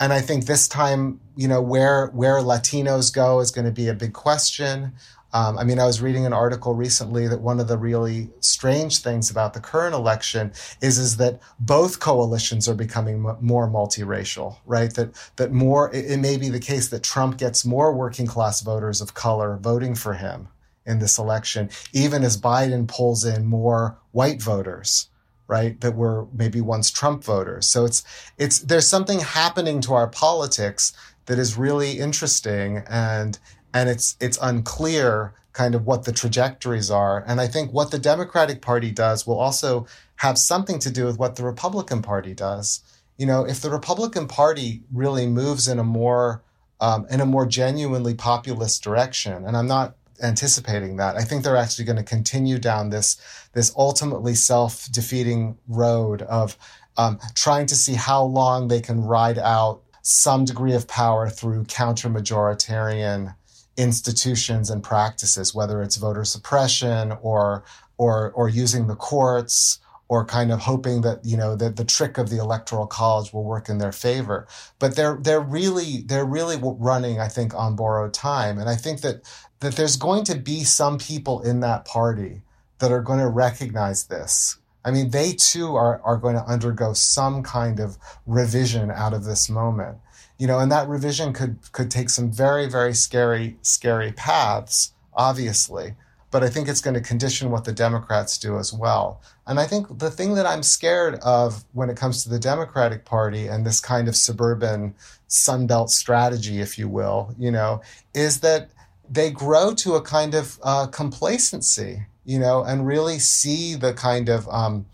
and 0.01 0.13
I 0.13 0.21
think 0.21 0.47
this 0.47 0.69
time, 0.69 1.21
you 1.37 1.49
know, 1.49 1.61
where 1.61 2.09
where 2.09 2.39
Latinos 2.39 3.13
go 3.13 3.41
is 3.41 3.51
going 3.51 3.65
to 3.65 3.73
be 3.73 3.89
a 3.89 3.95
big 3.95 4.13
question. 4.13 4.93
Um, 5.35 5.59
I 5.59 5.65
mean, 5.65 5.79
I 5.79 5.85
was 5.85 6.01
reading 6.01 6.25
an 6.25 6.33
article 6.33 6.75
recently 6.75 7.29
that 7.29 7.43
one 7.43 7.61
of 7.61 7.69
the 7.69 7.77
really 7.77 8.31
strange 8.41 8.99
things 8.99 9.31
about 9.31 9.53
the 9.53 9.61
current 9.61 9.95
election 9.95 10.53
is 10.81 10.99
is 10.99 11.19
that 11.19 11.41
both 11.61 12.01
coalitions 12.01 12.67
are 12.69 12.75
becoming 12.75 13.17
m- 13.17 13.37
more 13.41 13.69
multiracial, 13.69 14.57
right? 14.65 14.95
That 14.95 15.15
that 15.37 15.53
more 15.53 15.95
it, 15.95 16.13
it 16.13 16.19
may 16.19 16.37
be 16.37 16.49
the 16.49 16.61
case 16.61 16.89
that 16.89 17.03
Trump 17.03 17.37
gets 17.37 17.65
more 17.65 17.93
working 17.93 18.27
class 18.27 18.63
voters 18.63 19.01
of 19.01 19.15
color 19.15 19.59
voting 19.61 19.95
for 19.95 20.15
him 20.15 20.49
in 20.87 21.01
this 21.01 21.19
election, 21.19 21.69
even 21.93 22.25
as 22.25 22.41
Biden 22.41 22.89
pulls 22.89 23.25
in 23.25 23.45
more 23.45 23.99
white 24.13 24.41
voters 24.41 25.09
right 25.49 25.81
that 25.81 25.97
were 25.97 26.27
maybe 26.33 26.61
once 26.61 26.91
trump 26.91 27.25
voters. 27.25 27.67
So 27.67 27.85
it's 27.85 28.05
it's 28.37 28.61
there's 28.61 28.87
something 28.87 29.21
happening 29.21 29.81
to 29.83 29.95
our 29.95 30.07
politics 30.07 30.93
that 31.27 31.39
is 31.39 31.57
really 31.57 31.99
interesting 31.99 32.85
and 32.89 33.39
and 33.75 33.89
it's 33.89 34.17
it's 34.21 34.39
unclear 34.41 35.35
kind 35.53 35.75
of 35.75 35.85
what 35.87 36.05
the 36.05 36.13
trajectories 36.13 36.91
are. 36.91 37.25
And 37.27 37.41
i 37.41 37.49
think 37.49 37.73
what 37.73 37.91
the 37.91 37.99
democratic 37.99 38.63
party 38.63 38.91
does 38.93 39.27
will 39.27 39.39
also 39.39 39.87
have 40.17 40.39
something 40.39 40.79
to 40.81 40.91
do 40.91 41.07
with 41.07 41.19
what 41.19 41.37
the 41.37 41.45
republican 41.45 42.03
party 42.03 42.35
does. 42.35 42.83
You 43.17 43.27
know 43.27 43.45
if 43.45 43.61
the 43.61 43.71
republican 43.71 44.29
party 44.29 44.83
really 44.93 45.27
moves 45.27 45.67
in 45.67 45.79
a 45.79 45.85
more 45.85 46.43
um, 46.81 47.07
in 47.11 47.21
a 47.21 47.27
more 47.27 47.47
genuinely 47.47 48.15
populist 48.15 48.85
direction 48.85 49.45
and 49.45 49.57
i'm 49.57 49.67
not 49.67 49.97
anticipating 50.23 50.97
that. 50.97 51.17
I 51.17 51.23
think 51.23 51.45
they're 51.45 51.57
actually 51.57 51.85
going 51.85 51.97
to 51.97 52.03
continue 52.03 52.59
down 52.59 52.91
this 52.91 53.17
this 53.53 53.73
ultimately 53.77 54.35
self 54.35 54.91
defeating 54.91 55.57
road 55.69 56.23
of 56.23 56.57
um, 56.97 57.19
trying 57.35 57.67
to 57.67 57.75
see 57.75 57.95
how 57.95 58.25
long 58.25 58.69
they 58.69 58.81
can 58.81 59.01
ride 59.01 59.39
out 59.39 59.83
some 60.03 60.45
degree 60.45 60.75
of 60.75 60.89
power 60.89 61.29
through 61.29 61.65
counter 61.65 62.09
majoritarian 62.09 63.35
institutions 63.77 64.71
and 64.71 64.83
practices, 64.83 65.55
whether 65.55 65.83
it's 65.83 65.97
voter 65.97 66.25
suppression 66.25 67.13
or 67.23 67.65
or 67.97 68.33
or 68.33 68.49
using 68.49 68.87
the 68.87 68.97
courts 68.97 69.79
or 70.09 70.25
kind 70.25 70.51
of 70.51 70.61
hoping 70.61 71.03
that 71.03 71.25
you 71.25 71.37
know 71.37 71.55
that 71.55 71.77
the 71.77 71.85
trick 71.85 72.19
of 72.19 72.31
the 72.31 72.39
electoral 72.39 72.87
college 72.87 73.33
will 73.33 73.45
work 73.45 73.69
in 73.69 73.79
their 73.79 73.93
favor 73.93 74.47
but 74.79 74.97
they're 74.97 75.19
they're 75.23 75.41
really 75.41 76.03
they're 76.07 76.25
really 76.25 76.57
running 76.63 77.21
i 77.21 77.29
think 77.29 77.55
on 77.55 77.77
borrowed 77.77 78.15
time 78.15 78.59
and 78.59 78.69
i 78.69 78.75
think 78.75 79.01
that 79.03 79.23
that 79.61 79.77
there's 79.77 79.97
going 79.97 80.25
to 80.25 80.37
be 80.37 80.65
some 80.65 80.99
people 80.99 81.41
in 81.43 81.61
that 81.61 81.85
party 81.85 82.43
that 82.79 82.93
are 82.93 83.03
going 83.03 83.19
to 83.19 83.29
recognize 83.29 84.05
this 84.05 84.59
i 84.85 84.91
mean 84.91 85.11
they 85.11 85.33
too 85.33 85.75
are 85.77 86.01
are 86.03 86.17
going 86.17 86.35
to 86.35 86.45
undergo 86.45 86.93
some 86.93 87.43
kind 87.43 87.81
of 87.81 87.97
revision 88.27 88.91
out 88.91 89.15
of 89.15 89.25
this 89.25 89.49
moment 89.49 89.99
you 90.39 90.47
know 90.47 90.59
and 90.59 90.71
that 90.71 90.89
revision 90.89 91.33
could 91.33 91.59
could 91.73 91.91
take 91.91 92.11
some 92.11 92.31
very 92.31 92.69
very 92.69 92.95
scary 92.95 93.57
scary 93.63 94.13
paths 94.13 94.93
obviously 95.15 95.95
but 96.31 96.45
I 96.45 96.49
think 96.49 96.69
it's 96.69 96.81
going 96.81 96.95
to 96.95 97.01
condition 97.01 97.51
what 97.51 97.65
the 97.65 97.73
Democrats 97.73 98.37
do 98.37 98.59
as 98.59 98.73
well. 98.73 99.21
And 99.47 99.59
I 99.59 99.67
think 99.67 99.99
the 99.99 100.11
thing 100.11 100.35
that 100.35 100.45
I'm 100.45 100.63
scared 100.63 101.15
of 101.21 101.65
when 101.73 101.89
it 101.89 101.97
comes 101.97 102.23
to 102.23 102.29
the 102.29 102.39
Democratic 102.39 103.05
Party 103.05 103.47
and 103.47 103.65
this 103.65 103.81
kind 103.81 104.09
of 104.09 104.17
suburban 104.17 104.95
Sunbelt 105.29 105.89
strategy, 105.89 106.61
if 106.61 106.79
you 106.79 106.89
will, 106.89 107.35
you 107.39 107.51
know, 107.51 107.81
is 108.15 108.41
that 108.41 108.71
they 109.11 109.31
grow 109.31 109.75
to 109.75 109.95
a 109.95 110.03
kind 110.03 110.35
of 110.35 110.59
uh, 110.63 110.87
complacency, 110.87 112.07
you 112.25 112.39
know, 112.39 112.63
and 112.65 112.87
really 112.87 113.19
see 113.19 113.75
the 113.75 113.93
kind 113.93 114.29
of 114.29 114.49
um, 114.49 114.87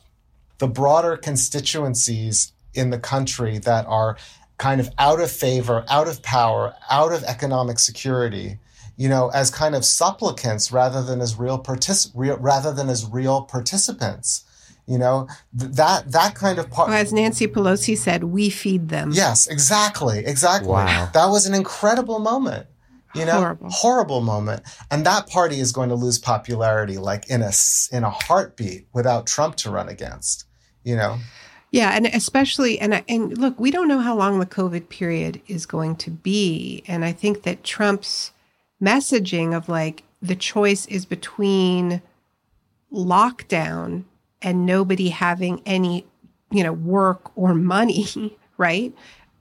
the 0.58 0.68
broader 0.68 1.16
constituencies 1.16 2.52
in 2.74 2.90
the 2.90 2.98
country 2.98 3.58
that 3.58 3.86
are 3.86 4.16
kind 4.58 4.80
of 4.80 4.88
out 4.98 5.20
of 5.20 5.30
favor, 5.30 5.84
out 5.88 6.08
of 6.08 6.22
power, 6.22 6.74
out 6.90 7.12
of 7.12 7.22
economic 7.24 7.78
security 7.78 8.58
you 8.96 9.08
know, 9.08 9.28
as 9.30 9.50
kind 9.50 9.74
of 9.74 9.84
supplicants 9.84 10.70
rather 10.70 11.02
than 11.02 11.20
as 11.20 11.36
real, 11.36 11.60
partic- 11.62 12.10
real 12.14 12.36
rather 12.36 12.72
than 12.72 12.88
as 12.88 13.04
real 13.06 13.42
participants. 13.42 14.44
You 14.86 14.98
know, 14.98 15.28
th- 15.58 15.72
that 15.72 16.12
that 16.12 16.34
kind 16.34 16.58
of 16.58 16.70
part. 16.70 16.90
Well, 16.90 16.98
as 16.98 17.10
Nancy 17.10 17.46
Pelosi 17.46 17.96
said, 17.96 18.24
we 18.24 18.50
feed 18.50 18.90
them. 18.90 19.12
Yes, 19.14 19.46
exactly, 19.46 20.24
exactly. 20.26 20.68
Wow. 20.68 21.08
That 21.14 21.26
was 21.26 21.46
an 21.46 21.54
incredible 21.54 22.18
moment. 22.18 22.66
You 23.14 23.24
know, 23.24 23.38
horrible. 23.38 23.70
horrible 23.70 24.20
moment, 24.20 24.62
and 24.90 25.06
that 25.06 25.28
party 25.28 25.60
is 25.60 25.72
going 25.72 25.88
to 25.88 25.94
lose 25.94 26.18
popularity 26.18 26.98
like 26.98 27.28
in 27.30 27.42
a 27.42 27.52
in 27.92 28.04
a 28.04 28.10
heartbeat 28.10 28.86
without 28.92 29.26
Trump 29.26 29.56
to 29.56 29.70
run 29.70 29.88
against. 29.88 30.46
You 30.82 30.96
know. 30.96 31.18
Yeah, 31.70 31.90
and 31.90 32.06
especially 32.06 32.78
and 32.78 33.02
and 33.08 33.36
look, 33.36 33.58
we 33.58 33.70
don't 33.70 33.88
know 33.88 34.00
how 34.00 34.16
long 34.16 34.38
the 34.38 34.46
COVID 34.46 34.88
period 34.88 35.40
is 35.46 35.66
going 35.66 35.96
to 35.96 36.10
be, 36.10 36.84
and 36.86 37.04
I 37.04 37.12
think 37.12 37.42
that 37.42 37.64
Trump's 37.64 38.32
messaging 38.82 39.56
of 39.56 39.68
like 39.68 40.04
the 40.20 40.36
choice 40.36 40.86
is 40.86 41.04
between 41.04 42.00
lockdown 42.92 44.04
and 44.40 44.66
nobody 44.66 45.08
having 45.08 45.62
any, 45.66 46.06
you 46.50 46.62
know, 46.62 46.72
work 46.72 47.36
or 47.36 47.54
money, 47.54 48.38
right? 48.56 48.94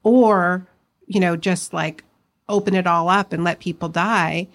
Or, 0.03 0.67
you 1.05 1.19
know, 1.19 1.35
just 1.35 1.73
like 1.73 2.03
open 2.49 2.75
it 2.75 2.87
all 2.87 3.09
up 3.09 3.33
and 3.33 3.43
let 3.43 3.59
people 3.59 3.89
die. 3.89 4.47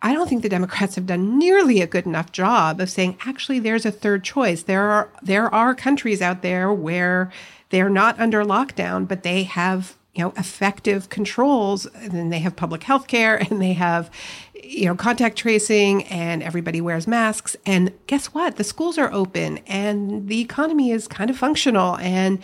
I 0.00 0.12
don't 0.14 0.28
think 0.28 0.42
the 0.42 0.48
Democrats 0.48 0.94
have 0.94 1.06
done 1.06 1.38
nearly 1.38 1.80
a 1.80 1.86
good 1.86 2.06
enough 2.06 2.30
job 2.30 2.80
of 2.80 2.88
saying 2.88 3.18
actually 3.26 3.58
there's 3.58 3.84
a 3.84 3.90
third 3.90 4.22
choice. 4.22 4.62
There 4.62 4.90
are 4.90 5.10
there 5.22 5.52
are 5.52 5.74
countries 5.74 6.22
out 6.22 6.42
there 6.42 6.72
where 6.72 7.32
they're 7.70 7.90
not 7.90 8.18
under 8.20 8.44
lockdown, 8.44 9.08
but 9.08 9.24
they 9.24 9.42
have 9.42 9.96
you 10.14 10.24
know 10.24 10.32
effective 10.36 11.08
controls 11.08 11.86
and 11.86 12.32
they 12.32 12.40
have 12.40 12.56
public 12.56 12.82
health 12.82 13.06
care 13.06 13.36
and 13.50 13.62
they 13.62 13.72
have 13.72 14.10
you 14.54 14.86
know 14.86 14.94
contact 14.94 15.38
tracing 15.38 16.04
and 16.04 16.42
everybody 16.42 16.80
wears 16.80 17.06
masks 17.06 17.56
and 17.64 17.92
guess 18.06 18.26
what 18.26 18.56
the 18.56 18.64
schools 18.64 18.98
are 18.98 19.12
open 19.12 19.58
and 19.66 20.28
the 20.28 20.40
economy 20.40 20.90
is 20.90 21.06
kind 21.06 21.30
of 21.30 21.38
functional 21.38 21.96
and 21.98 22.40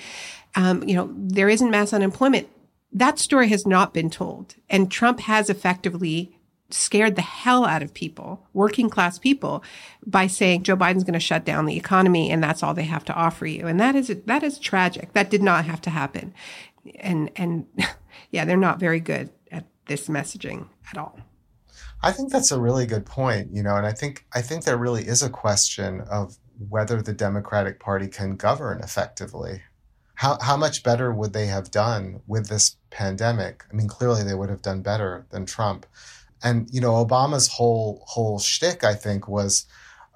um, 0.54 0.82
you 0.88 0.94
know 0.94 1.12
there 1.16 1.48
isn't 1.48 1.70
mass 1.70 1.92
unemployment 1.92 2.48
that 2.94 3.18
story 3.18 3.48
has 3.48 3.66
not 3.66 3.92
been 3.92 4.08
told 4.08 4.54
and 4.70 4.90
trump 4.90 5.20
has 5.20 5.50
effectively 5.50 6.38
scared 6.74 7.16
the 7.16 7.22
hell 7.22 7.64
out 7.64 7.82
of 7.82 7.94
people, 7.94 8.46
working 8.52 8.90
class 8.90 9.18
people, 9.18 9.62
by 10.06 10.26
saying 10.26 10.62
Joe 10.62 10.76
Biden's 10.76 11.04
going 11.04 11.14
to 11.14 11.20
shut 11.20 11.44
down 11.44 11.66
the 11.66 11.76
economy 11.76 12.30
and 12.30 12.42
that's 12.42 12.62
all 12.62 12.74
they 12.74 12.84
have 12.84 13.04
to 13.06 13.14
offer 13.14 13.46
you. 13.46 13.66
And 13.66 13.78
that 13.80 13.94
is 13.94 14.08
that 14.08 14.42
is 14.42 14.58
tragic. 14.58 15.12
That 15.12 15.30
did 15.30 15.42
not 15.42 15.64
have 15.64 15.80
to 15.82 15.90
happen. 15.90 16.34
And 16.96 17.30
and 17.36 17.66
yeah, 18.30 18.44
they're 18.44 18.56
not 18.56 18.80
very 18.80 19.00
good 19.00 19.30
at 19.50 19.66
this 19.86 20.08
messaging 20.08 20.68
at 20.90 20.98
all. 20.98 21.18
I 22.02 22.12
think 22.12 22.30
that's 22.30 22.52
a 22.52 22.60
really 22.60 22.84
good 22.86 23.06
point, 23.06 23.50
you 23.52 23.62
know, 23.62 23.76
and 23.76 23.86
I 23.86 23.92
think 23.92 24.26
I 24.34 24.42
think 24.42 24.64
there 24.64 24.76
really 24.76 25.06
is 25.06 25.22
a 25.22 25.30
question 25.30 26.00
of 26.02 26.36
whether 26.68 27.02
the 27.02 27.12
Democratic 27.12 27.80
Party 27.80 28.08
can 28.08 28.36
govern 28.36 28.80
effectively. 28.80 29.62
How 30.16 30.38
how 30.40 30.56
much 30.56 30.82
better 30.82 31.12
would 31.12 31.32
they 31.32 31.46
have 31.46 31.70
done 31.70 32.20
with 32.26 32.48
this 32.48 32.76
pandemic? 32.94 33.64
I 33.70 33.76
mean, 33.76 33.88
clearly 33.88 34.22
they 34.22 34.34
would 34.34 34.48
have 34.48 34.62
done 34.62 34.80
better 34.80 35.26
than 35.30 35.44
Trump. 35.44 35.84
And 36.42 36.68
you 36.72 36.80
know, 36.80 37.04
Obama's 37.04 37.48
whole 37.48 38.04
whole 38.06 38.38
shtick, 38.38 38.84
I 38.84 38.94
think, 38.94 39.28
was 39.28 39.66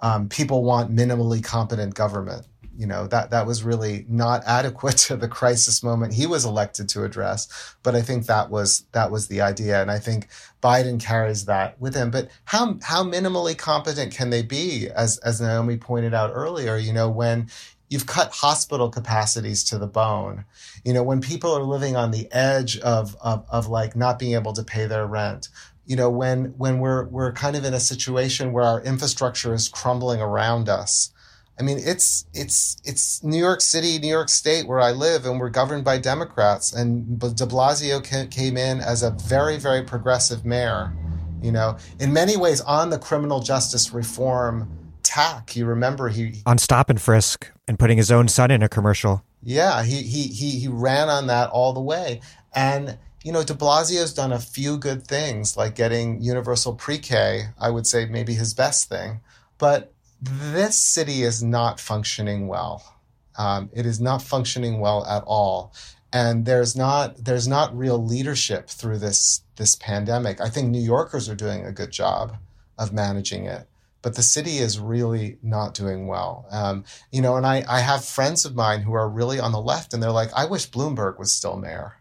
um, 0.01 0.29
people 0.29 0.63
want 0.63 0.95
minimally 0.95 1.43
competent 1.43 1.95
government. 1.95 2.47
You 2.77 2.87
know 2.87 3.09
that 3.09 3.31
that 3.31 3.45
was 3.45 3.65
really 3.65 4.07
not 4.09 4.45
adequate 4.47 4.97
to 5.09 5.17
the 5.17 5.27
crisis 5.27 5.83
moment 5.83 6.15
he 6.15 6.27
was 6.27 6.45
elected 6.45 6.89
to 6.91 7.03
address. 7.03 7.75
But 7.83 7.97
I 7.97 8.03
think 8.03 8.27
that 8.27 8.51
was 8.51 8.85
that 8.93 9.11
was 9.11 9.27
the 9.27 9.41
idea, 9.41 9.83
and 9.83 9.91
I 9.91 9.99
think 9.99 10.29
Biden 10.63 11.01
carries 11.01 11.47
that 11.47 11.81
with 11.81 11.95
him. 11.95 12.11
But 12.11 12.29
how 12.45 12.79
how 12.83 13.03
minimally 13.03 13.59
competent 13.59 14.15
can 14.15 14.31
they 14.31 14.43
be? 14.43 14.89
As 14.95 15.19
as 15.19 15.41
Naomi 15.41 15.77
pointed 15.77 16.15
out 16.15 16.31
earlier, 16.33 16.77
you 16.77 16.93
know 16.93 17.11
when 17.11 17.49
you've 17.89 18.07
cut 18.07 18.33
hospital 18.33 18.91
capacities 18.91 19.65
to 19.65 19.79
the 19.79 19.87
bone. 19.87 20.45
You 20.85 20.93
know, 20.93 21.03
when 21.03 21.21
people 21.21 21.53
are 21.53 21.63
living 21.63 21.97
on 21.97 22.11
the 22.11 22.31
edge 22.33 22.79
of, 22.79 23.17
of, 23.21 23.45
of 23.49 23.69
like 23.69 23.97
not 23.97 24.19
being 24.19 24.35
able 24.35 24.53
to 24.53 24.63
pay 24.63 24.87
their 24.87 25.07
rent, 25.07 25.49
you 25.87 25.97
know, 25.97 26.11
when 26.11 26.55
when 26.59 26.81
we're 26.81 27.07
we're 27.07 27.33
kind 27.33 27.57
of 27.57 27.65
in 27.65 27.73
a 27.73 27.81
situation 27.81 28.53
where 28.53 28.65
our 28.65 28.83
infrastructure 28.83 29.55
is 29.55 29.69
crumbling 29.69 30.21
around 30.21 30.69
us. 30.69 31.11
I 31.59 31.63
mean, 31.63 31.79
it's 31.81 32.27
it's 32.35 32.77
it's 32.85 33.25
New 33.25 33.39
York 33.39 33.63
City, 33.63 33.99
New 33.99 34.09
York 34.09 34.29
State, 34.29 34.69
where 34.69 34.81
I 34.81 34.93
live, 34.93 35.25
and 35.25 35.41
we're 35.41 35.49
governed 35.49 35.85
by 35.85 35.99
Democrats. 35.99 36.75
And 36.75 37.19
De 37.19 37.47
Blasio 37.47 38.05
came 38.31 38.57
in 38.59 38.81
as 38.81 39.03
a 39.03 39.11
very 39.11 39.57
very 39.57 39.83
progressive 39.83 40.45
mayor. 40.45 40.93
You 41.41 41.53
know, 41.53 41.79
in 41.99 42.13
many 42.13 42.37
ways, 42.37 42.61
on 42.61 42.91
the 42.91 42.99
criminal 42.99 43.41
justice 43.41 43.93
reform 43.93 44.79
tack. 45.03 45.57
You 45.57 45.65
remember 45.65 46.11
he 46.11 46.43
on 46.45 46.59
stop 46.59 46.91
and 46.91 47.01
frisk 47.01 47.51
and 47.69 47.79
putting 47.79 47.99
his 47.99 48.11
own 48.11 48.27
son 48.27 48.51
in 48.51 48.63
a 48.63 48.69
commercial. 48.69 49.23
Yeah, 49.43 49.85
he 49.85 50.03
he 50.03 50.23
he 50.23 50.59
he 50.59 50.69
ran 50.69 51.09
on 51.09 51.29
that 51.29 51.51
all 51.51 51.73
the 51.73 51.81
way, 51.81 52.21
and 52.53 52.99
you 53.23 53.33
know, 53.33 53.45
de 53.45 53.55
Blasio's 53.55 54.15
done 54.15 54.33
a 54.33 54.39
few 54.39 54.79
good 54.79 55.07
things, 55.07 55.57
like 55.57 55.75
getting 55.75 56.23
universal 56.23 56.75
pre 56.75 56.99
K, 56.99 57.49
I 57.61 57.71
would 57.71 57.87
say 57.87 58.07
maybe 58.07 58.35
his 58.35 58.55
best 58.55 58.89
thing. 58.89 59.21
But 59.59 59.93
this 60.21 60.77
city 60.77 61.23
is 61.23 61.43
not 61.43 61.79
functioning 61.79 62.49
well. 62.49 62.97
Um, 63.37 63.71
it 63.73 63.87
is 63.87 64.01
not 64.01 64.23
functioning 64.23 64.81
well 64.81 65.05
at 65.07 65.23
all. 65.27 65.73
And 66.13 66.47
there's 66.47 66.75
not 66.75 67.25
there's 67.25 67.47
not 67.47 67.77
real 67.77 68.03
leadership 68.03 68.69
through 68.69 68.99
this 68.99 69.43
this 69.57 69.77
pandemic. 69.77 70.41
I 70.41 70.49
think 70.49 70.69
New 70.69 70.81
Yorkers 70.81 71.29
are 71.29 71.35
doing 71.35 71.65
a 71.67 71.73
good 71.73 71.91
job 71.91 72.37
of 72.79 72.93
managing 72.93 73.45
it, 73.45 73.69
but 74.03 74.15
the 74.15 74.23
city 74.23 74.59
is 74.59 74.79
really 74.79 75.39
not 75.43 75.75
doing 75.75 76.07
well. 76.07 76.47
Um, 76.51 76.85
you 77.11 77.21
know, 77.21 77.37
and 77.37 77.47
I, 77.47 77.65
I 77.69 77.81
have 77.81 78.05
friends 78.05 78.45
of 78.45 78.55
mine 78.55 78.83
who 78.83 78.93
are 78.93 79.09
really 79.09 79.41
on 79.41 79.53
the 79.53 79.61
left, 79.61 79.93
and 79.93 80.03
they're 80.03 80.11
like, 80.11 80.31
I 80.35 80.47
wish 80.47 80.71
Bloomberg 80.71 81.19
was 81.19 81.33
still 81.33 81.57
mayor 81.57 81.99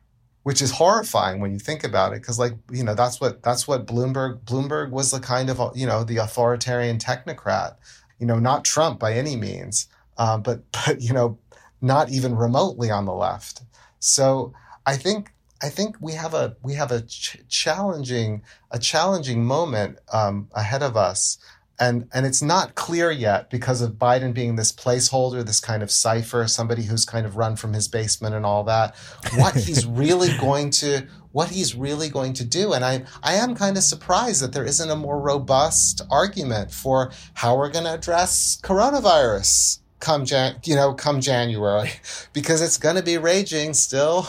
which 0.48 0.62
is 0.62 0.72
horrifying 0.72 1.42
when 1.42 1.52
you 1.52 1.60
think 1.60 1.84
about 1.84 2.14
it 2.14 2.22
because 2.22 2.40
like 2.40 2.54
you 2.72 2.82
know 2.82 2.96
that's 2.96 3.20
what 3.20 3.44
that's 3.44 3.68
what 3.68 3.86
bloomberg 3.86 4.40
bloomberg 4.46 4.92
was 4.92 5.12
the 5.12 5.20
kind 5.20 5.50
of 5.50 5.60
you 5.76 5.86
know 5.86 6.06
the 6.06 6.16
authoritarian 6.16 6.98
technocrat 6.98 7.76
you 8.18 8.26
know 8.26 8.40
not 8.40 8.64
trump 8.64 8.98
by 8.98 9.12
any 9.12 9.36
means 9.36 9.90
uh, 10.18 10.38
but 10.38 10.62
but 10.72 11.02
you 11.02 11.12
know 11.12 11.38
not 11.82 12.10
even 12.10 12.34
remotely 12.34 12.90
on 12.90 13.04
the 13.04 13.14
left 13.14 13.60
so 14.00 14.54
i 14.86 14.96
think 14.96 15.34
i 15.62 15.68
think 15.68 15.98
we 16.00 16.14
have 16.14 16.34
a 16.34 16.56
we 16.64 16.76
have 16.76 16.94
a 16.94 17.02
ch- 17.02 17.44
challenging 17.50 18.42
a 18.72 18.80
challenging 18.80 19.44
moment 19.44 19.98
um, 20.14 20.48
ahead 20.56 20.82
of 20.82 20.96
us 20.96 21.38
and 21.80 22.10
and 22.14 22.26
it's 22.26 22.42
not 22.42 22.76
clear 22.76 23.12
yet 23.12 23.50
because 23.50 23.82
of 23.82 23.94
Biden 23.94 24.34
being 24.34 24.56
this 24.56 24.72
placeholder, 24.72 25.46
this 25.46 25.60
kind 25.60 25.84
of 25.84 25.92
cipher, 25.92 26.48
somebody 26.48 26.84
who's 26.84 27.06
kind 27.06 27.26
of 27.26 27.38
run 27.38 27.56
from 27.56 27.74
his 27.74 27.88
basement 27.88 28.34
and 28.34 28.46
all 28.46 28.64
that. 28.64 28.96
What 29.36 29.56
he's 29.66 29.86
really 29.86 30.36
going 30.38 30.72
to 30.72 31.08
what 31.32 31.50
he's 31.50 31.76
really 31.76 32.10
going 32.10 32.34
to 32.34 32.46
do, 32.46 32.74
and 32.74 32.84
I 32.84 33.06
I 33.22 33.34
am 33.36 33.56
kind 33.56 33.78
of 33.78 33.84
surprised 33.84 34.42
that 34.42 34.54
there 34.54 34.66
isn't 34.66 34.90
a 34.90 34.96
more 34.96 35.20
robust 35.20 36.02
argument 36.10 36.72
for 36.72 37.12
how 37.36 37.58
we're 37.58 37.70
going 37.70 37.86
to 37.86 37.94
address 37.94 38.60
coronavirus 38.62 39.80
come 40.00 40.26
Jan, 40.26 40.58
you 40.64 40.76
know 40.76 40.94
come 40.94 41.22
January 41.22 41.92
because 42.34 42.62
it's 42.62 42.78
going 42.78 42.96
to 42.96 43.04
be 43.04 43.18
raging 43.18 43.74
still, 43.74 44.28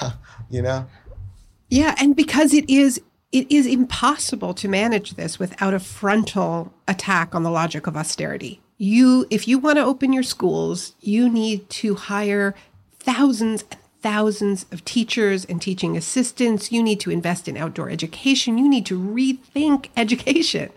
you 0.50 0.62
know. 0.62 0.86
Yeah, 1.70 1.94
and 1.98 2.14
because 2.14 2.54
it 2.54 2.68
is 2.70 3.00
it 3.34 3.50
is 3.50 3.66
impossible 3.66 4.54
to 4.54 4.68
manage 4.68 5.14
this 5.14 5.40
without 5.40 5.74
a 5.74 5.80
frontal 5.80 6.72
attack 6.86 7.34
on 7.34 7.42
the 7.42 7.50
logic 7.50 7.88
of 7.88 7.96
austerity. 7.96 8.60
You, 8.78 9.26
if 9.28 9.48
you 9.48 9.58
want 9.58 9.76
to 9.78 9.84
open 9.84 10.12
your 10.12 10.22
schools, 10.22 10.94
you 11.00 11.28
need 11.28 11.68
to 11.70 11.96
hire 11.96 12.54
thousands 13.00 13.64
and 13.70 13.80
thousands 14.04 14.66
of 14.70 14.84
teachers 14.84 15.46
and 15.46 15.62
teaching 15.62 15.96
assistants. 15.96 16.70
You 16.70 16.82
need 16.82 17.00
to 17.00 17.10
invest 17.10 17.48
in 17.48 17.56
outdoor 17.56 17.88
education. 17.88 18.58
You 18.58 18.68
need 18.68 18.84
to 18.86 18.98
rethink 18.98 19.86
education. 19.96 20.70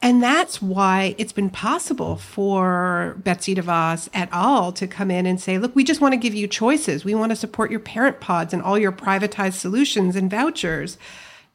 And 0.00 0.22
that's 0.22 0.62
why 0.62 1.16
it's 1.18 1.32
been 1.32 1.50
possible 1.50 2.14
for 2.14 3.16
Betsy 3.18 3.56
DeVos 3.56 4.08
et 4.14 4.28
al. 4.30 4.70
to 4.72 4.86
come 4.86 5.10
in 5.10 5.26
and 5.26 5.40
say, 5.40 5.58
look, 5.58 5.74
we 5.74 5.82
just 5.82 6.00
want 6.00 6.12
to 6.12 6.16
give 6.18 6.36
you 6.36 6.46
choices. 6.46 7.04
We 7.04 7.16
want 7.16 7.30
to 7.30 7.36
support 7.36 7.72
your 7.72 7.80
parent 7.80 8.20
pods 8.20 8.54
and 8.54 8.62
all 8.62 8.78
your 8.78 8.92
privatized 8.92 9.54
solutions 9.54 10.14
and 10.14 10.30
vouchers 10.30 10.98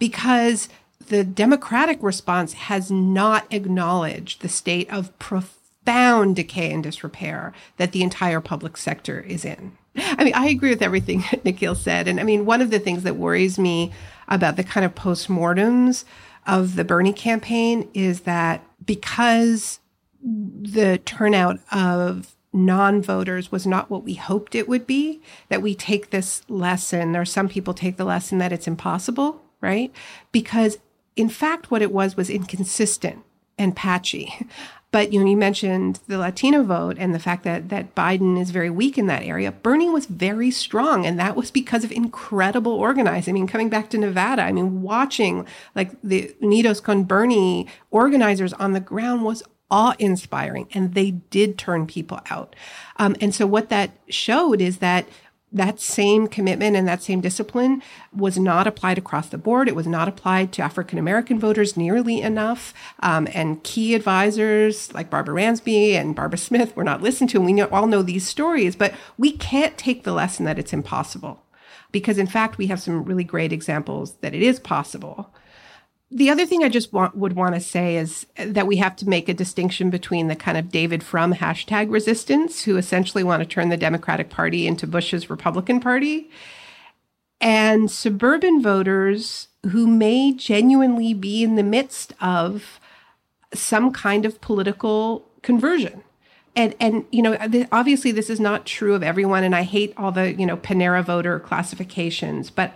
because 0.04 0.68
the 1.08 1.24
Democratic 1.24 2.04
response 2.04 2.52
has 2.52 2.92
not 2.92 3.46
acknowledged 3.52 4.42
the 4.42 4.50
state 4.50 4.90
of 4.90 5.18
profound 5.18 6.36
decay 6.36 6.74
and 6.74 6.84
disrepair 6.84 7.54
that 7.78 7.94
the 7.94 8.04
entire 8.04 8.42
public 8.42 8.76
sector 8.76 9.22
is 9.22 9.46
in. 9.46 9.78
I 9.96 10.26
mean, 10.26 10.34
I 10.34 10.48
agree 10.48 10.72
with 10.72 10.82
everything 10.82 11.24
Nikhil 11.46 11.76
said. 11.76 12.10
And 12.10 12.20
I 12.20 12.24
mean, 12.24 12.46
one 12.46 12.62
of 12.62 12.70
the 12.70 12.80
things 12.80 13.04
that 13.04 13.16
worries 13.16 13.58
me 13.58 13.94
about 14.28 14.58
the 14.58 14.64
kind 14.66 14.86
of 14.86 14.94
postmortems 14.94 16.04
of 16.46 16.76
the 16.76 16.84
Bernie 16.84 17.14
campaign 17.14 17.90
is 17.94 18.22
that 18.22 18.62
because 18.86 19.80
the 20.22 21.00
turnout 21.06 21.60
of 21.72 22.36
non 22.52 23.02
voters 23.02 23.54
was 23.54 23.66
not 23.66 23.90
what 23.90 24.04
we 24.04 24.16
hoped 24.16 24.54
it 24.54 24.68
would 24.68 24.86
be, 24.86 25.22
that 25.48 25.62
we 25.62 25.74
take 25.74 26.10
this 26.10 26.42
lesson, 26.50 27.16
or 27.16 27.24
some 27.24 27.48
people 27.48 27.74
take 27.74 27.96
the 27.96 28.04
lesson 28.04 28.40
that 28.40 28.52
it's 28.52 28.68
impossible 28.68 29.43
right? 29.64 29.92
Because 30.32 30.78
in 31.16 31.30
fact, 31.30 31.72
what 31.72 31.82
it 31.82 31.92
was 31.92 32.16
was 32.16 32.30
inconsistent 32.30 33.24
and 33.58 33.76
patchy. 33.76 34.36
But 34.94 35.12
you 35.12 35.20
know, 35.20 35.26
you 35.26 35.36
mentioned 35.36 36.02
the 36.08 36.20
Latino 36.20 36.62
vote 36.62 36.98
and 37.00 37.16
the 37.16 37.20
fact 37.20 37.44
that 37.46 37.70
that 37.70 37.96
Biden 37.96 38.40
is 38.40 38.52
very 38.52 38.70
weak 38.70 38.96
in 38.96 39.08
that 39.08 39.24
area. 39.24 39.52
Bernie 39.52 39.90
was 39.90 40.06
very 40.06 40.52
strong, 40.52 41.04
and 41.04 41.18
that 41.18 41.36
was 41.36 41.50
because 41.50 41.84
of 41.84 41.92
incredible 41.92 42.74
organizing. 42.74 43.32
I 43.32 43.34
mean, 43.34 43.48
coming 43.48 43.70
back 43.70 43.90
to 43.90 43.98
Nevada, 43.98 44.44
I 44.44 44.52
mean, 44.52 44.84
watching 44.84 45.48
like 45.74 46.00
the 46.04 46.36
Unidos 46.44 46.82
con 46.82 47.06
Bernie 47.06 47.66
organizers 47.90 48.54
on 48.54 48.74
the 48.74 48.80
ground 48.80 49.24
was 49.24 49.42
awe-inspiring, 49.72 50.68
and 50.76 50.94
they 50.94 51.10
did 51.10 51.58
turn 51.58 51.88
people 51.88 52.20
out. 52.30 52.56
Um, 52.98 53.16
and 53.20 53.34
so, 53.34 53.48
what 53.48 53.70
that 53.70 53.90
showed 54.10 54.62
is 54.62 54.78
that 54.78 55.08
that 55.54 55.80
same 55.80 56.28
commitment 56.28 56.76
and 56.76 56.88
that 56.88 57.04
same 57.04 57.22
discipline 57.22 57.82
was 58.12 58.40
not 58.40 58.66
applied 58.66 58.98
across 58.98 59.30
the 59.30 59.38
board. 59.38 59.68
It 59.68 59.76
was 59.76 59.88
not 59.88 60.08
applied 60.08 60.52
to 60.54 60.64
African 60.64 60.98
American 60.98 61.40
voters 61.40 61.78
nearly 61.78 62.22
enough. 62.22 62.74
Um, 63.02 63.28
and 63.34 63.64
key 63.64 63.94
advisors 63.94 64.94
like 64.94 65.12
Barbara 65.12 65.36
Ransby 65.36 65.94
and 65.94 66.16
Barbara 66.16 66.40
Smith 66.40 66.76
were 66.76 66.84
not 66.84 67.02
listened 67.02 67.30
to. 67.30 67.38
And 67.38 67.46
we 67.46 67.54
know, 67.54 67.68
all 67.72 67.88
know 67.88 68.02
these 68.02 68.28
stories, 68.28 68.76
but 68.76 68.94
we 69.18 69.32
can't 69.32 69.78
take 69.78 70.04
the 70.04 70.14
lesson 70.14 70.46
that 70.46 70.60
it's 70.60 70.74
impossible 70.74 71.44
because, 71.92 72.18
in 72.18 72.28
fact, 72.28 72.58
we 72.58 72.68
have 72.68 72.82
some 72.82 73.06
really 73.06 73.24
great 73.24 73.54
examples 73.54 74.16
that 74.16 74.34
it 74.34 74.42
is 74.42 74.60
possible. 74.60 75.30
The 76.14 76.30
other 76.30 76.46
thing 76.46 76.64
I 76.64 76.70
just 76.70 76.94
want, 76.94 77.18
would 77.18 77.34
want 77.34 77.56
to 77.56 77.62
say 77.62 77.98
is 77.98 78.28
that 78.36 78.68
we 78.68 78.78
have 78.78 78.96
to 78.98 79.10
make 79.10 79.28
a 79.28 79.34
distinction 79.34 79.90
between 79.90 80.28
the 80.28 80.36
kind 80.36 80.58
of 80.60 80.70
David 80.70 81.02
Frum 81.02 81.34
hashtag 81.34 81.92
resistance, 81.92 82.64
who 82.64 82.78
essentially 82.78 83.24
want 83.24 83.42
to 83.42 83.48
turn 83.48 83.70
the 83.70 83.78
Democratic 83.78 84.30
Party 84.30 84.68
into 84.68 84.86
Bush's 84.86 85.30
Republican 85.30 85.80
Party, 85.80 86.30
and 87.42 87.90
suburban 87.90 88.62
voters 88.62 89.48
who 89.72 89.88
may 89.88 90.34
genuinely 90.34 91.16
be 91.16 91.44
in 91.44 91.56
the 91.56 91.64
midst 91.64 92.14
of 92.22 92.80
some 93.54 93.92
kind 93.92 94.26
of 94.26 94.40
political 94.40 95.28
conversion. 95.42 96.04
And 96.56 96.76
and 96.80 97.06
you 97.12 97.24
know 97.24 97.36
obviously 97.72 98.12
this 98.12 98.30
is 98.30 98.40
not 98.40 98.68
true 98.68 98.94
of 98.94 99.02
everyone 99.02 99.44
and 99.44 99.56
I 99.56 99.64
hate 99.64 99.94
all 99.98 100.12
the 100.12 100.34
you 100.34 100.46
know 100.46 100.58
Panera 100.58 101.04
voter 101.04 101.40
classifications 101.40 102.52
but 102.52 102.76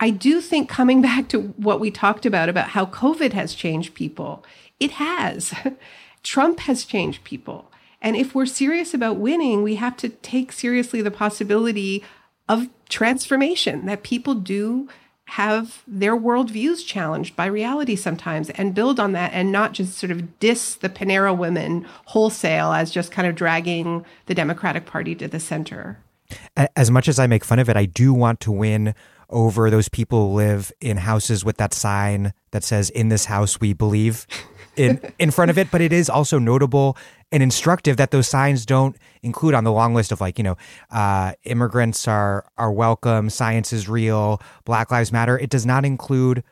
I 0.00 0.10
do 0.10 0.40
think 0.40 0.68
coming 0.68 1.02
back 1.10 1.28
to 1.28 1.40
what 1.56 1.80
we 1.80 1.90
talked 1.90 2.26
about, 2.26 2.48
about 2.48 2.70
how 2.70 2.86
COVID 2.86 3.32
has 3.32 3.54
changed 3.54 3.94
people, 3.94 4.44
it 4.80 4.92
has. 4.92 5.54
Trump 6.22 6.60
has 6.60 6.84
changed 6.84 7.24
people. 7.24 7.70
And 8.00 8.16
if 8.16 8.34
we're 8.34 8.46
serious 8.46 8.94
about 8.94 9.16
winning, 9.16 9.62
we 9.62 9.74
have 9.76 9.96
to 9.98 10.08
take 10.08 10.52
seriously 10.52 11.02
the 11.02 11.10
possibility 11.10 12.04
of 12.48 12.68
transformation, 12.88 13.86
that 13.86 14.02
people 14.02 14.34
do 14.34 14.88
have 15.28 15.82
their 15.86 16.16
worldviews 16.16 16.86
challenged 16.86 17.36
by 17.36 17.44
reality 17.44 17.94
sometimes 17.94 18.48
and 18.50 18.74
build 18.74 18.98
on 18.98 19.12
that 19.12 19.30
and 19.34 19.52
not 19.52 19.72
just 19.72 19.98
sort 19.98 20.10
of 20.10 20.38
diss 20.38 20.74
the 20.74 20.88
Panera 20.88 21.36
women 21.36 21.86
wholesale 22.06 22.72
as 22.72 22.90
just 22.90 23.12
kind 23.12 23.28
of 23.28 23.34
dragging 23.34 24.06
the 24.24 24.34
Democratic 24.34 24.86
Party 24.86 25.14
to 25.14 25.28
the 25.28 25.38
center. 25.38 25.98
As 26.74 26.90
much 26.90 27.08
as 27.08 27.18
I 27.18 27.26
make 27.26 27.44
fun 27.44 27.58
of 27.58 27.68
it, 27.68 27.76
I 27.76 27.84
do 27.84 28.14
want 28.14 28.40
to 28.40 28.52
win 28.52 28.94
over 29.30 29.70
those 29.70 29.88
people 29.88 30.28
who 30.28 30.36
live 30.36 30.72
in 30.80 30.96
houses 30.96 31.44
with 31.44 31.56
that 31.58 31.74
sign 31.74 32.32
that 32.50 32.64
says 32.64 32.90
"In 32.90 33.08
this 33.08 33.26
house 33.26 33.60
we 33.60 33.72
believe" 33.72 34.26
in 34.76 35.00
in 35.18 35.30
front 35.30 35.50
of 35.50 35.58
it. 35.58 35.70
But 35.70 35.80
it 35.80 35.92
is 35.92 36.08
also 36.08 36.38
notable 36.38 36.96
and 37.30 37.42
instructive 37.42 37.96
that 37.98 38.10
those 38.10 38.26
signs 38.26 38.64
don't 38.64 38.96
include 39.22 39.54
on 39.54 39.64
the 39.64 39.72
long 39.72 39.94
list 39.94 40.12
of 40.12 40.20
like 40.20 40.38
you 40.38 40.44
know 40.44 40.56
uh, 40.90 41.32
immigrants 41.44 42.08
are 42.08 42.46
are 42.56 42.72
welcome, 42.72 43.30
science 43.30 43.72
is 43.72 43.88
real, 43.88 44.40
Black 44.64 44.90
Lives 44.90 45.12
Matter. 45.12 45.38
It 45.38 45.50
does 45.50 45.66
not 45.66 45.84
include 45.84 46.42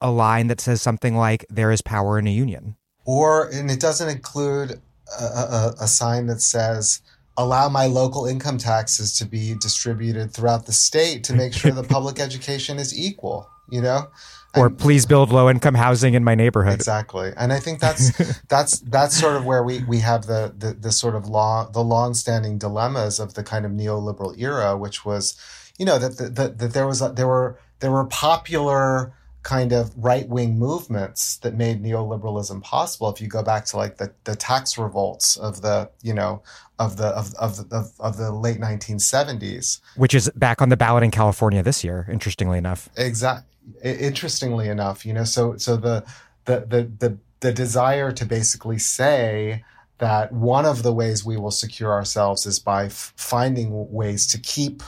a 0.00 0.10
line 0.10 0.48
that 0.48 0.60
says 0.60 0.82
something 0.82 1.16
like 1.16 1.46
"There 1.48 1.70
is 1.70 1.80
power 1.80 2.18
in 2.18 2.26
a 2.26 2.32
union," 2.32 2.76
or 3.04 3.48
and 3.48 3.70
it 3.70 3.80
doesn't 3.80 4.08
include 4.08 4.80
a, 5.20 5.24
a, 5.24 5.74
a 5.80 5.88
sign 5.88 6.26
that 6.26 6.42
says 6.42 7.00
allow 7.38 7.68
my 7.68 7.86
local 7.86 8.26
income 8.26 8.58
taxes 8.58 9.16
to 9.18 9.26
be 9.26 9.54
distributed 9.60 10.32
throughout 10.32 10.66
the 10.66 10.72
state 10.72 11.24
to 11.24 11.34
make 11.34 11.52
sure 11.52 11.70
the 11.70 11.82
public 11.96 12.18
education 12.18 12.78
is 12.78 12.98
equal 12.98 13.48
you 13.70 13.80
know? 13.80 14.08
Or 14.56 14.70
please 14.70 15.04
build 15.04 15.32
low 15.32 15.50
income 15.50 15.74
housing 15.74 16.14
in 16.14 16.24
my 16.24 16.34
neighborhood. 16.34 16.74
Exactly. 16.74 17.30
And 17.36 17.52
i 17.52 17.58
think 17.58 17.78
that's 17.78 18.40
that's 18.48 18.80
that's 18.80 19.14
sort 19.14 19.36
of 19.36 19.44
where 19.44 19.62
we 19.62 19.84
we 19.84 19.98
have 19.98 20.26
the 20.26 20.54
the, 20.56 20.72
the 20.72 20.92
sort 20.92 21.14
of 21.14 21.28
long 21.28 21.70
the 21.72 21.84
long 21.84 22.14
standing 22.14 22.56
dilemmas 22.56 23.20
of 23.20 23.34
the 23.34 23.42
kind 23.42 23.66
of 23.66 23.72
neoliberal 23.72 24.34
era 24.40 24.76
which 24.76 25.04
was 25.04 25.36
you 25.78 25.84
know 25.84 25.98
that 25.98 26.16
that, 26.16 26.36
that, 26.36 26.58
that 26.58 26.72
there 26.72 26.86
was 26.86 27.02
a, 27.02 27.10
there 27.10 27.26
were 27.26 27.58
there 27.80 27.90
were 27.90 28.06
popular 28.06 29.12
kind 29.46 29.70
of 29.70 29.92
right 29.96 30.28
wing 30.28 30.58
movements 30.58 31.36
that 31.36 31.54
made 31.54 31.80
neoliberalism 31.80 32.60
possible. 32.64 33.08
If 33.10 33.20
you 33.20 33.28
go 33.28 33.44
back 33.44 33.64
to 33.66 33.76
like 33.76 33.96
the, 33.96 34.12
the 34.24 34.34
tax 34.34 34.76
revolts 34.76 35.36
of 35.36 35.62
the, 35.62 35.88
you 36.02 36.12
know, 36.12 36.42
of 36.80 36.96
the 36.96 37.06
of, 37.06 37.32
of, 37.36 37.60
of, 37.70 37.92
of 38.00 38.16
the 38.16 38.32
late 38.32 38.58
1970s. 38.58 39.80
Which 39.94 40.14
is 40.16 40.28
back 40.34 40.60
on 40.60 40.68
the 40.68 40.76
ballot 40.76 41.04
in 41.04 41.12
California 41.12 41.62
this 41.62 41.84
year, 41.84 42.08
interestingly 42.10 42.58
enough. 42.58 42.88
Exactly. 42.96 43.46
Interestingly 43.84 44.68
enough, 44.68 45.06
you 45.06 45.12
know, 45.12 45.22
so 45.22 45.56
so 45.56 45.76
the 45.76 46.04
the 46.46 46.66
the 46.66 46.90
the, 46.98 47.18
the 47.38 47.52
desire 47.52 48.10
to 48.10 48.24
basically 48.24 48.78
say 48.78 49.64
that 49.98 50.32
one 50.32 50.66
of 50.66 50.82
the 50.82 50.92
ways 50.92 51.24
we 51.24 51.36
will 51.36 51.52
secure 51.52 51.92
ourselves 51.92 52.46
is 52.46 52.58
by 52.58 52.86
f- 52.86 53.12
finding 53.16 53.92
ways 53.92 54.26
to 54.26 54.38
keep 54.40 54.82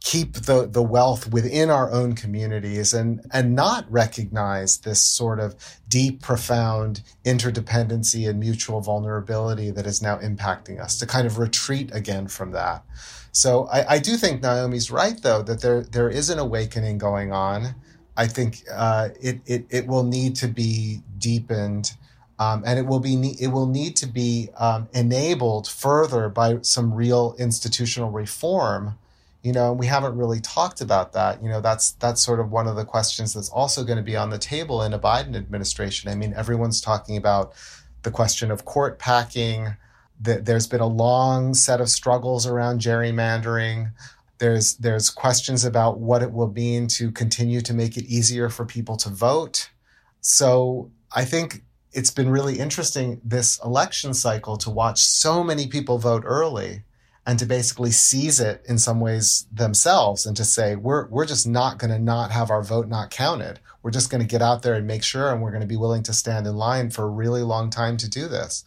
keep 0.00 0.34
the, 0.34 0.66
the 0.66 0.82
wealth 0.82 1.32
within 1.32 1.70
our 1.70 1.90
own 1.90 2.14
communities 2.14 2.94
and, 2.94 3.20
and 3.32 3.54
not 3.54 3.90
recognize 3.90 4.78
this 4.78 5.02
sort 5.02 5.40
of 5.40 5.54
deep, 5.88 6.22
profound 6.22 7.02
interdependency 7.24 8.28
and 8.28 8.38
mutual 8.38 8.80
vulnerability 8.80 9.70
that 9.70 9.86
is 9.86 10.00
now 10.00 10.16
impacting 10.18 10.80
us, 10.80 10.98
to 10.98 11.06
kind 11.06 11.26
of 11.26 11.38
retreat 11.38 11.90
again 11.92 12.28
from 12.28 12.52
that. 12.52 12.84
So 13.32 13.66
I, 13.66 13.94
I 13.94 13.98
do 13.98 14.16
think 14.16 14.42
Naomi's 14.42 14.90
right, 14.90 15.20
though, 15.20 15.42
that 15.42 15.60
there, 15.60 15.82
there 15.82 16.08
is 16.08 16.30
an 16.30 16.38
awakening 16.38 16.98
going 16.98 17.32
on. 17.32 17.74
I 18.16 18.26
think 18.26 18.62
uh, 18.72 19.10
it, 19.20 19.40
it, 19.46 19.66
it 19.70 19.86
will 19.86 20.04
need 20.04 20.36
to 20.36 20.48
be 20.48 21.02
deepened. 21.18 21.92
Um, 22.40 22.62
and 22.64 22.78
it 22.78 22.86
will 22.86 23.00
be 23.00 23.16
it 23.40 23.48
will 23.48 23.66
need 23.66 23.96
to 23.96 24.06
be 24.06 24.50
um, 24.56 24.88
enabled 24.92 25.66
further 25.66 26.28
by 26.28 26.58
some 26.62 26.94
real 26.94 27.34
institutional 27.36 28.12
reform 28.12 28.96
you 29.42 29.52
know 29.52 29.72
we 29.72 29.86
haven't 29.86 30.16
really 30.16 30.40
talked 30.40 30.80
about 30.80 31.12
that. 31.12 31.42
You 31.42 31.48
know 31.48 31.60
that's 31.60 31.92
that's 31.92 32.22
sort 32.22 32.40
of 32.40 32.50
one 32.50 32.66
of 32.66 32.76
the 32.76 32.84
questions 32.84 33.34
that's 33.34 33.50
also 33.50 33.84
going 33.84 33.96
to 33.96 34.02
be 34.02 34.16
on 34.16 34.30
the 34.30 34.38
table 34.38 34.82
in 34.82 34.92
a 34.92 34.98
biden 34.98 35.36
administration. 35.36 36.10
I 36.10 36.14
mean 36.14 36.34
everyone's 36.34 36.80
talking 36.80 37.16
about 37.16 37.52
the 38.02 38.10
question 38.10 38.50
of 38.50 38.64
court 38.64 38.98
packing. 38.98 39.76
There's 40.20 40.66
been 40.66 40.80
a 40.80 40.86
long 40.86 41.54
set 41.54 41.80
of 41.80 41.88
struggles 41.88 42.44
around 42.46 42.80
gerrymandering. 42.80 43.92
There's 44.38 44.76
there's 44.76 45.10
questions 45.10 45.64
about 45.64 46.00
what 46.00 46.22
it 46.22 46.32
will 46.32 46.50
mean 46.50 46.88
to 46.88 47.12
continue 47.12 47.60
to 47.60 47.72
make 47.72 47.96
it 47.96 48.04
easier 48.06 48.48
for 48.48 48.64
people 48.64 48.96
to 48.98 49.08
vote. 49.08 49.70
So 50.20 50.90
i 51.14 51.24
think 51.24 51.62
it's 51.92 52.10
been 52.10 52.28
really 52.28 52.58
interesting 52.58 53.20
this 53.24 53.58
election 53.64 54.12
cycle 54.14 54.56
to 54.58 54.70
watch 54.70 55.00
so 55.00 55.42
many 55.42 55.66
people 55.66 55.98
vote 55.98 56.22
early 56.26 56.82
and 57.28 57.38
to 57.38 57.44
basically 57.44 57.90
seize 57.90 58.40
it 58.40 58.64
in 58.66 58.78
some 58.78 59.00
ways 59.00 59.46
themselves 59.52 60.24
and 60.24 60.34
to 60.36 60.44
say 60.44 60.74
we're 60.74 61.06
we're 61.08 61.26
just 61.26 61.46
not 61.46 61.78
going 61.78 61.90
to 61.90 61.98
not 61.98 62.30
have 62.30 62.50
our 62.50 62.62
vote 62.62 62.88
not 62.88 63.10
counted 63.10 63.60
we're 63.82 63.90
just 63.90 64.10
going 64.10 64.22
to 64.22 64.26
get 64.26 64.42
out 64.42 64.62
there 64.62 64.74
and 64.74 64.86
make 64.86 65.04
sure 65.04 65.30
and 65.30 65.42
we're 65.42 65.50
going 65.50 65.60
to 65.60 65.66
be 65.66 65.76
willing 65.76 66.02
to 66.02 66.12
stand 66.14 66.46
in 66.46 66.56
line 66.56 66.88
for 66.90 67.04
a 67.04 67.10
really 67.10 67.42
long 67.42 67.68
time 67.68 67.98
to 67.98 68.08
do 68.08 68.26
this 68.26 68.64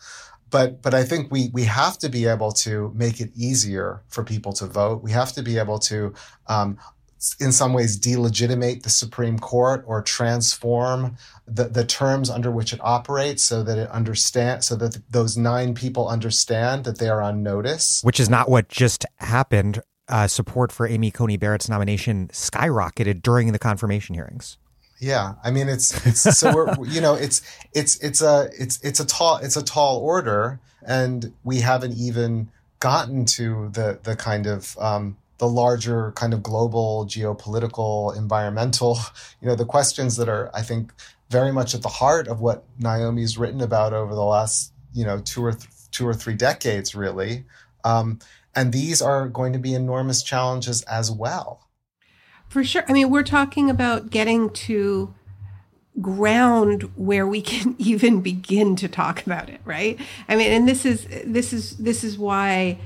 but 0.52 0.82
but 0.84 0.94
I 0.94 1.04
think 1.04 1.32
we 1.32 1.50
we 1.54 1.64
have 1.64 1.98
to 2.00 2.10
be 2.10 2.28
able 2.28 2.52
to 2.52 2.94
make 2.96 3.20
it 3.20 3.32
easier 3.36 4.04
for 4.10 4.24
people 4.24 4.54
to 4.54 4.68
vote. 4.68 5.02
We 5.02 5.12
have 5.12 5.32
to 5.34 5.42
be 5.42 5.58
able 5.58 5.80
to 5.80 6.14
um, 6.48 6.78
in 7.40 7.52
some 7.52 7.74
ways 7.74 7.96
delegitimate 7.98 8.84
the 8.84 8.90
Supreme 8.90 9.38
Court 9.38 9.84
or 9.86 10.02
transform 10.02 11.18
the, 11.48 11.66
the 11.66 11.86
terms 11.86 12.30
under 12.30 12.50
which 12.50 12.74
it 12.74 12.80
operates 12.82 13.44
so 13.44 13.64
that 13.64 13.78
it 13.78 13.90
understand 13.90 14.64
so 14.64 14.76
that 14.78 15.00
those 15.10 15.38
nine 15.38 15.76
people 15.76 16.08
understand 16.08 16.84
that 16.86 16.98
they 16.98 17.10
are 17.10 17.22
on 17.22 17.44
notice. 17.44 18.02
Which 18.04 18.20
is 18.20 18.30
not 18.30 18.50
what 18.50 18.70
just 18.70 19.06
happened. 19.18 19.82
Uh, 20.08 20.28
support 20.28 20.74
for 20.74 20.88
Amy 20.88 21.10
Coney 21.10 21.38
Barrett's 21.38 21.70
nomination 21.70 22.28
skyrocketed 22.34 23.22
during 23.22 23.54
the 23.54 23.60
confirmation 23.60 24.14
hearings. 24.14 24.58
Yeah, 25.00 25.36
I 25.44 25.52
mean 25.52 25.70
it's 25.70 26.06
it's 26.06 26.38
so 26.38 26.54
we're 26.54 26.76
you 26.86 27.02
know 27.02 27.16
it's 27.16 27.42
it's 27.74 27.98
it's 28.00 28.22
a 28.22 28.50
it's 28.60 28.80
it's 28.84 29.00
a 29.00 29.06
tall 29.06 29.38
it's 29.38 29.56
a 29.56 29.64
tall 29.64 30.00
order, 30.00 30.60
and 30.86 31.34
we 31.44 31.62
haven't 31.62 31.94
even 31.94 32.50
gotten 32.80 33.26
to 33.26 33.70
the 33.70 34.00
the 34.04 34.16
kind 34.16 34.48
of 34.48 34.78
um, 34.80 35.18
the 35.42 35.48
larger 35.48 36.12
kind 36.12 36.36
of 36.36 36.44
global 36.44 37.04
geopolitical, 37.08 38.16
environmental, 38.16 39.00
you 39.42 39.48
know, 39.48 39.56
the 39.56 39.66
questions 39.66 40.16
that 40.18 40.30
are, 40.30 40.52
I 40.54 40.62
think, 40.62 40.94
very 41.32 41.52
much 41.52 41.74
at 41.74 41.82
the 41.82 41.90
heart 41.90 42.28
of 42.28 42.42
what 42.42 42.64
Naomi's 42.78 43.40
written 43.40 43.60
about 43.60 43.92
over 43.92 44.14
the 44.14 44.24
last, 44.24 44.72
you 44.94 45.04
know, 45.04 45.20
two 45.20 45.44
or 45.44 45.54
th- 45.54 45.68
two 45.90 46.08
or 46.08 46.14
three 46.14 46.36
decades, 46.36 46.94
really. 46.94 47.46
Um, 47.84 48.20
and 48.56 48.72
these 48.72 49.02
are 49.02 49.28
going 49.28 49.54
to 49.54 49.60
be 49.60 49.74
enormous 49.74 50.22
challenges 50.22 50.84
as 50.84 51.10
well. 51.10 51.68
For 52.48 52.64
sure. 52.64 52.84
I 52.88 52.94
mean, 52.94 53.10
we're 53.10 53.24
talking 53.24 53.68
about 53.68 54.12
getting 54.12 54.52
to 54.52 55.12
ground 56.00 56.84
where 56.96 57.26
we 57.26 57.42
can 57.42 57.76
even 57.80 58.22
begin 58.22 58.76
to 58.76 58.88
talk 58.88 59.26
about 59.26 59.50
it, 59.50 59.60
right? 59.66 60.00
I 60.30 60.36
mean, 60.36 60.52
and 60.52 60.70
this 60.70 60.86
is 60.86 61.08
this 61.26 61.52
is 61.52 61.78
this 61.78 62.04
is 62.04 62.20
why 62.20 62.78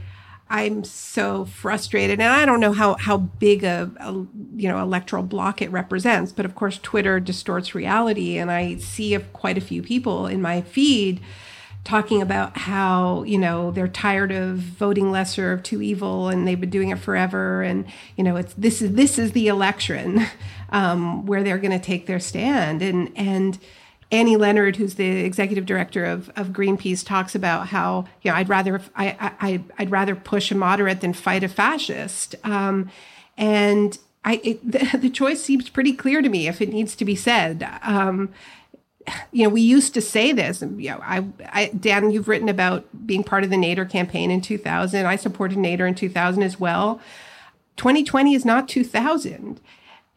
I'm 0.49 0.83
so 0.83 1.45
frustrated, 1.45 2.19
and 2.19 2.31
I 2.31 2.45
don't 2.45 2.59
know 2.59 2.71
how 2.71 2.95
how 2.95 3.17
big 3.17 3.63
a, 3.63 3.91
a, 3.99 4.11
you 4.11 4.69
know 4.69 4.79
electoral 4.79 5.23
block 5.23 5.61
it 5.61 5.71
represents. 5.71 6.31
But 6.31 6.45
of 6.45 6.53
course, 6.53 6.79
Twitter 6.79 7.19
distorts 7.19 7.73
reality, 7.73 8.37
and 8.37 8.51
I 8.51 8.77
see 8.77 9.15
a, 9.15 9.19
quite 9.19 9.57
a 9.57 9.61
few 9.61 9.81
people 9.81 10.27
in 10.27 10.41
my 10.41 10.61
feed 10.61 11.19
talking 11.83 12.21
about 12.21 12.57
how 12.57 13.23
you 13.23 13.37
know 13.37 13.71
they're 13.71 13.87
tired 13.87 14.31
of 14.31 14.57
voting 14.57 15.11
lesser 15.11 15.53
of 15.53 15.63
two 15.63 15.81
evil 15.81 16.29
and 16.29 16.47
they've 16.47 16.59
been 16.59 16.69
doing 16.69 16.89
it 16.89 16.97
forever 16.97 17.61
and 17.61 17.85
you 18.17 18.23
know 18.23 18.35
it's 18.35 18.53
this 18.55 18.81
is 18.81 18.93
this 18.93 19.19
is 19.19 19.31
the 19.31 19.47
election 19.47 20.25
um, 20.69 21.25
where 21.27 21.43
they're 21.43 21.59
going 21.59 21.71
to 21.71 21.79
take 21.79 22.07
their 22.07 22.19
stand 22.19 22.81
and 22.81 23.11
and 23.15 23.59
Annie 24.11 24.37
Leonard, 24.37 24.75
who's 24.75 24.95
the 24.95 25.25
executive 25.25 25.65
director 25.65 26.05
of, 26.05 26.29
of 26.35 26.49
Greenpeace, 26.49 27.05
talks 27.05 27.33
about 27.35 27.67
how 27.67 28.05
you 28.21 28.31
know 28.31 28.37
I'd 28.37 28.49
rather 28.49 28.81
I, 28.95 29.33
I 29.39 29.63
I'd 29.79 29.91
rather 29.91 30.15
push 30.15 30.51
a 30.51 30.55
moderate 30.55 31.01
than 31.01 31.13
fight 31.13 31.43
a 31.43 31.47
fascist, 31.47 32.35
um, 32.43 32.89
and 33.37 33.97
I 34.23 34.41
it, 34.43 34.71
the, 34.71 34.97
the, 34.97 35.09
choice 35.09 35.41
seems 35.41 35.69
pretty 35.69 35.93
clear 35.93 36.21
to 36.21 36.29
me 36.29 36.47
if 36.47 36.61
it 36.61 36.69
needs 36.69 36.95
to 36.97 37.05
be 37.05 37.15
said. 37.15 37.67
Um, 37.81 38.29
you 39.31 39.43
know, 39.43 39.49
we 39.49 39.61
used 39.61 39.93
to 39.93 40.01
say 40.01 40.31
this. 40.31 40.61
You 40.61 40.91
know, 40.91 40.99
I, 41.03 41.25
I, 41.45 41.71
Dan, 41.79 42.11
you've 42.11 42.27
written 42.27 42.49
about 42.49 42.85
being 43.05 43.23
part 43.23 43.43
of 43.43 43.49
the 43.49 43.55
Nader 43.55 43.87
campaign 43.87 44.31
in 44.31 44.41
2000. 44.41 45.05
I 45.05 45.15
supported 45.15 45.57
Nader 45.57 45.87
in 45.87 45.95
2000 45.95 46.41
as 46.43 46.59
well. 46.59 46.99
2020 47.77 48.33
is 48.33 48.45
not 48.45 48.69
2000, 48.69 49.59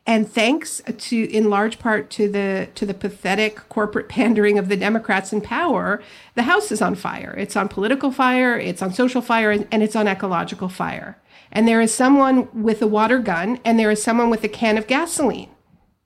and 0.09 0.29
thanks 0.29 0.83
to, 0.97 1.31
in 1.31 1.51
large 1.51 1.79
part, 1.79 2.09
to 2.11 2.29
the 2.29 2.69
to 2.75 2.85
the 2.85 2.95
pathetic 2.95 3.69
corporate 3.69 4.09
pandering 4.19 4.59
of 4.59 4.69
the 4.69 4.77
Democrats 4.77 5.33
in 5.33 5.41
power, 5.41 6.03
the 6.35 6.45
House 6.45 6.73
is 6.73 6.83
on 6.83 6.97
fire. 6.97 7.35
It's 7.39 7.55
on 7.55 7.69
political 7.69 8.11
fire, 8.11 8.59
it's 8.59 8.83
on 8.83 8.93
social 8.93 9.23
fire, 9.23 9.51
and 9.51 9.83
it's 9.83 9.95
on 9.95 10.09
ecological 10.09 10.71
fire. 10.71 11.19
And 11.53 11.69
there 11.69 11.81
is 11.81 11.95
someone 11.95 12.49
with 12.53 12.83
a 12.83 12.87
water 12.87 13.19
gun, 13.19 13.61
and 13.65 13.79
there 13.79 13.91
is 13.91 14.03
someone 14.03 14.31
with 14.31 14.43
a 14.43 14.49
can 14.49 14.79
of 14.79 14.87
gasoline 14.87 15.51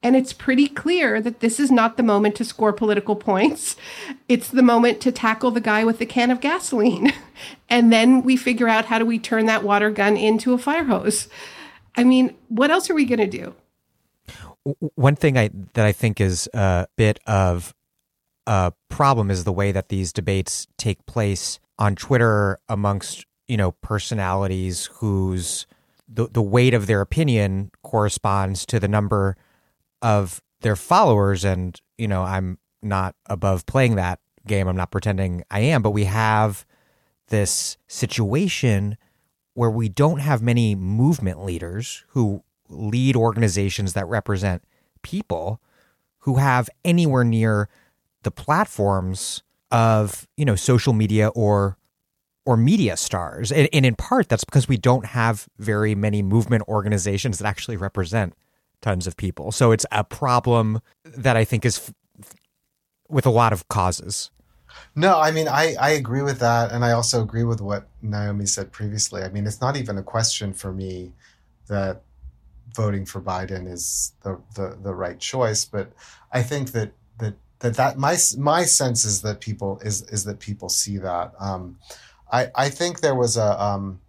and 0.02 0.16
it's 0.16 0.32
pretty 0.32 0.66
clear 0.66 1.20
that 1.20 1.40
this 1.40 1.60
is 1.60 1.70
not 1.70 1.96
the 1.96 2.02
moment 2.02 2.34
to 2.36 2.44
score 2.44 2.72
political 2.72 3.16
points. 3.16 3.76
It's 4.28 4.48
the 4.48 4.62
moment 4.62 5.02
to 5.02 5.12
tackle 5.12 5.50
the 5.50 5.60
guy 5.60 5.84
with 5.84 5.98
the 5.98 6.06
can 6.06 6.30
of 6.30 6.40
gasoline. 6.40 7.12
And 7.68 7.92
then 7.92 8.22
we 8.22 8.36
figure 8.36 8.68
out 8.68 8.86
how 8.86 8.98
do 8.98 9.06
we 9.06 9.18
turn 9.18 9.46
that 9.46 9.62
water 9.62 9.90
gun 9.90 10.16
into 10.16 10.52
a 10.52 10.58
fire 10.58 10.84
hose. 10.84 11.28
I 11.96 12.04
mean, 12.04 12.34
what 12.48 12.70
else 12.70 12.88
are 12.90 12.94
we 12.94 13.04
going 13.04 13.18
to 13.18 13.26
do? 13.26 13.54
One 14.64 15.16
thing 15.16 15.36
I 15.36 15.50
that 15.74 15.84
I 15.84 15.92
think 15.92 16.20
is 16.20 16.48
a 16.54 16.86
bit 16.96 17.18
of 17.26 17.74
a 18.46 18.72
problem 18.88 19.30
is 19.30 19.44
the 19.44 19.52
way 19.52 19.72
that 19.72 19.88
these 19.88 20.12
debates 20.12 20.66
take 20.76 21.04
place 21.06 21.58
on 21.78 21.96
Twitter 21.96 22.58
amongst, 22.68 23.26
you 23.48 23.56
know, 23.56 23.72
personalities 23.72 24.86
whose 24.94 25.66
the, 26.08 26.28
the 26.28 26.42
weight 26.42 26.74
of 26.74 26.86
their 26.86 27.00
opinion 27.00 27.70
corresponds 27.82 28.66
to 28.66 28.78
the 28.78 28.88
number 28.88 29.36
of 30.00 30.42
their 30.60 30.76
followers. 30.76 31.44
And, 31.44 31.80
you 31.98 32.06
know, 32.06 32.22
I'm 32.22 32.58
not 32.82 33.14
above 33.26 33.66
playing 33.66 33.96
that 33.96 34.20
game. 34.46 34.68
I'm 34.68 34.76
not 34.76 34.90
pretending 34.90 35.42
I 35.50 35.60
am, 35.60 35.82
but 35.82 35.90
we 35.90 36.04
have 36.04 36.66
this 37.28 37.78
situation 37.88 38.96
where 39.54 39.70
we 39.70 39.88
don't 39.88 40.18
have 40.18 40.42
many 40.42 40.74
movement 40.74 41.44
leaders 41.44 42.04
who 42.08 42.42
lead 42.72 43.16
organizations 43.16 43.92
that 43.94 44.06
represent 44.06 44.62
people 45.02 45.60
who 46.20 46.36
have 46.36 46.70
anywhere 46.84 47.24
near 47.24 47.68
the 48.22 48.30
platforms 48.30 49.42
of 49.70 50.28
you 50.36 50.44
know 50.44 50.56
social 50.56 50.92
media 50.92 51.28
or 51.28 51.76
or 52.44 52.56
media 52.56 52.96
stars 52.96 53.50
and, 53.50 53.68
and 53.72 53.86
in 53.86 53.94
part 53.94 54.28
that's 54.28 54.44
because 54.44 54.68
we 54.68 54.76
don't 54.76 55.06
have 55.06 55.48
very 55.58 55.94
many 55.94 56.22
movement 56.22 56.62
organizations 56.68 57.38
that 57.38 57.46
actually 57.46 57.76
represent 57.76 58.34
tons 58.82 59.06
of 59.06 59.16
people. 59.16 59.52
So 59.52 59.72
it's 59.72 59.86
a 59.90 60.04
problem 60.04 60.80
that 61.02 61.36
I 61.36 61.44
think 61.44 61.64
is 61.64 61.78
f- 61.78 61.94
with 63.08 63.24
a 63.24 63.30
lot 63.30 63.54
of 63.54 63.68
causes. 63.68 64.30
No, 64.94 65.18
I 65.18 65.30
mean, 65.30 65.48
I, 65.48 65.74
I 65.80 65.90
agree 65.90 66.22
with 66.22 66.40
that. 66.40 66.72
And 66.72 66.84
I 66.84 66.92
also 66.92 67.22
agree 67.22 67.44
with 67.44 67.60
what 67.60 67.88
Naomi 68.02 68.46
said 68.46 68.72
previously. 68.72 69.22
I 69.22 69.28
mean, 69.28 69.46
it's 69.46 69.60
not 69.60 69.76
even 69.76 69.96
a 69.96 70.02
question 70.02 70.52
for 70.52 70.72
me 70.72 71.12
that 71.68 72.02
voting 72.74 73.06
for 73.06 73.20
Biden 73.20 73.70
is 73.70 74.12
the, 74.22 74.40
the, 74.54 74.78
the 74.82 74.94
right 74.94 75.18
choice. 75.18 75.64
But 75.64 75.92
I 76.32 76.42
think 76.42 76.72
that, 76.72 76.92
that, 77.18 77.34
that, 77.60 77.74
that 77.74 77.98
my, 77.98 78.16
my 78.38 78.64
sense 78.64 79.04
is 79.04 79.22
that 79.22 79.40
people 79.40 79.80
is, 79.84 80.02
is 80.02 80.24
that 80.24 80.40
people 80.40 80.68
see 80.68 80.98
that. 80.98 81.32
Um, 81.38 81.78
I, 82.30 82.50
I 82.54 82.68
think 82.70 83.00
there 83.00 83.14
was 83.14 83.36
a, 83.36 83.62
um, 83.62 84.00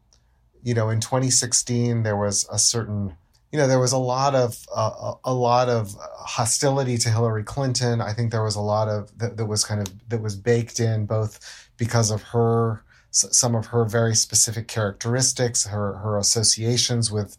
you 0.63 0.73
know, 0.73 0.89
in 0.89 1.01
2016, 1.01 2.03
there 2.03 2.15
was 2.15 2.47
a 2.51 2.57
certain, 2.57 3.17
you 3.51 3.59
know, 3.59 3.67
there 3.67 3.79
was 3.79 3.91
a 3.91 3.97
lot 3.97 4.33
of 4.33 4.57
uh, 4.75 5.13
a 5.23 5.33
lot 5.33 5.69
of 5.69 5.93
hostility 6.15 6.97
to 6.97 7.09
Hillary 7.09 7.43
Clinton. 7.43 8.01
I 8.01 8.13
think 8.13 8.31
there 8.31 8.43
was 8.43 8.55
a 8.55 8.61
lot 8.61 8.87
of 8.87 9.15
that, 9.19 9.37
that 9.37 9.45
was 9.45 9.63
kind 9.63 9.79
of 9.79 10.09
that 10.09 10.21
was 10.21 10.35
baked 10.35 10.79
in 10.79 11.05
both 11.05 11.69
because 11.77 12.09
of 12.09 12.23
her 12.23 12.83
some 13.11 13.53
of 13.53 13.67
her 13.67 13.85
very 13.85 14.15
specific 14.15 14.67
characteristics, 14.67 15.67
her 15.67 15.97
her 15.97 16.17
associations 16.17 17.11
with 17.11 17.37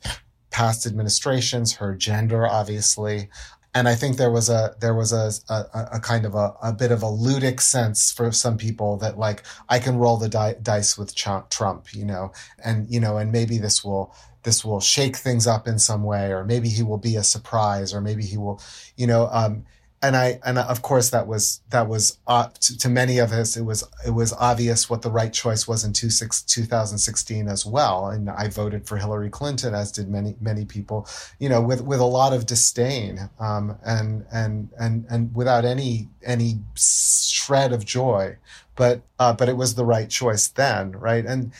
past 0.54 0.86
administrations, 0.86 1.72
her 1.74 1.96
gender, 1.96 2.46
obviously, 2.46 3.28
and 3.74 3.88
I 3.88 3.96
think 3.96 4.16
there 4.16 4.30
was 4.30 4.48
a 4.48 4.76
there 4.78 4.94
was 4.94 5.12
a 5.12 5.32
a, 5.52 5.88
a 5.94 6.00
kind 6.00 6.24
of 6.24 6.36
a, 6.36 6.54
a 6.62 6.72
bit 6.72 6.92
of 6.92 7.02
a 7.02 7.06
ludic 7.06 7.60
sense 7.60 8.12
for 8.12 8.30
some 8.30 8.56
people 8.56 8.96
that 8.98 9.18
like 9.18 9.42
I 9.68 9.80
can 9.80 9.98
roll 9.98 10.16
the 10.16 10.28
di- 10.28 10.54
dice 10.62 10.96
with 10.96 11.12
Trump, 11.16 11.92
you 11.92 12.04
know, 12.04 12.30
and 12.64 12.88
you 12.88 13.00
know, 13.00 13.16
and 13.16 13.32
maybe 13.32 13.58
this 13.58 13.84
will 13.84 14.14
this 14.44 14.64
will 14.64 14.78
shake 14.78 15.16
things 15.16 15.48
up 15.48 15.66
in 15.66 15.80
some 15.80 16.04
way, 16.04 16.30
or 16.30 16.44
maybe 16.44 16.68
he 16.68 16.84
will 16.84 16.98
be 16.98 17.16
a 17.16 17.24
surprise, 17.24 17.92
or 17.92 18.00
maybe 18.00 18.24
he 18.24 18.36
will, 18.36 18.60
you 18.96 19.08
know, 19.08 19.28
um, 19.32 19.64
and 20.04 20.16
I 20.16 20.38
and 20.44 20.58
of 20.58 20.82
course 20.82 21.10
that 21.10 21.26
was 21.26 21.62
that 21.70 21.88
was 21.88 22.18
uh, 22.26 22.48
to, 22.60 22.78
to, 22.78 22.88
many 22.88 23.18
of 23.18 23.32
us 23.32 23.56
it 23.56 23.62
was 23.62 23.84
it 24.06 24.10
was 24.10 24.32
obvious 24.34 24.90
what 24.90 25.02
the 25.02 25.10
right 25.10 25.32
choice 25.32 25.66
was 25.66 25.82
in 25.84 25.92
two 25.92 26.10
six, 26.10 26.42
2016 26.42 27.48
as 27.48 27.64
well, 27.64 28.08
and 28.08 28.28
I 28.28 28.48
voted 28.48 28.86
for 28.86 28.98
Hillary 28.98 29.30
Clinton 29.30 29.74
as 29.74 29.90
did 29.90 30.08
many 30.08 30.36
many 30.40 30.64
people, 30.66 31.08
you 31.38 31.48
know, 31.48 31.62
with 31.62 31.80
with 31.80 32.00
a 32.00 32.04
lot 32.04 32.32
of 32.34 32.44
disdain 32.44 33.30
um, 33.40 33.78
and 33.84 34.26
and 34.30 34.68
and 34.78 35.06
and 35.08 35.34
without 35.34 35.64
any 35.64 36.08
any 36.22 36.58
shred 36.74 37.72
of 37.72 37.86
joy, 37.86 38.36
but 38.76 39.00
uh, 39.18 39.32
but 39.32 39.48
it 39.48 39.56
was 39.56 39.74
the 39.74 39.86
right 39.86 40.10
choice 40.10 40.48
then, 40.48 40.92
right? 40.92 41.24
And 41.24 41.52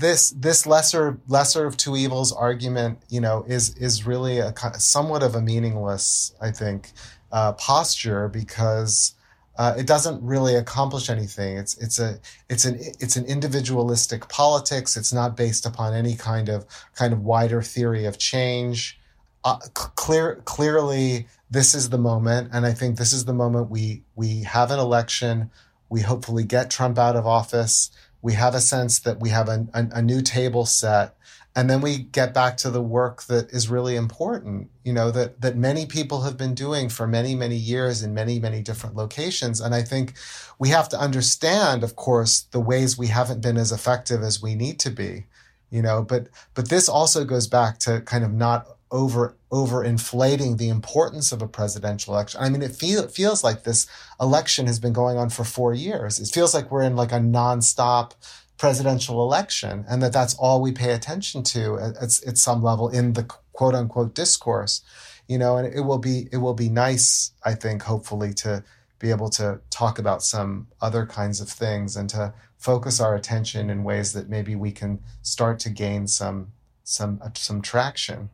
this 0.00 0.30
this 0.30 0.66
lesser 0.66 1.20
lesser 1.28 1.66
of 1.66 1.76
two 1.76 1.96
evils 1.96 2.32
argument, 2.32 2.98
you 3.08 3.20
know, 3.20 3.44
is 3.46 3.76
is 3.76 4.06
really 4.06 4.38
a 4.38 4.52
somewhat 4.78 5.22
of 5.22 5.34
a 5.34 5.42
meaningless, 5.42 6.34
I 6.40 6.50
think, 6.50 6.92
uh, 7.30 7.52
posture 7.52 8.28
because 8.28 9.14
uh, 9.58 9.74
it 9.76 9.86
doesn't 9.86 10.22
really 10.22 10.54
accomplish 10.54 11.10
anything. 11.10 11.58
It's 11.58 11.76
it's 11.78 11.98
a 11.98 12.18
it's 12.48 12.64
an 12.64 12.80
it's 12.98 13.16
an 13.16 13.26
individualistic 13.26 14.28
politics. 14.28 14.96
It's 14.96 15.12
not 15.12 15.36
based 15.36 15.66
upon 15.66 15.94
any 15.94 16.16
kind 16.16 16.48
of 16.48 16.66
kind 16.94 17.12
of 17.12 17.20
wider 17.20 17.62
theory 17.62 18.06
of 18.06 18.18
change. 18.18 18.98
Uh, 19.44 19.58
clear 19.74 20.36
clearly, 20.46 21.26
this 21.50 21.74
is 21.74 21.90
the 21.90 21.98
moment, 21.98 22.50
and 22.52 22.64
I 22.66 22.72
think 22.72 22.96
this 22.96 23.12
is 23.12 23.26
the 23.26 23.34
moment 23.34 23.70
we 23.70 24.02
we 24.16 24.44
have 24.44 24.70
an 24.70 24.78
election. 24.78 25.50
We 25.90 26.02
hopefully 26.02 26.44
get 26.44 26.70
Trump 26.70 26.98
out 26.98 27.16
of 27.16 27.26
office 27.26 27.90
we 28.22 28.34
have 28.34 28.54
a 28.54 28.60
sense 28.60 28.98
that 29.00 29.20
we 29.20 29.30
have 29.30 29.48
a, 29.48 29.66
a, 29.74 29.88
a, 29.94 30.02
new 30.02 30.20
table 30.20 30.66
set. 30.66 31.16
And 31.56 31.68
then 31.68 31.80
we 31.80 31.98
get 31.98 32.32
back 32.32 32.56
to 32.58 32.70
the 32.70 32.82
work 32.82 33.24
that 33.24 33.50
is 33.50 33.68
really 33.68 33.96
important 33.96 34.70
you 34.84 34.92
know 34.92 35.10
that 35.10 35.40
that 35.40 35.56
many 35.56 35.84
people 35.84 36.22
have 36.22 36.36
been 36.36 36.54
doing 36.54 36.88
for 36.88 37.06
many 37.06 37.34
many 37.34 37.56
years 37.56 38.02
in 38.02 38.14
many 38.14 38.38
many 38.38 38.62
different 38.62 38.96
locations. 38.96 39.60
And 39.60 39.74
i 39.74 39.82
think 39.82 40.14
we 40.58 40.68
have 40.68 40.88
to 40.90 40.98
understand 40.98 41.82
of 41.82 41.96
course 41.96 42.42
the 42.52 42.60
ways 42.60 42.96
we 42.96 43.08
haven't 43.08 43.40
been 43.40 43.56
as 43.56 43.72
effective 43.72 44.22
as 44.22 44.40
we 44.40 44.54
need 44.54 44.78
to 44.80 44.90
be 44.90 45.26
you 45.70 45.82
know 45.82 46.02
but 46.02 46.28
but 46.54 46.68
this 46.68 46.88
also 46.88 47.24
goes 47.24 47.46
back 47.46 47.78
to 47.78 48.00
kind 48.02 48.24
of 48.24 48.32
not 48.32 48.66
over 48.90 49.36
over 49.50 49.84
inflating 49.84 50.56
the 50.56 50.68
importance 50.68 51.32
of 51.32 51.42
a 51.42 51.48
presidential 51.48 52.14
election. 52.14 52.40
I 52.40 52.48
mean, 52.48 52.62
it, 52.62 52.74
feel, 52.74 53.02
it 53.02 53.10
feels 53.10 53.42
like 53.42 53.64
this 53.64 53.86
election 54.20 54.66
has 54.66 54.78
been 54.78 54.92
going 54.92 55.16
on 55.16 55.30
for 55.30 55.44
four 55.44 55.74
years. 55.74 56.20
It 56.20 56.32
feels 56.32 56.54
like 56.54 56.70
we're 56.70 56.82
in 56.82 56.96
like 56.96 57.12
a 57.12 57.16
nonstop 57.16 58.12
presidential 58.58 59.22
election, 59.22 59.84
and 59.88 60.02
that 60.02 60.12
that's 60.12 60.34
all 60.34 60.60
we 60.60 60.72
pay 60.72 60.92
attention 60.92 61.42
to 61.42 61.78
at, 61.78 61.96
at, 61.96 62.20
at 62.26 62.38
some 62.38 62.62
level 62.62 62.88
in 62.88 63.14
the 63.14 63.24
quote 63.52 63.74
unquote 63.74 64.14
discourse. 64.14 64.82
You 65.26 65.38
know, 65.38 65.56
and 65.56 65.72
it 65.72 65.82
will 65.82 65.98
be 65.98 66.28
it 66.32 66.38
will 66.38 66.54
be 66.54 66.68
nice, 66.68 67.32
I 67.44 67.54
think, 67.54 67.82
hopefully, 67.82 68.34
to 68.34 68.64
be 68.98 69.10
able 69.10 69.30
to 69.30 69.60
talk 69.70 69.98
about 69.98 70.22
some 70.22 70.68
other 70.80 71.06
kinds 71.06 71.40
of 71.40 71.48
things 71.48 71.96
and 71.96 72.08
to 72.10 72.34
focus 72.58 73.00
our 73.00 73.14
attention 73.14 73.70
in 73.70 73.82
ways 73.82 74.12
that 74.12 74.28
maybe 74.28 74.54
we 74.54 74.70
can 74.70 75.00
start 75.22 75.58
to 75.60 75.70
gain 75.70 76.06
some 76.06 76.52
some 76.84 77.20
some 77.34 77.62
traction. 77.62 78.30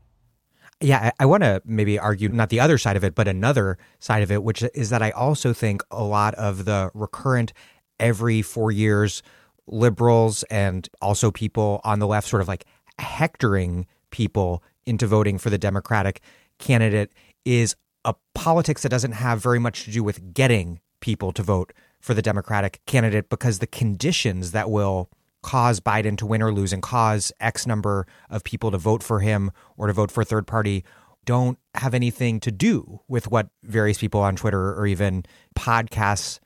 Yeah, 0.80 1.10
I, 1.18 1.22
I 1.22 1.26
want 1.26 1.42
to 1.42 1.62
maybe 1.64 1.98
argue 1.98 2.28
not 2.28 2.50
the 2.50 2.60
other 2.60 2.76
side 2.76 2.96
of 2.96 3.04
it, 3.04 3.14
but 3.14 3.28
another 3.28 3.78
side 3.98 4.22
of 4.22 4.30
it, 4.30 4.42
which 4.42 4.62
is 4.74 4.90
that 4.90 5.02
I 5.02 5.10
also 5.10 5.52
think 5.52 5.82
a 5.90 6.04
lot 6.04 6.34
of 6.34 6.64
the 6.66 6.90
recurrent 6.92 7.52
every 7.98 8.42
four 8.42 8.70
years 8.70 9.22
liberals 9.66 10.42
and 10.44 10.88
also 11.00 11.30
people 11.30 11.80
on 11.82 11.98
the 11.98 12.06
left 12.06 12.28
sort 12.28 12.42
of 12.42 12.48
like 12.48 12.66
hectoring 12.98 13.86
people 14.10 14.62
into 14.84 15.06
voting 15.06 15.38
for 15.38 15.50
the 15.50 15.58
Democratic 15.58 16.20
candidate 16.58 17.12
is 17.44 17.74
a 18.04 18.14
politics 18.34 18.82
that 18.82 18.90
doesn't 18.90 19.12
have 19.12 19.42
very 19.42 19.58
much 19.58 19.84
to 19.84 19.90
do 19.90 20.04
with 20.04 20.32
getting 20.34 20.80
people 21.00 21.32
to 21.32 21.42
vote 21.42 21.72
for 22.00 22.14
the 22.14 22.22
Democratic 22.22 22.80
candidate 22.86 23.28
because 23.28 23.58
the 23.58 23.66
conditions 23.66 24.52
that 24.52 24.70
will 24.70 25.10
cause 25.46 25.78
Biden 25.78 26.18
to 26.18 26.26
win 26.26 26.42
or 26.42 26.52
lose 26.52 26.72
and 26.72 26.82
cause 26.82 27.30
X 27.38 27.68
number 27.68 28.04
of 28.28 28.42
people 28.42 28.72
to 28.72 28.78
vote 28.78 29.00
for 29.00 29.20
him 29.20 29.52
or 29.76 29.86
to 29.86 29.92
vote 29.92 30.10
for 30.10 30.22
a 30.22 30.24
third 30.24 30.44
party 30.44 30.84
don't 31.24 31.58
have 31.74 31.94
anything 31.94 32.40
to 32.40 32.50
do 32.50 33.00
with 33.06 33.30
what 33.30 33.48
various 33.62 33.98
people 33.98 34.20
on 34.20 34.34
Twitter 34.34 34.74
or 34.74 34.86
even 34.86 35.24
podcasts 35.56 36.40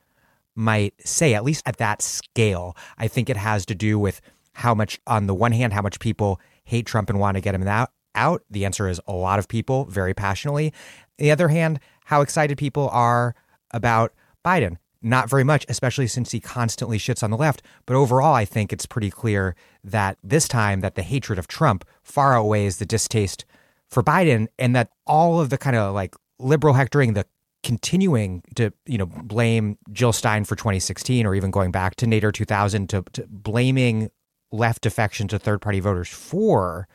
might 0.55 0.93
say, 1.03 1.33
at 1.33 1.43
least 1.43 1.63
at 1.65 1.77
that 1.77 2.01
scale. 2.01 2.75
I 2.97 3.07
think 3.07 3.27
it 3.29 3.37
has 3.37 3.65
to 3.67 3.75
do 3.75 3.97
with 3.97 4.21
how 4.53 4.75
much, 4.75 4.99
on 5.07 5.25
the 5.25 5.35
one 5.35 5.51
hand, 5.51 5.73
how 5.73 5.81
much 5.81 5.99
people 5.99 6.39
hate 6.63 6.85
Trump 6.85 7.09
and 7.09 7.19
want 7.19 7.37
to 7.37 7.41
get 7.41 7.55
him 7.55 7.67
out. 7.67 7.89
out. 8.13 8.43
The 8.49 8.65
answer 8.65 8.87
is 8.87 9.01
a 9.07 9.13
lot 9.13 9.39
of 9.39 9.47
people, 9.47 9.85
very 9.85 10.13
passionately. 10.13 10.67
On 10.67 11.25
the 11.25 11.31
other 11.31 11.47
hand, 11.47 11.79
how 12.05 12.21
excited 12.21 12.57
people 12.57 12.89
are 12.89 13.33
about 13.71 14.13
Biden. 14.45 14.77
Not 15.01 15.29
very 15.29 15.43
much, 15.43 15.65
especially 15.67 16.07
since 16.07 16.31
he 16.31 16.39
constantly 16.39 16.99
shits 16.99 17.23
on 17.23 17.31
the 17.31 17.37
left. 17.37 17.63
But 17.85 17.95
overall, 17.95 18.35
I 18.35 18.45
think 18.45 18.71
it's 18.71 18.85
pretty 18.85 19.09
clear 19.09 19.55
that 19.83 20.17
this 20.23 20.47
time 20.47 20.81
that 20.81 20.95
the 20.95 21.01
hatred 21.01 21.39
of 21.39 21.47
Trump 21.47 21.85
far 22.03 22.37
outweighs 22.37 22.77
the 22.77 22.85
distaste 22.85 23.45
for 23.87 24.03
Biden, 24.03 24.47
and 24.59 24.75
that 24.75 24.91
all 25.07 25.41
of 25.41 25.49
the 25.49 25.57
kind 25.57 25.75
of 25.75 25.93
like 25.93 26.15
liberal 26.39 26.75
hectoring, 26.75 27.13
the 27.13 27.25
continuing 27.63 28.43
to 28.55 28.71
you 28.85 28.97
know 28.97 29.05
blame 29.05 29.77
Jill 29.91 30.13
Stein 30.13 30.43
for 30.45 30.55
2016 30.55 31.25
or 31.25 31.35
even 31.35 31.51
going 31.51 31.71
back 31.71 31.95
to 31.95 32.05
Nader 32.05 32.33
2000 32.33 32.89
to, 32.89 33.03
to 33.13 33.25
blaming 33.27 34.09
left 34.51 34.81
defection 34.81 35.27
to 35.29 35.39
third 35.39 35.61
party 35.61 35.79
voters 35.79 36.09
for 36.09 36.87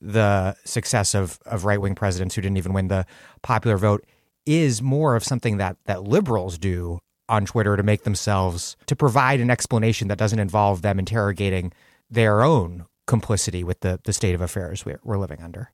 the 0.00 0.56
success 0.64 1.14
of 1.14 1.38
of 1.46 1.64
right 1.64 1.80
wing 1.80 1.94
presidents 1.94 2.34
who 2.34 2.42
didn't 2.42 2.56
even 2.56 2.72
win 2.72 2.88
the 2.88 3.06
popular 3.42 3.76
vote 3.76 4.04
is 4.46 4.82
more 4.82 5.14
of 5.14 5.24
something 5.24 5.58
that 5.58 5.76
that 5.84 6.02
liberals 6.02 6.58
do 6.58 6.98
on 7.28 7.46
Twitter 7.46 7.76
to 7.76 7.82
make 7.82 8.04
themselves 8.04 8.76
to 8.86 8.96
provide 8.96 9.40
an 9.40 9.50
explanation 9.50 10.08
that 10.08 10.18
doesn't 10.18 10.38
involve 10.38 10.82
them 10.82 10.98
interrogating 10.98 11.72
their 12.10 12.42
own 12.42 12.86
complicity 13.06 13.64
with 13.64 13.80
the 13.80 14.00
the 14.04 14.12
state 14.12 14.34
of 14.34 14.40
affairs 14.40 14.84
we're, 14.84 15.00
we're 15.02 15.18
living 15.18 15.42
under. 15.42 15.70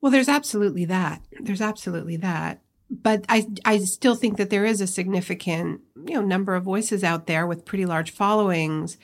Well, 0.00 0.12
there's 0.12 0.28
absolutely 0.28 0.84
that. 0.86 1.22
There's 1.40 1.60
absolutely 1.60 2.16
that. 2.18 2.60
But 2.90 3.24
I 3.28 3.46
I 3.64 3.78
still 3.78 4.14
think 4.14 4.36
that 4.38 4.50
there 4.50 4.64
is 4.64 4.80
a 4.80 4.86
significant, 4.86 5.82
you 6.06 6.14
know, 6.14 6.22
number 6.22 6.54
of 6.54 6.64
voices 6.64 7.04
out 7.04 7.26
there 7.26 7.46
with 7.46 7.64
pretty 7.64 7.84
large 7.84 8.10
followings 8.10 8.96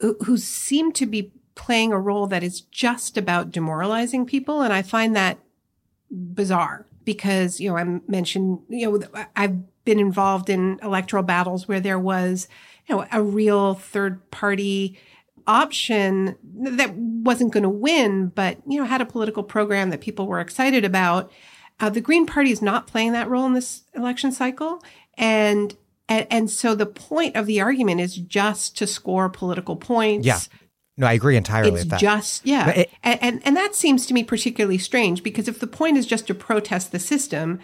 who, 0.00 0.16
who 0.24 0.36
seem 0.36 0.92
to 0.92 1.06
be 1.06 1.32
playing 1.54 1.92
a 1.92 2.00
role 2.00 2.26
that 2.28 2.42
is 2.42 2.62
just 2.62 3.18
about 3.18 3.50
demoralizing 3.50 4.24
people 4.24 4.62
and 4.62 4.72
I 4.72 4.80
find 4.80 5.14
that 5.14 5.38
bizarre 6.10 6.86
because, 7.04 7.60
you 7.60 7.68
know, 7.68 7.76
I 7.76 8.00
mentioned, 8.08 8.60
you 8.68 8.90
know, 8.90 9.24
I've 9.36 9.58
been 9.84 9.98
involved 9.98 10.50
in 10.50 10.78
electoral 10.82 11.22
battles 11.22 11.66
where 11.66 11.80
there 11.80 11.98
was, 11.98 12.48
you 12.86 12.96
know, 12.96 13.06
a 13.12 13.22
real 13.22 13.74
third 13.74 14.30
party 14.30 14.98
option 15.46 16.36
that 16.54 16.94
wasn't 16.94 17.52
going 17.52 17.62
to 17.62 17.68
win, 17.68 18.28
but 18.28 18.58
you 18.66 18.78
know 18.78 18.84
had 18.84 19.00
a 19.00 19.06
political 19.06 19.42
program 19.42 19.90
that 19.90 20.00
people 20.00 20.26
were 20.26 20.40
excited 20.40 20.84
about. 20.84 21.30
Uh, 21.80 21.90
the 21.90 22.00
Green 22.00 22.26
Party 22.26 22.50
is 22.50 22.60
not 22.60 22.86
playing 22.86 23.12
that 23.12 23.28
role 23.28 23.46
in 23.46 23.54
this 23.54 23.82
election 23.94 24.32
cycle, 24.32 24.82
and, 25.14 25.76
and 26.08 26.26
and 26.30 26.50
so 26.50 26.74
the 26.74 26.86
point 26.86 27.36
of 27.36 27.46
the 27.46 27.60
argument 27.60 28.00
is 28.00 28.16
just 28.16 28.76
to 28.78 28.86
score 28.86 29.28
political 29.28 29.76
points. 29.76 30.26
Yeah. 30.26 30.38
No, 30.96 31.06
I 31.06 31.14
agree 31.14 31.36
entirely 31.36 31.70
it's 31.70 31.80
with 31.84 31.90
that. 31.90 32.00
just 32.00 32.44
yeah, 32.44 32.68
it, 32.70 32.90
and, 33.02 33.18
and 33.22 33.40
and 33.44 33.56
that 33.56 33.74
seems 33.74 34.06
to 34.06 34.14
me 34.14 34.22
particularly 34.22 34.76
strange 34.76 35.22
because 35.22 35.48
if 35.48 35.58
the 35.58 35.66
point 35.66 35.96
is 35.96 36.06
just 36.06 36.26
to 36.26 36.34
protest 36.34 36.92
the 36.92 36.98
system, 36.98 37.58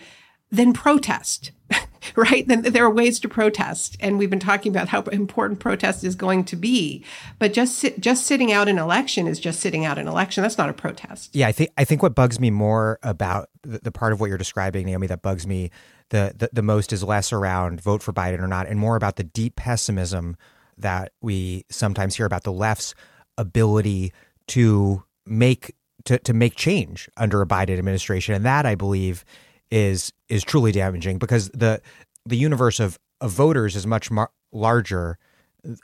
then 0.50 0.72
protest. 0.72 1.52
right? 2.16 2.46
Then 2.46 2.62
there 2.62 2.84
are 2.84 2.90
ways 2.90 3.18
to 3.20 3.28
protest, 3.28 3.96
and 4.00 4.18
we've 4.18 4.30
been 4.30 4.38
talking 4.38 4.70
about 4.70 4.88
how 4.88 5.02
important 5.02 5.60
protest 5.60 6.04
is 6.04 6.14
going 6.14 6.44
to 6.44 6.56
be. 6.56 7.04
But 7.38 7.52
just 7.52 7.78
sit, 7.78 8.00
just 8.00 8.26
sitting 8.26 8.52
out 8.52 8.68
an 8.68 8.78
election 8.78 9.26
is 9.26 9.40
just 9.40 9.60
sitting 9.60 9.84
out 9.84 9.98
an 9.98 10.08
election. 10.08 10.42
That's 10.42 10.58
not 10.58 10.68
a 10.68 10.74
protest. 10.74 11.34
Yeah, 11.34 11.48
I 11.48 11.52
think 11.52 11.70
I 11.76 11.84
think 11.84 12.02
what 12.02 12.14
bugs 12.14 12.38
me 12.38 12.50
more 12.50 12.98
about 13.02 13.48
the, 13.62 13.78
the 13.78 13.92
part 13.92 14.12
of 14.12 14.20
what 14.20 14.28
you're 14.28 14.38
describing, 14.38 14.86
Naomi, 14.86 15.06
that 15.08 15.22
bugs 15.22 15.46
me 15.46 15.70
the, 16.10 16.32
the 16.36 16.50
the 16.52 16.62
most 16.62 16.92
is 16.92 17.02
less 17.02 17.32
around 17.32 17.80
vote 17.80 18.02
for 18.02 18.12
Biden 18.12 18.40
or 18.40 18.48
not, 18.48 18.68
and 18.68 18.78
more 18.78 18.96
about 18.96 19.16
the 19.16 19.24
deep 19.24 19.56
pessimism 19.56 20.36
that 20.78 21.12
we 21.20 21.64
sometimes 21.70 22.16
hear 22.16 22.26
about 22.26 22.44
the 22.44 22.52
left's 22.52 22.94
ability 23.38 24.12
to 24.48 25.02
make 25.24 25.74
to, 26.04 26.18
to 26.18 26.32
make 26.32 26.54
change 26.54 27.08
under 27.16 27.42
a 27.42 27.46
Biden 27.46 27.78
administration. 27.78 28.34
And 28.34 28.44
that 28.44 28.64
I 28.64 28.74
believe 28.74 29.24
is 29.70 30.12
is 30.28 30.44
truly 30.44 30.72
damaging 30.72 31.18
because 31.18 31.48
the 31.50 31.80
the 32.24 32.36
universe 32.36 32.80
of, 32.80 32.98
of 33.20 33.30
voters 33.30 33.76
is 33.76 33.86
much 33.86 34.10
mar- 34.10 34.30
larger, 34.52 35.18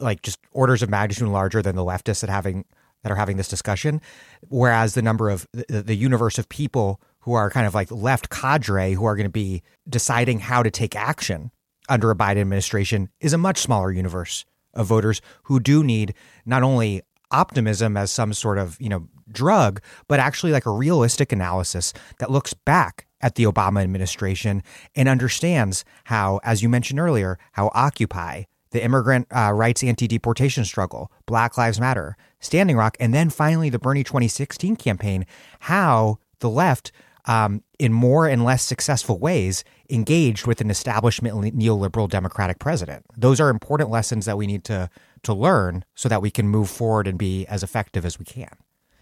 like 0.01 0.23
just 0.23 0.39
orders 0.53 0.83
of 0.83 0.91
magnitude 0.91 1.29
larger 1.29 1.63
than 1.63 1.77
the 1.77 1.85
leftists 1.85 2.21
that 2.21 2.31
having 2.31 2.65
that 3.03 3.11
are 3.11 3.17
having 3.17 3.37
this 3.37 3.49
discussion. 3.49 4.01
Whereas 4.49 4.95
the 4.95 5.03
number 5.03 5.31
of 5.31 5.47
the, 5.53 5.83
the 5.83 5.97
universe 5.97 6.39
of 6.39 6.49
people 6.49 7.01
who 7.21 7.33
are 7.35 7.51
kind 7.51 7.67
of 7.67 7.75
like 7.75 7.91
left 7.91 8.31
cadre 8.31 8.93
who 8.93 9.05
are 9.05 9.17
going 9.17 9.27
to 9.27 9.31
be 9.31 9.63
deciding 9.89 10.41
how 10.41 10.63
to 10.63 10.71
take 10.71 10.97
action 10.97 11.51
under 11.89 12.11
a 12.11 12.17
Biden 12.17 12.41
administration 12.41 13.09
is 13.21 13.33
a 13.33 13.39
much 13.39 13.59
smaller 13.59 13.93
universe 13.93 14.45
of 14.75 14.87
voters 14.87 15.21
who 15.45 15.61
do 15.61 15.85
need 15.85 16.15
not 16.47 16.63
only 16.63 17.03
optimism 17.31 17.97
as 17.97 18.11
some 18.11 18.33
sort 18.33 18.59
of, 18.59 18.81
you 18.81 18.89
know, 18.89 19.09
drug, 19.31 19.81
but 20.07 20.21
actually 20.21 20.53
like 20.53 20.67
a 20.67 20.71
realistic 20.71 21.33
analysis 21.33 21.93
that 22.19 22.31
looks 22.31 22.55
back 22.55 23.07
at 23.23 23.37
the 23.37 23.45
Obama 23.45 23.83
administration 23.83 24.63
and 24.95 25.09
understands 25.09 25.85
how, 26.05 26.41
as 26.45 26.63
you 26.63 26.69
mentioned 26.69 27.01
earlier, 27.01 27.39
how 27.53 27.71
Occupy, 27.75 28.45
the 28.71 28.83
immigrant 28.83 29.27
uh, 29.35 29.53
rights 29.53 29.85
anti 29.85 30.07
deportation 30.09 30.65
struggle, 30.65 31.13
Black 31.27 31.57
Lives 31.57 31.81
Matter, 31.81 32.17
Standing 32.41 32.77
Rock, 32.77 32.97
and 32.99 33.15
then 33.15 33.31
finally 33.31 33.71
the 33.71 33.79
Bernie 33.79 34.05
2016 34.05 34.77
campaign, 34.77 35.27
how 35.61 36.19
the 36.41 36.51
left, 36.51 36.91
um, 37.27 37.63
in 37.79 37.93
more 37.93 38.27
and 38.27 38.45
less 38.45 38.65
successful 38.65 39.19
ways, 39.19 39.63
engaged 39.89 40.47
with 40.47 40.61
an 40.61 40.71
establishment 40.71 41.55
neoliberal 41.55 42.09
Democratic 42.09 42.59
president. 42.59 43.05
Those 43.17 43.41
are 43.41 43.51
important 43.51 43.91
lessons 43.91 44.27
that 44.27 44.37
we 44.37 44.47
need 44.47 44.65
to 44.65 44.91
to 45.23 45.33
learn 45.33 45.85
so 45.95 46.09
that 46.09 46.21
we 46.21 46.31
can 46.31 46.49
move 46.49 46.69
forward 46.69 47.07
and 47.07 47.17
be 47.17 47.47
as 47.47 47.63
effective 47.63 48.05
as 48.05 48.19
we 48.19 48.25
can. 48.25 48.51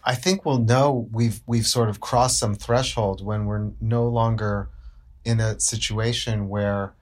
I 0.03 0.15
think 0.15 0.45
we'll 0.45 0.59
know 0.59 1.07
we've 1.11 1.41
we've 1.45 1.67
sort 1.67 1.89
of 1.89 1.99
crossed 1.99 2.39
some 2.39 2.55
threshold 2.55 3.23
when 3.23 3.45
we're 3.45 3.71
no 3.79 4.07
longer 4.07 4.69
in 5.23 5.39
a 5.39 5.59
situation 5.59 6.49
where 6.49 6.93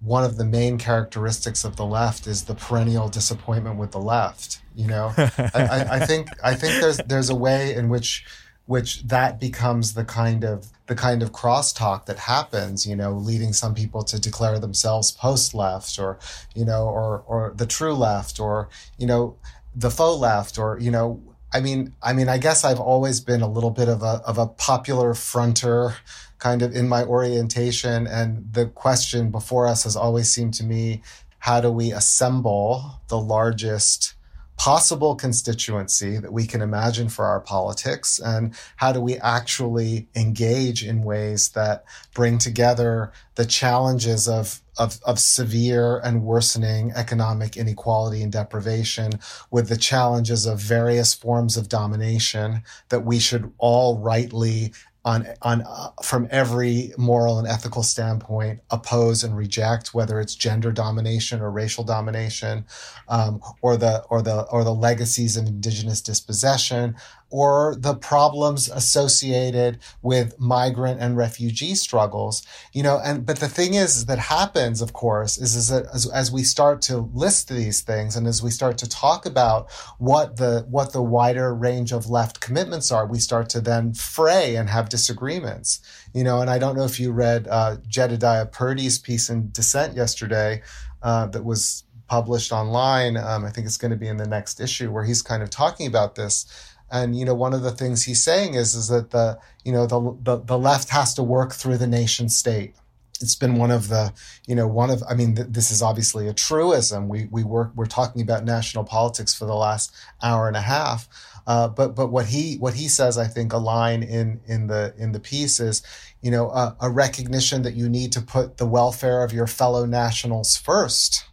one 0.00 0.24
of 0.24 0.36
the 0.36 0.44
main 0.44 0.78
characteristics 0.78 1.64
of 1.64 1.76
the 1.76 1.84
left 1.84 2.26
is 2.26 2.44
the 2.44 2.54
perennial 2.54 3.08
disappointment 3.08 3.76
with 3.76 3.92
the 3.92 3.98
left. 3.98 4.60
You 4.74 4.86
know, 4.88 5.12
I, 5.16 5.50
I, 5.54 5.88
I, 5.96 6.06
think 6.06 6.28
I 6.44 6.54
think 6.54 6.80
there's 6.80 6.98
there's 6.98 7.30
a 7.30 7.34
way 7.34 7.74
in 7.74 7.88
which 7.88 8.24
which 8.66 9.02
that 9.04 9.40
becomes 9.40 9.94
the 9.94 10.04
kind 10.04 10.44
of 10.44 10.68
the 10.86 10.94
kind 10.94 11.22
of 11.22 11.32
crosstalk 11.32 12.06
that 12.06 12.18
happens. 12.18 12.86
You 12.86 12.94
know, 12.94 13.12
leading 13.12 13.52
some 13.52 13.74
people 13.74 14.02
to 14.04 14.20
declare 14.20 14.58
themselves 14.58 15.10
post 15.10 15.54
left, 15.54 15.98
or 15.98 16.18
you 16.54 16.64
know, 16.64 16.86
or 16.86 17.24
or 17.26 17.52
the 17.56 17.66
true 17.66 17.94
left, 17.94 18.38
or 18.38 18.68
you 18.98 19.06
know, 19.06 19.36
the 19.74 19.90
faux 19.90 20.20
left, 20.20 20.58
or 20.58 20.78
you 20.78 20.90
know 20.90 21.20
I 21.52 21.60
mean, 21.60 21.94
I 22.02 22.12
mean, 22.12 22.28
I 22.28 22.38
guess 22.38 22.64
I've 22.64 22.80
always 22.80 23.20
been 23.20 23.40
a 23.40 23.48
little 23.48 23.70
bit 23.70 23.88
of 23.88 24.02
a 24.02 24.20
of 24.26 24.38
a 24.38 24.46
popular 24.46 25.14
fronter, 25.14 25.94
kind 26.38 26.62
of 26.62 26.74
in 26.74 26.88
my 26.88 27.04
orientation, 27.04 28.06
and 28.06 28.52
the 28.52 28.66
question 28.66 29.30
before 29.30 29.66
us 29.66 29.84
has 29.84 29.96
always 29.96 30.32
seemed 30.32 30.54
to 30.54 30.64
me, 30.64 31.02
how 31.38 31.60
do 31.60 31.70
we 31.70 31.92
assemble 31.92 33.00
the 33.08 33.18
largest 33.18 34.14
possible 34.56 35.14
constituency 35.14 36.18
that 36.18 36.32
we 36.32 36.46
can 36.46 36.62
imagine 36.62 37.08
for 37.08 37.26
our 37.26 37.40
politics? 37.40 38.18
And 38.18 38.54
how 38.76 38.92
do 38.92 39.00
we 39.00 39.16
actually 39.18 40.08
engage 40.14 40.84
in 40.84 41.04
ways 41.04 41.50
that 41.50 41.84
bring 42.14 42.38
together 42.38 43.12
the 43.34 43.46
challenges 43.46 44.28
of 44.28 44.60
of, 44.78 45.00
of 45.06 45.18
severe 45.18 45.98
and 46.04 46.22
worsening 46.22 46.92
economic 46.94 47.56
inequality 47.56 48.22
and 48.22 48.30
deprivation 48.30 49.10
with 49.50 49.68
the 49.68 49.76
challenges 49.76 50.44
of 50.44 50.60
various 50.60 51.14
forms 51.14 51.56
of 51.56 51.70
domination 51.70 52.62
that 52.90 53.00
we 53.00 53.18
should 53.18 53.50
all 53.56 53.98
rightly 53.98 54.74
on 55.06 55.24
on 55.40 55.62
uh, 55.62 55.90
from 56.02 56.26
every 56.32 56.92
moral 56.98 57.38
and 57.38 57.46
ethical 57.46 57.84
standpoint 57.84 58.60
oppose 58.72 59.22
and 59.22 59.36
reject 59.36 59.94
whether 59.94 60.18
it's 60.20 60.34
gender 60.34 60.72
domination 60.72 61.40
or 61.40 61.50
racial 61.50 61.84
domination 61.84 62.64
um, 63.08 63.40
or 63.62 63.76
the 63.76 64.02
or 64.10 64.20
the 64.20 64.42
or 64.50 64.64
the 64.64 64.74
legacies 64.74 65.36
of 65.36 65.46
indigenous 65.46 66.00
dispossession 66.00 66.96
or 67.30 67.74
the 67.78 67.94
problems 67.94 68.68
associated 68.68 69.78
with 70.02 70.38
migrant 70.38 71.00
and 71.00 71.16
refugee 71.16 71.74
struggles 71.74 72.46
you 72.72 72.82
know 72.82 73.00
and 73.04 73.26
but 73.26 73.38
the 73.40 73.48
thing 73.48 73.74
is 73.74 74.06
that 74.06 74.18
happens 74.18 74.80
of 74.80 74.92
course 74.92 75.38
is, 75.38 75.56
is 75.56 75.68
that 75.68 75.84
as, 75.92 76.08
as 76.10 76.30
we 76.30 76.42
start 76.42 76.80
to 76.80 76.98
list 77.14 77.48
these 77.48 77.80
things 77.80 78.16
and 78.16 78.26
as 78.26 78.42
we 78.42 78.50
start 78.50 78.78
to 78.78 78.88
talk 78.88 79.26
about 79.26 79.70
what 79.98 80.36
the 80.36 80.64
what 80.70 80.92
the 80.92 81.02
wider 81.02 81.54
range 81.54 81.92
of 81.92 82.08
left 82.08 82.40
commitments 82.40 82.92
are 82.92 83.06
we 83.06 83.18
start 83.18 83.48
to 83.48 83.60
then 83.60 83.92
fray 83.92 84.54
and 84.54 84.68
have 84.68 84.88
disagreements 84.88 85.80
you 86.14 86.22
know 86.22 86.40
and 86.40 86.48
i 86.48 86.58
don't 86.58 86.76
know 86.76 86.84
if 86.84 87.00
you 87.00 87.10
read 87.10 87.48
uh, 87.48 87.76
jedediah 87.88 88.46
purdy's 88.46 88.98
piece 88.98 89.28
in 89.28 89.50
dissent 89.50 89.96
yesterday 89.96 90.62
uh, 91.02 91.26
that 91.26 91.44
was 91.44 91.84
published 92.08 92.52
online. 92.52 93.16
Um, 93.16 93.44
I 93.44 93.50
think 93.50 93.66
it's 93.66 93.76
going 93.76 93.90
to 93.90 93.96
be 93.96 94.08
in 94.08 94.16
the 94.16 94.26
next 94.26 94.60
issue 94.60 94.90
where 94.90 95.04
he's 95.04 95.22
kind 95.22 95.42
of 95.42 95.50
talking 95.50 95.86
about 95.86 96.14
this. 96.14 96.46
And 96.90 97.18
you 97.18 97.24
know, 97.24 97.34
one 97.34 97.52
of 97.52 97.62
the 97.62 97.72
things 97.72 98.04
he's 98.04 98.22
saying 98.22 98.54
is 98.54 98.74
is 98.74 98.88
that 98.88 99.10
the 99.10 99.38
you 99.64 99.72
know 99.72 99.86
the 99.86 100.16
the, 100.22 100.44
the 100.44 100.58
left 100.58 100.90
has 100.90 101.14
to 101.14 101.22
work 101.22 101.52
through 101.52 101.78
the 101.78 101.86
nation 101.86 102.28
state. 102.28 102.74
It's 103.20 103.34
been 103.34 103.56
one 103.56 103.70
of 103.70 103.88
the 103.88 104.12
you 104.46 104.54
know 104.54 104.68
one 104.68 104.90
of 104.90 105.02
I 105.08 105.14
mean 105.14 105.34
th- 105.34 105.48
this 105.50 105.70
is 105.70 105.82
obviously 105.82 106.28
a 106.28 106.34
truism. 106.34 107.08
We 107.08 107.26
we 107.30 107.42
work 107.42 107.72
we're 107.74 107.86
talking 107.86 108.22
about 108.22 108.44
national 108.44 108.84
politics 108.84 109.34
for 109.34 109.46
the 109.46 109.54
last 109.54 109.94
hour 110.22 110.48
and 110.48 110.56
a 110.56 110.60
half. 110.60 111.08
Uh, 111.46 111.68
but 111.68 111.94
but 111.94 112.08
what 112.08 112.26
he 112.26 112.56
what 112.56 112.74
he 112.74 112.88
says, 112.88 113.16
I 113.16 113.26
think, 113.26 113.52
a 113.52 113.58
line 113.58 114.02
in 114.02 114.40
in 114.46 114.66
the 114.66 114.94
in 114.98 115.12
the 115.12 115.20
piece 115.20 115.60
is, 115.60 115.82
you 116.20 116.30
know, 116.30 116.50
a, 116.50 116.76
a 116.80 116.90
recognition 116.90 117.62
that 117.62 117.74
you 117.74 117.88
need 117.88 118.12
to 118.12 118.20
put 118.20 118.56
the 118.56 118.66
welfare 118.66 119.22
of 119.22 119.32
your 119.32 119.46
fellow 119.46 119.86
nationals 119.86 120.56
first 120.56 121.24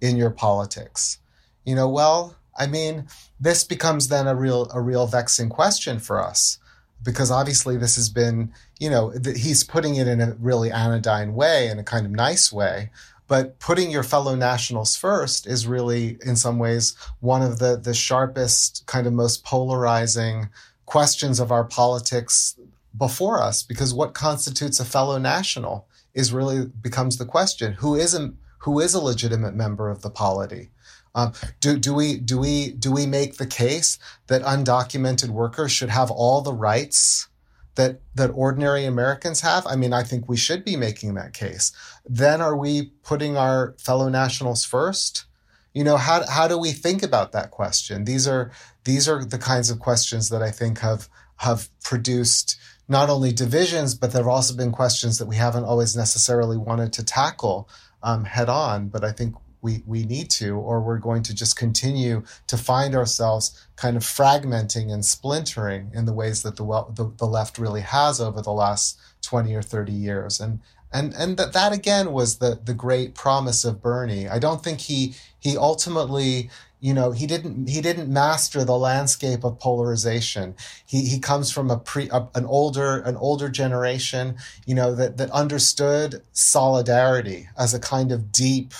in 0.00 0.16
your 0.16 0.30
politics. 0.30 1.18
You 1.64 1.74
know, 1.74 1.88
well, 1.88 2.36
I 2.56 2.66
mean, 2.66 3.06
this 3.40 3.64
becomes 3.64 4.08
then 4.08 4.26
a 4.26 4.34
real 4.34 4.68
a 4.72 4.80
real 4.80 5.06
vexing 5.06 5.48
question 5.48 5.98
for 5.98 6.22
us 6.22 6.58
because 7.02 7.30
obviously 7.30 7.76
this 7.76 7.96
has 7.96 8.08
been, 8.08 8.52
you 8.78 8.88
know, 8.88 9.12
th- 9.12 9.40
he's 9.40 9.64
putting 9.64 9.96
it 9.96 10.06
in 10.06 10.20
a 10.20 10.36
really 10.38 10.70
anodyne 10.70 11.34
way, 11.34 11.68
in 11.68 11.78
a 11.78 11.84
kind 11.84 12.06
of 12.06 12.12
nice 12.12 12.52
way. 12.52 12.90
But 13.28 13.58
putting 13.58 13.90
your 13.90 14.02
fellow 14.02 14.34
nationals 14.34 14.94
first 14.94 15.46
is 15.46 15.66
really, 15.66 16.18
in 16.24 16.36
some 16.36 16.58
ways, 16.58 16.94
one 17.20 17.42
of 17.42 17.58
the 17.58 17.76
the 17.76 17.94
sharpest, 17.94 18.84
kind 18.86 19.06
of 19.06 19.12
most 19.12 19.44
polarizing 19.44 20.50
questions 20.84 21.40
of 21.40 21.50
our 21.50 21.64
politics 21.64 22.56
before 22.96 23.42
us. 23.42 23.62
Because 23.62 23.94
what 23.94 24.12
constitutes 24.12 24.78
a 24.80 24.84
fellow 24.84 25.18
national 25.18 25.86
is 26.14 26.32
really 26.32 26.66
becomes 26.66 27.16
the 27.16 27.24
question: 27.24 27.74
who 27.74 27.94
is 27.94 28.14
a 28.14 28.32
who 28.58 28.78
is 28.80 28.94
a 28.94 29.00
legitimate 29.00 29.54
member 29.54 29.88
of 29.88 30.02
the 30.02 30.10
polity? 30.10 30.70
Um, 31.14 31.32
do, 31.60 31.78
do 31.78 31.94
we 31.94 32.16
do 32.16 32.38
we 32.38 32.72
do 32.72 32.90
we 32.90 33.06
make 33.06 33.36
the 33.36 33.46
case 33.46 33.98
that 34.28 34.42
undocumented 34.42 35.28
workers 35.28 35.70
should 35.70 35.90
have 35.90 36.10
all 36.10 36.40
the 36.40 36.54
rights 36.54 37.28
that 37.74 38.00
that 38.14 38.30
ordinary 38.30 38.84
Americans 38.84 39.40
have? 39.42 39.66
I 39.66 39.76
mean, 39.76 39.92
I 39.92 40.02
think 40.02 40.28
we 40.28 40.36
should 40.36 40.64
be 40.64 40.76
making 40.76 41.14
that 41.14 41.34
case. 41.34 41.72
Then 42.06 42.40
are 42.40 42.56
we 42.56 42.92
putting 43.02 43.36
our 43.36 43.74
fellow 43.78 44.08
nationals 44.08 44.64
first? 44.64 45.26
You 45.74 45.84
know, 45.84 45.96
how 45.96 46.26
how 46.26 46.48
do 46.48 46.58
we 46.58 46.72
think 46.72 47.02
about 47.02 47.32
that 47.32 47.50
question? 47.50 48.04
These 48.04 48.26
are 48.26 48.50
these 48.84 49.08
are 49.08 49.24
the 49.24 49.38
kinds 49.38 49.70
of 49.70 49.80
questions 49.80 50.28
that 50.30 50.42
I 50.42 50.50
think 50.50 50.78
have 50.78 51.08
have 51.36 51.68
produced 51.82 52.58
not 52.88 53.08
only 53.08 53.32
divisions, 53.32 53.94
but 53.94 54.12
there 54.12 54.22
have 54.22 54.28
also 54.28 54.54
been 54.54 54.72
questions 54.72 55.18
that 55.18 55.26
we 55.26 55.36
haven't 55.36 55.64
always 55.64 55.96
necessarily 55.96 56.56
wanted 56.56 56.92
to 56.94 57.04
tackle 57.04 57.68
um, 58.02 58.24
head 58.24 58.48
on. 58.48 58.88
But 58.88 59.04
I 59.04 59.12
think 59.12 59.34
we, 59.62 59.82
we 59.86 60.04
need 60.04 60.28
to, 60.28 60.56
or 60.56 60.80
we're 60.80 60.98
going 60.98 61.22
to 61.22 61.34
just 61.34 61.56
continue 61.56 62.24
to 62.48 62.58
find 62.58 62.94
ourselves 62.94 63.66
kind 63.76 63.96
of 63.96 64.02
fragmenting 64.02 64.92
and 64.92 65.04
splintering 65.04 65.90
in 65.94 66.04
the 66.04 66.12
ways 66.12 66.42
that 66.42 66.56
the, 66.56 66.64
the, 66.94 67.12
the 67.16 67.26
left 67.26 67.58
really 67.58 67.80
has 67.80 68.20
over 68.20 68.42
the 68.42 68.52
last 68.52 68.98
20 69.22 69.54
or 69.54 69.62
30 69.62 69.92
years. 69.92 70.40
And, 70.40 70.60
and, 70.92 71.14
and 71.14 71.36
that, 71.36 71.52
that 71.52 71.72
again 71.72 72.12
was 72.12 72.38
the, 72.38 72.60
the 72.62 72.74
great 72.74 73.14
promise 73.14 73.64
of 73.64 73.80
Bernie. 73.80 74.28
I 74.28 74.38
don't 74.40 74.62
think 74.62 74.80
he, 74.80 75.14
he 75.38 75.56
ultimately, 75.56 76.50
you 76.80 76.92
know, 76.92 77.12
he 77.12 77.28
didn't, 77.28 77.68
he 77.68 77.80
didn't 77.80 78.12
master 78.12 78.64
the 78.64 78.76
landscape 78.76 79.44
of 79.44 79.60
polarization. 79.60 80.56
He, 80.84 81.06
he 81.06 81.20
comes 81.20 81.52
from 81.52 81.70
a 81.70 81.78
pre, 81.78 82.08
a, 82.10 82.28
an 82.34 82.44
older, 82.46 83.00
an 83.02 83.16
older 83.16 83.48
generation, 83.48 84.36
you 84.66 84.74
know, 84.74 84.92
that, 84.96 85.18
that 85.18 85.30
understood 85.30 86.22
solidarity 86.32 87.48
as 87.56 87.72
a 87.72 87.80
kind 87.80 88.10
of 88.10 88.32
deep, 88.32 88.74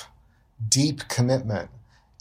deep 0.69 1.09
commitment 1.09 1.71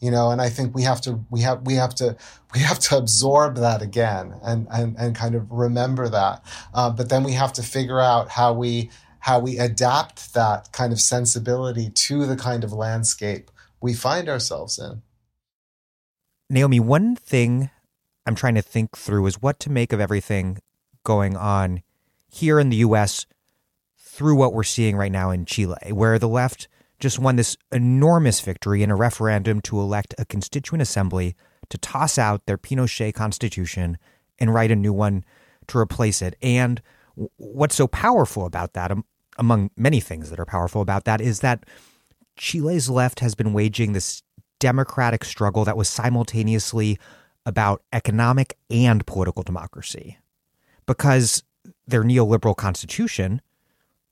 you 0.02 0.12
know 0.12 0.32
and 0.32 0.42
i 0.42 0.50
think 0.50 0.74
we 0.74 0.84
have 0.84 1.02
to 1.02 1.24
we 1.30 1.42
have 1.42 1.66
we 1.66 1.76
have 1.76 1.94
to 1.96 2.16
we 2.54 2.60
have 2.60 2.80
to 2.80 2.98
absorb 2.98 3.56
that 3.56 3.82
again 3.82 4.34
and 4.44 4.68
and, 4.72 4.96
and 4.98 5.16
kind 5.16 5.36
of 5.36 5.50
remember 5.52 6.10
that. 6.10 6.44
Uh, 6.74 6.90
but 6.90 7.10
then 7.10 7.24
we 7.24 7.34
have 7.34 7.54
to 7.54 7.64
figure 7.64 8.00
out 8.00 8.30
how 8.30 8.54
we 8.54 8.90
how 9.20 9.40
we 9.40 9.58
adapt 9.58 10.34
that 10.34 10.72
kind 10.72 10.92
of 10.92 11.00
sensibility 11.00 11.90
to 11.92 12.26
the 12.26 12.36
kind 12.36 12.64
of 12.64 12.74
landscape 12.74 13.52
we 13.80 13.94
find 13.94 14.28
ourselves 14.28 14.80
in. 14.80 15.02
Naomi 16.50 16.80
one 16.80 17.16
thing 17.16 17.70
i'm 18.26 18.36
trying 18.36 18.56
to 18.56 18.62
think 18.62 18.98
through 18.98 19.26
is 19.26 19.42
what 19.42 19.60
to 19.60 19.70
make 19.70 19.94
of 19.94 20.00
everything 20.00 20.60
going 21.04 21.38
on 21.38 21.82
here 22.28 22.60
in 22.60 22.70
the 22.70 22.78
us 22.78 23.26
through 23.98 24.36
what 24.36 24.54
we're 24.54 24.64
seeing 24.64 24.98
right 24.98 25.12
now 25.12 25.32
in 25.32 25.46
chile 25.46 25.92
where 25.92 26.20
the 26.20 26.28
left 26.28 26.68
just 27.02 27.20
won 27.20 27.36
this 27.36 27.58
enormous 27.72 28.40
victory 28.40 28.84
in 28.84 28.92
a 28.92 28.96
referendum 28.96 29.60
to 29.62 29.80
elect 29.80 30.16
a 30.18 30.26
constituent 30.26 30.82
assembly 30.82 31.36
to 31.70 31.78
toss 31.78 32.18
out 32.18 32.46
their 32.46 32.58
Pinochet 32.58 33.14
constitution 33.14 33.98
and 34.40 34.54
write 34.54 34.72
a 34.72 34.76
new 34.76 34.94
one 34.94 35.26
to 35.68 35.78
replace 35.78 36.22
it. 36.22 36.36
And 36.42 36.82
what's 37.38 37.76
so 37.76 37.88
powerful 37.88 38.46
about 38.46 38.74
that, 38.74 38.92
among 39.38 39.72
many 39.76 40.00
things 40.00 40.30
that 40.30 40.40
are 40.40 40.46
powerful 40.46 40.82
about 40.82 41.06
that, 41.06 41.20
is 41.20 41.40
that 41.40 41.66
Chile's 42.38 42.90
left 42.90 43.20
has 43.20 43.36
been 43.36 43.52
waging 43.52 43.94
this 43.94 44.24
democratic 44.60 45.26
struggle 45.26 45.66
that 45.66 45.78
was 45.78 45.90
simultaneously 45.90 47.00
about 47.46 47.82
economic 47.92 48.56
and 48.70 49.06
political 49.08 49.44
democracy. 49.44 50.18
Because 50.86 51.44
their 51.88 52.04
neoliberal 52.04 52.56
constitution 52.56 53.42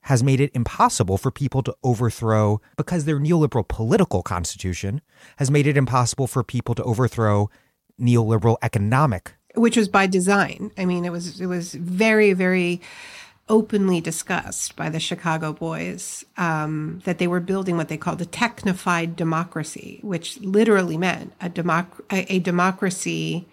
has 0.03 0.23
made 0.23 0.39
it 0.39 0.51
impossible 0.53 1.17
for 1.17 1.31
people 1.31 1.61
to 1.63 1.75
overthrow 1.83 2.61
because 2.77 3.05
their 3.05 3.19
neoliberal 3.19 3.67
political 3.67 4.23
constitution 4.23 5.01
has 5.37 5.51
made 5.51 5.67
it 5.67 5.77
impossible 5.77 6.27
for 6.27 6.43
people 6.43 6.73
to 6.75 6.83
overthrow 6.83 7.49
neoliberal 7.99 8.57
economic 8.61 9.33
which 9.55 9.77
was 9.77 9.87
by 9.87 10.07
design. 10.07 10.71
I 10.77 10.85
mean 10.85 11.05
it 11.05 11.11
was 11.11 11.39
it 11.41 11.47
was 11.47 11.73
very 11.73 12.33
very 12.33 12.81
openly 13.47 13.99
discussed 13.99 14.75
by 14.75 14.89
the 14.89 14.99
chicago 14.99 15.51
boys 15.51 16.23
um, 16.37 17.01
that 17.05 17.17
they 17.17 17.27
were 17.27 17.39
building 17.39 17.77
what 17.77 17.87
they 17.87 17.97
called 17.97 18.21
a 18.21 18.25
technified 18.25 19.15
democracy 19.15 19.99
which 20.03 20.39
literally 20.41 20.97
meant 20.97 21.33
a, 21.41 21.49
democ- 21.49 21.99
a, 22.11 22.31
a 22.31 22.39
democracy 22.39 23.47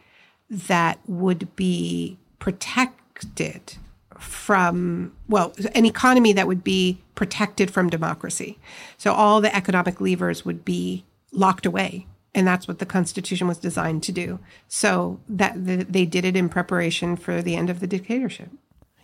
that 0.50 0.98
would 1.06 1.56
be 1.56 2.18
protected 2.38 3.76
from, 4.20 5.12
well, 5.28 5.52
an 5.74 5.84
economy 5.84 6.32
that 6.32 6.46
would 6.46 6.64
be 6.64 7.00
protected 7.14 7.70
from 7.70 7.90
democracy. 7.90 8.58
So 8.98 9.12
all 9.12 9.40
the 9.40 9.54
economic 9.54 10.00
levers 10.00 10.44
would 10.44 10.64
be 10.64 11.04
locked 11.32 11.66
away. 11.66 12.06
And 12.34 12.46
that's 12.46 12.68
what 12.68 12.78
the 12.78 12.86
Constitution 12.86 13.48
was 13.48 13.56
designed 13.58 14.02
to 14.04 14.12
do. 14.12 14.38
So 14.68 15.20
that 15.28 15.66
the, 15.66 15.76
they 15.84 16.04
did 16.04 16.24
it 16.24 16.36
in 16.36 16.48
preparation 16.48 17.16
for 17.16 17.40
the 17.40 17.56
end 17.56 17.70
of 17.70 17.80
the 17.80 17.86
dictatorship. 17.86 18.50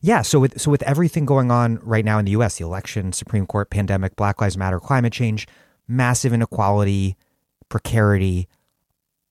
Yeah, 0.05 0.23
so 0.23 0.41
with 0.41 0.61
so 0.61 0.71
with 0.71 0.83
everything 0.83 1.25
going 1.25 1.53
on 1.53 1.79
right 1.81 2.05
now 2.05 2.19
in 2.19 2.25
the 2.25 2.33
US, 2.33 2.59
the 2.59 2.65
election, 2.65 3.13
Supreme 3.13 3.47
Court, 3.47 3.71
pandemic, 3.71 4.17
Black 4.17 4.41
Lives 4.41 4.57
Matter, 4.57 4.81
climate 4.81 5.13
change, 5.13 5.47
massive 5.87 6.33
inequality, 6.33 7.17
precarity, 7.69 8.49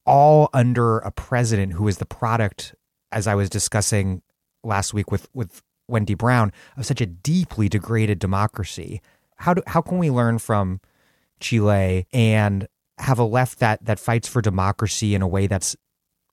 all 0.06 0.50
under 0.54 1.00
a 1.00 1.12
president 1.12 1.74
who 1.74 1.88
is 1.90 1.98
the 1.98 2.06
product 2.06 2.74
as 3.12 3.28
I 3.28 3.36
was 3.36 3.50
discussing 3.50 4.22
last 4.64 4.94
week 4.94 5.12
with 5.12 5.28
with 5.34 5.62
Wendy 5.92 6.16
Brown 6.16 6.52
of 6.78 6.86
such 6.86 7.02
a 7.02 7.06
deeply 7.06 7.70
degraded 7.70 8.20
democracy. 8.20 9.02
How 9.38 9.54
do 9.54 9.62
how 9.68 9.82
can 9.82 9.98
we 9.98 10.10
learn 10.10 10.40
from 10.40 10.80
Chile 11.40 12.08
and 12.14 12.68
have 13.00 13.20
a 13.20 13.24
left 13.24 13.60
that 13.60 13.84
that 13.84 14.00
fights 14.00 14.28
for 14.28 14.42
democracy 14.42 15.14
in 15.16 15.22
a 15.22 15.28
way 15.28 15.48
that's 15.48 15.76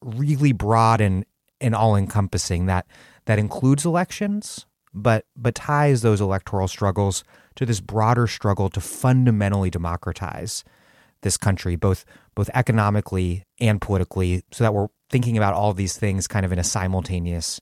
really 0.03 0.53
broad 0.53 1.01
and 1.01 1.25
and 1.61 1.75
all 1.75 1.97
encompassing 1.97 2.67
that 2.67 2.87
that 3.25 3.39
includes 3.39 3.85
elections 3.85 4.67
but 4.95 5.25
but 5.37 5.55
ties 5.55 6.03
those 6.03 6.21
electoral 6.21 6.69
struggles 6.69 7.25
to 7.57 7.67
this 7.67 7.81
broader 7.81 8.27
struggle 8.27 8.69
to 8.69 8.81
fundamentally 8.81 9.71
democratize 9.71 10.63
this 11.23 11.37
country 11.37 11.75
both 11.75 12.05
both 12.35 12.51
economically 12.55 13.45
and 13.61 13.81
politically 13.81 14.43
so 14.53 14.63
that 14.63 14.75
we're 14.75 14.89
thinking 15.11 15.37
about 15.37 15.55
all 15.55 15.73
these 15.73 15.97
things 15.97 16.29
kind 16.29 16.47
of 16.47 16.53
in 16.53 16.59
a 16.59 16.65
simultaneous 16.65 17.61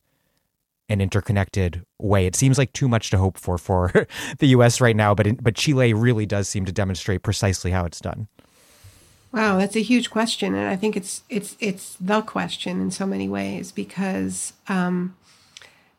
an 0.89 1.01
interconnected 1.01 1.85
way. 2.01 2.27
It 2.27 2.37
seems 2.37 2.59
like 2.59 2.73
too 2.73 2.89
much 2.89 3.11
to 3.11 3.19
hope 3.19 3.39
for 3.39 3.59
for 3.59 4.07
the 4.39 4.47
U.S. 4.49 4.81
right 4.81 4.97
now, 4.97 5.15
but 5.15 5.27
in, 5.27 5.37
but 5.37 5.55
Chile 5.55 5.93
really 5.93 6.27
does 6.27 6.49
seem 6.49 6.65
to 6.65 6.73
demonstrate 6.73 7.23
precisely 7.23 7.71
how 7.71 7.85
it's 7.85 8.01
done. 8.01 8.29
Wow, 9.33 9.59
that's 9.59 9.77
a 9.77 9.83
huge 9.83 10.11
question, 10.11 10.55
and 10.55 10.69
I 10.69 10.77
think 10.77 10.97
it's 10.97 11.23
it's 11.29 11.57
it's 11.61 11.97
the 12.01 12.23
question 12.23 12.81
in 12.81 12.91
so 12.91 13.07
many 13.07 13.29
ways 13.29 13.73
because 13.73 14.53
um, 14.69 15.17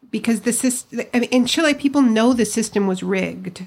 because 0.10 0.42
the 0.42 0.54
system 0.54 1.02
I 1.14 1.20
mean, 1.20 1.30
in 1.30 1.46
Chile, 1.46 1.74
people 1.74 2.02
know 2.02 2.34
the 2.34 2.46
system 2.46 2.88
was 2.88 3.04
rigged 3.04 3.66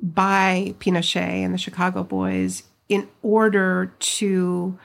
by 0.00 0.74
Pinochet 0.78 1.16
and 1.16 1.52
the 1.52 1.58
Chicago 1.58 2.04
Boys 2.04 2.62
in 2.88 3.08
order 3.22 3.92
to 3.98 4.78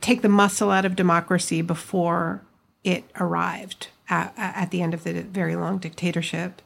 take 0.00 0.22
the 0.22 0.28
muscle 0.28 0.70
out 0.70 0.84
of 0.84 0.94
democracy 0.94 1.62
before 1.62 2.42
it 2.84 3.04
arrived 3.18 3.88
at, 4.08 4.32
at 4.36 4.70
the 4.70 4.82
end 4.82 4.94
of 4.94 5.04
the 5.04 5.22
very 5.22 5.56
long 5.56 5.78
dictatorship. 5.78 6.62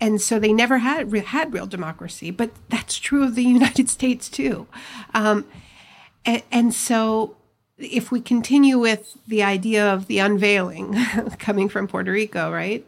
And 0.00 0.20
so 0.20 0.38
they 0.38 0.52
never 0.52 0.78
had 0.78 1.12
had 1.12 1.52
real 1.52 1.66
democracy, 1.66 2.30
but 2.30 2.50
that's 2.68 2.98
true 2.98 3.24
of 3.24 3.34
the 3.34 3.44
United 3.58 3.88
States 3.88 4.28
too. 4.28 4.66
Um, 5.14 5.46
And, 6.26 6.42
and 6.50 6.74
so 6.74 7.36
if 7.78 8.10
we 8.10 8.20
continue 8.20 8.78
with 8.78 9.16
the 9.26 9.42
idea 9.42 9.86
of 9.92 10.06
the 10.06 10.18
unveiling 10.18 10.94
coming 11.38 11.68
from 11.68 11.86
Puerto 11.86 12.10
Rico, 12.10 12.52
right? 12.52 12.84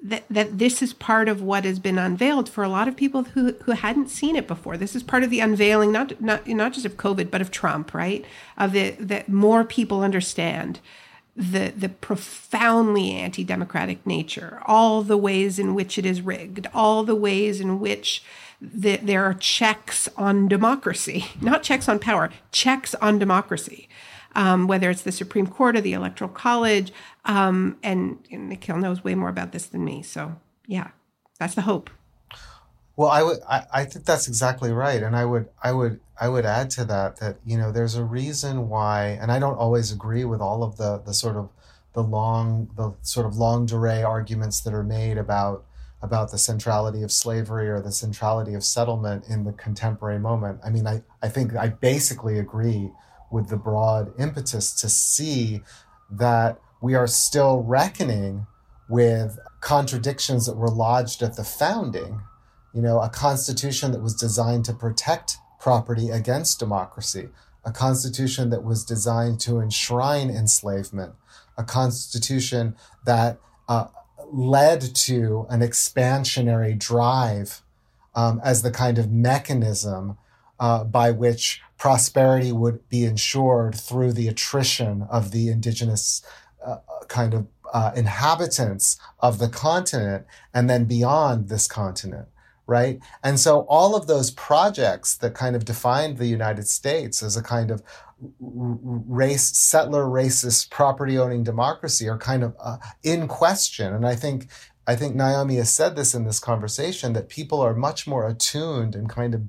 That, 0.00 0.22
that 0.30 0.58
this 0.58 0.80
is 0.80 0.92
part 0.92 1.28
of 1.28 1.42
what 1.42 1.64
has 1.64 1.80
been 1.80 1.98
unveiled 1.98 2.48
for 2.48 2.62
a 2.62 2.68
lot 2.68 2.86
of 2.86 2.96
people 2.96 3.24
who, 3.24 3.54
who 3.64 3.72
hadn't 3.72 4.10
seen 4.10 4.36
it 4.36 4.46
before. 4.46 4.76
This 4.76 4.94
is 4.94 5.02
part 5.02 5.24
of 5.24 5.30
the 5.30 5.40
unveiling, 5.40 5.90
not 5.90 6.20
not 6.20 6.46
not 6.46 6.72
just 6.72 6.86
of 6.86 6.96
COVID, 6.96 7.32
but 7.32 7.40
of 7.40 7.50
Trump, 7.50 7.92
right? 7.92 8.24
Of 8.56 8.70
the 8.70 8.90
that 9.00 9.28
more 9.28 9.64
people 9.64 10.04
understand 10.04 10.78
the 11.38 11.72
the 11.76 11.88
profoundly 11.88 13.12
anti-democratic 13.12 14.04
nature, 14.06 14.60
all 14.66 15.02
the 15.02 15.16
ways 15.16 15.58
in 15.58 15.74
which 15.74 15.96
it 15.96 16.04
is 16.04 16.20
rigged, 16.20 16.66
all 16.74 17.04
the 17.04 17.14
ways 17.14 17.60
in 17.60 17.80
which 17.80 18.22
the, 18.60 18.96
there 18.96 19.24
are 19.24 19.34
checks 19.34 20.08
on 20.16 20.48
democracy, 20.48 21.26
not 21.40 21.62
checks 21.62 21.88
on 21.88 21.98
power, 21.98 22.28
checks 22.50 22.94
on 22.96 23.18
democracy 23.18 23.88
um, 24.34 24.66
whether 24.66 24.88
it's 24.88 25.02
the 25.02 25.12
Supreme 25.12 25.46
Court 25.46 25.76
or 25.76 25.80
the 25.80 25.92
Electoral 25.92 26.30
College. 26.30 26.92
Um, 27.24 27.76
and, 27.82 28.18
and 28.30 28.48
Nikhil 28.48 28.76
knows 28.76 29.04
way 29.04 29.14
more 29.14 29.28
about 29.28 29.52
this 29.52 29.66
than 29.66 29.84
me. 29.84 30.02
So, 30.02 30.36
yeah, 30.66 30.88
that's 31.38 31.54
the 31.54 31.62
hope. 31.62 31.90
Well, 32.98 33.10
I 33.10 33.22
would, 33.22 33.38
I, 33.48 33.64
I 33.72 33.84
think 33.84 34.06
that's 34.06 34.26
exactly 34.26 34.72
right, 34.72 35.00
and 35.04 35.14
I 35.14 35.24
would, 35.24 35.48
I 35.62 35.70
would, 35.70 36.00
I 36.20 36.28
would 36.28 36.44
add 36.44 36.68
to 36.70 36.84
that 36.86 37.18
that 37.20 37.36
you 37.46 37.56
know 37.56 37.70
there's 37.70 37.94
a 37.94 38.02
reason 38.02 38.68
why, 38.68 39.16
and 39.22 39.30
I 39.30 39.38
don't 39.38 39.56
always 39.56 39.92
agree 39.92 40.24
with 40.24 40.40
all 40.40 40.64
of 40.64 40.78
the 40.78 40.98
the 40.98 41.14
sort 41.14 41.36
of 41.36 41.48
the 41.92 42.02
long, 42.02 42.68
the 42.76 42.94
sort 43.02 43.24
of 43.24 43.36
longue 43.36 43.68
durée 43.68 44.04
arguments 44.04 44.60
that 44.62 44.74
are 44.74 44.82
made 44.82 45.16
about 45.16 45.64
about 46.02 46.32
the 46.32 46.38
centrality 46.38 47.04
of 47.04 47.12
slavery 47.12 47.68
or 47.68 47.80
the 47.80 47.92
centrality 47.92 48.52
of 48.54 48.64
settlement 48.64 49.26
in 49.28 49.44
the 49.44 49.52
contemporary 49.52 50.18
moment. 50.18 50.58
I 50.64 50.70
mean, 50.70 50.88
I, 50.88 51.02
I 51.22 51.28
think 51.28 51.54
I 51.54 51.68
basically 51.68 52.36
agree 52.40 52.90
with 53.30 53.48
the 53.48 53.56
broad 53.56 54.12
impetus 54.18 54.72
to 54.80 54.88
see 54.88 55.62
that 56.10 56.60
we 56.82 56.96
are 56.96 57.06
still 57.06 57.62
reckoning 57.62 58.48
with 58.88 59.38
contradictions 59.60 60.46
that 60.46 60.56
were 60.56 60.68
lodged 60.68 61.22
at 61.22 61.36
the 61.36 61.44
founding. 61.44 62.22
You 62.78 62.82
know, 62.82 63.00
a 63.00 63.08
constitution 63.08 63.90
that 63.90 64.02
was 64.02 64.14
designed 64.14 64.64
to 64.66 64.72
protect 64.72 65.38
property 65.58 66.10
against 66.10 66.60
democracy, 66.60 67.28
a 67.64 67.72
constitution 67.72 68.50
that 68.50 68.62
was 68.62 68.84
designed 68.84 69.40
to 69.40 69.58
enshrine 69.58 70.30
enslavement, 70.30 71.14
a 71.56 71.64
constitution 71.64 72.76
that 73.04 73.40
uh, 73.68 73.86
led 74.30 74.94
to 74.94 75.44
an 75.50 75.58
expansionary 75.58 76.78
drive 76.78 77.62
um, 78.14 78.40
as 78.44 78.62
the 78.62 78.70
kind 78.70 78.96
of 78.96 79.10
mechanism 79.10 80.16
uh, 80.60 80.84
by 80.84 81.10
which 81.10 81.60
prosperity 81.78 82.52
would 82.52 82.88
be 82.88 83.04
ensured 83.04 83.74
through 83.74 84.12
the 84.12 84.28
attrition 84.28 85.02
of 85.10 85.32
the 85.32 85.48
indigenous 85.48 86.22
uh, 86.64 86.76
kind 87.08 87.34
of 87.34 87.48
uh, 87.74 87.90
inhabitants 87.96 89.00
of 89.18 89.40
the 89.40 89.48
continent 89.48 90.24
and 90.54 90.70
then 90.70 90.84
beyond 90.84 91.48
this 91.48 91.66
continent 91.66 92.28
right? 92.68 93.00
And 93.24 93.40
so 93.40 93.62
all 93.62 93.96
of 93.96 94.06
those 94.06 94.30
projects 94.30 95.16
that 95.16 95.34
kind 95.34 95.56
of 95.56 95.64
defined 95.64 96.18
the 96.18 96.26
united 96.26 96.68
states 96.68 97.22
as 97.22 97.36
a 97.36 97.42
kind 97.42 97.72
of 97.72 97.82
race 98.40 99.56
settler 99.56 100.04
racist 100.04 100.70
property 100.70 101.18
owning 101.18 101.42
democracy 101.42 102.08
are 102.08 102.18
kind 102.18 102.44
of 102.44 102.54
uh, 102.60 102.76
in 103.02 103.26
question. 103.26 103.92
And 103.92 104.06
i 104.06 104.14
think 104.14 104.48
i 104.86 104.94
think 104.94 105.14
naomi 105.14 105.56
has 105.56 105.70
said 105.70 105.96
this 105.96 106.14
in 106.14 106.24
this 106.24 106.40
conversation 106.40 107.12
that 107.14 107.28
people 107.28 107.60
are 107.60 107.74
much 107.74 108.06
more 108.06 108.28
attuned 108.28 108.94
and 108.94 109.08
kind 109.08 109.34
of 109.34 109.42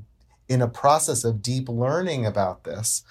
in 0.49 0.61
a 0.61 0.67
process 0.67 1.23
of 1.23 1.41
deep 1.41 1.69
learning 1.69 2.25
about 2.25 2.63
this. 2.63 3.03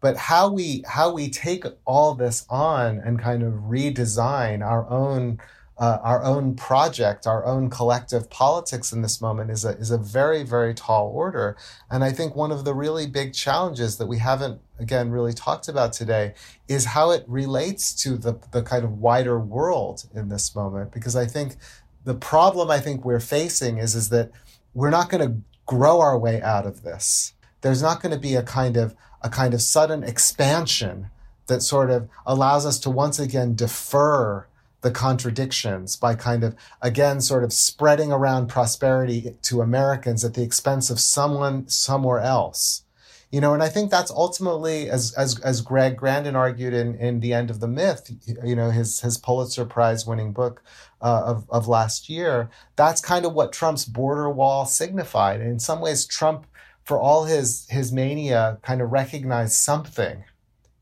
But 0.00 0.16
how 0.16 0.50
we 0.52 0.84
how 0.86 1.12
we 1.12 1.30
take 1.30 1.64
all 1.84 2.14
this 2.14 2.44
on 2.50 2.98
and 2.98 3.18
kind 3.18 3.42
of 3.42 3.54
redesign 3.54 4.64
our 4.64 4.88
own 4.90 5.40
uh, 5.78 5.98
our 6.02 6.22
own 6.22 6.54
project, 6.54 7.26
our 7.26 7.44
own 7.44 7.70
collective 7.70 8.28
politics 8.28 8.92
in 8.92 9.02
this 9.02 9.20
moment 9.20 9.50
is 9.50 9.64
a 9.64 9.70
is 9.70 9.90
a 9.90 9.98
very 9.98 10.42
very 10.42 10.74
tall 10.74 11.08
order, 11.08 11.56
and 11.90 12.04
I 12.04 12.12
think 12.12 12.36
one 12.36 12.52
of 12.52 12.64
the 12.64 12.74
really 12.74 13.06
big 13.06 13.32
challenges 13.32 13.96
that 13.98 14.06
we 14.06 14.18
haven't 14.18 14.60
again 14.78 15.10
really 15.10 15.32
talked 15.32 15.68
about 15.68 15.92
today 15.92 16.34
is 16.68 16.86
how 16.86 17.10
it 17.10 17.24
relates 17.26 17.94
to 18.02 18.16
the 18.16 18.38
the 18.52 18.62
kind 18.62 18.84
of 18.84 18.98
wider 18.98 19.38
world 19.38 20.04
in 20.14 20.28
this 20.28 20.54
moment. 20.54 20.92
Because 20.92 21.16
I 21.16 21.26
think 21.26 21.56
the 22.04 22.14
problem 22.14 22.70
I 22.70 22.78
think 22.78 23.04
we're 23.04 23.20
facing 23.20 23.78
is 23.78 23.94
is 23.94 24.10
that 24.10 24.30
we're 24.74 24.90
not 24.90 25.08
going 25.08 25.26
to 25.26 25.40
grow 25.66 26.00
our 26.00 26.18
way 26.18 26.42
out 26.42 26.66
of 26.66 26.82
this. 26.82 27.32
There's 27.62 27.82
not 27.82 28.02
going 28.02 28.12
to 28.12 28.20
be 28.20 28.34
a 28.34 28.42
kind 28.42 28.76
of 28.76 28.94
a 29.22 29.30
kind 29.30 29.54
of 29.54 29.62
sudden 29.62 30.02
expansion 30.02 31.08
that 31.46 31.62
sort 31.62 31.90
of 31.90 32.08
allows 32.26 32.66
us 32.66 32.78
to 32.80 32.90
once 32.90 33.18
again 33.18 33.54
defer 33.54 34.46
the 34.82 34.90
contradictions 34.90 35.96
by 35.96 36.14
kind 36.14 36.44
of 36.44 36.54
again 36.80 37.20
sort 37.20 37.44
of 37.44 37.52
spreading 37.52 38.12
around 38.12 38.48
prosperity 38.48 39.36
to 39.42 39.62
Americans 39.62 40.24
at 40.24 40.34
the 40.34 40.42
expense 40.42 40.90
of 40.90 41.00
someone 41.00 41.66
somewhere 41.68 42.20
else. 42.20 42.84
You 43.30 43.40
know, 43.40 43.54
and 43.54 43.62
I 43.62 43.70
think 43.70 43.90
that's 43.90 44.10
ultimately, 44.10 44.90
as 44.90 45.14
as 45.14 45.40
as 45.40 45.62
Greg 45.62 45.96
Grandin 45.96 46.36
argued 46.36 46.74
in 46.74 46.96
in 46.96 47.20
the 47.20 47.32
end 47.32 47.50
of 47.50 47.60
the 47.60 47.66
myth, 47.66 48.10
you 48.44 48.54
know, 48.54 48.70
his 48.70 49.00
his 49.00 49.16
Pulitzer 49.16 49.64
Prize 49.64 50.06
winning 50.06 50.34
book 50.34 50.62
uh, 51.00 51.22
of, 51.24 51.48
of 51.50 51.66
last 51.66 52.10
year, 52.10 52.50
that's 52.76 53.00
kind 53.00 53.24
of 53.24 53.32
what 53.32 53.52
Trump's 53.52 53.86
border 53.86 54.28
wall 54.28 54.66
signified. 54.66 55.40
And 55.40 55.50
in 55.50 55.58
some 55.58 55.80
ways, 55.80 56.06
Trump, 56.06 56.46
for 56.84 56.98
all 56.98 57.24
his, 57.24 57.66
his 57.70 57.90
mania, 57.90 58.58
kind 58.62 58.82
of 58.82 58.92
recognized 58.92 59.54
something, 59.54 60.24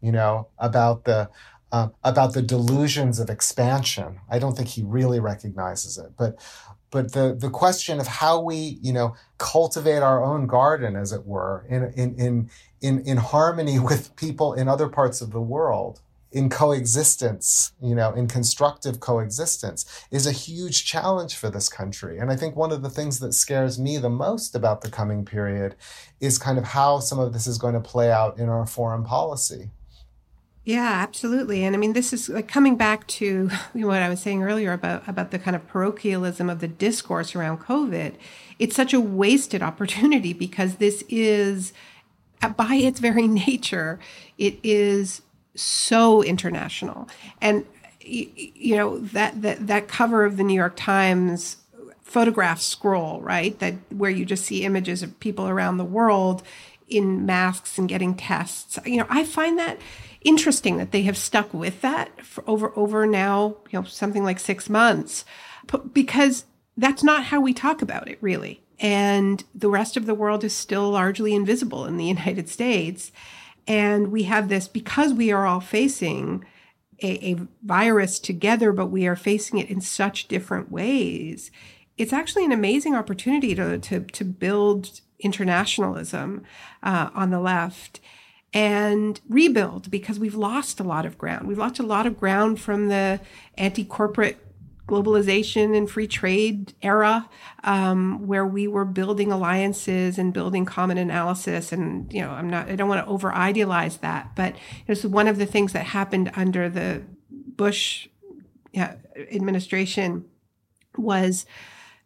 you 0.00 0.12
know, 0.12 0.48
about 0.58 1.04
the, 1.04 1.30
uh, 1.72 1.88
about 2.02 2.34
the 2.34 2.42
delusions 2.42 3.18
of 3.18 3.30
expansion. 3.30 4.20
I 4.30 4.38
don't 4.38 4.56
think 4.56 4.68
he 4.68 4.82
really 4.82 5.20
recognizes 5.20 5.98
it, 5.98 6.12
but, 6.18 6.36
but 6.90 7.12
the, 7.12 7.36
the 7.38 7.50
question 7.50 8.00
of 8.00 8.06
how 8.06 8.40
we, 8.40 8.78
you 8.82 8.92
know, 8.92 9.14
cultivate 9.38 10.02
our 10.02 10.24
own 10.24 10.46
garden, 10.46 10.96
as 10.96 11.12
it 11.12 11.26
were, 11.26 11.64
in, 11.68 11.92
in, 11.94 12.14
in, 12.16 12.50
in, 12.80 13.00
in 13.00 13.16
harmony 13.18 13.78
with 13.90 14.14
people 14.16 14.54
in 14.54 14.68
other 14.68 14.88
parts 14.88 15.20
of 15.20 15.30
the 15.30 15.40
world, 15.40 16.00
in 16.32 16.48
coexistence, 16.48 17.72
you 17.82 17.94
know, 17.94 18.12
in 18.12 18.28
constructive 18.28 19.00
coexistence 19.00 20.06
is 20.10 20.26
a 20.26 20.32
huge 20.32 20.84
challenge 20.84 21.34
for 21.34 21.50
this 21.50 21.68
country. 21.68 22.18
And 22.18 22.30
I 22.30 22.36
think 22.36 22.54
one 22.54 22.70
of 22.70 22.82
the 22.82 22.90
things 22.90 23.18
that 23.18 23.32
scares 23.32 23.78
me 23.78 23.96
the 23.98 24.10
most 24.10 24.54
about 24.54 24.80
the 24.80 24.90
coming 24.90 25.24
period 25.24 25.74
is 26.20 26.38
kind 26.38 26.58
of 26.58 26.64
how 26.64 27.00
some 27.00 27.18
of 27.18 27.32
this 27.32 27.46
is 27.46 27.58
going 27.58 27.74
to 27.74 27.80
play 27.80 28.12
out 28.12 28.38
in 28.38 28.48
our 28.48 28.66
foreign 28.66 29.02
policy. 29.02 29.70
Yeah, 30.64 30.90
absolutely. 31.02 31.64
And 31.64 31.74
I 31.74 31.78
mean, 31.78 31.94
this 31.94 32.12
is 32.12 32.28
like 32.28 32.46
coming 32.46 32.76
back 32.76 33.06
to 33.08 33.48
what 33.72 34.02
I 34.02 34.08
was 34.08 34.20
saying 34.20 34.42
earlier 34.42 34.72
about, 34.72 35.06
about 35.08 35.30
the 35.30 35.38
kind 35.38 35.56
of 35.56 35.66
parochialism 35.66 36.50
of 36.50 36.60
the 36.60 36.68
discourse 36.68 37.34
around 37.34 37.60
COVID. 37.60 38.14
It's 38.58 38.76
such 38.76 38.92
a 38.92 39.00
wasted 39.00 39.62
opportunity 39.70 40.32
because 40.32 40.76
this 40.76 41.02
is, 41.08 41.72
uh, 42.42 42.50
by 42.50 42.74
its 42.74 43.00
very 43.00 43.26
nature, 43.46 43.98
it 44.38 44.58
is 44.62 45.22
so 45.54 46.22
international. 46.22 47.08
And 47.40 47.66
you 48.02 48.76
know 48.76 48.98
that 48.98 49.42
that 49.42 49.66
that 49.66 49.86
cover 49.86 50.24
of 50.24 50.36
the 50.36 50.42
New 50.42 50.54
York 50.54 50.74
Times 50.76 51.58
photograph 52.02 52.60
scroll, 52.60 53.20
right? 53.20 53.58
That 53.58 53.74
where 53.90 54.10
you 54.10 54.24
just 54.24 54.44
see 54.46 54.64
images 54.64 55.02
of 55.02 55.18
people 55.20 55.48
around 55.48 55.76
the 55.76 55.84
world 55.84 56.42
in 56.88 57.24
masks 57.26 57.78
and 57.78 57.88
getting 57.88 58.14
tests. 58.14 58.78
You 58.84 58.98
know, 58.98 59.06
I 59.08 59.24
find 59.24 59.58
that 59.58 59.78
interesting 60.22 60.76
that 60.76 60.92
they 60.92 61.02
have 61.02 61.16
stuck 61.16 61.52
with 61.54 61.80
that 61.80 62.24
for 62.24 62.44
over 62.46 62.72
over 62.76 63.06
now, 63.06 63.56
you 63.70 63.78
know, 63.78 63.84
something 63.84 64.24
like 64.24 64.38
6 64.38 64.68
months 64.68 65.24
because 65.92 66.44
that's 66.76 67.04
not 67.04 67.24
how 67.24 67.40
we 67.40 67.54
talk 67.54 67.82
about 67.82 68.08
it 68.08 68.18
really. 68.20 68.62
And 68.78 69.44
the 69.54 69.68
rest 69.68 69.96
of 69.96 70.06
the 70.06 70.14
world 70.14 70.42
is 70.42 70.56
still 70.56 70.90
largely 70.90 71.34
invisible 71.34 71.84
in 71.84 71.96
the 71.96 72.04
United 72.16 72.48
States. 72.48 73.12
And 73.66 74.10
we 74.10 74.24
have 74.24 74.48
this 74.48 74.66
because 74.68 75.12
we 75.12 75.30
are 75.30 75.46
all 75.46 75.60
facing 75.60 76.44
a, 77.02 77.32
a, 77.32 77.36
virus 77.62 78.18
together, 78.18 78.72
but 78.72 78.86
we 78.86 79.06
are 79.06 79.16
facing 79.16 79.58
it 79.58 79.70
in 79.70 79.80
such 79.80 80.28
different 80.28 80.70
ways. 80.70 81.50
It's 81.96 82.12
actually 82.12 82.44
an 82.44 82.52
amazing 82.52 82.94
opportunity 82.94 83.54
to, 83.54 83.78
to, 83.78 84.00
to 84.00 84.24
build 84.24 85.00
internationalism 85.18 86.42
uh, 86.82 87.10
on 87.14 87.30
the 87.30 87.40
left 87.40 88.00
and 88.52 89.20
rebuild 89.28 89.90
because 89.90 90.18
we've 90.18 90.34
lost 90.34 90.80
a 90.80 90.84
lot 90.84 91.06
of 91.06 91.16
ground. 91.16 91.46
We've 91.46 91.58
lost 91.58 91.78
a 91.78 91.84
lot 91.84 92.06
of 92.06 92.18
ground 92.18 92.60
from 92.60 92.88
the 92.88 93.20
anti 93.56 93.84
corporate 93.84 94.44
globalization 94.90 95.76
and 95.76 95.88
free 95.88 96.08
trade 96.08 96.72
era 96.82 97.28
um, 97.62 98.26
where 98.26 98.44
we 98.44 98.66
were 98.66 98.84
building 98.84 99.30
alliances 99.30 100.18
and 100.18 100.32
building 100.32 100.64
common 100.64 100.98
analysis 100.98 101.70
and 101.70 102.12
you 102.12 102.20
know 102.20 102.30
i'm 102.30 102.50
not 102.50 102.68
i 102.68 102.74
don't 102.74 102.88
want 102.88 103.04
to 103.04 103.08
over 103.08 103.32
idealize 103.32 103.98
that 103.98 104.34
but 104.34 104.52
it 104.52 104.88
was 104.88 105.06
one 105.06 105.28
of 105.28 105.38
the 105.38 105.46
things 105.46 105.72
that 105.72 105.86
happened 105.86 106.28
under 106.34 106.68
the 106.68 107.00
bush 107.56 108.08
administration 108.74 110.24
was 110.96 111.46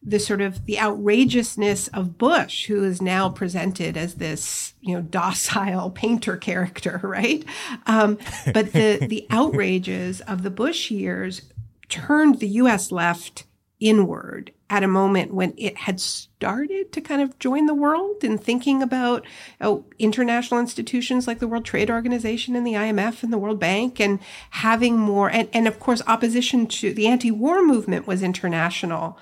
the 0.05 0.18
sort 0.18 0.40
of 0.40 0.66
the 0.66 0.78
outrageousness 0.78 1.89
of 1.89 2.18
Bush, 2.18 2.66
who 2.66 2.85
is 2.85 3.01
now 3.01 3.31
presented 3.31 3.97
as 3.97 4.14
this, 4.14 4.74
you 4.81 4.94
know, 4.94 5.02
docile 5.02 5.90
painter 5.94 6.36
character, 6.36 7.01
right? 7.02 7.44
Um, 7.86 8.18
but 8.52 8.72
the 8.72 9.06
the 9.09 9.26
outrages 9.31 10.20
of 10.22 10.43
the 10.43 10.51
Bush 10.51 10.90
years 10.90 11.43
turned 11.89 12.40
the 12.40 12.48
U.S. 12.48 12.93
left 12.93 13.44
inward 13.81 14.52
at 14.70 14.82
a 14.82 14.89
moment 14.89 15.32
when 15.35 15.52
it 15.56 15.76
had 15.76 16.01
started 16.01 16.90
to 16.90 17.01
kind 17.01 17.20
of 17.20 17.39
join 17.39 17.66
the 17.66 17.74
world 17.74 18.24
in 18.24 18.39
thinking 18.39 18.82
about 18.82 19.24
oh, 19.60 19.85
international 19.98 20.59
institutions 20.59 21.26
like 21.26 21.39
the 21.39 21.47
World 21.47 21.64
Trade 21.64 21.90
Organization 21.90 22.56
and 22.56 22.66
the 22.66 22.72
IMF 22.72 23.22
and 23.22 23.32
the 23.32 23.39
World 23.39 23.60
Bank 23.60 24.01
and 24.01 24.18
having 24.51 24.97
more, 24.98 25.31
and, 25.31 25.48
and 25.52 25.68
of 25.68 25.78
course, 25.78 26.02
opposition 26.06 26.66
to 26.66 26.94
the 26.94 27.06
anti 27.06 27.31
war 27.31 27.62
movement 27.62 28.06
was 28.06 28.22
international. 28.22 29.18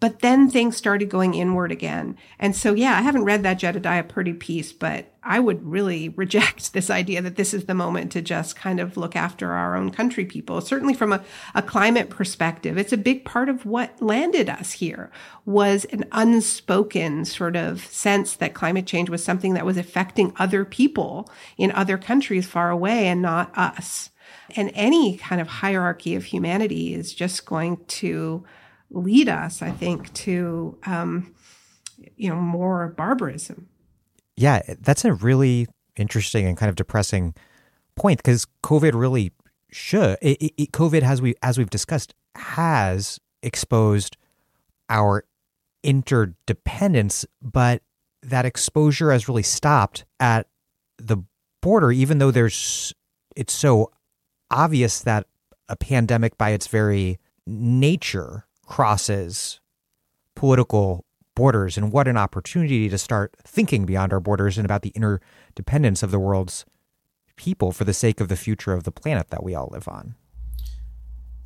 But 0.00 0.20
then 0.20 0.48
things 0.48 0.76
started 0.76 1.10
going 1.10 1.34
inward 1.34 1.72
again. 1.72 2.16
And 2.38 2.54
so, 2.54 2.72
yeah, 2.72 2.96
I 2.96 3.02
haven't 3.02 3.24
read 3.24 3.42
that 3.42 3.58
Jedediah 3.58 4.04
Purdy 4.04 4.32
piece, 4.32 4.72
but 4.72 5.12
I 5.24 5.40
would 5.40 5.66
really 5.66 6.08
reject 6.16 6.72
this 6.72 6.88
idea 6.88 7.20
that 7.20 7.34
this 7.34 7.52
is 7.52 7.64
the 7.64 7.74
moment 7.74 8.12
to 8.12 8.22
just 8.22 8.54
kind 8.54 8.78
of 8.78 8.96
look 8.96 9.16
after 9.16 9.52
our 9.52 9.74
own 9.74 9.90
country 9.90 10.24
people. 10.24 10.60
Certainly 10.60 10.94
from 10.94 11.12
a, 11.12 11.24
a 11.54 11.62
climate 11.62 12.10
perspective, 12.10 12.78
it's 12.78 12.92
a 12.92 12.96
big 12.96 13.24
part 13.24 13.48
of 13.48 13.66
what 13.66 14.00
landed 14.00 14.48
us 14.48 14.72
here 14.72 15.10
was 15.44 15.84
an 15.86 16.04
unspoken 16.12 17.24
sort 17.24 17.56
of 17.56 17.84
sense 17.86 18.36
that 18.36 18.54
climate 18.54 18.86
change 18.86 19.10
was 19.10 19.24
something 19.24 19.54
that 19.54 19.66
was 19.66 19.76
affecting 19.76 20.32
other 20.36 20.64
people 20.64 21.28
in 21.56 21.72
other 21.72 21.98
countries 21.98 22.46
far 22.46 22.70
away 22.70 23.08
and 23.08 23.20
not 23.20 23.56
us. 23.58 24.10
And 24.56 24.70
any 24.74 25.16
kind 25.16 25.40
of 25.40 25.48
hierarchy 25.48 26.14
of 26.14 26.24
humanity 26.24 26.94
is 26.94 27.12
just 27.12 27.44
going 27.44 27.84
to 27.86 28.44
lead 28.90 29.28
us, 29.28 29.62
I 29.62 29.70
think, 29.70 30.12
to 30.14 30.78
um, 30.86 31.34
you 32.16 32.28
know 32.28 32.36
more 32.36 32.88
barbarism. 32.88 33.68
Yeah, 34.36 34.62
that's 34.80 35.04
a 35.04 35.12
really 35.12 35.66
interesting 35.96 36.46
and 36.46 36.56
kind 36.56 36.70
of 36.70 36.76
depressing 36.76 37.34
point 37.96 38.18
because 38.18 38.46
COVID 38.62 38.92
really 38.94 39.32
should. 39.70 40.16
It, 40.22 40.52
it, 40.56 40.72
COVID 40.72 41.02
has 41.02 41.20
we 41.20 41.34
as 41.42 41.58
we've 41.58 41.70
discussed 41.70 42.14
has 42.34 43.18
exposed 43.42 44.16
our 44.88 45.24
interdependence, 45.82 47.26
but 47.42 47.82
that 48.22 48.44
exposure 48.44 49.12
has 49.12 49.28
really 49.28 49.42
stopped 49.42 50.04
at 50.20 50.46
the 50.98 51.18
border, 51.60 51.92
even 51.92 52.18
though 52.18 52.30
there's 52.30 52.92
it's 53.36 53.52
so 53.52 53.90
obvious 54.50 55.00
that 55.00 55.26
a 55.68 55.76
pandemic 55.76 56.38
by 56.38 56.50
its 56.50 56.66
very 56.66 57.18
nature 57.46 58.46
crosses 58.68 59.60
political 60.36 61.04
borders 61.34 61.76
and 61.76 61.90
what 61.90 62.06
an 62.06 62.16
opportunity 62.16 62.88
to 62.88 62.98
start 62.98 63.34
thinking 63.42 63.86
beyond 63.86 64.12
our 64.12 64.20
borders 64.20 64.58
and 64.58 64.64
about 64.64 64.82
the 64.82 64.90
interdependence 64.90 66.02
of 66.02 66.10
the 66.10 66.18
world's 66.18 66.64
people 67.36 67.72
for 67.72 67.84
the 67.84 67.94
sake 67.94 68.20
of 68.20 68.28
the 68.28 68.36
future 68.36 68.72
of 68.72 68.84
the 68.84 68.92
planet 68.92 69.30
that 69.30 69.42
we 69.42 69.54
all 69.54 69.68
live 69.72 69.88
on. 69.88 70.14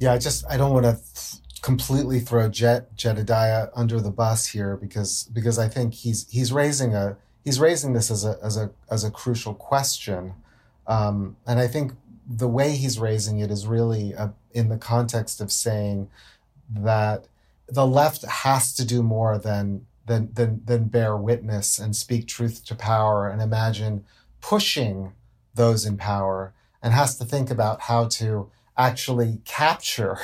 Yeah, 0.00 0.12
I 0.12 0.18
just 0.18 0.44
I 0.50 0.56
don't 0.56 0.72
want 0.72 0.84
to 0.84 0.92
th- 0.94 1.42
completely 1.62 2.18
throw 2.18 2.48
Jet 2.48 2.96
Jedediah 2.96 3.68
under 3.74 4.00
the 4.00 4.10
bus 4.10 4.46
here 4.46 4.76
because 4.76 5.24
because 5.32 5.58
I 5.58 5.68
think 5.68 5.94
he's 5.94 6.28
he's 6.28 6.52
raising 6.52 6.94
a 6.94 7.16
he's 7.44 7.60
raising 7.60 7.92
this 7.92 8.10
as 8.10 8.24
a 8.24 8.36
as 8.42 8.56
a 8.56 8.72
as 8.90 9.04
a 9.04 9.10
crucial 9.10 9.54
question, 9.54 10.34
um, 10.88 11.36
and 11.46 11.60
I 11.60 11.68
think 11.68 11.92
the 12.26 12.48
way 12.48 12.72
he's 12.72 12.98
raising 12.98 13.38
it 13.38 13.50
is 13.50 13.66
really 13.66 14.12
a, 14.12 14.32
in 14.52 14.70
the 14.70 14.78
context 14.78 15.40
of 15.40 15.52
saying 15.52 16.08
that 16.74 17.26
the 17.68 17.86
left 17.86 18.24
has 18.24 18.74
to 18.74 18.84
do 18.84 19.02
more 19.02 19.38
than 19.38 19.86
than 20.06 20.32
than 20.34 20.62
than 20.64 20.84
bear 20.84 21.16
witness 21.16 21.78
and 21.78 21.94
speak 21.94 22.26
truth 22.26 22.64
to 22.66 22.74
power 22.74 23.28
and 23.28 23.40
imagine 23.40 24.04
pushing 24.40 25.12
those 25.54 25.86
in 25.86 25.96
power 25.96 26.52
and 26.82 26.92
has 26.92 27.16
to 27.18 27.24
think 27.24 27.50
about 27.50 27.82
how 27.82 28.06
to 28.06 28.50
actually 28.76 29.40
capture 29.44 30.18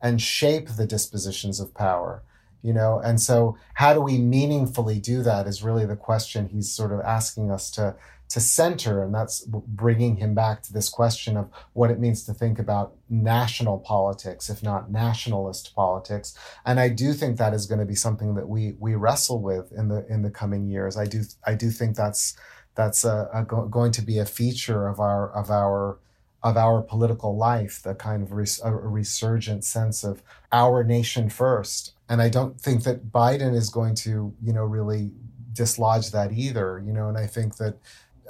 and 0.00 0.22
shape 0.22 0.68
the 0.76 0.86
dispositions 0.86 1.58
of 1.58 1.74
power 1.74 2.22
you 2.66 2.72
know? 2.72 2.98
And 2.98 3.20
so 3.20 3.56
how 3.74 3.94
do 3.94 4.00
we 4.00 4.18
meaningfully 4.18 4.98
do 4.98 5.22
that 5.22 5.46
is 5.46 5.62
really 5.62 5.86
the 5.86 5.94
question 5.94 6.48
he's 6.48 6.68
sort 6.68 6.90
of 6.90 6.98
asking 7.00 7.48
us 7.48 7.70
to 7.72 7.94
to 8.28 8.40
center, 8.40 9.02
and 9.02 9.14
that's 9.14 9.42
bringing 9.46 10.16
him 10.16 10.34
back 10.34 10.62
to 10.62 10.72
this 10.72 10.88
question 10.88 11.36
of 11.36 11.48
what 11.74 11.90
it 11.90 12.00
means 12.00 12.24
to 12.24 12.34
think 12.34 12.58
about 12.58 12.94
national 13.08 13.78
politics, 13.78 14.50
if 14.50 14.62
not 14.62 14.90
nationalist 14.90 15.74
politics. 15.76 16.36
And 16.64 16.80
I 16.80 16.88
do 16.88 17.12
think 17.12 17.38
that 17.38 17.54
is 17.54 17.66
going 17.66 17.78
to 17.78 17.84
be 17.84 17.94
something 17.94 18.34
that 18.34 18.48
we 18.48 18.74
we 18.78 18.94
wrestle 18.94 19.40
with 19.40 19.72
in 19.72 19.88
the 19.88 20.06
in 20.08 20.22
the 20.22 20.30
coming 20.30 20.66
years. 20.66 20.96
I 20.96 21.06
do 21.06 21.22
I 21.46 21.54
do 21.54 21.70
think 21.70 21.96
that's 21.96 22.36
that's 22.74 23.04
a, 23.04 23.28
a 23.32 23.44
go, 23.44 23.66
going 23.66 23.92
to 23.92 24.02
be 24.02 24.18
a 24.18 24.26
feature 24.26 24.88
of 24.88 24.98
our 24.98 25.30
of 25.32 25.50
our 25.50 25.98
of 26.42 26.56
our 26.56 26.82
political 26.82 27.36
life, 27.36 27.82
the 27.82 27.94
kind 27.94 28.22
of 28.22 28.30
res, 28.32 28.60
a 28.62 28.72
resurgent 28.72 29.64
sense 29.64 30.04
of 30.04 30.22
our 30.52 30.84
nation 30.84 31.28
first. 31.28 31.94
And 32.08 32.22
I 32.22 32.28
don't 32.28 32.60
think 32.60 32.84
that 32.84 33.10
Biden 33.10 33.54
is 33.54 33.68
going 33.68 33.96
to, 33.96 34.32
you 34.40 34.52
know, 34.52 34.64
really 34.64 35.10
dislodge 35.52 36.12
that 36.12 36.32
either, 36.32 36.80
you 36.84 36.92
know, 36.92 37.08
and 37.08 37.18
I 37.18 37.26
think 37.26 37.56
that 37.56 37.78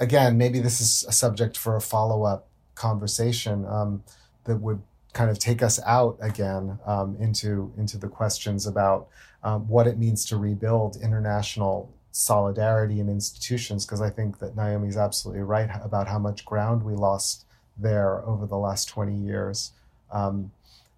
again, 0.01 0.39
maybe 0.39 0.61
this 0.61 0.81
is 0.81 1.05
a 1.09 1.13
subject 1.13 1.57
for 1.57 1.77
a 1.77 1.81
follow 1.81 2.25
up 2.25 2.49
conversation 2.75 3.65
um, 3.67 4.03
that 4.45 4.57
would 4.57 4.83
kind 5.13 5.31
of 5.31 5.39
take 5.39 5.63
us 5.63 5.81
out 5.87 6.19
again 6.21 6.79
um, 6.85 7.17
into 7.19 7.73
into 7.79 7.97
the 7.97 8.09
questions 8.09 8.67
about 8.67 9.09
um, 9.43 9.67
what 9.69 9.87
it 9.87 9.99
means 9.99 10.25
to 10.27 10.37
rebuild 10.37 10.97
international 10.97 11.91
solidarity 12.13 13.01
and 13.01 13.11
institutions 13.11 13.85
because 13.85 14.01
I 14.01 14.11
think 14.11 14.39
that 14.39 14.57
Naomi's 14.57 14.97
absolutely 14.97 15.43
right 15.43 15.71
about 15.83 16.09
how 16.09 16.19
much 16.19 16.45
ground 16.45 16.83
we 16.83 16.95
lost 16.95 17.45
there 17.77 18.25
over 18.27 18.47
the 18.47 18.57
last 18.57 18.89
20 18.89 19.15
years. 19.15 19.73
Um, 20.11 20.51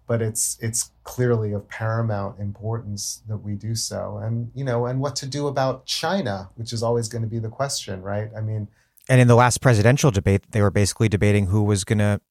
but 0.07 0.23
it's 0.23 0.57
it's 0.59 0.89
clearly 1.03 1.53
of 1.53 1.69
paramount 1.69 2.39
importance 2.39 3.21
that 3.27 3.37
we 3.37 3.53
do 3.53 3.75
so 3.75 4.17
and 4.23 4.51
you 4.55 4.63
know 4.63 4.87
and 4.87 4.99
what 4.99 5.15
to 5.15 5.27
do 5.27 5.45
about 5.47 5.85
China 5.85 6.49
which 6.55 6.73
is 6.73 6.81
always 6.81 7.07
going 7.07 7.21
to 7.21 7.27
be 7.27 7.37
the 7.37 7.47
question 7.47 8.01
right 8.01 8.31
I 8.35 8.41
mean 8.41 8.67
and 9.09 9.19
in 9.19 9.27
the 9.27 9.35
last 9.35 9.59
presidential 9.59 10.11
debate, 10.11 10.51
they 10.51 10.61
were 10.61 10.69
basically 10.69 11.09
debating 11.09 11.47
who 11.47 11.63
was 11.63 11.83
going 11.83 11.97
to 11.97 12.21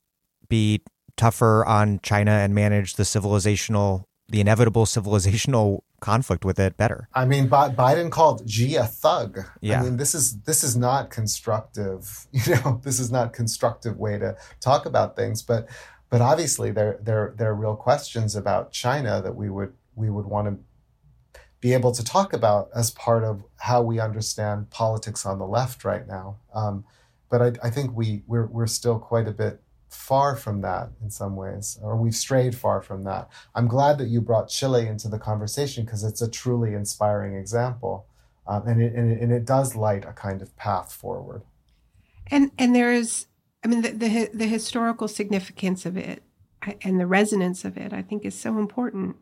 be 0.48 0.80
tougher 1.16 1.66
on 1.66 1.98
China 2.02 2.30
and 2.30 2.54
manage 2.54 2.94
the 2.94 3.02
civilizational, 3.02 4.04
the 4.28 4.40
inevitable 4.40 4.86
civilizational 4.86 5.80
conflict 6.00 6.44
with 6.44 6.60
it 6.60 6.76
better. 6.76 7.08
I 7.12 7.24
mean, 7.24 7.48
Biden 7.48 8.10
called 8.10 8.48
Xi 8.48 8.76
a 8.76 8.84
thug. 8.84 9.40
Yeah. 9.60 9.80
I 9.80 9.82
mean, 9.82 9.96
this 9.96 10.14
is 10.14 10.40
this 10.42 10.62
is 10.62 10.76
not 10.76 11.10
constructive. 11.10 12.26
You 12.32 12.54
know, 12.54 12.80
this 12.84 13.00
is 13.00 13.10
not 13.10 13.32
constructive 13.32 13.98
way 13.98 14.16
to 14.18 14.36
talk 14.60 14.86
about 14.86 15.16
things. 15.16 15.42
But 15.42 15.68
but 16.08 16.20
obviously, 16.20 16.70
there 16.70 16.98
there 17.02 17.34
there 17.36 17.50
are 17.50 17.54
real 17.54 17.74
questions 17.74 18.36
about 18.36 18.70
China 18.70 19.20
that 19.20 19.34
we 19.34 19.50
would 19.50 19.72
we 19.96 20.08
would 20.08 20.26
want 20.26 20.46
to 20.46 20.64
be 21.60 21.72
able 21.72 21.92
to 21.92 22.04
talk 22.04 22.32
about 22.32 22.70
as 22.74 22.90
part 22.90 23.24
of 23.24 23.42
how 23.56 23.82
we 23.82 23.98
understand 23.98 24.70
politics 24.70 25.26
on 25.26 25.38
the 25.38 25.46
left 25.46 25.84
right 25.84 26.06
now. 26.06 26.36
Um, 26.54 26.84
but 27.28 27.42
I, 27.42 27.66
I, 27.66 27.70
think 27.70 27.96
we 27.96 28.22
we're, 28.26 28.46
we're 28.46 28.66
still 28.66 28.98
quite 28.98 29.26
a 29.26 29.32
bit 29.32 29.60
far 29.88 30.36
from 30.36 30.60
that 30.60 30.90
in 31.02 31.10
some 31.10 31.36
ways, 31.36 31.78
or 31.82 31.96
we've 31.96 32.14
strayed 32.14 32.54
far 32.54 32.80
from 32.80 33.04
that. 33.04 33.28
I'm 33.54 33.68
glad 33.68 33.98
that 33.98 34.08
you 34.08 34.20
brought 34.20 34.48
Chile 34.48 34.86
into 34.86 35.08
the 35.08 35.18
conversation 35.18 35.84
because 35.84 36.04
it's 36.04 36.22
a 36.22 36.30
truly 36.30 36.74
inspiring 36.74 37.34
example, 37.34 38.06
um, 38.46 38.66
and, 38.66 38.80
it, 38.80 38.94
and, 38.94 39.12
it, 39.12 39.20
and 39.20 39.32
it 39.32 39.44
does 39.44 39.74
light 39.74 40.04
a 40.04 40.12
kind 40.12 40.42
of 40.42 40.56
path 40.56 40.92
forward. 40.92 41.42
And 42.30 42.50
and 42.58 42.74
there 42.74 42.92
is, 42.92 43.26
I 43.64 43.68
mean, 43.68 43.82
the, 43.82 43.90
the 43.90 44.30
the 44.32 44.46
historical 44.46 45.08
significance 45.08 45.86
of 45.86 45.96
it 45.96 46.22
and 46.82 47.00
the 47.00 47.06
resonance 47.06 47.64
of 47.64 47.76
it, 47.76 47.92
I 47.92 48.02
think, 48.02 48.24
is 48.24 48.38
so 48.38 48.58
important 48.58 49.16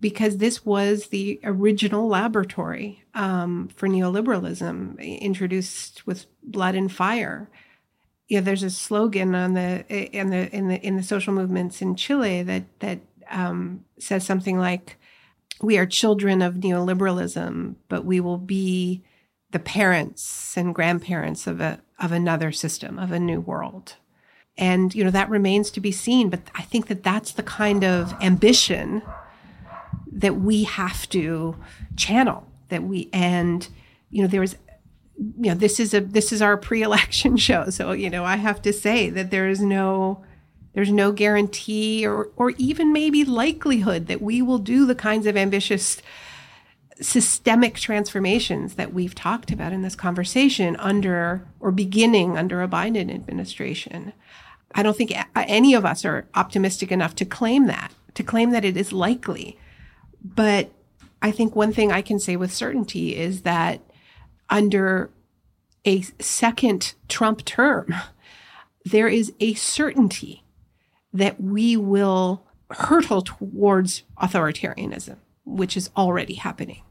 because 0.00 0.36
this 0.36 0.64
was 0.64 1.08
the 1.08 1.40
original 1.42 2.08
laboratory 2.08 3.04
um, 3.14 3.68
for 3.74 3.88
neoliberalism, 3.88 4.98
introduced 5.20 6.06
with 6.06 6.26
blood 6.42 6.74
and 6.74 6.92
fire. 6.92 7.48
Yeah, 8.28 8.40
there's 8.40 8.62
a 8.62 8.70
slogan 8.70 9.34
on 9.34 9.54
the 9.54 9.84
in 9.88 10.30
the 10.30 10.54
in 10.54 10.68
the 10.68 10.80
in 10.80 10.96
the 10.96 11.02
social 11.02 11.32
movements 11.32 11.82
in 11.82 11.96
Chile 11.96 12.42
that 12.42 12.64
that 12.80 13.00
um, 13.30 13.84
says 13.98 14.24
something 14.24 14.58
like, 14.58 14.98
"We 15.60 15.78
are 15.78 15.86
children 15.86 16.42
of 16.42 16.54
neoliberalism, 16.54 17.76
but 17.88 18.04
we 18.04 18.20
will 18.20 18.38
be 18.38 19.02
the 19.50 19.58
parents 19.58 20.56
and 20.56 20.74
grandparents 20.74 21.46
of 21.46 21.60
a 21.60 21.80
of 21.98 22.12
another 22.12 22.52
system 22.52 22.98
of 22.98 23.10
a 23.10 23.18
new 23.18 23.40
world." 23.40 23.94
And 24.58 24.94
you 24.94 25.04
know 25.04 25.10
that 25.10 25.30
remains 25.30 25.70
to 25.70 25.80
be 25.80 25.92
seen, 25.92 26.28
but 26.28 26.40
I 26.54 26.62
think 26.62 26.88
that 26.88 27.02
that's 27.02 27.32
the 27.32 27.42
kind 27.42 27.82
of 27.82 28.12
ambition 28.20 29.02
that 30.18 30.36
we 30.36 30.64
have 30.64 31.08
to 31.08 31.56
channel 31.96 32.46
that 32.68 32.82
we 32.82 33.08
and 33.12 33.68
you 34.10 34.20
know 34.22 34.28
there 34.28 34.40
was 34.40 34.56
you 35.16 35.50
know 35.50 35.54
this 35.54 35.80
is 35.80 35.94
a 35.94 36.00
this 36.00 36.32
is 36.32 36.42
our 36.42 36.56
pre-election 36.56 37.36
show 37.48 37.70
so 37.70 37.92
you 37.92 38.10
know 38.10 38.24
i 38.24 38.36
have 38.36 38.60
to 38.60 38.72
say 38.72 39.10
that 39.10 39.30
there 39.30 39.48
is 39.48 39.60
no 39.60 40.22
There's 40.74 40.92
no 40.92 41.10
guarantee 41.12 42.06
or, 42.06 42.30
or 42.36 42.50
even 42.50 42.92
maybe 42.92 43.24
likelihood 43.24 44.06
that 44.06 44.22
we 44.22 44.42
will 44.42 44.58
do 44.58 44.86
the 44.86 44.94
kinds 44.94 45.26
of 45.26 45.36
ambitious 45.36 46.00
systemic 47.00 47.74
transformations 47.76 48.74
that 48.74 48.92
we've 48.92 49.14
talked 49.14 49.50
about 49.50 49.72
in 49.72 49.82
this 49.82 49.96
conversation 49.96 50.76
under 50.76 51.46
or 51.58 51.72
beginning 51.72 52.36
under 52.36 52.62
a 52.62 52.68
Biden 52.68 53.12
administration. 53.12 54.12
I 54.74 54.82
don't 54.82 54.96
think 54.96 55.12
any 55.34 55.74
of 55.74 55.84
us 55.84 56.04
are 56.04 56.28
optimistic 56.34 56.92
enough 56.92 57.14
to 57.16 57.24
claim 57.24 57.66
that, 57.66 57.92
to 58.14 58.22
claim 58.22 58.50
that 58.50 58.64
it 58.64 58.76
is 58.76 58.92
likely. 58.92 59.58
But 60.22 60.70
I 61.22 61.30
think 61.30 61.56
one 61.56 61.72
thing 61.72 61.92
I 61.92 62.02
can 62.02 62.18
say 62.18 62.36
with 62.36 62.52
certainty 62.52 63.16
is 63.16 63.42
that 63.42 63.80
under 64.50 65.10
a 65.84 66.02
second 66.20 66.94
Trump 67.08 67.44
term, 67.44 67.94
there 68.84 69.08
is 69.08 69.32
a 69.40 69.54
certainty 69.54 70.44
that 71.12 71.40
we 71.40 71.76
will 71.76 72.44
hurtle 72.70 73.22
towards 73.22 74.02
authoritarianism, 74.20 75.16
which 75.44 75.76
is 75.76 75.90
already 75.96 76.34
happening. 76.34 76.82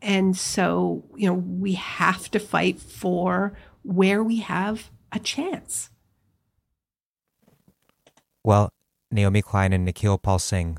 And 0.00 0.36
so, 0.36 1.04
you 1.16 1.26
know, 1.26 1.34
we 1.34 1.74
have 1.74 2.30
to 2.32 2.38
fight 2.38 2.80
for 2.80 3.56
where 3.82 4.22
we 4.22 4.38
have 4.38 4.90
a 5.12 5.18
chance. 5.18 5.90
Well, 8.42 8.70
Naomi 9.10 9.42
Klein 9.42 9.72
and 9.72 9.84
Nikhil 9.84 10.18
Pal 10.18 10.38
Singh, 10.38 10.78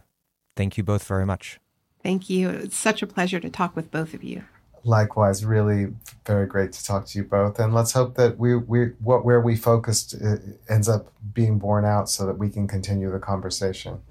thank 0.56 0.78
you 0.78 0.84
both 0.84 1.04
very 1.06 1.26
much. 1.26 1.60
Thank 2.06 2.30
you. 2.30 2.52
It's 2.52 2.78
such 2.78 3.02
a 3.02 3.08
pleasure 3.08 3.40
to 3.40 3.50
talk 3.50 3.76
with 3.76 3.90
both 3.90 4.14
of 4.14 4.24
you. 4.24 4.44
Likewise, 4.84 5.44
really 5.44 5.96
very 6.24 6.46
great 6.46 6.72
to 6.74 6.86
talk 6.86 7.08
to 7.08 7.18
you 7.18 7.24
both, 7.24 7.60
and 7.60 7.74
let's 7.74 7.94
hope 7.94 8.14
that 8.14 8.38
we 8.38 8.56
we 8.56 8.90
what 9.02 9.26
where 9.26 9.42
we 9.42 9.56
focused 9.56 10.14
uh, 10.24 10.36
ends 10.70 10.88
up 10.88 11.12
being 11.34 11.58
borne 11.58 11.84
out, 11.84 12.08
so 12.08 12.28
that 12.28 12.38
we 12.38 12.48
can 12.52 12.68
continue 12.68 13.12
the 13.12 13.18
conversation. 13.18 14.04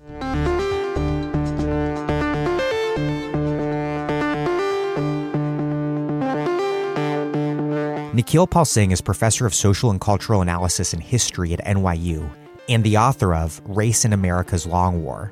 Nikhil 8.13 8.49
Pal 8.49 8.65
Singh 8.65 8.91
is 8.91 9.01
professor 9.01 9.47
of 9.47 9.55
social 9.55 9.93
and 9.93 10.01
cultural 10.01 10.43
analysis 10.43 10.93
and 10.93 11.01
history 11.01 11.53
at 11.53 11.65
NYU 11.65 12.29
and 12.69 12.83
the 12.83 12.97
author 12.97 13.37
of 13.37 13.61
Race 13.65 14.05
and 14.05 14.13
America's 14.13 14.67
Long 14.67 15.05
War 15.05 15.31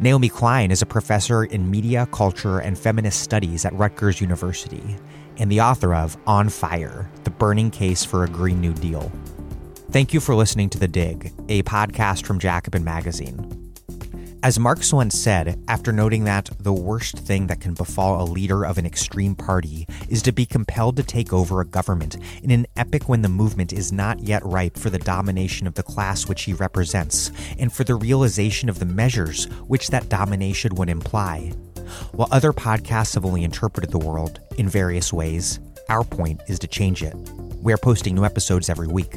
Naomi 0.00 0.28
Klein 0.28 0.70
is 0.70 0.82
a 0.82 0.86
professor 0.86 1.44
in 1.44 1.70
media, 1.70 2.06
culture, 2.10 2.58
and 2.58 2.76
feminist 2.76 3.20
studies 3.20 3.64
at 3.64 3.72
Rutgers 3.74 4.20
University 4.20 4.96
and 5.38 5.50
the 5.50 5.60
author 5.60 5.94
of 5.94 6.16
On 6.26 6.48
Fire 6.48 7.10
The 7.24 7.30
Burning 7.30 7.70
Case 7.70 8.04
for 8.04 8.24
a 8.24 8.28
Green 8.28 8.60
New 8.60 8.72
Deal. 8.74 9.10
Thank 9.90 10.12
you 10.12 10.20
for 10.20 10.34
listening 10.34 10.70
to 10.70 10.78
The 10.78 10.88
Dig, 10.88 11.32
a 11.48 11.62
podcast 11.62 12.26
from 12.26 12.38
Jacobin 12.38 12.82
Magazine. 12.84 13.63
As 14.44 14.58
Marx 14.58 14.92
once 14.92 15.18
said, 15.18 15.58
after 15.68 15.90
noting 15.90 16.24
that 16.24 16.50
the 16.60 16.70
worst 16.70 17.16
thing 17.16 17.46
that 17.46 17.62
can 17.62 17.72
befall 17.72 18.20
a 18.20 18.28
leader 18.30 18.66
of 18.66 18.76
an 18.76 18.84
extreme 18.84 19.34
party 19.34 19.86
is 20.10 20.20
to 20.20 20.32
be 20.32 20.44
compelled 20.44 20.98
to 20.98 21.02
take 21.02 21.32
over 21.32 21.62
a 21.62 21.64
government 21.64 22.18
in 22.42 22.50
an 22.50 22.66
epoch 22.76 23.08
when 23.08 23.22
the 23.22 23.28
movement 23.30 23.72
is 23.72 23.90
not 23.90 24.20
yet 24.20 24.44
ripe 24.44 24.76
for 24.76 24.90
the 24.90 24.98
domination 24.98 25.66
of 25.66 25.76
the 25.76 25.82
class 25.82 26.28
which 26.28 26.42
he 26.42 26.52
represents, 26.52 27.32
and 27.58 27.72
for 27.72 27.84
the 27.84 27.94
realization 27.94 28.68
of 28.68 28.80
the 28.80 28.84
measures 28.84 29.46
which 29.66 29.88
that 29.88 30.10
domination 30.10 30.74
would 30.74 30.90
imply. 30.90 31.50
While 32.12 32.28
other 32.30 32.52
podcasts 32.52 33.14
have 33.14 33.24
only 33.24 33.44
interpreted 33.44 33.92
the 33.92 33.98
world 33.98 34.40
in 34.58 34.68
various 34.68 35.10
ways, 35.10 35.58
our 35.88 36.04
point 36.04 36.42
is 36.48 36.58
to 36.58 36.66
change 36.66 37.02
it. 37.02 37.14
We 37.62 37.72
are 37.72 37.78
posting 37.78 38.14
new 38.14 38.26
episodes 38.26 38.68
every 38.68 38.88
week. 38.88 39.16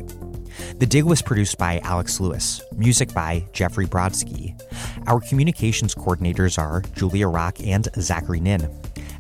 The 0.78 0.86
Dig 0.86 1.04
was 1.04 1.22
produced 1.22 1.58
by 1.58 1.80
Alex 1.80 2.20
Lewis, 2.20 2.62
music 2.76 3.14
by 3.14 3.46
Jeffrey 3.54 3.86
Brodsky. 3.86 4.60
Our 5.08 5.20
communications 5.22 5.96
coordinators 5.96 6.58
are 6.58 6.82
Julia 6.96 7.28
Rock 7.28 7.58
and 7.64 7.88
Zachary 8.00 8.40
Nin. 8.40 8.70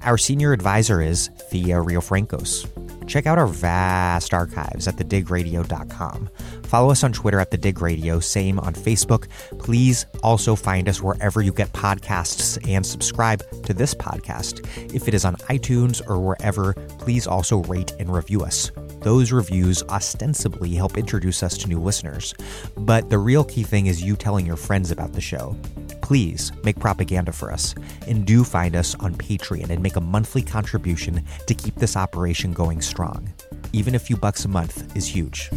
Our 0.03 0.17
senior 0.17 0.53
advisor 0.53 1.01
is 1.01 1.29
Thea 1.49 1.75
Riofrancos. 1.75 2.67
Check 3.07 3.25
out 3.25 3.37
our 3.37 3.47
vast 3.47 4.33
archives 4.33 4.87
at 4.87 4.95
thedigradio.com. 4.95 6.29
Follow 6.63 6.91
us 6.91 7.03
on 7.03 7.13
Twitter 7.13 7.39
at 7.39 7.51
The 7.51 7.57
Dig 7.57 7.81
Radio, 7.81 8.19
same 8.19 8.59
on 8.59 8.73
Facebook. 8.73 9.27
Please 9.59 10.05
also 10.21 10.55
find 10.55 10.89
us 10.89 11.01
wherever 11.01 11.41
you 11.41 11.53
get 11.53 11.71
podcasts 11.71 12.57
and 12.69 12.85
subscribe 12.85 13.43
to 13.63 13.73
this 13.73 13.93
podcast. 13.93 14.65
If 14.93 15.07
it 15.07 15.13
is 15.13 15.23
on 15.23 15.35
iTunes 15.49 16.01
or 16.07 16.19
wherever, 16.19 16.73
please 16.99 17.25
also 17.25 17.63
rate 17.63 17.93
and 17.99 18.13
review 18.13 18.43
us. 18.43 18.71
Those 19.07 19.31
reviews 19.31 19.83
ostensibly 19.83 20.75
help 20.75 20.97
introduce 20.97 21.41
us 21.41 21.57
to 21.59 21.69
new 21.69 21.79
listeners, 21.79 22.33
but 22.75 23.09
the 23.09 23.17
real 23.17 23.45
key 23.45 23.63
thing 23.63 23.87
is 23.87 24.03
you 24.03 24.17
telling 24.17 24.45
your 24.45 24.57
friends 24.57 24.91
about 24.91 25.13
the 25.13 25.21
show. 25.21 25.55
Please 26.01 26.51
make 26.65 26.77
propaganda 26.77 27.31
for 27.31 27.49
us 27.49 27.73
and 28.05 28.25
do 28.25 28.43
find 28.43 28.75
us 28.75 28.95
on 28.95 29.15
Patreon 29.15 29.69
and 29.69 29.81
make 29.81 29.95
a 29.95 30.01
monthly 30.01 30.41
contribution 30.41 31.23
to 31.45 31.53
keep 31.53 31.75
this 31.75 31.95
operation 31.95 32.51
going 32.51 32.81
strong. 32.81 33.31
Even 33.71 33.95
a 33.95 33.99
few 33.99 34.17
bucks 34.17 34.43
a 34.43 34.49
month 34.49 34.93
is 34.93 35.07
huge. 35.07 35.51